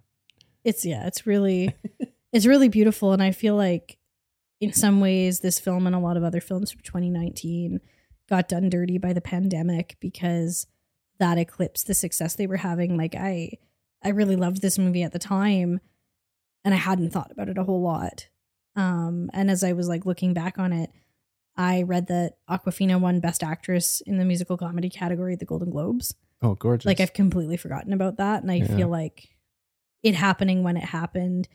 It's 0.64 0.86
yeah, 0.86 1.06
it's 1.06 1.28
really 1.28 1.76
it's 2.32 2.46
really 2.46 2.70
beautiful 2.70 3.12
and 3.12 3.22
I 3.22 3.32
feel 3.32 3.58
like 3.58 3.98
in 4.62 4.72
some 4.72 5.02
ways 5.02 5.42
this 5.42 5.60
film 5.60 5.86
and 5.86 5.96
a 5.96 6.00
lot 6.00 6.16
of 6.16 6.24
other 6.24 6.40
films 6.40 6.72
from 6.72 6.82
2019 6.82 7.82
got 8.30 8.48
done 8.48 8.70
dirty 8.70 8.98
by 8.98 9.12
the 9.12 9.22
pandemic 9.22 9.98
because 10.00 10.66
that 11.20 11.38
eclipsed 11.38 11.88
the 11.88 11.94
success 11.94 12.36
they 12.36 12.48
were 12.48 12.58
having. 12.58 12.96
Like 12.96 13.16
I 13.16 13.52
I 14.04 14.10
really 14.10 14.36
loved 14.36 14.62
this 14.62 14.78
movie 14.78 15.04
at 15.04 15.12
the 15.12 15.20
time 15.20 15.80
and 16.64 16.74
I 16.74 16.78
hadn't 16.78 17.12
thought 17.12 17.32
about 17.32 17.50
it 17.50 17.58
a 17.58 17.64
whole 17.64 17.82
lot. 17.82 18.28
Um 18.76 19.30
and 19.34 19.50
as 19.50 19.64
I 19.64 19.74
was 19.74 19.88
like 19.88 20.06
looking 20.06 20.34
back 20.34 20.58
on 20.60 20.72
it, 20.74 20.92
I 21.56 21.82
read 21.84 22.08
that 22.08 22.38
Awkwafina 22.50 23.00
won 23.00 23.20
best 23.20 23.44
actress 23.44 24.02
in 24.06 24.18
the 24.18 24.26
musical 24.26 24.58
comedy 24.58 24.90
category 24.90 25.34
at 25.34 25.40
the 25.40 25.46
Golden 25.46 25.72
Globes. 25.72 26.14
Oh, 26.42 26.54
gorgeous! 26.54 26.86
Like 26.86 27.00
I've 27.00 27.14
completely 27.14 27.58
forgotten 27.58 27.94
about 27.94 28.18
that, 28.18 28.44
and 28.44 28.52
I 28.52 28.56
Yeah. 28.58 28.76
feel 28.76 28.90
like 28.90 29.30
it 30.04 30.14
happening 30.14 30.62
when 30.62 30.78
it 30.78 30.84
happened, 30.84 31.48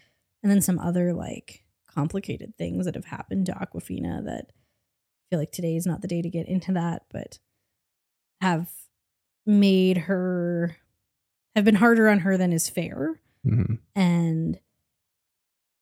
and 0.42 0.50
then 0.50 0.60
some 0.60 0.80
other 0.80 1.14
like 1.14 1.62
complicated 1.86 2.56
things 2.58 2.84
that 2.86 2.96
have 2.96 3.04
happened 3.04 3.46
to 3.46 3.52
Awkwafina 3.52 4.24
that 4.24 4.46
I 4.50 5.22
feel 5.30 5.38
like 5.38 5.52
today 5.52 5.76
is 5.76 5.86
not 5.86 6.00
the 6.02 6.08
day 6.08 6.20
to 6.20 6.28
get 6.30 6.48
into 6.48 6.72
that, 6.72 7.04
but 7.12 7.38
have 8.40 8.72
made 9.46 9.98
her 9.98 10.76
have 11.54 11.64
been 11.64 11.76
harder 11.76 12.08
on 12.08 12.20
her 12.20 12.36
than 12.36 12.52
is 12.52 12.68
fair, 12.68 13.20
Mhm. 13.46 13.78
and 13.94 14.58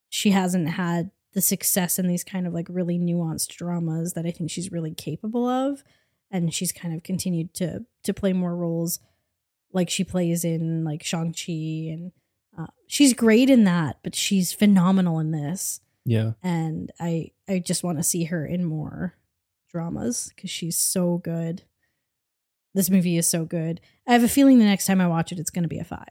she 0.08 0.30
hasn't 0.30 0.68
had 0.70 1.10
the 1.32 1.40
success 1.40 1.98
in 1.98 2.08
these 2.08 2.24
kind 2.24 2.46
of 2.46 2.52
like 2.52 2.66
really 2.68 2.98
nuanced 2.98 3.48
dramas 3.56 4.14
that 4.14 4.26
I 4.26 4.30
think 4.32 4.50
she's 4.50 4.72
really 4.72 4.92
capable 4.94 5.46
of. 5.46 5.84
And 6.32 6.52
she's 6.54 6.72
kind 6.72 6.94
of 6.94 7.02
continued 7.02 7.54
to 7.54 7.84
to 8.04 8.14
play 8.14 8.32
more 8.32 8.56
roles 8.56 8.98
like 9.72 9.88
she 9.90 10.02
plays 10.04 10.44
in 10.44 10.84
like 10.84 11.02
Shang-Chi. 11.04 11.52
And 11.92 12.12
uh, 12.58 12.66
she's 12.88 13.12
great 13.14 13.48
in 13.50 13.64
that 13.64 13.98
but 14.02 14.14
she's 14.14 14.52
phenomenal 14.52 15.18
in 15.20 15.30
this. 15.30 15.80
Yeah, 16.04 16.32
and 16.42 16.90
I 16.98 17.30
I 17.48 17.58
just 17.60 17.84
want 17.84 17.98
to 17.98 18.02
see 18.04 18.24
her 18.24 18.44
in 18.46 18.64
more 18.64 19.14
dramas 19.68 20.32
cuz 20.36 20.50
she's 20.50 20.76
so 20.76 21.18
good. 21.18 21.62
This 22.74 22.90
movie 22.90 23.16
is 23.16 23.28
so 23.28 23.44
good. 23.44 23.80
I 24.06 24.12
have 24.12 24.22
a 24.24 24.28
feeling 24.28 24.58
the 24.58 24.64
next 24.64 24.86
time 24.86 25.00
I 25.00 25.06
watch 25.08 25.32
it 25.32 25.38
it's 25.38 25.50
going 25.50 25.62
to 25.64 25.68
be 25.68 25.78
a 25.78 25.84
5. 25.84 26.04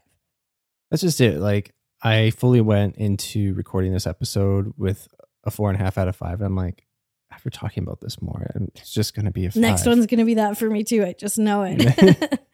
that's 0.90 1.02
just 1.02 1.20
it. 1.20 1.38
Like 1.38 1.72
I 2.02 2.30
fully 2.30 2.60
went 2.60 2.96
into 2.96 3.54
recording 3.54 3.92
this 3.92 4.06
episode 4.06 4.72
with 4.76 5.08
a 5.44 5.50
four 5.50 5.70
and 5.70 5.80
a 5.80 5.82
half 5.82 5.96
out 5.98 6.08
of 6.08 6.16
five. 6.16 6.40
I'm 6.42 6.54
like, 6.56 6.86
after 7.32 7.48
talking 7.50 7.82
about 7.82 8.00
this 8.00 8.20
more, 8.20 8.50
it's 8.74 8.92
just 8.92 9.14
going 9.14 9.24
to 9.26 9.30
be 9.30 9.46
a 9.46 9.50
five. 9.50 9.60
Next 9.62 9.86
one's 9.86 10.06
going 10.06 10.18
to 10.18 10.24
be 10.24 10.34
that 10.34 10.58
for 10.58 10.68
me 10.68 10.82
too. 10.84 11.04
I 11.04 11.14
just 11.18 11.38
know 11.38 11.62
it. 11.66 12.40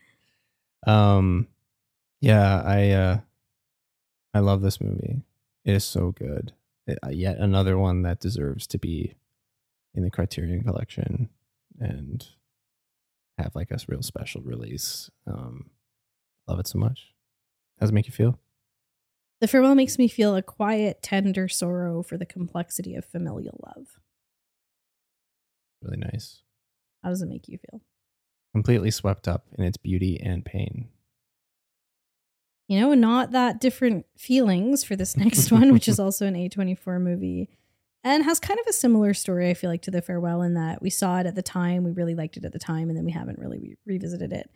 Um, 0.87 1.49
yeah, 2.21 2.63
I 2.65 2.91
uh, 2.91 3.19
I 4.35 4.39
love 4.41 4.63
this 4.63 4.81
movie. 4.81 5.23
It 5.65 5.75
is 5.75 5.85
so 5.85 6.13
good. 6.13 6.53
It- 6.87 6.99
uh, 7.05 7.11
yet 7.11 7.39
another 7.39 7.77
one 7.77 8.03
that 8.03 8.21
deserves 8.21 8.67
to 8.69 8.79
be 8.79 9.15
in 9.95 10.05
the 10.05 10.11
Criterion 10.11 10.63
Collection 10.63 11.29
and 11.81 12.25
have 13.39 13.55
like 13.55 13.71
a 13.71 13.79
real 13.89 14.03
special 14.03 14.43
release. 14.43 15.11
Um, 15.27 15.71
love 16.49 16.61
it 16.61 16.67
so 16.67 16.79
much. 16.79 17.13
How 17.79 17.85
does 17.85 17.91
it 17.91 17.95
make 17.95 18.07
you 18.07 18.13
feel? 18.13 18.39
the 19.41 19.49
farewell 19.49 19.75
makes 19.75 19.99
me 19.99 20.09
feel 20.09 20.35
a 20.35 20.43
quiet, 20.43 21.03
tender 21.03 21.49
sorrow 21.49 22.03
for 22.03 22.17
the 22.17 22.27
complexity 22.27 22.95
of 22.95 23.05
familial 23.05 23.61
love. 23.67 23.87
Really 25.83 25.99
nice. 25.99 26.43
How 27.03 27.11
does 27.11 27.23
it 27.23 27.29
make 27.29 27.49
you 27.49 27.59
feel? 27.59 27.83
Completely 28.55 28.91
swept 28.91 29.29
up 29.29 29.45
in 29.59 29.65
its 29.65 29.77
beauty 29.77 30.19
and 30.23 30.45
pain. 30.45 30.89
You 32.69 32.81
know, 32.81 32.95
not 32.95 33.33
that 33.33 33.61
different 33.61 34.07
feelings 34.17 34.83
for 34.83 34.97
this 34.97 35.17
next 35.17 35.53
one, 35.53 35.73
which 35.73 35.87
is 35.87 36.01
also 36.01 36.27
an 36.27 36.35
A24 36.35 37.01
movie 37.01 37.51
and 38.07 38.23
has 38.23 38.39
kind 38.39 38.61
of 38.61 38.67
a 38.69 38.73
similar 38.73 39.13
story, 39.13 39.51
I 39.51 39.55
feel 39.55 39.69
like, 39.69 39.83
to 39.83 39.91
The 39.91 40.01
Farewell 40.01 40.41
in 40.43 40.55
that 40.55 40.81
we 40.81 40.91
saw 40.91 41.19
it 41.19 41.27
at 41.27 41.35
the 41.35 41.43
time, 41.43 41.83
we 41.83 41.91
really 41.91 42.15
liked 42.15 42.37
it 42.37 42.45
at 42.45 42.53
the 42.53 42.59
time, 42.59 42.89
and 42.89 42.97
then 42.97 43.05
we 43.05 43.11
haven't 43.11 43.41
really 43.41 43.59
re- 43.59 43.77
revisited 43.85 44.33
it. 44.33 44.49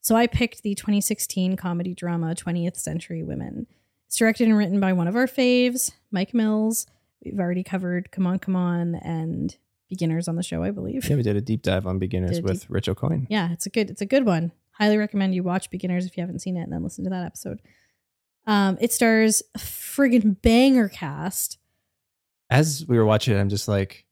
So 0.00 0.16
I 0.16 0.26
picked 0.26 0.64
the 0.64 0.74
2016 0.74 1.56
comedy 1.56 1.94
drama 1.94 2.34
20th 2.34 2.76
Century 2.76 3.22
Women. 3.22 3.68
It's 4.08 4.16
directed 4.16 4.48
and 4.48 4.58
written 4.58 4.80
by 4.80 4.92
one 4.92 5.06
of 5.06 5.14
our 5.14 5.28
faves, 5.28 5.92
Mike 6.10 6.34
Mills. 6.34 6.86
We've 7.24 7.38
already 7.38 7.62
covered 7.62 8.10
Come 8.10 8.26
On, 8.26 8.40
Come 8.40 8.56
On 8.56 8.96
and 8.96 9.56
Beginners 9.88 10.26
on 10.26 10.34
the 10.34 10.42
show, 10.42 10.64
I 10.64 10.72
believe. 10.72 11.08
Yeah, 11.08 11.16
we 11.16 11.22
did 11.22 11.36
a 11.36 11.40
deep 11.40 11.62
dive 11.62 11.86
on 11.86 12.00
beginners 12.00 12.42
with 12.42 12.68
Rich 12.68 12.88
O'Coin. 12.88 13.28
Yeah, 13.30 13.52
it's 13.52 13.66
a 13.66 13.70
good 13.70 13.90
it's 13.90 14.02
a 14.02 14.06
good 14.06 14.26
one. 14.26 14.50
Highly 14.72 14.96
recommend 14.96 15.36
you 15.36 15.44
watch 15.44 15.70
Beginners 15.70 16.04
if 16.04 16.16
you 16.16 16.22
haven't 16.22 16.40
seen 16.40 16.56
it 16.56 16.62
and 16.62 16.72
then 16.72 16.82
listen 16.82 17.04
to 17.04 17.10
that 17.10 17.24
episode. 17.24 17.60
Um, 18.46 18.76
it 18.80 18.92
stars 18.92 19.42
a 19.54 19.58
friggin' 19.58 20.42
banger 20.42 20.88
cast. 20.88 21.58
As 22.50 22.84
we 22.88 22.96
were 22.96 23.04
watching 23.04 23.36
it, 23.36 23.40
I'm 23.40 23.48
just 23.48 23.68
like, 23.68 24.04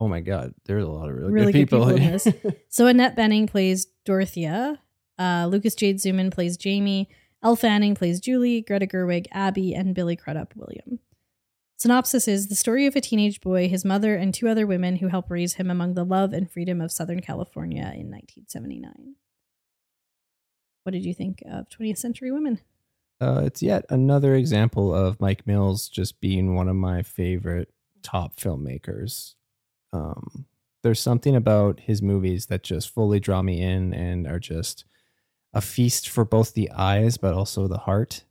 oh 0.00 0.08
my 0.08 0.20
god, 0.20 0.54
there's 0.64 0.84
a 0.84 0.88
lot 0.88 1.08
of 1.08 1.14
really, 1.16 1.32
Really 1.32 1.52
good 1.52 1.68
good 1.68 1.68
people. 1.68 1.86
people 1.86 1.96
in 2.04 2.12
this. 2.12 2.28
So 2.68 2.86
Annette 2.86 3.16
Bening 3.16 3.48
plays 3.48 3.86
Dorothea. 4.04 4.80
Uh, 5.18 5.46
Lucas 5.50 5.74
Jade 5.74 5.98
Zumann 5.98 6.30
plays 6.32 6.56
Jamie. 6.56 7.08
Elle 7.42 7.56
Fanning 7.56 7.94
plays 7.94 8.20
Julie. 8.20 8.62
Greta 8.62 8.86
Gerwig, 8.86 9.26
Abby, 9.32 9.74
and 9.74 9.94
Billy 9.94 10.16
Crudup, 10.16 10.54
William. 10.56 11.00
Synopsis 11.76 12.28
is 12.28 12.48
the 12.48 12.54
story 12.54 12.86
of 12.86 12.94
a 12.94 13.00
teenage 13.00 13.40
boy, 13.40 13.66
his 13.68 13.84
mother, 13.86 14.14
and 14.14 14.34
two 14.34 14.48
other 14.48 14.66
women 14.66 14.96
who 14.96 15.08
help 15.08 15.30
raise 15.30 15.54
him 15.54 15.70
among 15.70 15.94
the 15.94 16.04
love 16.04 16.32
and 16.34 16.50
freedom 16.50 16.80
of 16.80 16.92
Southern 16.92 17.20
California 17.20 17.80
in 17.82 18.10
1979. 18.10 19.14
What 20.82 20.92
did 20.92 21.04
you 21.06 21.14
think 21.14 21.42
of 21.50 21.68
20th 21.70 21.98
Century 21.98 22.30
Women? 22.30 22.60
Uh, 23.20 23.42
it's 23.44 23.62
yet 23.62 23.84
another 23.90 24.34
example 24.34 24.94
of 24.94 25.20
Mike 25.20 25.46
Mills 25.46 25.88
just 25.88 26.20
being 26.20 26.54
one 26.54 26.68
of 26.68 26.76
my 26.76 27.02
favorite 27.02 27.72
top 28.02 28.36
filmmakers. 28.36 29.34
Um, 29.92 30.46
there's 30.82 31.00
something 31.00 31.36
about 31.36 31.80
his 31.80 32.00
movies 32.00 32.46
that 32.46 32.62
just 32.62 32.88
fully 32.88 33.20
draw 33.20 33.42
me 33.42 33.60
in 33.60 33.92
and 33.92 34.26
are 34.26 34.38
just 34.38 34.84
a 35.52 35.60
feast 35.60 36.08
for 36.08 36.24
both 36.24 36.54
the 36.54 36.70
eyes 36.70 37.16
but 37.16 37.34
also 37.34 37.68
the 37.68 37.78
heart. 37.78 38.24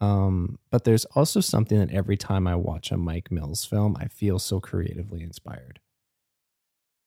Um, 0.00 0.58
but 0.70 0.84
there's 0.84 1.04
also 1.06 1.40
something 1.40 1.78
that 1.78 1.92
every 1.92 2.16
time 2.16 2.46
I 2.46 2.56
watch 2.56 2.90
a 2.90 2.96
Mike 2.96 3.30
Mills 3.30 3.64
film, 3.64 3.96
I 3.98 4.08
feel 4.08 4.38
so 4.38 4.60
creatively 4.60 5.22
inspired. 5.22 5.80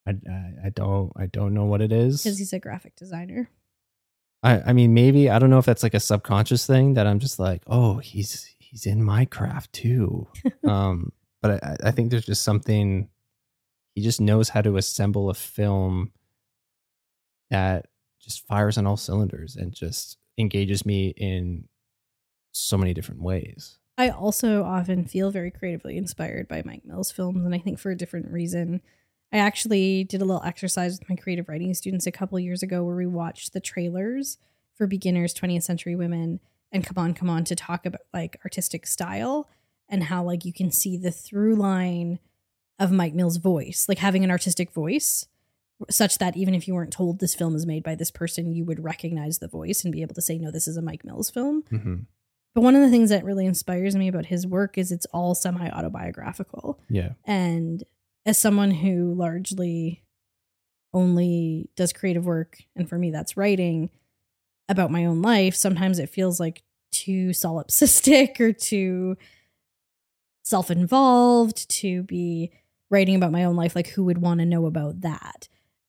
I, 0.07 0.11
I, 0.11 0.53
I 0.65 0.69
don't 0.69 1.11
I 1.17 1.25
don't 1.27 1.53
know 1.53 1.65
what 1.65 1.81
it 1.81 1.91
is. 1.91 2.23
Because 2.23 2.39
he's 2.39 2.53
a 2.53 2.59
graphic 2.59 2.95
designer. 2.95 3.49
I, 4.43 4.61
I 4.67 4.73
mean, 4.73 4.93
maybe 4.93 5.29
I 5.29 5.39
don't 5.39 5.49
know 5.49 5.57
if 5.57 5.65
that's 5.65 5.83
like 5.83 5.93
a 5.93 5.99
subconscious 5.99 6.65
thing 6.65 6.93
that 6.93 7.07
I'm 7.07 7.19
just 7.19 7.39
like, 7.39 7.63
oh, 7.67 7.97
he's 7.97 8.55
he's 8.59 8.85
in 8.85 9.03
my 9.03 9.25
craft 9.25 9.73
too. 9.73 10.27
um, 10.67 11.11
but 11.41 11.63
I, 11.63 11.77
I 11.85 11.91
think 11.91 12.11
there's 12.11 12.25
just 12.25 12.43
something 12.43 13.09
he 13.95 14.01
just 14.01 14.21
knows 14.21 14.49
how 14.49 14.61
to 14.61 14.77
assemble 14.77 15.29
a 15.29 15.33
film 15.33 16.11
that 17.49 17.87
just 18.19 18.45
fires 18.45 18.77
on 18.77 18.85
all 18.85 18.97
cylinders 18.97 19.55
and 19.55 19.73
just 19.73 20.17
engages 20.37 20.85
me 20.85 21.13
in 21.17 21.67
so 22.51 22.77
many 22.77 22.93
different 22.93 23.21
ways. 23.21 23.79
I 23.97 24.09
also 24.09 24.63
often 24.63 25.05
feel 25.05 25.31
very 25.31 25.49
creatively 25.49 25.97
inspired 25.97 26.47
by 26.47 26.61
Mike 26.63 26.85
Mills 26.85 27.11
films, 27.11 27.43
and 27.43 27.55
I 27.55 27.57
think 27.57 27.79
for 27.79 27.89
a 27.89 27.97
different 27.97 28.31
reason. 28.31 28.81
I 29.31 29.37
actually 29.37 30.03
did 30.05 30.21
a 30.21 30.25
little 30.25 30.43
exercise 30.43 30.99
with 30.99 31.09
my 31.09 31.15
creative 31.15 31.49
writing 31.49 31.73
students 31.73 32.07
a 32.07 32.11
couple 32.11 32.39
years 32.39 32.63
ago 32.63 32.83
where 32.83 32.95
we 32.95 33.05
watched 33.05 33.53
the 33.53 33.59
trailers 33.59 34.37
for 34.75 34.87
Beginners 34.87 35.33
20th 35.33 35.63
Century 35.63 35.95
Women 35.95 36.39
and 36.71 36.85
Come 36.85 37.03
On, 37.03 37.13
Come 37.13 37.29
On 37.29 37.43
to 37.43 37.55
talk 37.55 37.85
about 37.85 38.01
like 38.13 38.39
artistic 38.45 38.87
style 38.87 39.49
and 39.89 40.03
how 40.03 40.23
like 40.23 40.45
you 40.45 40.53
can 40.53 40.71
see 40.71 40.97
the 40.97 41.11
through 41.11 41.55
line 41.55 42.19
of 42.79 42.91
Mike 42.91 43.13
Mills' 43.13 43.37
voice, 43.37 43.85
like 43.89 43.97
having 43.97 44.23
an 44.23 44.31
artistic 44.31 44.71
voice, 44.71 45.25
such 45.89 46.17
that 46.19 46.37
even 46.37 46.55
if 46.55 46.67
you 46.67 46.73
weren't 46.73 46.93
told 46.93 47.19
this 47.19 47.35
film 47.35 47.55
is 47.55 47.65
made 47.65 47.83
by 47.83 47.95
this 47.95 48.11
person, 48.11 48.53
you 48.53 48.65
would 48.65 48.83
recognize 48.83 49.39
the 49.39 49.47
voice 49.47 49.83
and 49.83 49.91
be 49.91 50.01
able 50.01 50.15
to 50.15 50.21
say, 50.21 50.37
no, 50.37 50.51
this 50.51 50.67
is 50.67 50.77
a 50.77 50.81
Mike 50.81 51.03
Mills 51.03 51.29
film. 51.29 51.63
Mm-hmm. 51.71 51.95
But 52.55 52.61
one 52.61 52.75
of 52.75 52.81
the 52.81 52.89
things 52.89 53.09
that 53.11 53.23
really 53.23 53.45
inspires 53.45 53.95
me 53.95 54.07
about 54.07 54.27
his 54.27 54.47
work 54.47 54.77
is 54.77 54.91
it's 54.91 55.05
all 55.07 55.35
semi 55.35 55.69
autobiographical. 55.69 56.79
Yeah. 56.89 57.09
And 57.25 57.83
as 58.27 58.37
someone 58.37 58.71
who 58.71 59.13
largely 59.13 60.03
only 60.93 61.69
does 61.77 61.93
creative 61.93 62.25
work, 62.25 62.57
and 62.75 62.87
for 62.87 62.99
me, 62.99 63.09
that's 63.09 63.37
writing 63.37 63.89
about 64.67 64.91
my 64.91 65.05
own 65.05 65.21
life, 65.21 65.55
sometimes 65.55 65.97
it 65.97 66.09
feels 66.09 66.37
like 66.39 66.61
too 66.91 67.29
solipsistic 67.29 68.39
or 68.41 68.51
too 68.51 69.15
self 70.43 70.69
involved 70.69 71.69
to 71.69 72.03
be 72.03 72.51
writing 72.89 73.15
about 73.15 73.31
my 73.31 73.45
own 73.45 73.55
life. 73.55 73.75
Like, 73.75 73.87
who 73.89 74.03
would 74.03 74.17
want 74.17 74.41
to 74.41 74.45
know 74.45 74.65
about 74.65 75.01
that? 75.01 75.47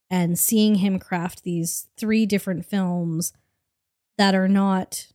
And 0.09 0.39
seeing 0.39 0.77
him 0.77 1.01
craft 1.01 1.43
these 1.43 1.89
three 1.97 2.25
different 2.25 2.65
films 2.65 3.33
that 4.17 4.35
are 4.37 4.49
not 4.49 5.09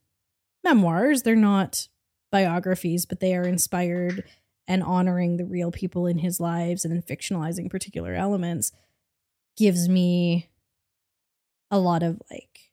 memoirs, 0.64 1.24
they're 1.24 1.36
not 1.38 1.88
biographies, 2.32 3.06
but 3.06 3.22
they 3.22 3.34
are 3.34 3.44
inspired 3.44 4.26
and 4.68 4.82
honoring 4.84 5.38
the 5.38 5.46
real 5.46 5.72
people 5.72 6.08
in 6.08 6.20
his 6.20 6.40
lives 6.40 6.86
and 6.86 6.94
then 6.94 7.02
fictionalizing 7.02 7.70
particular 7.70 8.14
elements 8.16 8.72
gives 9.58 9.90
me 9.90 10.50
a 11.70 11.78
lot 11.80 12.02
of 12.04 12.22
like 12.32 12.72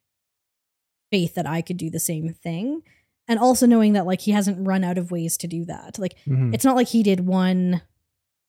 faith 1.11 1.35
that 1.35 1.47
I 1.47 1.61
could 1.61 1.77
do 1.77 1.89
the 1.89 1.99
same 1.99 2.33
thing. 2.33 2.81
And 3.27 3.39
also 3.39 3.65
knowing 3.65 3.93
that 3.93 4.05
like 4.05 4.21
he 4.21 4.31
hasn't 4.31 4.65
run 4.65 4.83
out 4.83 4.97
of 4.97 5.11
ways 5.11 5.37
to 5.37 5.47
do 5.47 5.65
that. 5.65 5.99
Like 5.99 6.15
Mhm. 6.25 6.53
it's 6.53 6.65
not 6.65 6.75
like 6.75 6.87
he 6.87 7.03
did 7.03 7.21
one 7.21 7.81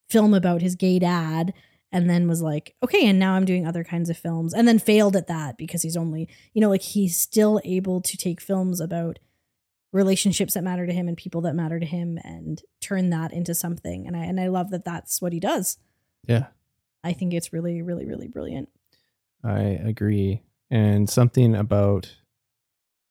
film 0.08 0.34
about 0.34 0.60
his 0.62 0.74
gay 0.76 0.98
dad 0.98 1.52
and 1.90 2.08
then 2.08 2.28
was 2.28 2.40
like, 2.42 2.74
okay, 2.82 3.06
and 3.06 3.18
now 3.18 3.34
I'm 3.34 3.44
doing 3.44 3.66
other 3.66 3.84
kinds 3.84 4.08
of 4.10 4.16
films 4.16 4.54
and 4.54 4.66
then 4.66 4.78
failed 4.78 5.16
at 5.16 5.26
that 5.26 5.56
because 5.58 5.82
he's 5.82 5.96
only, 5.96 6.28
you 6.54 6.60
know, 6.60 6.70
like 6.70 6.82
he's 6.82 7.16
still 7.16 7.60
able 7.64 8.00
to 8.00 8.16
take 8.16 8.40
films 8.40 8.80
about 8.80 9.18
relationships 9.92 10.54
that 10.54 10.64
matter 10.64 10.86
to 10.86 10.92
him 10.92 11.06
and 11.06 11.16
people 11.16 11.42
that 11.42 11.54
matter 11.54 11.78
to 11.78 11.86
him 11.86 12.18
and 12.24 12.62
turn 12.80 13.10
that 13.10 13.32
into 13.32 13.54
something. 13.54 14.06
And 14.06 14.16
I 14.16 14.24
and 14.24 14.40
I 14.40 14.48
love 14.48 14.70
that 14.70 14.84
that's 14.84 15.20
what 15.20 15.32
he 15.32 15.40
does. 15.40 15.78
Yeah. 16.26 16.46
I 17.04 17.12
think 17.12 17.34
it's 17.34 17.52
really 17.52 17.82
really 17.82 18.06
really 18.06 18.28
brilliant. 18.28 18.68
I 19.44 19.60
agree. 19.60 20.42
And 20.70 21.08
something 21.10 21.54
about 21.54 22.16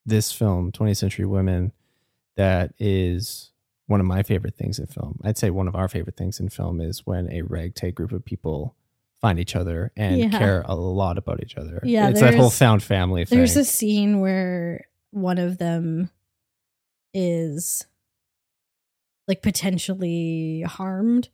this 0.06 0.32
film, 0.32 0.72
20th 0.72 0.98
Century 0.98 1.26
Women, 1.26 1.74
that 2.36 2.74
is 2.80 3.52
one 3.86 4.00
of 4.00 4.06
my 4.08 4.24
favorite 4.24 4.56
things 4.56 4.80
in 4.80 4.88
film. 4.88 5.20
I'd 5.24 5.38
say 5.38 5.50
one 5.52 5.68
of 5.68 5.76
our 5.76 5.88
favorite 5.88 6.18
things 6.18 6.40
in 6.40 6.50
film 6.50 6.82
is 6.82 7.06
when 7.06 7.32
a 7.32 7.42
ragtag 7.44 7.94
group 7.96 8.12
of 8.12 8.26
people 8.26 8.76
find 9.20 9.38
each 9.40 9.56
other 9.56 9.92
and 9.96 10.18
Yeah. 10.18 10.30
care 10.30 10.64
a 10.66 10.74
lot 10.74 11.20
about 11.20 11.44
each 11.44 11.56
other. 11.58 11.80
Yeah, 11.84 12.10
it's 12.10 12.22
that 12.22 12.34
whole 12.34 12.50
found 12.50 12.82
family 12.82 13.26
thing. 13.26 13.38
There's 13.38 13.56
a 13.58 13.66
scene 13.66 14.20
where 14.20 14.88
one 15.12 15.38
of 15.38 15.60
them 15.60 16.10
is 17.14 17.86
like 19.28 19.42
potentially 19.42 20.62
harmed 20.68 21.30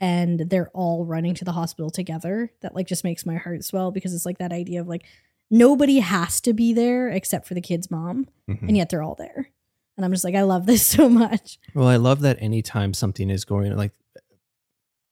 and 0.00 0.40
they're 0.50 0.70
all 0.74 1.04
running 1.04 1.34
to 1.34 1.44
the 1.44 1.52
hospital 1.52 1.90
together. 1.90 2.50
That 2.60 2.74
like 2.74 2.86
just 2.86 3.04
makes 3.04 3.24
my 3.26 3.36
heart 3.36 3.64
swell 3.64 3.90
because 3.90 4.14
it's 4.14 4.26
like 4.26 4.38
that 4.38 4.52
idea 4.52 4.80
of 4.80 4.88
like 4.88 5.04
nobody 5.50 5.98
has 6.00 6.40
to 6.42 6.52
be 6.52 6.72
there 6.72 7.08
except 7.08 7.46
for 7.46 7.54
the 7.54 7.60
kid's 7.60 7.90
mom 7.90 8.26
Mhm. 8.48 8.62
and 8.68 8.76
yet 8.76 8.88
they're 8.90 9.02
all 9.02 9.14
there. 9.16 9.50
And 9.96 10.04
I'm 10.04 10.12
just 10.12 10.24
like 10.24 10.34
I 10.34 10.42
love 10.42 10.66
this 10.66 10.84
so 10.96 11.08
much. 11.08 11.58
Well, 11.74 11.86
I 11.88 11.96
love 11.96 12.20
that 12.20 12.40
anytime 12.40 12.94
something 12.94 13.30
is 13.30 13.44
going 13.44 13.74
like 13.76 13.92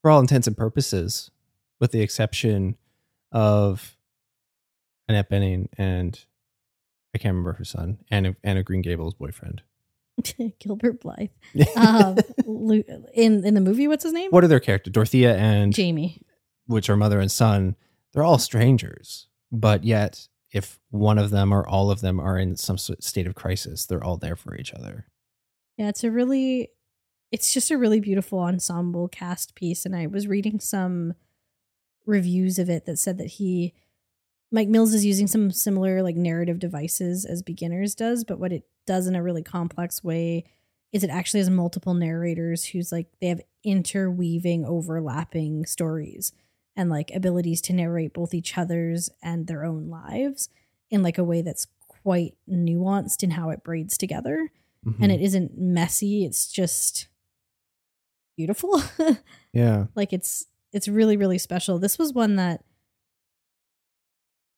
for 0.03 0.11
all 0.11 0.21
intents 0.21 0.47
and 0.47 0.57
purposes, 0.57 1.31
with 1.79 1.93
the 1.93 2.01
exception 2.01 2.77
of 3.33 3.97
Annette 5.09 5.31
Bening 5.31 5.69
and 5.77 6.25
I 7.15 7.19
can't 7.19 7.33
remember 7.33 7.55
her 7.55 7.65
son, 7.65 7.99
Anna 8.11 8.35
Anna 8.45 8.63
Green 8.63 8.83
Gable's 8.83 9.15
boyfriend. 9.15 9.63
Gilbert 10.61 11.01
Blythe. 11.01 11.31
Um 11.77 12.17
in 13.15 13.45
in 13.45 13.55
the 13.55 13.61
movie 13.61 13.89
what's 13.89 14.05
his 14.05 14.13
name? 14.13 14.31
what 14.31 14.45
are 14.45 14.49
their 14.49 14.61
characters? 14.61 14.93
Dorothea 14.93 15.37
and 15.37 15.73
Jamie. 15.73 16.23
which 16.67 16.89
are 16.91 16.97
mother 16.97 17.21
and 17.21 17.31
son, 17.31 17.77
they're 18.13 18.23
all 18.23 18.39
strangers. 18.39 19.29
But 19.53 19.85
yet, 19.85 20.29
if 20.53 20.79
one 20.91 21.19
of 21.19 21.31
them 21.31 21.53
or 21.53 21.67
all 21.67 21.91
of 21.91 22.01
them 22.01 22.21
are 22.21 22.39
in 22.39 22.57
some 22.57 22.79
state 22.79 23.27
of 23.27 23.35
crisis, 23.35 23.87
they're 23.87 24.03
all 24.05 24.17
there 24.17 24.37
for 24.37 24.57
each 24.57 24.73
other. 24.73 25.07
Yeah, 25.77 25.89
it's 25.89 26.05
a 26.05 26.11
really 26.11 26.71
it's 27.33 27.55
just 27.55 27.71
a 27.71 27.79
really 27.79 28.01
beautiful 28.01 28.41
ensemble 28.41 29.07
cast 29.09 29.55
piece 29.55 29.87
and 29.87 29.95
I 29.95 30.07
was 30.09 30.27
reading 30.27 30.59
some 30.61 31.15
reviews 32.07 32.59
of 32.59 32.69
it 32.69 32.87
that 32.87 32.99
said 32.99 33.19
that 33.19 33.27
he 33.29 33.73
Mike 34.53 34.69
Mills 34.69 34.95
is 34.95 35.05
using 35.05 35.27
some 35.27 35.51
similar 35.51 36.03
like 36.03 36.17
narrative 36.17 36.59
devices 36.59 37.25
as 37.25 37.43
beginners 37.43 37.95
does, 37.95 38.25
but 38.25 38.39
what 38.41 38.53
it 38.53 38.65
does 38.87 39.07
in 39.07 39.15
a 39.15 39.23
really 39.23 39.43
complex 39.43 40.03
way 40.03 40.45
is 40.93 41.05
it 41.05 41.11
actually 41.11 41.39
has 41.39 41.49
multiple 41.51 41.95
narrators 41.95 42.65
who's 42.65 42.91
like 42.91 43.07
they 43.21 43.29
have 43.29 43.41
interweaving 43.65 44.65
overlapping 44.65 45.65
stories 45.67 46.33
and 46.77 46.91
like 46.91 47.11
abilities 47.15 47.61
to 47.61 47.73
narrate 47.73 48.13
both 48.13 48.35
each 48.35 48.59
other's 48.59 49.09
and 49.23 49.47
their 49.47 49.65
own 49.65 49.89
lives 49.89 50.49
in 50.91 51.03
like 51.03 51.19
a 51.19 51.25
way 51.25 51.43
that's 51.43 51.67
quite 52.03 52.35
nuanced 52.51 53.23
in 53.23 53.33
how 53.33 53.51
it 53.51 53.63
braids 53.63 53.97
together. 53.99 54.51
Mhm. 54.85 54.97
and 55.03 55.13
it 55.13 55.21
isn't 55.21 55.59
messy 55.59 56.25
it's 56.25 56.51
just 56.51 57.09
beautiful. 58.37 58.83
Yeah, 59.53 59.87
like 59.97 60.13
it's 60.13 60.47
it's 60.73 60.87
really 60.89 61.17
really 61.17 61.39
special. 61.39 61.79
This 61.81 61.99
was 61.99 62.13
one 62.13 62.37
that 62.37 62.65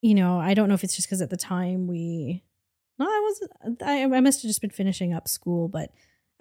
you 0.03 0.13
know, 0.13 0.37
I 0.39 0.53
don't 0.53 0.67
know 0.67 0.75
if 0.75 0.83
it's 0.83 0.95
just 0.95 1.07
because 1.07 1.21
at 1.21 1.29
the 1.29 1.37
time 1.37 1.87
we, 1.87 2.43
no, 2.99 3.05
I 3.05 3.21
wasn't, 3.23 3.81
I, 3.83 4.03
I 4.03 4.19
must 4.19 4.41
have 4.41 4.49
just 4.49 4.59
been 4.61 4.69
finishing 4.69 5.13
up 5.13 5.27
school, 5.29 5.67
but 5.69 5.91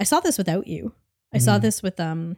I 0.00 0.04
saw 0.04 0.18
this 0.20 0.36
without 0.36 0.66
you. 0.66 0.94
I 1.32 1.38
saw 1.38 1.58
Mhm. 1.58 1.62
this 1.62 1.82
with 1.82 1.98
um 2.00 2.36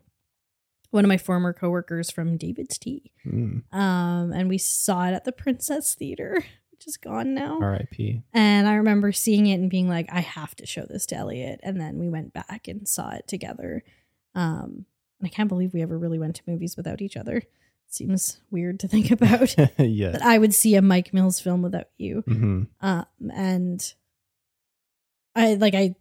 one 0.90 1.04
of 1.04 1.08
my 1.08 1.16
former 1.16 1.52
coworkers 1.52 2.10
from 2.10 2.36
David's 2.36 2.78
Tea. 2.78 3.10
Mm, 3.26 3.62
Um, 3.72 4.32
and 4.32 4.48
we 4.48 4.58
saw 4.58 5.08
it 5.08 5.14
at 5.14 5.24
the 5.24 5.32
Princess 5.32 5.94
Theater, 5.96 6.44
which 6.70 6.86
is 6.86 6.96
gone 6.98 7.34
now. 7.34 7.58
R.I.P. 7.60 8.22
And 8.32 8.68
I 8.68 8.74
remember 8.74 9.10
seeing 9.10 9.46
it 9.46 9.54
and 9.58 9.68
being 9.70 9.88
like, 9.88 10.08
I 10.12 10.20
have 10.20 10.54
to 10.56 10.66
show 10.66 10.84
this 10.88 11.06
to 11.06 11.16
Elliott. 11.16 11.58
And 11.64 11.80
then 11.80 11.98
we 11.98 12.08
went 12.08 12.32
back 12.32 12.68
and 12.68 12.86
saw 12.86 13.10
it 13.10 13.26
together. 13.26 13.82
Um, 14.36 14.84
and 15.18 15.26
I 15.26 15.28
can't 15.30 15.48
believe 15.48 15.72
we 15.74 15.82
ever 15.82 15.98
really 15.98 16.18
went 16.20 16.36
to 16.36 16.42
movies 16.46 16.76
without 16.76 17.00
each 17.02 17.16
other. 17.16 17.42
Seems 17.94 18.40
weird 18.50 18.80
to 18.80 18.88
think 18.88 19.10
about 19.12 19.56
yeah. 19.78 20.10
that 20.10 20.22
I 20.22 20.36
would 20.38 20.52
see 20.52 20.74
a 20.74 20.82
Mike 20.82 21.14
Mills 21.14 21.38
film 21.38 21.62
without 21.62 21.86
you. 21.96 22.24
hmm 22.26 22.62
Um, 22.80 23.06
and 23.32 23.94
I 25.36 25.54
like 25.54 25.74
I 25.74 25.94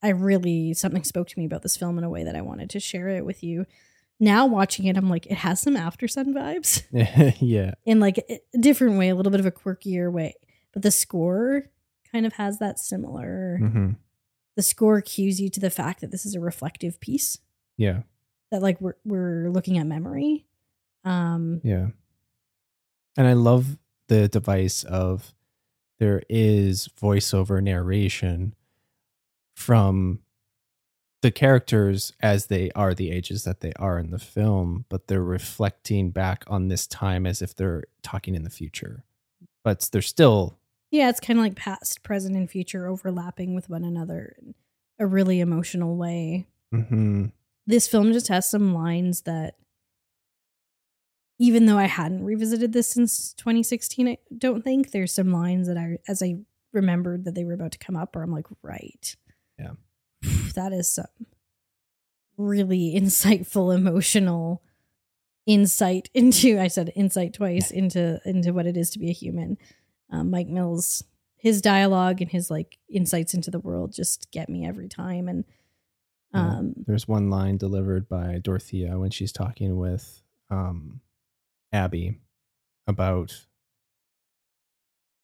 I 0.00 0.10
really 0.10 0.74
something 0.74 1.02
spoke 1.02 1.26
to 1.28 1.38
me 1.38 1.44
about 1.44 1.62
this 1.62 1.76
film 1.76 1.98
in 1.98 2.04
a 2.04 2.08
way 2.10 2.22
that 2.22 2.36
I 2.36 2.40
wanted 2.42 2.70
to 2.70 2.80
share 2.80 3.08
it 3.08 3.24
with 3.24 3.42
you. 3.42 3.66
Now 4.20 4.46
watching 4.46 4.84
it, 4.86 4.96
I'm 4.96 5.08
like, 5.08 5.26
it 5.26 5.38
has 5.38 5.60
some 5.60 5.74
Aftersun 5.74 6.34
vibes 6.34 6.84
yeah. 7.40 7.72
in 7.84 7.98
like 7.98 8.18
a 8.28 8.58
different 8.58 8.96
way, 8.96 9.08
a 9.08 9.14
little 9.16 9.32
bit 9.32 9.40
of 9.40 9.46
a 9.46 9.50
quirkier 9.50 10.12
way. 10.12 10.34
But 10.72 10.82
the 10.82 10.90
score 10.92 11.64
kind 12.12 12.26
of 12.26 12.34
has 12.34 12.58
that 12.60 12.78
similar. 12.78 13.58
hmm 13.58 13.90
The 14.56 14.62
score 14.62 15.00
cues 15.00 15.40
you 15.40 15.48
to 15.50 15.58
the 15.60 15.70
fact 15.70 16.00
that 16.00 16.12
this 16.12 16.24
is 16.24 16.36
a 16.36 16.40
reflective 16.40 17.00
piece. 17.00 17.38
Yeah. 17.76 18.02
That 18.52 18.62
like 18.62 18.80
we're 18.80 18.96
we're 19.04 19.50
looking 19.50 19.78
at 19.78 19.86
memory. 19.86 20.46
Um, 21.04 21.60
Yeah. 21.64 21.88
And 23.16 23.26
I 23.26 23.32
love 23.32 23.78
the 24.08 24.28
device 24.28 24.84
of 24.84 25.34
there 25.98 26.22
is 26.28 26.88
voiceover 27.00 27.62
narration 27.62 28.54
from 29.54 30.20
the 31.22 31.30
characters 31.30 32.12
as 32.20 32.46
they 32.46 32.70
are 32.74 32.94
the 32.94 33.10
ages 33.10 33.44
that 33.44 33.60
they 33.60 33.72
are 33.74 33.98
in 33.98 34.10
the 34.10 34.18
film, 34.18 34.86
but 34.88 35.06
they're 35.06 35.22
reflecting 35.22 36.10
back 36.10 36.44
on 36.46 36.68
this 36.68 36.86
time 36.86 37.26
as 37.26 37.42
if 37.42 37.54
they're 37.54 37.84
talking 38.02 38.34
in 38.34 38.42
the 38.42 38.50
future. 38.50 39.04
But 39.62 39.80
they're 39.92 40.00
still 40.00 40.56
yeah, 40.90 41.08
it's 41.08 41.20
kind 41.20 41.38
of 41.38 41.44
like 41.44 41.54
past, 41.54 42.02
present, 42.02 42.36
and 42.36 42.50
future 42.50 42.88
overlapping 42.88 43.54
with 43.54 43.68
one 43.68 43.84
another 43.84 44.34
in 44.40 44.54
a 44.98 45.06
really 45.06 45.38
emotional 45.40 45.96
way. 45.96 46.46
mhm, 46.74 47.32
this 47.66 47.86
film 47.86 48.12
just 48.12 48.28
has 48.28 48.50
some 48.50 48.74
lines 48.74 49.22
that 49.22 49.54
even 51.42 51.64
though 51.64 51.78
I 51.78 51.86
hadn't 51.86 52.22
revisited 52.22 52.74
this 52.74 52.90
since 52.90 53.32
2016, 53.32 54.06
I 54.06 54.18
don't 54.36 54.62
think 54.62 54.90
there's 54.90 55.14
some 55.14 55.32
lines 55.32 55.66
that 55.68 55.78
I 55.78 55.96
as 56.06 56.22
I 56.22 56.36
remembered 56.72 57.24
that 57.24 57.34
they 57.34 57.44
were 57.44 57.54
about 57.54 57.72
to 57.72 57.78
come 57.78 57.96
up 57.96 58.14
or 58.14 58.22
I'm 58.22 58.30
like, 58.30 58.46
right. 58.62 59.16
Yeah. 59.58 59.72
That 60.54 60.72
is 60.72 60.92
some 60.92 61.06
really 62.36 62.94
insightful, 62.94 63.74
emotional 63.74 64.62
insight 65.46 66.10
into 66.14 66.58
I 66.60 66.68
said 66.68 66.92
insight 66.94 67.32
twice 67.34 67.70
into 67.70 68.20
into 68.24 68.52
what 68.52 68.66
it 68.66 68.76
is 68.76 68.90
to 68.90 68.98
be 68.98 69.08
a 69.08 69.14
human. 69.14 69.56
Um, 70.10 70.30
Mike 70.30 70.48
Mills, 70.48 71.04
his 71.36 71.62
dialogue 71.62 72.20
and 72.20 72.30
his 72.30 72.50
like 72.50 72.76
insights 72.88 73.32
into 73.32 73.50
the 73.50 73.60
world 73.60 73.92
just 73.94 74.30
get 74.30 74.48
me 74.50 74.66
every 74.66 74.88
time. 74.88 75.26
And 75.28 75.44
Yeah. 76.34 76.58
um 76.58 76.74
There's 76.86 77.08
one 77.08 77.30
line 77.30 77.56
delivered 77.56 78.08
by 78.10 78.40
Dorothea 78.42 78.98
when 78.98 79.10
she's 79.10 79.32
talking 79.32 79.78
with 79.78 80.22
um, 80.50 81.00
Abby 81.72 82.18
about 82.86 83.46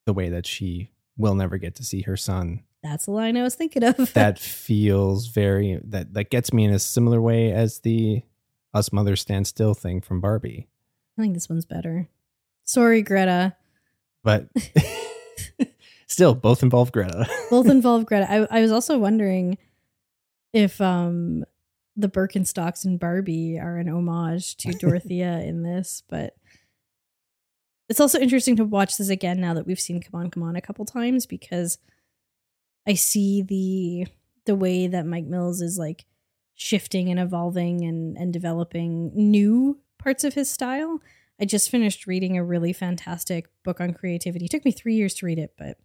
the 0.07 0.13
way 0.13 0.29
that 0.29 0.47
she 0.47 0.91
will 1.17 1.35
never 1.35 1.59
get 1.59 1.75
to 1.77 1.85
see 1.85 2.03
her 2.03 2.17
son. 2.17 2.63
That's 2.83 3.07
the 3.07 3.11
line 3.13 3.37
I 3.37 3.43
was 3.43 3.55
thinking 3.57 3.83
of. 3.83 3.97
That 4.15 4.39
feels 4.39 5.27
very 5.29 5.81
that 5.85 6.15
that 6.15 6.31
gets 6.31 6.53
me 6.53 6.65
in 6.65 6.73
a 6.73 6.79
similar 6.79 7.21
way 7.21 7.51
as 7.53 7.81
the 7.81 8.23
"Us 8.73 8.93
mother 8.93 9.17
Stand 9.17 9.47
Still" 9.47 9.75
thing 9.75 10.01
from 10.01 10.21
Barbie, 10.21 10.69
I 11.19 11.23
think 11.23 11.35
this 11.35 11.49
one's 11.49 11.65
better. 11.67 12.09
Sorry, 12.65 13.03
Greta. 13.03 13.57
but 14.23 14.49
still 16.07 16.35
both 16.35 16.63
involve 16.63 16.93
Greta. 16.93 17.27
Both 17.51 17.67
involve 17.71 18.07
Greta. 18.07 18.31
I, 18.31 18.59
I 18.59 18.61
was 18.61 18.71
also 18.71 18.99
wondering 18.99 19.59
if 20.53 20.81
um 20.81 21.45
the 21.97 22.09
Birkenstocks 22.09 22.85
and 22.85 23.01
Barbie 23.01 23.59
are 23.59 23.79
an 23.79 23.89
homage 23.89 24.57
to 24.59 24.73
Dorothea 24.79 25.41
in 25.41 25.63
this, 25.63 26.03
but 26.09 26.35
it's 27.89 28.01
also 28.01 28.19
interesting 28.19 28.57
to 28.57 28.65
watch 28.65 28.97
this 28.97 29.09
again 29.09 29.41
now 29.41 29.55
that 29.55 29.67
we've 29.67 29.81
seen 29.81 30.03
Come 30.03 30.21
On, 30.21 30.31
Come 30.31 30.43
On 30.43 30.57
a 30.57 30.61
couple 30.61 30.85
times 30.85 31.25
because 31.27 31.79
I 32.87 32.95
see 32.95 33.43
the 33.43 34.07
the 34.45 34.55
way 34.55 34.87
that 34.87 35.07
Mike 35.07 35.25
Mills 35.25 35.61
is 35.61 35.79
like 35.79 36.05
shifting 36.55 37.11
and 37.11 37.19
evolving 37.19 37.85
and 37.85 38.17
and 38.17 38.33
developing 38.33 39.13
new 39.15 39.79
parts 39.99 40.25
of 40.25 40.35
his 40.35 40.51
style. 40.51 41.01
I 41.41 41.45
just 41.45 41.71
finished 41.71 42.07
reading 42.07 42.37
a 42.37 42.45
really 42.45 42.73
fantastic 42.73 43.49
book 43.63 43.81
on 43.81 43.93
creativity. 43.93 44.47
It 44.47 44.51
took 44.51 44.65
me 44.65 44.73
three 44.73 44.95
years 44.95 45.15
to 45.15 45.27
read 45.27 45.39
it, 45.39 45.55
but 45.59 45.79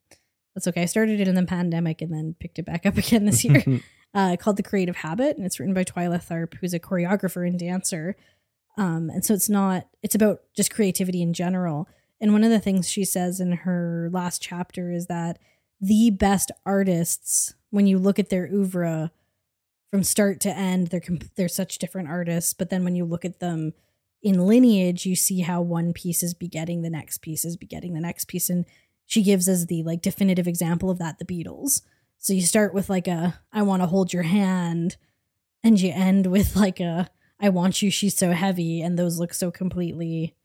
that's 0.56 0.68
okay. 0.68 0.84
I 0.84 0.86
started 0.86 1.20
it 1.20 1.28
in 1.28 1.36
the 1.36 1.44
pandemic 1.44 2.02
and 2.02 2.14
then 2.14 2.36
picked 2.40 2.60
it 2.60 2.66
back 2.66 2.86
up 2.86 2.98
again 2.98 3.26
this 3.26 3.44
year 3.44 3.64
uh, 4.14 4.36
called 4.38 4.58
The 4.58 4.64
Creative 4.64 4.98
Habit, 4.98 5.38
and 5.38 5.46
it's 5.46 5.60
written 5.60 5.74
by 5.74 5.84
Twyla 5.84 6.24
Tharp, 6.24 6.56
who's 6.56 6.74
a 6.74 6.80
choreographer 6.80 7.48
and 7.48 7.58
dancer. 7.58 8.16
Um, 8.78 9.10
and 9.10 9.24
so 9.24 9.34
it's 9.34 9.50
not, 9.50 9.88
it's 10.02 10.16
about 10.16 10.42
just 10.56 10.74
creativity 10.74 11.22
in 11.22 11.34
general. 11.34 11.88
And 12.20 12.34
one 12.34 12.44
of 12.44 12.52
the 12.52 12.60
things 12.60 12.90
she 12.90 13.04
says 13.04 13.40
in 13.40 13.52
her 13.52 14.10
last 14.12 14.42
chapter 14.42 14.92
is 14.92 15.08
that 15.08 15.40
the 15.80 16.12
best 16.12 16.52
artists, 16.66 17.56
when 17.72 17.88
you 17.88 17.98
look 17.98 18.20
at 18.20 18.30
their 18.30 18.48
oeuvre 18.48 19.12
from 19.90 20.04
start 20.04 20.40
to 20.42 20.56
end, 20.56 20.88
they're 20.88 21.02
they're 21.36 21.48
such 21.50 21.80
different 21.80 22.08
artists. 22.08 22.54
But 22.54 22.70
then 22.70 22.84
when 22.84 22.96
you 22.96 23.04
look 23.04 23.26
at 23.26 23.40
them 23.40 23.74
in 24.22 24.46
lineage, 24.46 25.06
you 25.06 25.16
see 25.16 25.42
how 25.42 25.62
one 25.62 25.92
piece 25.94 26.22
is 26.22 26.34
begetting 26.34 26.82
the 26.82 26.90
next 26.90 27.18
piece 27.20 27.44
is 27.44 27.58
begetting 27.58 27.94
the 27.94 28.00
next 28.00 28.26
piece, 28.26 28.50
and 28.50 28.66
she 29.06 29.24
gives 29.24 29.50
as 29.50 29.66
the 29.66 29.84
like 29.84 30.02
definitive 30.02 30.48
example 30.48 30.90
of 30.90 31.00
that 31.00 31.18
the 31.18 31.26
Beatles. 31.26 31.82
So 32.22 32.34
you 32.34 32.44
start 32.44 32.72
with 32.76 32.88
like 32.88 33.08
a 33.08 33.40
I 33.52 33.64
want 33.64 33.82
to 33.82 33.88
hold 33.88 34.14
your 34.14 34.24
hand 34.24 34.96
and 35.64 35.82
you 35.82 35.92
end 35.92 36.28
with 36.28 36.56
like 36.56 36.80
a 36.80 37.10
I 37.40 37.50
want 37.50 37.82
you 37.82 37.90
she's 37.90 38.16
so 38.16 38.32
heavy 38.32 38.80
and 38.82 38.98
those 38.98 39.20
look 39.20 39.34
so 39.34 39.50
completely 39.50 40.36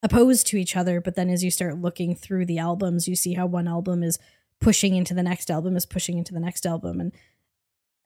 opposed 0.00 0.46
to 0.46 0.56
each 0.56 0.76
other. 0.76 1.00
But 1.00 1.16
then 1.16 1.28
as 1.28 1.42
you 1.42 1.50
start 1.50 1.80
looking 1.80 2.14
through 2.14 2.46
the 2.46 2.58
albums 2.58 3.08
you 3.08 3.16
see 3.16 3.34
how 3.34 3.46
one 3.46 3.66
album 3.66 4.04
is 4.04 4.20
pushing 4.60 4.94
into 4.94 5.12
the 5.12 5.24
next 5.24 5.50
album 5.50 5.76
is 5.76 5.86
pushing 5.86 6.18
into 6.18 6.32
the 6.32 6.40
next 6.40 6.64
album. 6.64 7.00
And 7.00 7.12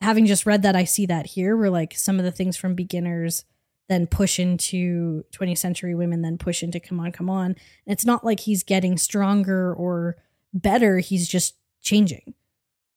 having 0.00 0.24
just 0.24 0.46
read 0.46 0.62
that 0.62 0.74
I 0.74 0.84
see 0.84 1.04
that 1.04 1.26
here 1.26 1.58
where 1.58 1.70
like 1.70 1.94
some 1.94 2.18
of 2.18 2.24
the 2.24 2.32
things 2.32 2.56
from 2.56 2.74
beginners 2.74 3.44
then 3.90 4.06
push 4.06 4.38
into 4.38 5.22
20th 5.32 5.58
century 5.58 5.94
women 5.94 6.22
then 6.22 6.38
push 6.38 6.62
into 6.62 6.80
come 6.80 6.98
on 6.98 7.12
come 7.12 7.28
on. 7.28 7.44
And 7.44 7.92
it's 7.92 8.06
not 8.06 8.24
like 8.24 8.40
he's 8.40 8.62
getting 8.62 8.96
stronger 8.96 9.74
or 9.74 10.16
better 10.54 11.00
he's 11.00 11.28
just 11.28 11.56
changing 11.82 12.32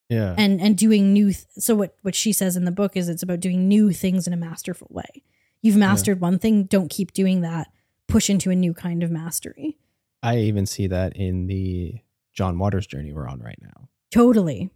yeah, 0.09 0.35
and 0.37 0.61
and 0.61 0.77
doing 0.77 1.11
new 1.13 1.25
th- 1.33 1.45
so 1.57 1.75
what 1.75 1.95
what 2.01 2.15
she 2.15 2.31
says 2.31 2.55
in 2.55 2.65
the 2.65 2.71
book 2.71 2.95
is 2.95 3.09
it's 3.09 3.23
about 3.23 3.39
doing 3.39 3.67
new 3.67 3.91
things 3.91 4.27
in 4.27 4.33
a 4.33 4.37
masterful 4.37 4.87
way 4.89 5.23
you've 5.61 5.75
mastered 5.77 6.21
one 6.21 6.39
thing 6.39 6.63
don't 6.63 6.89
keep 6.89 7.11
doing 7.13 7.41
that 7.41 7.67
push 8.07 8.29
into 8.29 8.49
a 8.51 8.55
new 8.55 8.73
kind 8.73 9.03
of 9.03 9.11
mastery 9.11 9.77
I 10.23 10.37
even 10.37 10.65
see 10.65 10.87
that 10.87 11.15
in 11.15 11.47
the 11.47 11.95
John 12.33 12.57
Waters 12.57 12.87
journey 12.87 13.11
we're 13.13 13.27
on 13.27 13.39
right 13.39 13.59
now. 13.61 13.89
totally 14.11 14.69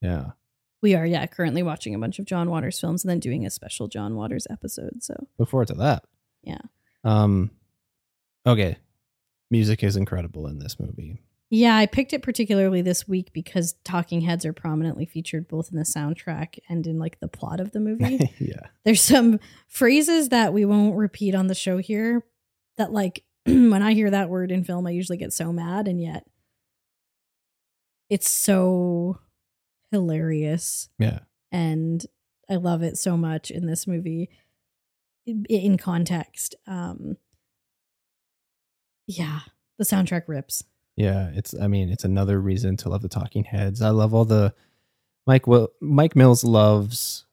Yeah, 0.00 0.30
we 0.82 0.94
are 0.94 1.04
yeah 1.06 1.26
currently 1.26 1.62
watching 1.62 1.94
a 1.94 1.98
bunch 1.98 2.18
of 2.18 2.24
john 2.26 2.48
waters 2.50 2.78
films 2.78 3.02
and 3.02 3.10
then 3.10 3.18
doing 3.20 3.44
a 3.44 3.50
special 3.50 3.88
john 3.88 4.14
waters 4.14 4.46
episode 4.50 5.02
so 5.02 5.14
look 5.38 5.48
forward 5.48 5.68
to 5.68 5.74
that. 5.74 6.04
Yeah. 6.42 6.60
Um. 7.02 7.50
Okay, 8.46 8.76
music 9.50 9.82
is 9.82 9.96
incredible 9.96 10.46
in 10.46 10.60
this 10.60 10.78
movie. 10.78 11.22
Yeah 11.50 11.76
i 11.76 11.86
picked 11.86 12.12
it 12.12 12.22
particularly 12.22 12.82
this 12.82 13.06
week 13.06 13.32
because 13.32 13.74
talking 13.84 14.20
heads 14.22 14.44
are 14.44 14.52
prominently 14.52 15.04
featured 15.06 15.46
both 15.48 15.70
in 15.70 15.76
the 15.78 15.84
soundtrack 15.84 16.58
and 16.68 16.86
in 16.86 16.98
like 16.98 17.20
the 17.20 17.28
plot 17.28 17.60
of 17.60 17.72
the 17.72 17.80
movie 17.88 18.18
yeah. 18.38 18.66
there's 18.84 19.02
some 19.02 19.38
phrases 19.68 20.30
that 20.30 20.52
we 20.52 20.64
won't 20.64 20.96
repeat 20.96 21.34
on 21.34 21.46
the 21.46 21.54
show 21.54 21.78
here 21.78 22.24
that 22.76 22.92
like 22.92 23.24
when 23.46 23.82
i 23.82 23.92
hear 23.94 24.10
that 24.10 24.28
word 24.28 24.50
in 24.50 24.64
film 24.64 24.86
i 24.86 24.90
usually 24.90 25.18
get 25.18 25.32
so 25.32 25.52
mad 25.52 25.86
and 25.88 26.00
yet 26.00 26.24
it's 28.10 28.28
so 28.30 29.18
hilarious 29.90 30.88
Yeah. 30.98 31.20
and 31.52 32.04
i 32.50 32.56
love 32.56 32.82
it 32.82 32.96
so 32.98 33.16
much 33.16 33.50
in 33.50 33.66
this 33.66 33.86
movie 33.86 34.30
in, 35.26 35.76
context 35.76 36.54
um 36.66 37.16
yeah 39.06 39.40
the 39.78 39.84
soundtrack 39.84 40.22
rips 40.28 40.62
Yeah, 40.96 41.30
it's. 41.34 41.54
I 41.54 41.68
mean, 41.68 41.90
it's 41.90 42.04
another 42.04 42.40
reason 42.40 42.76
to 42.78 42.88
love 42.88 43.02
the 43.02 43.08
Talking 43.08 43.44
Heads. 43.44 43.82
I 43.82 43.90
love 43.90 44.14
all 44.14 44.24
the 44.24 44.54
Mike. 45.26 45.46
Will 45.46 45.68
Mike 45.80 46.16
Mills 46.16 46.42
loves 46.42 47.26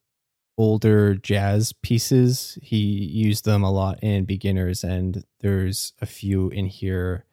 older 0.57 1.15
jazz 1.15 1.73
pieces. 1.73 2.57
He 2.61 2.77
used 2.77 3.45
them 3.45 3.63
a 3.63 3.71
lot 3.71 3.99
in 4.03 4.25
Beginners, 4.25 4.83
and 4.83 5.23
there's 5.39 5.93
a 6.01 6.05
few 6.05 6.49
in 6.49 6.65
here 6.65 7.25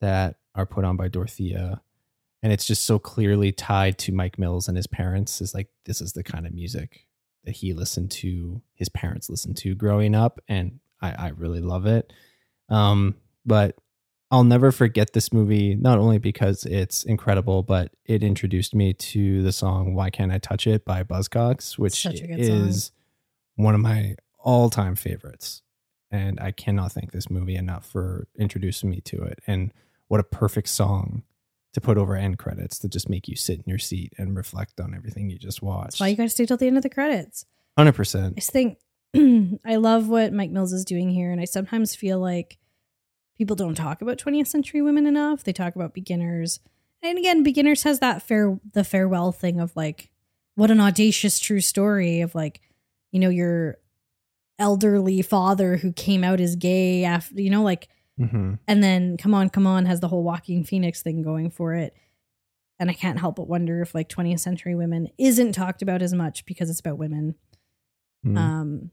that 0.00 0.36
are 0.54 0.66
put 0.66 0.84
on 0.84 0.96
by 0.96 1.08
Dorothea, 1.08 1.80
and 2.42 2.52
it's 2.52 2.66
just 2.66 2.84
so 2.84 2.98
clearly 2.98 3.52
tied 3.52 3.96
to 3.98 4.12
Mike 4.12 4.38
Mills 4.38 4.68
and 4.68 4.76
his 4.76 4.88
parents. 4.88 5.40
Is 5.40 5.54
like 5.54 5.68
this 5.84 6.00
is 6.00 6.12
the 6.14 6.24
kind 6.24 6.46
of 6.46 6.52
music 6.52 7.06
that 7.44 7.52
he 7.56 7.72
listened 7.72 8.10
to, 8.10 8.60
his 8.74 8.88
parents 8.88 9.30
listened 9.30 9.56
to 9.58 9.76
growing 9.76 10.16
up, 10.16 10.40
and 10.48 10.80
I, 11.00 11.12
I 11.12 11.28
really 11.28 11.60
love 11.60 11.86
it. 11.86 12.12
Um, 12.68 13.14
but 13.44 13.76
I'll 14.30 14.44
never 14.44 14.72
forget 14.72 15.12
this 15.12 15.32
movie, 15.32 15.76
not 15.76 15.98
only 15.98 16.18
because 16.18 16.64
it's 16.64 17.04
incredible, 17.04 17.62
but 17.62 17.92
it 18.04 18.24
introduced 18.24 18.74
me 18.74 18.92
to 18.92 19.42
the 19.42 19.52
song 19.52 19.94
Why 19.94 20.10
Can't 20.10 20.32
I 20.32 20.38
Touch 20.38 20.66
It 20.66 20.84
by 20.84 21.04
Buzzcocks, 21.04 21.78
which 21.78 22.02
good 22.04 22.18
song. 22.18 22.38
is 22.38 22.90
one 23.54 23.74
of 23.74 23.80
my 23.80 24.16
all 24.38 24.68
time 24.68 24.96
favorites. 24.96 25.62
And 26.10 26.40
I 26.40 26.50
cannot 26.52 26.92
thank 26.92 27.12
this 27.12 27.30
movie 27.30 27.56
enough 27.56 27.86
for 27.86 28.28
introducing 28.38 28.90
me 28.90 29.00
to 29.02 29.22
it. 29.22 29.40
And 29.46 29.72
what 30.08 30.20
a 30.20 30.24
perfect 30.24 30.68
song 30.68 31.22
to 31.72 31.80
put 31.80 31.98
over 31.98 32.16
end 32.16 32.38
credits 32.38 32.78
to 32.78 32.88
just 32.88 33.08
make 33.08 33.28
you 33.28 33.36
sit 33.36 33.58
in 33.58 33.64
your 33.66 33.78
seat 33.78 34.12
and 34.16 34.36
reflect 34.36 34.80
on 34.80 34.94
everything 34.94 35.30
you 35.30 35.38
just 35.38 35.62
watched. 35.62 35.92
That's 35.92 36.00
why 36.00 36.08
you 36.08 36.16
got 36.16 36.22
to 36.24 36.28
stay 36.30 36.46
till 36.46 36.56
the 36.56 36.66
end 36.66 36.76
of 36.76 36.82
the 36.82 36.90
credits. 36.90 37.44
100%. 37.78 38.26
I 38.26 38.30
just 38.30 38.50
think 38.50 38.78
I 39.64 39.76
love 39.76 40.08
what 40.08 40.32
Mike 40.32 40.50
Mills 40.50 40.72
is 40.72 40.84
doing 40.84 41.10
here, 41.10 41.30
and 41.30 41.40
I 41.40 41.44
sometimes 41.44 41.94
feel 41.94 42.18
like 42.18 42.58
people 43.36 43.56
don't 43.56 43.74
talk 43.74 44.02
about 44.02 44.18
20th 44.18 44.46
century 44.46 44.82
women 44.82 45.06
enough. 45.06 45.44
They 45.44 45.52
talk 45.52 45.76
about 45.76 45.94
beginners, 45.94 46.60
and 47.02 47.18
again, 47.18 47.42
beginners 47.42 47.82
has 47.82 48.00
that 48.00 48.22
fair 48.22 48.58
the 48.72 48.84
farewell 48.84 49.32
thing 49.32 49.60
of 49.60 49.74
like, 49.76 50.10
what 50.54 50.70
an 50.70 50.80
audacious 50.80 51.38
true 51.38 51.60
story 51.60 52.20
of 52.20 52.34
like, 52.34 52.60
you 53.12 53.20
know, 53.20 53.28
your 53.28 53.78
elderly 54.58 55.22
father 55.22 55.76
who 55.76 55.92
came 55.92 56.24
out 56.24 56.40
as 56.40 56.56
gay 56.56 57.04
after, 57.04 57.40
you 57.40 57.50
know, 57.50 57.62
like, 57.62 57.88
hmm 58.18 58.54
and 58.66 58.82
then 58.82 59.16
come 59.16 59.34
on, 59.34 59.50
come 59.50 59.66
on 59.66 59.84
has 59.84 60.00
the 60.00 60.08
whole 60.08 60.22
Joaquin 60.22 60.64
Phoenix 60.64 61.02
thing 61.02 61.22
going 61.22 61.50
for 61.50 61.74
it. 61.74 61.94
And 62.78 62.90
I 62.90 62.94
can't 62.94 63.20
help 63.20 63.36
but 63.36 63.48
wonder 63.48 63.80
if 63.82 63.94
like 63.94 64.08
20th 64.08 64.40
century 64.40 64.74
women 64.74 65.08
isn't 65.18 65.52
talked 65.52 65.82
about 65.82 66.02
as 66.02 66.12
much 66.12 66.44
because 66.44 66.68
it's 66.68 66.80
about 66.80 66.98
women. 66.98 67.34
Mm. 68.24 68.38
Um, 68.38 68.90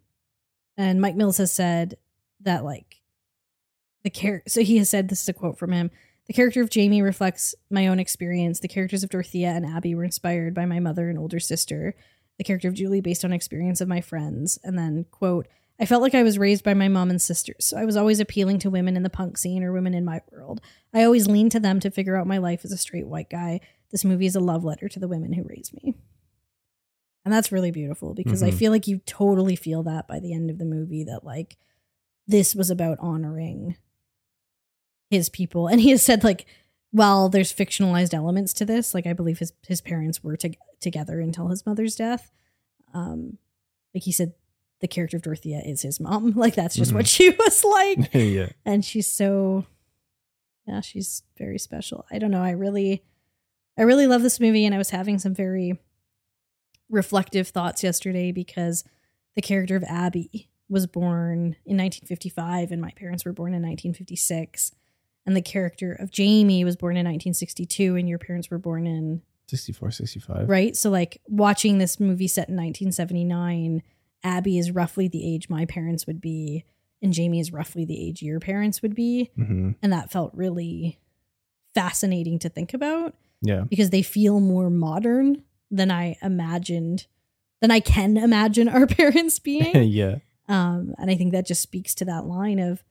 and 0.77 1.01
Mike 1.01 1.15
Mills 1.15 1.37
has 1.37 1.51
said 1.51 1.95
that 2.41 2.63
like 2.63 3.01
the 4.04 4.10
character. 4.10 4.49
So 4.49 4.62
he 4.62 4.78
has 4.78 4.89
said 4.89 5.10
this 5.10 5.22
is 5.22 5.30
a 5.30 5.34
quote 5.34 5.58
from 5.58 5.72
him. 5.72 5.91
The 6.28 6.34
character 6.34 6.62
of 6.62 6.70
Jamie 6.70 7.01
reflects 7.01 7.54
my 7.70 7.88
own 7.88 7.99
experience. 7.99 8.60
The 8.60 8.68
characters 8.68 9.04
of 9.04 9.10
Dorothea 9.10 9.49
and 9.49 9.66
Abby 9.66 9.93
were 9.95 10.04
inspired 10.06 10.54
by 10.54 10.66
my 10.66 10.80
mother 10.80 11.10
and 11.10 11.20
older 11.20 11.39
sister. 11.39 11.95
The 12.38 12.43
character 12.43 12.68
of 12.68 12.74
Julie 12.74 13.01
based 13.01 13.26
on 13.26 13.34
experience 13.34 13.82
of 13.82 13.88
my 13.88 14.01
friends. 14.01 14.58
And 14.64 14.78
then 14.78 15.06
quote. 15.12 15.47
I 15.80 15.86
felt 15.88 16.04
like 16.04 16.14
I 16.14 16.22
was 16.24 16.38
raised 16.38 16.64
by 16.64 16.76
my 16.76 16.88
mom 16.88 17.10
and 17.10 17.20
sisters, 17.20 17.66
so 17.66 17.78
I 17.78 17.84
was 17.84 17.97
always 17.97 18.20
appealing 18.20 18.60
to 18.60 18.70
women 18.70 18.95
in 18.95 19.01
the 19.01 19.10
punk 19.10 19.39
scene 19.39 19.64
or 19.64 19.74
women 19.74 19.95
in 19.95 20.06
my 20.06 20.22
world. 20.32 20.62
I 20.93 21.04
always 21.04 21.28
leaned 21.28 21.51
to 21.54 21.60
them 21.60 21.80
to 21.80 21.89
figure 21.89 22.16
out 22.16 22.28
my 22.28 22.38
life 22.38 22.64
as 22.64 22.72
a 22.72 22.78
straight 22.78 23.08
white 23.08 23.28
guy. 23.30 23.60
This 23.91 24.06
movie 24.06 24.28
is 24.28 24.36
a 24.36 24.39
love 24.39 24.64
letter 24.64 24.88
to 24.88 24.99
the 24.99 25.08
women 25.08 25.34
who 25.34 25.43
raised 25.43 25.74
me. 25.74 25.95
And 27.26 27.34
that's 27.34 27.51
really 27.51 27.72
beautiful 27.72 28.14
because 28.14 28.43
I 28.43 28.51
Mhm. 28.51 28.58
feel 28.58 28.72
like 28.72 28.88
you 28.88 28.99
totally 28.99 29.56
feel 29.56 29.82
that 29.84 30.08
by 30.08 30.20
the 30.20 30.32
end 30.34 30.51
of 30.51 30.60
the 30.60 30.64
movie 30.66 31.04
that 31.06 31.24
like 31.24 31.58
this 32.28 32.54
was 32.54 32.70
about 32.70 32.99
honoring 32.99 33.76
his 35.14 35.30
people. 35.30 35.68
And 35.68 35.80
he 35.80 35.91
has 35.91 36.03
said 36.03 36.24
like 36.24 36.45
while 36.91 37.30
there's 37.30 37.53
fictionalized 37.53 38.14
elements 38.14 38.53
to 38.55 38.66
this, 38.66 38.93
like 38.93 39.07
I 39.07 39.14
believe 39.14 39.39
his 39.39 39.53
his 39.68 39.82
parents 39.82 40.24
were 40.24 40.38
to- 40.38 40.57
together 40.80 41.20
until 41.20 41.47
his 41.47 41.66
mother's 41.66 41.95
death. 41.95 42.32
Um 42.93 43.38
like 43.93 44.03
he 44.03 44.11
said 44.11 44.34
the 44.82 44.88
character 44.88 45.18
of 45.18 45.24
Dorothea 45.24 45.61
is 45.66 45.82
his 45.82 45.99
mom. 45.99 46.32
Like 46.36 46.55
that's 46.55 46.76
just 46.76 46.93
what 46.93 47.07
she 47.07 47.30
was 47.39 47.64
like 47.64 48.14
yeah. 48.14 48.49
and 48.66 48.84
she's 48.84 49.07
so 49.07 49.66
yeah 50.68 50.82
she's 50.82 51.24
very 51.38 51.59
special 51.59 52.05
i 52.09 52.18
don't 52.18 52.32
know 52.32 52.41
i 52.41 52.51
really 52.51 53.03
i 53.78 53.82
really 53.82 54.07
love 54.07 54.22
this 54.22 54.39
movie 54.39 54.66
and 54.66 54.74
i 54.74 54.78
was 54.78 54.91
having 54.91 55.20
some 55.20 55.34
very 55.34 55.78
reflective 56.89 57.49
thoughts 57.49 57.84
yesterday 57.84 58.32
because 58.32 58.84
the 59.36 59.41
character 59.41 59.76
of 59.76 59.84
abby 59.84 60.49
was 60.70 60.88
born 60.88 61.57
in 61.66 61.76
1955 61.78 62.72
and 62.72 62.82
my 62.82 62.91
parents 62.91 63.26
were 63.26 63.34
born 63.34 63.53
in 63.53 63.61
1956 63.61 64.72
and 65.26 65.36
the 65.36 65.41
character 65.41 65.93
of 65.93 66.11
jamie 66.11 66.63
was 66.63 66.76
born 66.76 66.95
in 66.95 67.05
1962 67.05 67.95
and 67.95 68.07
your 68.09 68.17
parents 68.19 68.49
were 68.49 68.57
born 68.57 68.86
in 68.88 69.21
64, 69.47 69.91
65. 69.91 70.49
right 70.49 70.76
so 70.76 70.89
like 70.89 71.21
watching 71.28 71.78
this 71.78 71.99
movie 71.99 72.28
set 72.28 72.49
in 72.49 72.55
1979 72.55 73.82
abby 74.24 74.57
is 74.57 74.71
roughly 74.71 75.07
the 75.07 75.34
age 75.34 75.49
my 75.49 75.65
parents 75.65 76.07
would 76.07 76.21
be 76.21 76.63
and 77.01 77.13
jamie 77.13 77.39
is 77.39 77.51
roughly 77.51 77.84
the 77.86 77.99
age 78.07 78.21
your 78.21 78.39
parents 78.39 78.82
would 78.82 78.95
be 78.95 79.32
hmm 79.36 79.71
and 79.82 79.91
that 79.93 80.11
felt 80.11 80.32
really 80.34 80.99
fascinating 81.74 82.39
to 82.39 82.49
think 82.49 82.74
about 82.74 83.15
Yeah. 83.41 83.61
because 83.69 83.89
they 83.89 84.01
feel 84.03 84.39
more 84.39 84.69
modern 84.69 85.43
than 85.71 85.89
i 85.91 86.15
imagined 86.21 87.07
than 87.61 87.71
i 87.71 87.80
can 87.80 88.17
imagine 88.17 88.69
our 88.69 88.86
parents 89.01 89.39
being 89.39 89.74
yeah. 89.91 90.15
um 90.47 90.93
and 90.97 91.09
i 91.09 91.15
think 91.15 91.32
that 91.34 91.45
just 91.47 91.61
speaks 91.61 91.95
to 91.95 92.05
that 92.05 92.26
line 92.26 92.59
of 92.59 92.84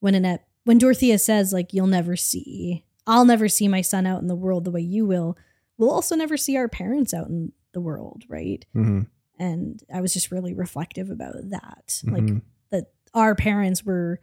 when 0.00 0.14
annette 0.14 0.46
when 0.64 0.78
dorothea 0.78 1.18
says 1.18 1.52
like 1.52 1.72
you'll 1.72 1.86
never 1.86 2.16
see 2.16 2.84
i'll 3.06 3.24
never 3.24 3.48
see 3.48 3.68
my 3.68 3.80
son 3.80 4.06
out 4.06 4.20
in 4.20 4.26
the 4.28 4.34
world 4.34 4.64
the 4.64 4.70
way 4.70 4.80
you 4.80 5.04
will 5.06 5.36
we'll 5.78 5.90
also 5.90 6.14
never 6.16 6.36
see 6.36 6.56
our 6.56 6.68
parents 6.68 7.12
out 7.14 7.28
in 7.28 7.52
the 7.72 7.80
world 7.80 8.24
right 8.28 8.64
hmm 8.72 9.00
and 9.38 9.82
i 9.94 10.00
was 10.00 10.12
just 10.12 10.30
really 10.30 10.52
reflective 10.54 11.10
about 11.10 11.34
that 11.50 12.00
like 12.04 12.22
Mhm. 12.24 12.42
that 12.70 12.92
our 13.14 13.34
parents 13.34 13.84
were 13.84 14.20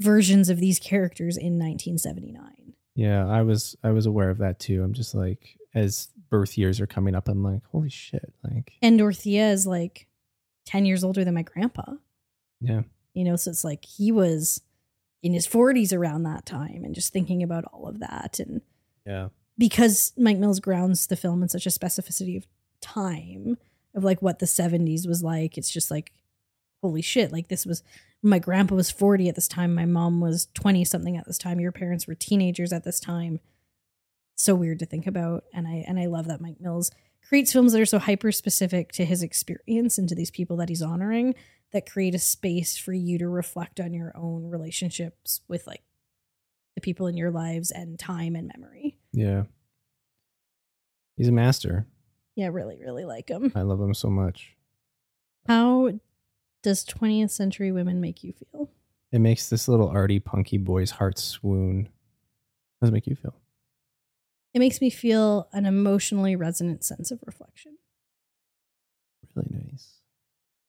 versions 0.00 0.48
of 0.48 0.58
these 0.60 0.78
characters 0.78 1.36
in 1.36 1.58
1979 1.58 2.74
Yeah, 2.94 3.26
I 3.26 3.42
was 3.42 3.76
I 3.82 3.90
was 3.90 4.06
aware 4.06 4.30
of 4.30 4.38
that 4.38 4.58
too. 4.58 4.82
I'm 4.82 4.92
just 4.94 5.14
like 5.14 5.56
as 5.74 6.08
birth 6.30 6.56
years 6.58 6.80
are 6.80 6.86
coming 6.86 7.14
up, 7.14 7.28
I'm 7.28 7.42
like, 7.44 7.62
holy 7.70 7.88
shit. 7.90 8.32
Like 8.42 8.72
and 8.82 8.98
dorothea 8.98 9.50
is 9.50 9.66
like 9.66 10.06
10 10.66 10.84
years 10.86 11.04
older 11.04 11.24
than 11.24 11.34
my 11.34 11.42
grandpa 11.42 11.84
yeah. 12.60 12.82
you 13.14 13.24
know 13.24 13.34
so 13.36 13.50
it's 13.50 13.64
like 13.64 13.84
he 13.84 14.12
was 14.12 14.60
in 15.22 15.32
his 15.34 15.46
40s 15.46 15.92
around 15.96 16.22
that 16.22 16.46
time 16.46 16.82
and 16.84 16.94
just 16.94 17.12
thinking 17.12 17.42
about 17.42 17.64
all 17.72 17.86
of 17.86 18.00
that 18.00 18.38
and 18.40 18.62
Yeah. 19.06 19.28
because 19.58 20.12
mike 20.16 20.38
mills 20.38 20.60
grounds 20.60 21.06
the 21.06 21.16
film 21.16 21.42
in 21.42 21.48
such 21.48 21.66
a 21.66 21.70
specificity 21.70 22.36
of 22.36 22.46
time 22.80 23.56
of 23.94 24.02
like 24.04 24.22
what 24.22 24.38
the 24.38 24.46
70s 24.46 25.06
was 25.06 25.22
like 25.22 25.58
it's 25.58 25.70
just 25.70 25.90
like 25.90 26.12
holy 26.82 27.02
shit 27.02 27.32
like 27.32 27.48
this 27.48 27.66
was 27.66 27.82
my 28.22 28.38
grandpa 28.38 28.74
was 28.74 28.90
40 28.90 29.28
at 29.28 29.34
this 29.34 29.48
time 29.48 29.74
my 29.74 29.84
mom 29.86 30.20
was 30.20 30.48
20 30.54 30.84
something 30.84 31.16
at 31.16 31.26
this 31.26 31.38
time 31.38 31.60
your 31.60 31.72
parents 31.72 32.06
were 32.06 32.14
teenagers 32.14 32.72
at 32.72 32.84
this 32.84 33.00
time 33.00 33.40
so 34.36 34.54
weird 34.54 34.78
to 34.78 34.86
think 34.86 35.06
about 35.06 35.44
and 35.52 35.68
i 35.68 35.84
and 35.86 35.98
i 35.98 36.06
love 36.06 36.26
that 36.28 36.40
mike 36.40 36.60
mills 36.60 36.90
creates 37.28 37.52
films 37.52 37.72
that 37.72 37.80
are 37.80 37.86
so 37.86 37.98
hyper 37.98 38.32
specific 38.32 38.90
to 38.92 39.04
his 39.04 39.22
experience 39.22 39.98
and 39.98 40.08
to 40.08 40.14
these 40.14 40.30
people 40.30 40.56
that 40.56 40.68
he's 40.68 40.82
honoring 40.82 41.34
that 41.72 41.88
create 41.88 42.14
a 42.14 42.18
space 42.18 42.76
for 42.76 42.92
you 42.92 43.18
to 43.18 43.28
reflect 43.28 43.78
on 43.78 43.92
your 43.92 44.12
own 44.16 44.44
relationships 44.50 45.40
with 45.48 45.66
like 45.66 45.82
the 46.74 46.80
people 46.80 47.06
in 47.06 47.16
your 47.16 47.30
lives 47.30 47.70
and 47.70 47.98
time 47.98 48.34
and 48.34 48.50
memory 48.56 48.96
Yeah. 49.12 49.44
He's 51.16 51.28
a 51.28 51.32
master. 51.32 51.86
yeah 52.34 52.48
really 52.48 52.78
really 52.80 53.04
like 53.04 53.28
him 53.28 53.52
I 53.54 53.62
love 53.62 53.80
him 53.80 53.94
so 53.94 54.08
much. 54.08 54.56
how 55.46 55.92
does 56.62 56.84
20th 56.84 57.30
century 57.30 57.70
women 57.72 58.00
make 58.00 58.22
you 58.24 58.32
feel 58.32 58.70
It 59.12 59.20
makes 59.20 59.48
this 59.48 59.68
little 59.68 59.88
arty 59.88 60.18
punky 60.20 60.58
boy's 60.58 60.90
heart 60.92 61.18
swoon. 61.18 61.88
How 62.80 62.86
does 62.86 62.90
it 62.90 62.92
make 62.92 63.06
you 63.06 63.14
feel? 63.16 63.34
It 64.52 64.58
makes 64.58 64.80
me 64.80 64.90
feel 64.90 65.48
an 65.52 65.64
emotionally 65.66 66.34
resonant 66.36 66.84
sense 66.84 67.10
of 67.10 67.20
reflection 67.26 67.76
Really 69.34 69.64
nice. 69.70 70.00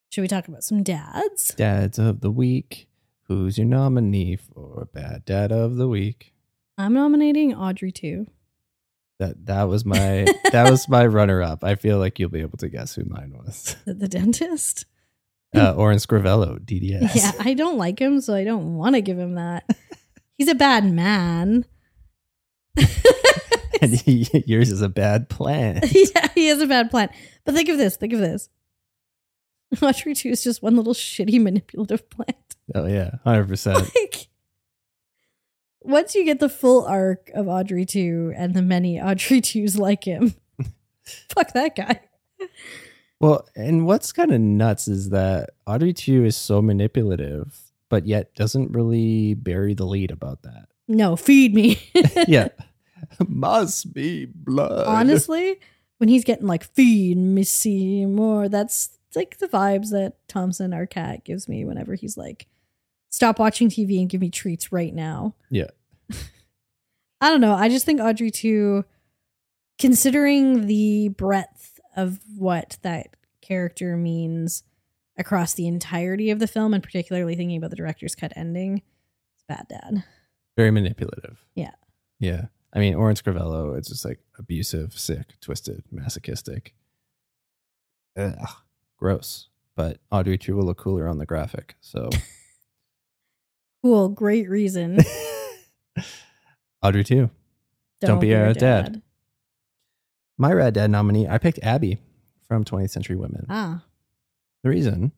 should 0.10 0.22
we 0.22 0.28
talk 0.28 0.48
about 0.48 0.64
some 0.64 0.84
dads 0.84 1.54
Dads 1.56 1.98
of 2.00 2.22
the 2.22 2.30
week. 2.32 2.88
Who's 3.28 3.58
your 3.58 3.68
nominee 3.68 4.36
for 4.36 4.88
bad 4.94 5.26
dad 5.26 5.52
of 5.52 5.76
the 5.78 5.88
week? 5.88 6.34
i'm 6.78 6.94
nominating 6.94 7.54
audrey 7.54 7.92
2 7.92 8.28
That 9.20 9.46
that 9.46 9.64
was 9.64 9.84
my 9.86 10.26
that 10.52 10.70
was 10.70 10.88
my 10.90 11.06
runner 11.06 11.42
up. 11.42 11.64
I 11.64 11.76
feel 11.76 11.98
like 11.98 12.18
you'll 12.20 12.30
be 12.30 12.42
able 12.42 12.58
to 12.60 12.70
guess 12.70 12.96
who 12.96 13.04
mine 13.06 13.34
was. 13.38 13.76
the, 13.86 13.94
the 13.94 14.08
dentist 14.08 14.86
Uh, 15.56 15.74
Orin 15.74 15.98
Scrivello, 15.98 16.60
DDS. 16.60 17.16
yeah 17.16 17.32
i 17.40 17.54
don't 17.54 17.78
like 17.78 18.00
him 18.00 18.22
so 18.22 18.34
i 18.36 18.44
don't 18.44 18.76
want 18.78 18.96
to 18.96 19.02
give 19.02 19.18
him 19.20 19.36
that 19.36 19.64
he's 20.38 20.48
a 20.48 20.56
bad 20.56 20.86
man 20.86 21.66
and 23.82 23.94
he, 23.94 24.28
yours 24.46 24.72
is 24.72 24.82
a 24.82 24.90
bad 24.90 25.30
plan. 25.30 25.82
yeah, 25.92 26.28
he 26.34 26.48
has 26.48 26.62
a 26.62 26.68
bad 26.68 26.90
plan. 26.92 27.10
But 27.44 27.56
think 27.56 27.70
of 27.70 27.78
this. 27.78 27.98
Think 27.98 28.14
of 28.14 28.20
this. 28.20 28.50
Audrey 29.82 30.14
2 30.14 30.30
is 30.30 30.44
just 30.44 30.62
one 30.62 30.76
little 30.76 30.94
shitty 30.94 31.42
manipulative 31.42 32.10
plant. 32.10 32.56
Oh 32.76 32.86
yeah, 32.86 33.12
hundred 33.24 33.48
percent. 33.48 33.78
Like, 33.96 34.28
once 35.82 36.14
you 36.14 36.24
get 36.24 36.40
the 36.40 36.50
full 36.50 36.86
arc 36.86 37.32
of 37.34 37.48
Audrey 37.48 37.86
2 37.86 38.34
and 38.36 38.54
the 38.54 38.62
many 38.62 39.02
Audrey 39.02 39.42
2s 39.42 39.78
like 39.78 40.04
him, 40.04 40.36
fuck 41.30 41.54
that 41.54 41.76
guy. 41.76 42.02
Well, 43.20 43.48
and 43.56 43.86
what's 43.86 44.12
kind 44.12 44.32
of 44.32 44.42
nuts 44.42 44.88
is 44.88 45.10
that 45.10 45.52
Audrey 45.68 45.94
two 45.94 46.26
is 46.26 46.36
so 46.36 46.60
manipulative, 46.60 47.56
but 47.88 48.08
yet 48.08 48.34
doesn't 48.34 48.72
really 48.72 49.36
bury 49.36 49.76
the 49.76 49.86
lead 49.86 50.10
about 50.10 50.42
that. 50.42 50.70
No, 50.88 51.16
feed 51.16 51.54
me. 51.54 51.80
yeah. 52.28 52.48
Must 53.28 53.94
be 53.94 54.26
blood. 54.26 54.88
Honestly, 54.88 55.60
when 55.98 56.10
he's 56.10 56.24
getting 56.24 56.48
like 56.48 56.64
feed 56.64 57.18
me 57.18 57.44
Seymour, 57.44 58.50
that's 58.50 58.98
like 59.16 59.38
the 59.38 59.48
vibes 59.48 59.92
that 59.92 60.16
Thompson, 60.28 60.74
our 60.74 60.86
cat, 60.86 61.24
gives 61.24 61.48
me 61.48 61.66
whenever 61.66 61.96
he's 61.96 62.18
like, 62.18 62.48
stop 63.10 63.40
watching 63.40 63.70
TV 63.70 64.00
and 64.00 64.10
give 64.10 64.22
me 64.22 64.30
treats 64.30 64.72
right 64.72 64.94
now. 64.94 65.36
Yeah. 65.50 65.70
I 67.22 67.30
don't 67.30 67.42
know. 67.42 67.54
I 67.54 67.70
just 67.70 67.86
think 67.86 68.02
Audrey 68.02 68.32
2, 68.32 68.84
considering 69.78 70.68
the 70.68 71.10
breadth 71.10 71.80
of 71.96 72.20
what 72.36 72.78
that 72.82 73.16
character 73.42 73.98
means 73.98 74.64
across 75.18 75.54
the 75.54 75.68
entirety 75.68 76.32
of 76.32 76.40
the 76.40 76.48
film, 76.48 76.74
and 76.74 76.82
particularly 76.82 77.36
thinking 77.36 77.58
about 77.58 77.70
the 77.70 77.76
director's 77.76 78.16
cut 78.16 78.34
ending, 78.36 78.82
it's 79.36 79.44
bad 79.48 79.68
dad. 79.70 80.04
Very 80.58 80.72
manipulative. 80.72 81.46
Yeah. 81.54 81.72
Yeah. 82.20 82.46
I 82.74 82.80
mean, 82.80 82.96
Orin 82.96 83.16
Scrivello, 83.16 83.78
it's 83.78 83.90
just 83.90 84.06
like 84.06 84.20
abusive, 84.40 84.98
sick, 84.98 85.36
twisted, 85.42 85.84
masochistic. 85.92 86.74
Ugh, 88.18 88.34
gross. 88.98 89.48
But 89.76 89.98
Audrey 90.12 90.38
2 90.38 90.56
will 90.56 90.66
look 90.66 90.78
cooler 90.78 91.08
on 91.08 91.18
the 91.18 91.26
graphic. 91.26 91.76
So 91.82 92.10
Cool, 93.84 94.10
great 94.10 94.48
reason. 94.50 95.00
Audrey 96.84 97.04
2. 97.04 97.30
Don't 98.02 98.20
be 98.20 98.34
a 98.34 98.54
dad. 98.54 99.02
My 100.38 100.52
Rad 100.54 100.74
Dad 100.74 100.90
nominee, 100.90 101.28
I 101.28 101.38
picked 101.38 101.60
Abby 101.62 102.00
from 102.48 102.64
20th 102.64 102.90
Century 102.90 103.16
Women. 103.16 103.46
Ah, 103.50 103.84
The 104.64 104.70
reason, 104.70 105.12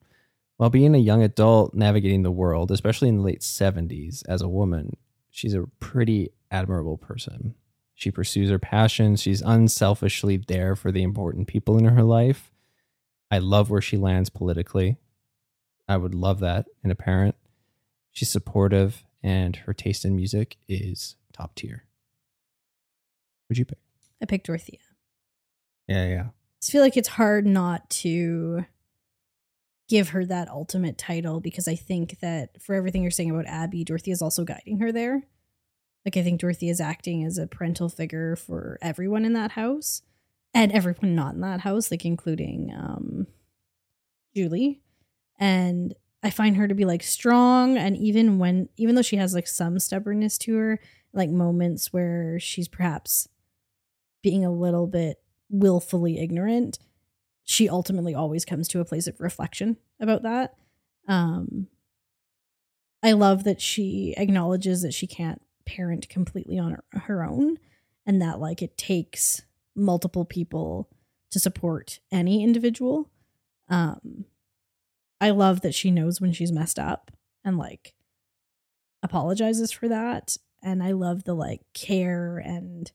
while 0.58 0.70
being 0.70 0.94
a 0.96 0.98
young 1.00 1.24
adult 1.24 1.74
navigating 1.74 2.24
the 2.24 2.32
world, 2.32 2.72
especially 2.72 3.08
in 3.10 3.18
the 3.18 3.24
late 3.24 3.40
70s 3.42 4.24
as 4.28 4.42
a 4.42 4.50
woman, 4.50 4.98
she's 5.30 5.54
a 5.54 5.64
pretty 5.80 6.32
admirable 6.54 6.98
person. 6.98 7.56
She 7.96 8.12
pursues 8.12 8.50
her 8.50 8.60
passions. 8.60 9.22
She's 9.22 9.42
unselfishly 9.42 10.38
there 10.38 10.76
for 10.76 10.92
the 10.92 11.04
important 11.04 11.48
people 11.48 11.78
in 11.78 11.86
her 11.86 12.04
life. 12.04 12.52
I 13.30 13.40
love 13.40 13.70
where 13.70 13.82
she 13.82 13.98
lands 13.98 14.30
politically. 14.30 14.98
I 15.88 15.98
would 15.98 16.16
love 16.16 16.40
that 16.40 16.68
in 16.84 16.92
a 16.92 16.96
parent. 16.96 17.36
She's 18.12 18.30
supportive, 18.30 19.04
and 19.22 19.56
her 19.56 19.74
taste 19.74 20.06
in 20.06 20.16
music 20.16 20.58
is 20.68 21.16
top 21.34 21.56
tier. 21.56 21.86
Would 23.50 23.58
you 23.58 23.66
pick? 23.66 23.80
I 24.22 24.26
picked 24.26 24.46
Dorothea. 24.46 24.80
Yeah, 25.88 26.08
yeah. 26.08 26.26
I 26.64 26.72
feel 26.72 26.82
like 26.82 26.96
it's 26.96 27.10
hard 27.10 27.46
not 27.46 27.90
to 27.90 28.66
give 29.90 30.10
her 30.10 30.26
that 30.26 30.50
ultimate 30.50 30.98
title 30.98 31.42
because 31.42 31.68
I 31.68 31.76
think 31.76 32.20
that 32.22 32.62
for 32.62 32.74
everything 32.74 33.02
you're 33.02 33.12
saying 33.12 33.32
about 33.32 33.48
Abby, 33.48 33.84
Dorothy 33.84 34.12
is 34.12 34.22
also 34.22 34.44
guiding 34.44 34.80
her 34.80 34.92
there. 34.92 35.24
Like 36.06 36.18
I 36.18 36.24
think 36.24 36.42
Dorothy 36.42 36.70
is 36.70 36.82
acting 36.82 37.24
as 37.24 37.38
a 37.38 37.48
parental 37.48 37.90
figure 37.90 38.36
for 38.36 38.78
everyone 38.82 39.26
in 39.26 39.34
that 39.34 39.52
house 39.52 40.02
and 40.54 40.72
everyone 40.72 41.16
not 41.16 41.36
in 41.36 41.42
that 41.42 41.62
house, 41.62 41.92
like 41.92 42.06
including 42.06 42.74
um 42.76 43.28
Julie. 44.36 44.82
And 45.40 45.94
I 46.22 46.30
find 46.30 46.58
her 46.58 46.68
to 46.68 46.76
be 46.76 46.86
like 46.86 47.04
strong 47.04 47.78
and 47.78 47.98
even 47.98 48.40
when 48.40 48.70
even 48.78 48.96
though 48.96 49.02
she 49.02 49.18
has 49.18 49.34
like 49.34 49.48
some 49.48 49.80
stubbornness 49.80 50.38
to 50.40 50.56
her, 50.56 50.80
like 51.14 51.30
moments 51.30 51.94
where 51.94 52.40
she's 52.40 52.68
perhaps 52.68 53.28
being 54.22 54.46
a 54.46 54.52
little 54.52 54.88
bit 54.88 55.18
willfully 55.50 56.20
ignorant, 56.20 56.80
she 57.44 57.70
ultimately 57.70 58.16
always 58.16 58.46
comes 58.46 58.68
to 58.70 58.80
a 58.80 58.86
place 58.86 59.08
of 59.08 59.20
reflection 59.20 59.78
about 60.00 60.24
that. 60.24 60.56
Um, 61.08 61.68
I 63.04 63.12
love 63.12 63.44
that 63.44 63.60
she 63.60 64.14
acknowledges 64.18 64.82
that 64.82 64.94
she 64.94 65.08
can't 65.08 65.42
parent 65.66 66.10
completely 66.10 66.58
on 66.60 66.72
her, 66.72 66.84
her 67.02 67.24
own 67.24 67.58
and 68.06 68.22
that 68.22 68.40
like 68.40 68.62
it 68.62 68.78
takes 68.78 69.42
multiple 69.76 70.26
people 70.26 70.90
to 71.32 71.40
support 71.40 72.00
any 72.12 72.44
individual. 72.44 73.10
Um, 73.70 74.26
I 75.20 75.32
love 75.32 75.62
that 75.62 75.74
she 75.74 75.90
knows 75.90 76.20
when 76.20 76.34
she's 76.34 76.52
messed 76.52 76.78
up 76.78 77.12
and 77.44 77.58
like 77.58 77.94
apologizes 79.02 79.72
for 79.72 79.88
that. 79.88 80.38
And 80.62 80.84
I 80.84 80.92
love 80.92 81.24
the 81.24 81.34
like 81.34 81.62
care 81.74 82.38
and 82.38 82.92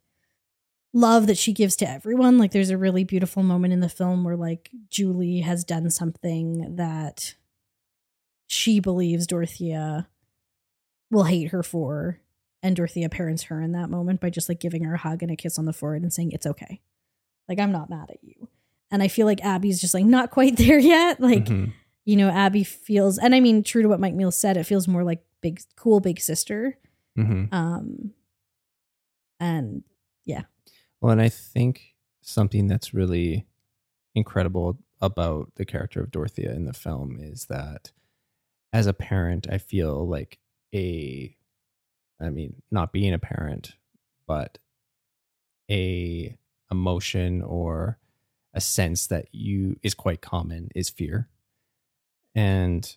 love 0.92 1.26
that 1.26 1.38
she 1.38 1.52
gives 1.52 1.76
to 1.76 1.88
everyone. 1.88 2.38
Like 2.38 2.52
there's 2.52 2.70
a 2.70 2.78
really 2.78 3.04
beautiful 3.04 3.42
moment 3.42 3.72
in 3.72 3.80
the 3.80 3.88
film 3.88 4.24
where 4.24 4.36
like 4.36 4.70
Julie 4.88 5.40
has 5.40 5.64
done 5.64 5.90
something 5.90 6.76
that 6.76 7.34
she 8.46 8.80
believes 8.80 9.26
Dorothea 9.26 10.08
will 11.10 11.24
hate 11.24 11.48
her 11.48 11.62
for. 11.62 12.20
And 12.62 12.74
Dorothea 12.74 13.08
parents 13.08 13.44
her 13.44 13.60
in 13.62 13.72
that 13.72 13.88
moment 13.90 14.20
by 14.20 14.30
just 14.30 14.48
like 14.48 14.58
giving 14.60 14.84
her 14.84 14.94
a 14.94 14.98
hug 14.98 15.22
and 15.22 15.30
a 15.30 15.36
kiss 15.36 15.58
on 15.58 15.64
the 15.64 15.72
forehead 15.72 16.02
and 16.02 16.12
saying, 16.12 16.32
It's 16.32 16.46
okay. 16.46 16.80
Like, 17.48 17.58
I'm 17.60 17.72
not 17.72 17.88
mad 17.90 18.10
at 18.10 18.22
you. 18.22 18.48
And 18.90 19.02
I 19.02 19.08
feel 19.08 19.26
like 19.26 19.44
Abby's 19.44 19.80
just 19.80 19.94
like 19.94 20.04
not 20.04 20.30
quite 20.32 20.56
there 20.56 20.78
yet. 20.78 21.20
Like, 21.20 21.44
Mhm. 21.46 21.72
you 22.04 22.16
know, 22.16 22.30
Abby 22.30 22.64
feels, 22.64 23.16
and 23.18 23.34
I 23.34 23.40
mean, 23.40 23.62
true 23.62 23.82
to 23.82 23.88
what 23.88 24.00
Mike 24.00 24.14
Mills 24.14 24.36
said, 24.38 24.56
it 24.56 24.64
feels 24.64 24.88
more 24.88 25.04
like 25.04 25.22
big, 25.40 25.60
cool 25.76 26.00
big 26.00 26.18
sister. 26.20 26.78
Mhm. 27.16 27.52
Um, 27.52 28.12
and 29.40 29.84
yeah. 30.24 30.42
Well, 31.00 31.12
and 31.12 31.20
I 31.22 31.28
think 31.28 31.94
something 32.22 32.66
that's 32.66 32.92
really 32.92 33.46
incredible 34.14 34.78
about 35.00 35.52
the 35.54 35.64
character 35.64 36.00
of 36.00 36.10
Dorothea 36.10 36.52
in 36.52 36.64
the 36.64 36.72
film 36.72 37.18
is 37.20 37.46
that 37.46 37.92
as 38.72 38.86
a 38.86 38.92
parent, 38.92 39.46
I 39.50 39.58
feel 39.58 40.06
like 40.06 40.38
a, 40.74 41.36
I 42.20 42.30
mean, 42.30 42.62
not 42.70 42.92
being 42.92 43.14
a 43.14 43.18
parent, 43.18 43.74
but 44.26 44.58
a 45.70 46.36
emotion 46.70 47.42
or 47.42 47.98
a 48.54 48.60
sense 48.60 49.06
that 49.06 49.26
you 49.32 49.78
is 49.82 49.94
quite 49.94 50.20
common 50.20 50.68
is 50.74 50.88
fear. 50.88 51.28
And 52.34 52.96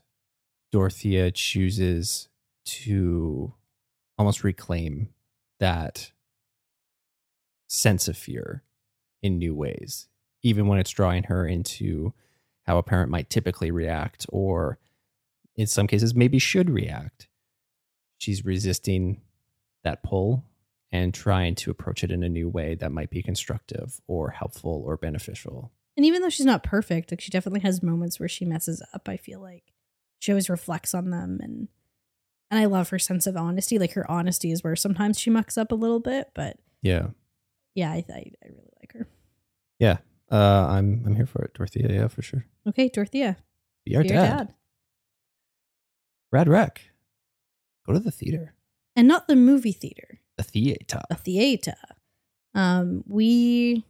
Dorothea 0.72 1.31
chooses 1.31 2.30
to 2.65 3.53
almost 4.18 4.43
reclaim 4.43 5.10
that 5.60 6.11
sense 7.68 8.07
of 8.07 8.18
fear 8.18 8.64
in 9.22 9.38
new 9.38 9.53
ways, 9.53 10.07
even 10.41 10.68
when 10.68 10.80
it's 10.80 10.91
drawing 10.91 11.23
her 11.23 11.45
into 11.45 12.14
how 12.64 12.77
a 12.77 12.84
parent 12.84 13.11
might 13.11 13.30
typically 13.30 13.72
react, 13.72 14.26
or 14.30 14.77
in 15.56 15.68
some 15.68 15.88
cases, 15.88 16.15
maybe 16.15 16.39
should 16.39 16.69
react. 16.69 17.27
She's 18.22 18.45
resisting 18.45 19.19
that 19.84 20.03
pull 20.03 20.45
and 20.91 21.11
trying 21.11 21.56
to 21.56 21.72
approach 21.72 22.03
it 22.03 22.11
in 22.11 22.22
a 22.22 22.30
new 22.30 22.48
way 22.48 22.76
that 22.76 22.91
might 22.91 23.10
be 23.10 23.23
constructive 23.23 23.99
or 24.06 24.30
helpful 24.30 24.84
or 24.85 24.95
beneficial. 24.95 25.72
And 25.98 26.06
even 26.06 26.22
though 26.22 26.30
she's 26.30 26.45
not 26.45 26.61
perfect, 26.61 27.10
like 27.11 27.19
she 27.19 27.31
definitely 27.31 27.61
has 27.61 27.81
moments 27.81 28.19
where 28.19 28.30
she 28.30 28.45
messes 28.45 28.84
up. 28.93 29.10
I 29.10 29.18
feel 29.18 29.41
like 29.41 29.73
she 30.19 30.31
always 30.31 30.52
reflects 30.52 30.93
on 30.93 31.10
them 31.10 31.39
and 31.41 31.68
and 32.52 32.60
I 32.60 32.65
love 32.65 32.89
her 32.89 32.99
sense 32.99 33.26
of 33.26 33.35
honesty. 33.35 33.80
Like 33.80 33.93
her 33.93 34.10
honesty 34.11 34.52
is 34.52 34.64
where 34.64 34.76
sometimes 34.76 35.18
she 35.18 35.30
mucks 35.31 35.57
up 35.57 35.72
a 35.72 35.76
little 35.76 35.99
bit, 36.02 36.30
but 36.35 36.57
Yeah. 36.84 37.07
yeah, 37.73 37.89
I 37.91 38.06
I, 38.07 38.31
I 38.43 38.48
really 38.49 38.69
like 38.80 38.93
her. 38.93 39.07
Yeah. 39.80 39.98
Uh, 40.31 40.68
I'm 40.69 41.02
I'm 41.07 41.15
here 41.15 41.26
for 41.26 41.41
it, 41.43 41.56
Dorothea. 41.56 41.89
Yeah, 41.91 42.07
for 42.07 42.22
sure. 42.22 42.45
Okay, 42.68 42.88
Dorothea, 42.89 43.38
Be 43.84 43.95
our 43.95 44.03
be 44.03 44.10
dad. 44.10 44.15
your 44.15 44.26
dad. 44.38 44.53
Rad 46.31 46.48
Rec. 46.48 46.81
Go 47.86 47.94
to 47.94 47.99
the 47.99 48.12
theater. 48.12 48.53
and 48.95 49.08
not 49.08 49.28
the 49.28 49.36
movie 49.36 49.72
theater, 49.72 50.20
The 50.38 50.44
theater. 50.44 51.02
the 51.10 51.16
theater. 51.16 51.76
Um, 52.53 53.03
we 53.08 53.86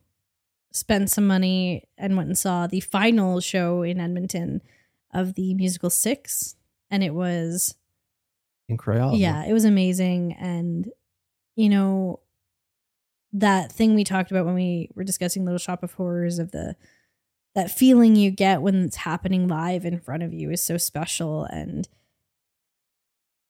spent 0.71 1.09
some 1.09 1.25
money 1.27 1.87
and 1.97 2.15
went 2.15 2.27
and 2.29 2.37
saw 2.37 2.67
the 2.67 2.79
final 2.79 3.39
show 3.41 3.81
in 3.81 3.99
Edmonton 3.99 4.61
of 5.13 5.33
the 5.33 5.53
musical 5.55 5.89
Six, 5.89 6.55
and 6.89 7.03
it 7.03 7.13
was 7.13 7.75
Incredible. 8.69 9.17
Yeah, 9.17 9.43
it 9.45 9.51
was 9.51 9.65
amazing. 9.65 10.31
And, 10.39 10.89
you 11.57 11.67
know, 11.67 12.21
that 13.33 13.69
thing 13.71 13.95
we 13.95 14.03
talked 14.05 14.31
about 14.31 14.45
when 14.45 14.55
we 14.55 14.89
were 14.95 15.03
discussing 15.03 15.43
Little 15.43 15.57
Shop 15.57 15.83
of 15.83 15.93
Horrors 15.93 16.39
of 16.39 16.51
the 16.51 16.75
that 17.53 17.69
feeling 17.69 18.15
you 18.15 18.31
get 18.31 18.61
when 18.61 18.85
it's 18.85 18.95
happening 18.97 19.49
live 19.49 19.83
in 19.83 19.99
front 19.99 20.23
of 20.23 20.33
you 20.33 20.51
is 20.51 20.63
so 20.63 20.77
special. 20.77 21.43
And 21.43 21.85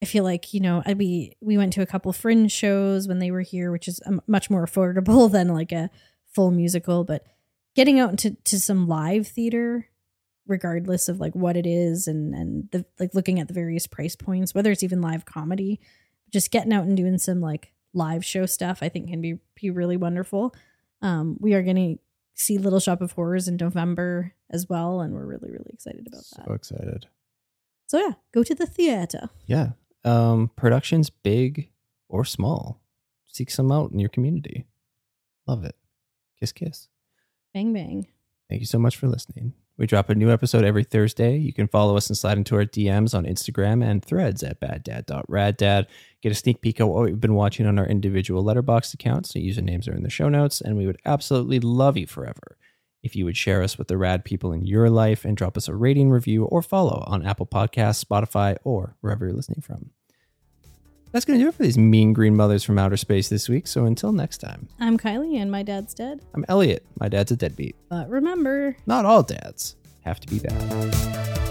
I 0.02 0.06
feel 0.08 0.24
like, 0.24 0.54
you 0.54 0.60
know, 0.60 0.82
I 0.86 0.94
we 0.94 1.34
we 1.42 1.58
went 1.58 1.74
to 1.74 1.82
a 1.82 1.86
couple 1.86 2.12
fringe 2.14 2.52
shows 2.52 3.08
when 3.08 3.20
they 3.20 3.32
were 3.32 3.42
here, 3.42 3.72
which 3.72 3.88
is 3.88 4.02
um, 4.06 4.22
much 4.28 4.50
more 4.50 4.66
affordable 4.66 5.32
than 5.32 5.50
like 5.50 5.72
a 5.72 5.90
full 6.34 6.52
musical, 6.52 7.04
but 7.04 7.26
getting 7.76 8.00
out 8.00 8.10
into 8.12 8.32
to 8.46 8.60
some 8.60 8.88
live 8.88 9.28
theater 9.28 9.88
regardless 10.48 11.08
of 11.08 11.20
like 11.20 11.34
what 11.36 11.56
it 11.56 11.66
is 11.68 12.08
and 12.08 12.34
and 12.34 12.68
the 12.72 12.84
like 13.00 13.14
looking 13.14 13.40
at 13.40 13.48
the 13.48 13.54
various 13.54 13.86
price 13.88 14.16
points 14.16 14.54
whether 14.56 14.72
it's 14.72 14.82
even 14.84 15.00
live 15.00 15.24
comedy 15.24 15.80
just 16.32 16.52
getting 16.52 16.74
out 16.74 16.84
and 16.84 16.98
doing 16.98 17.18
some 17.20 17.40
like 17.40 17.72
live 17.94 18.26
show 18.26 18.46
stuff 18.48 18.80
i 18.82 18.90
think 18.90 19.08
can 19.08 19.22
be 19.22 19.38
be 19.56 19.70
really 19.70 19.96
wonderful 19.96 20.54
um 21.04 21.38
we 21.40 21.54
are 21.54 21.62
going 21.62 21.76
to 21.76 22.00
see 22.34 22.58
little 22.58 22.80
shop 22.80 23.02
of 23.02 23.12
horrors 23.14 23.48
in 23.48 23.56
november 23.56 24.34
as 24.50 24.68
well 24.68 25.00
and 25.00 25.14
we're 25.14 25.28
really 25.28 25.52
really 25.52 25.70
excited 25.72 26.06
about 26.08 26.24
So 26.24 26.36
that 26.38 26.48
So 26.48 26.54
excited. 26.54 27.06
so 27.86 28.00
yeah 28.00 28.14
go 28.34 28.44
to 28.44 28.56
the 28.56 28.66
theater 28.66 29.30
Yeah. 29.46 29.70
Um, 30.04 30.52
production's 30.56 31.10
big 31.10 31.70
or 32.10 32.26
small. 32.26 32.82
Seek 33.28 33.50
some 33.50 33.72
out 33.72 33.92
in 33.92 34.00
your 34.00 34.10
community. 34.10 34.66
Love 35.48 35.64
it. 35.64 35.76
Kiss, 36.40 36.52
kiss. 36.52 36.88
Bang 37.54 37.74
bang. 37.74 38.08
Thank 38.50 38.62
you 38.62 38.68
so 38.68 38.80
much 38.80 38.98
for 38.98 39.08
listening. 39.08 39.54
We 39.78 39.88
drop 39.88 40.10
a 40.10 40.16
new 40.16 40.30
episode 40.30 40.64
every 40.64 40.84
Thursday. 40.84 41.38
You 41.38 41.54
can 41.54 41.68
follow 41.68 41.98
us 41.98 42.08
and 42.08 42.18
slide 42.18 42.38
into 42.38 42.56
our 42.56 42.66
DMs 42.66 43.16
on 43.16 43.26
Instagram 43.26 43.84
and 43.84 44.04
threads 44.04 44.44
at 44.44 44.60
baddad.raddad. 44.60 45.88
Get 46.22 46.32
a 46.32 46.36
sneak 46.36 46.62
peek 46.62 46.80
at 46.80 46.88
what 46.88 47.06
we've 47.06 47.20
been 47.20 47.34
watching 47.34 47.66
on 47.66 47.80
our 47.80 47.88
individual 47.88 48.44
Letterboxd 48.44 48.94
accounts. 48.94 49.34
The 49.34 49.48
usernames 49.48 49.90
are 49.90 49.96
in 49.96 50.04
the 50.04 50.10
show 50.10 50.30
notes, 50.30 50.62
and 50.62 50.78
we 50.78 50.86
would 50.86 51.00
absolutely 51.06 51.60
love 51.60 51.98
you 51.98 52.06
forever 52.06 52.58
if 53.04 53.16
you 53.16 53.26
would 53.26 53.38
share 53.38 53.64
us 53.64 53.78
with 53.78 53.88
the 53.88 53.98
rad 53.98 54.24
people 54.24 54.52
in 54.54 54.66
your 54.66 54.90
life 54.90 55.26
and 55.26 55.36
drop 55.36 55.58
us 55.58 55.68
a 55.68 55.76
rating, 55.76 56.10
review, 56.10 56.46
or 56.46 56.62
follow 56.62 57.04
on 57.08 57.26
Apple 57.26 57.46
Podcasts, 57.48 58.04
Spotify, 58.04 58.58
or 58.64 58.96
wherever 59.02 59.26
you're 59.26 59.36
listening 59.36 59.62
from. 59.62 59.92
That's 61.12 61.26
going 61.26 61.38
to 61.40 61.44
do 61.44 61.50
it 61.50 61.56
for 61.56 61.64
these 61.64 61.78
mean 61.78 62.14
green 62.14 62.36
mothers 62.36 62.64
from 62.64 62.80
outer 62.80 62.96
space 62.96 63.28
this 63.28 63.50
week. 63.50 63.68
So 63.68 63.86
until 63.86 64.14
next 64.14 64.38
time, 64.38 64.70
I'm 64.80 64.98
Kylie 64.98 65.42
and 65.42 65.52
my 65.52 65.62
dad's 65.62 65.94
dead. 65.94 66.22
I'm 66.34 66.46
Elliott. 66.48 66.86
My 67.00 67.10
dad's 67.10 67.32
a 67.32 67.36
deadbeat. 67.36 67.76
But 67.90 68.10
remember, 68.10 68.78
Not 68.86 69.04
all 69.06 69.24
dads 69.24 69.76
have 70.06 70.22
to 70.22 70.28
be 70.28 70.40
bad. 70.40 71.51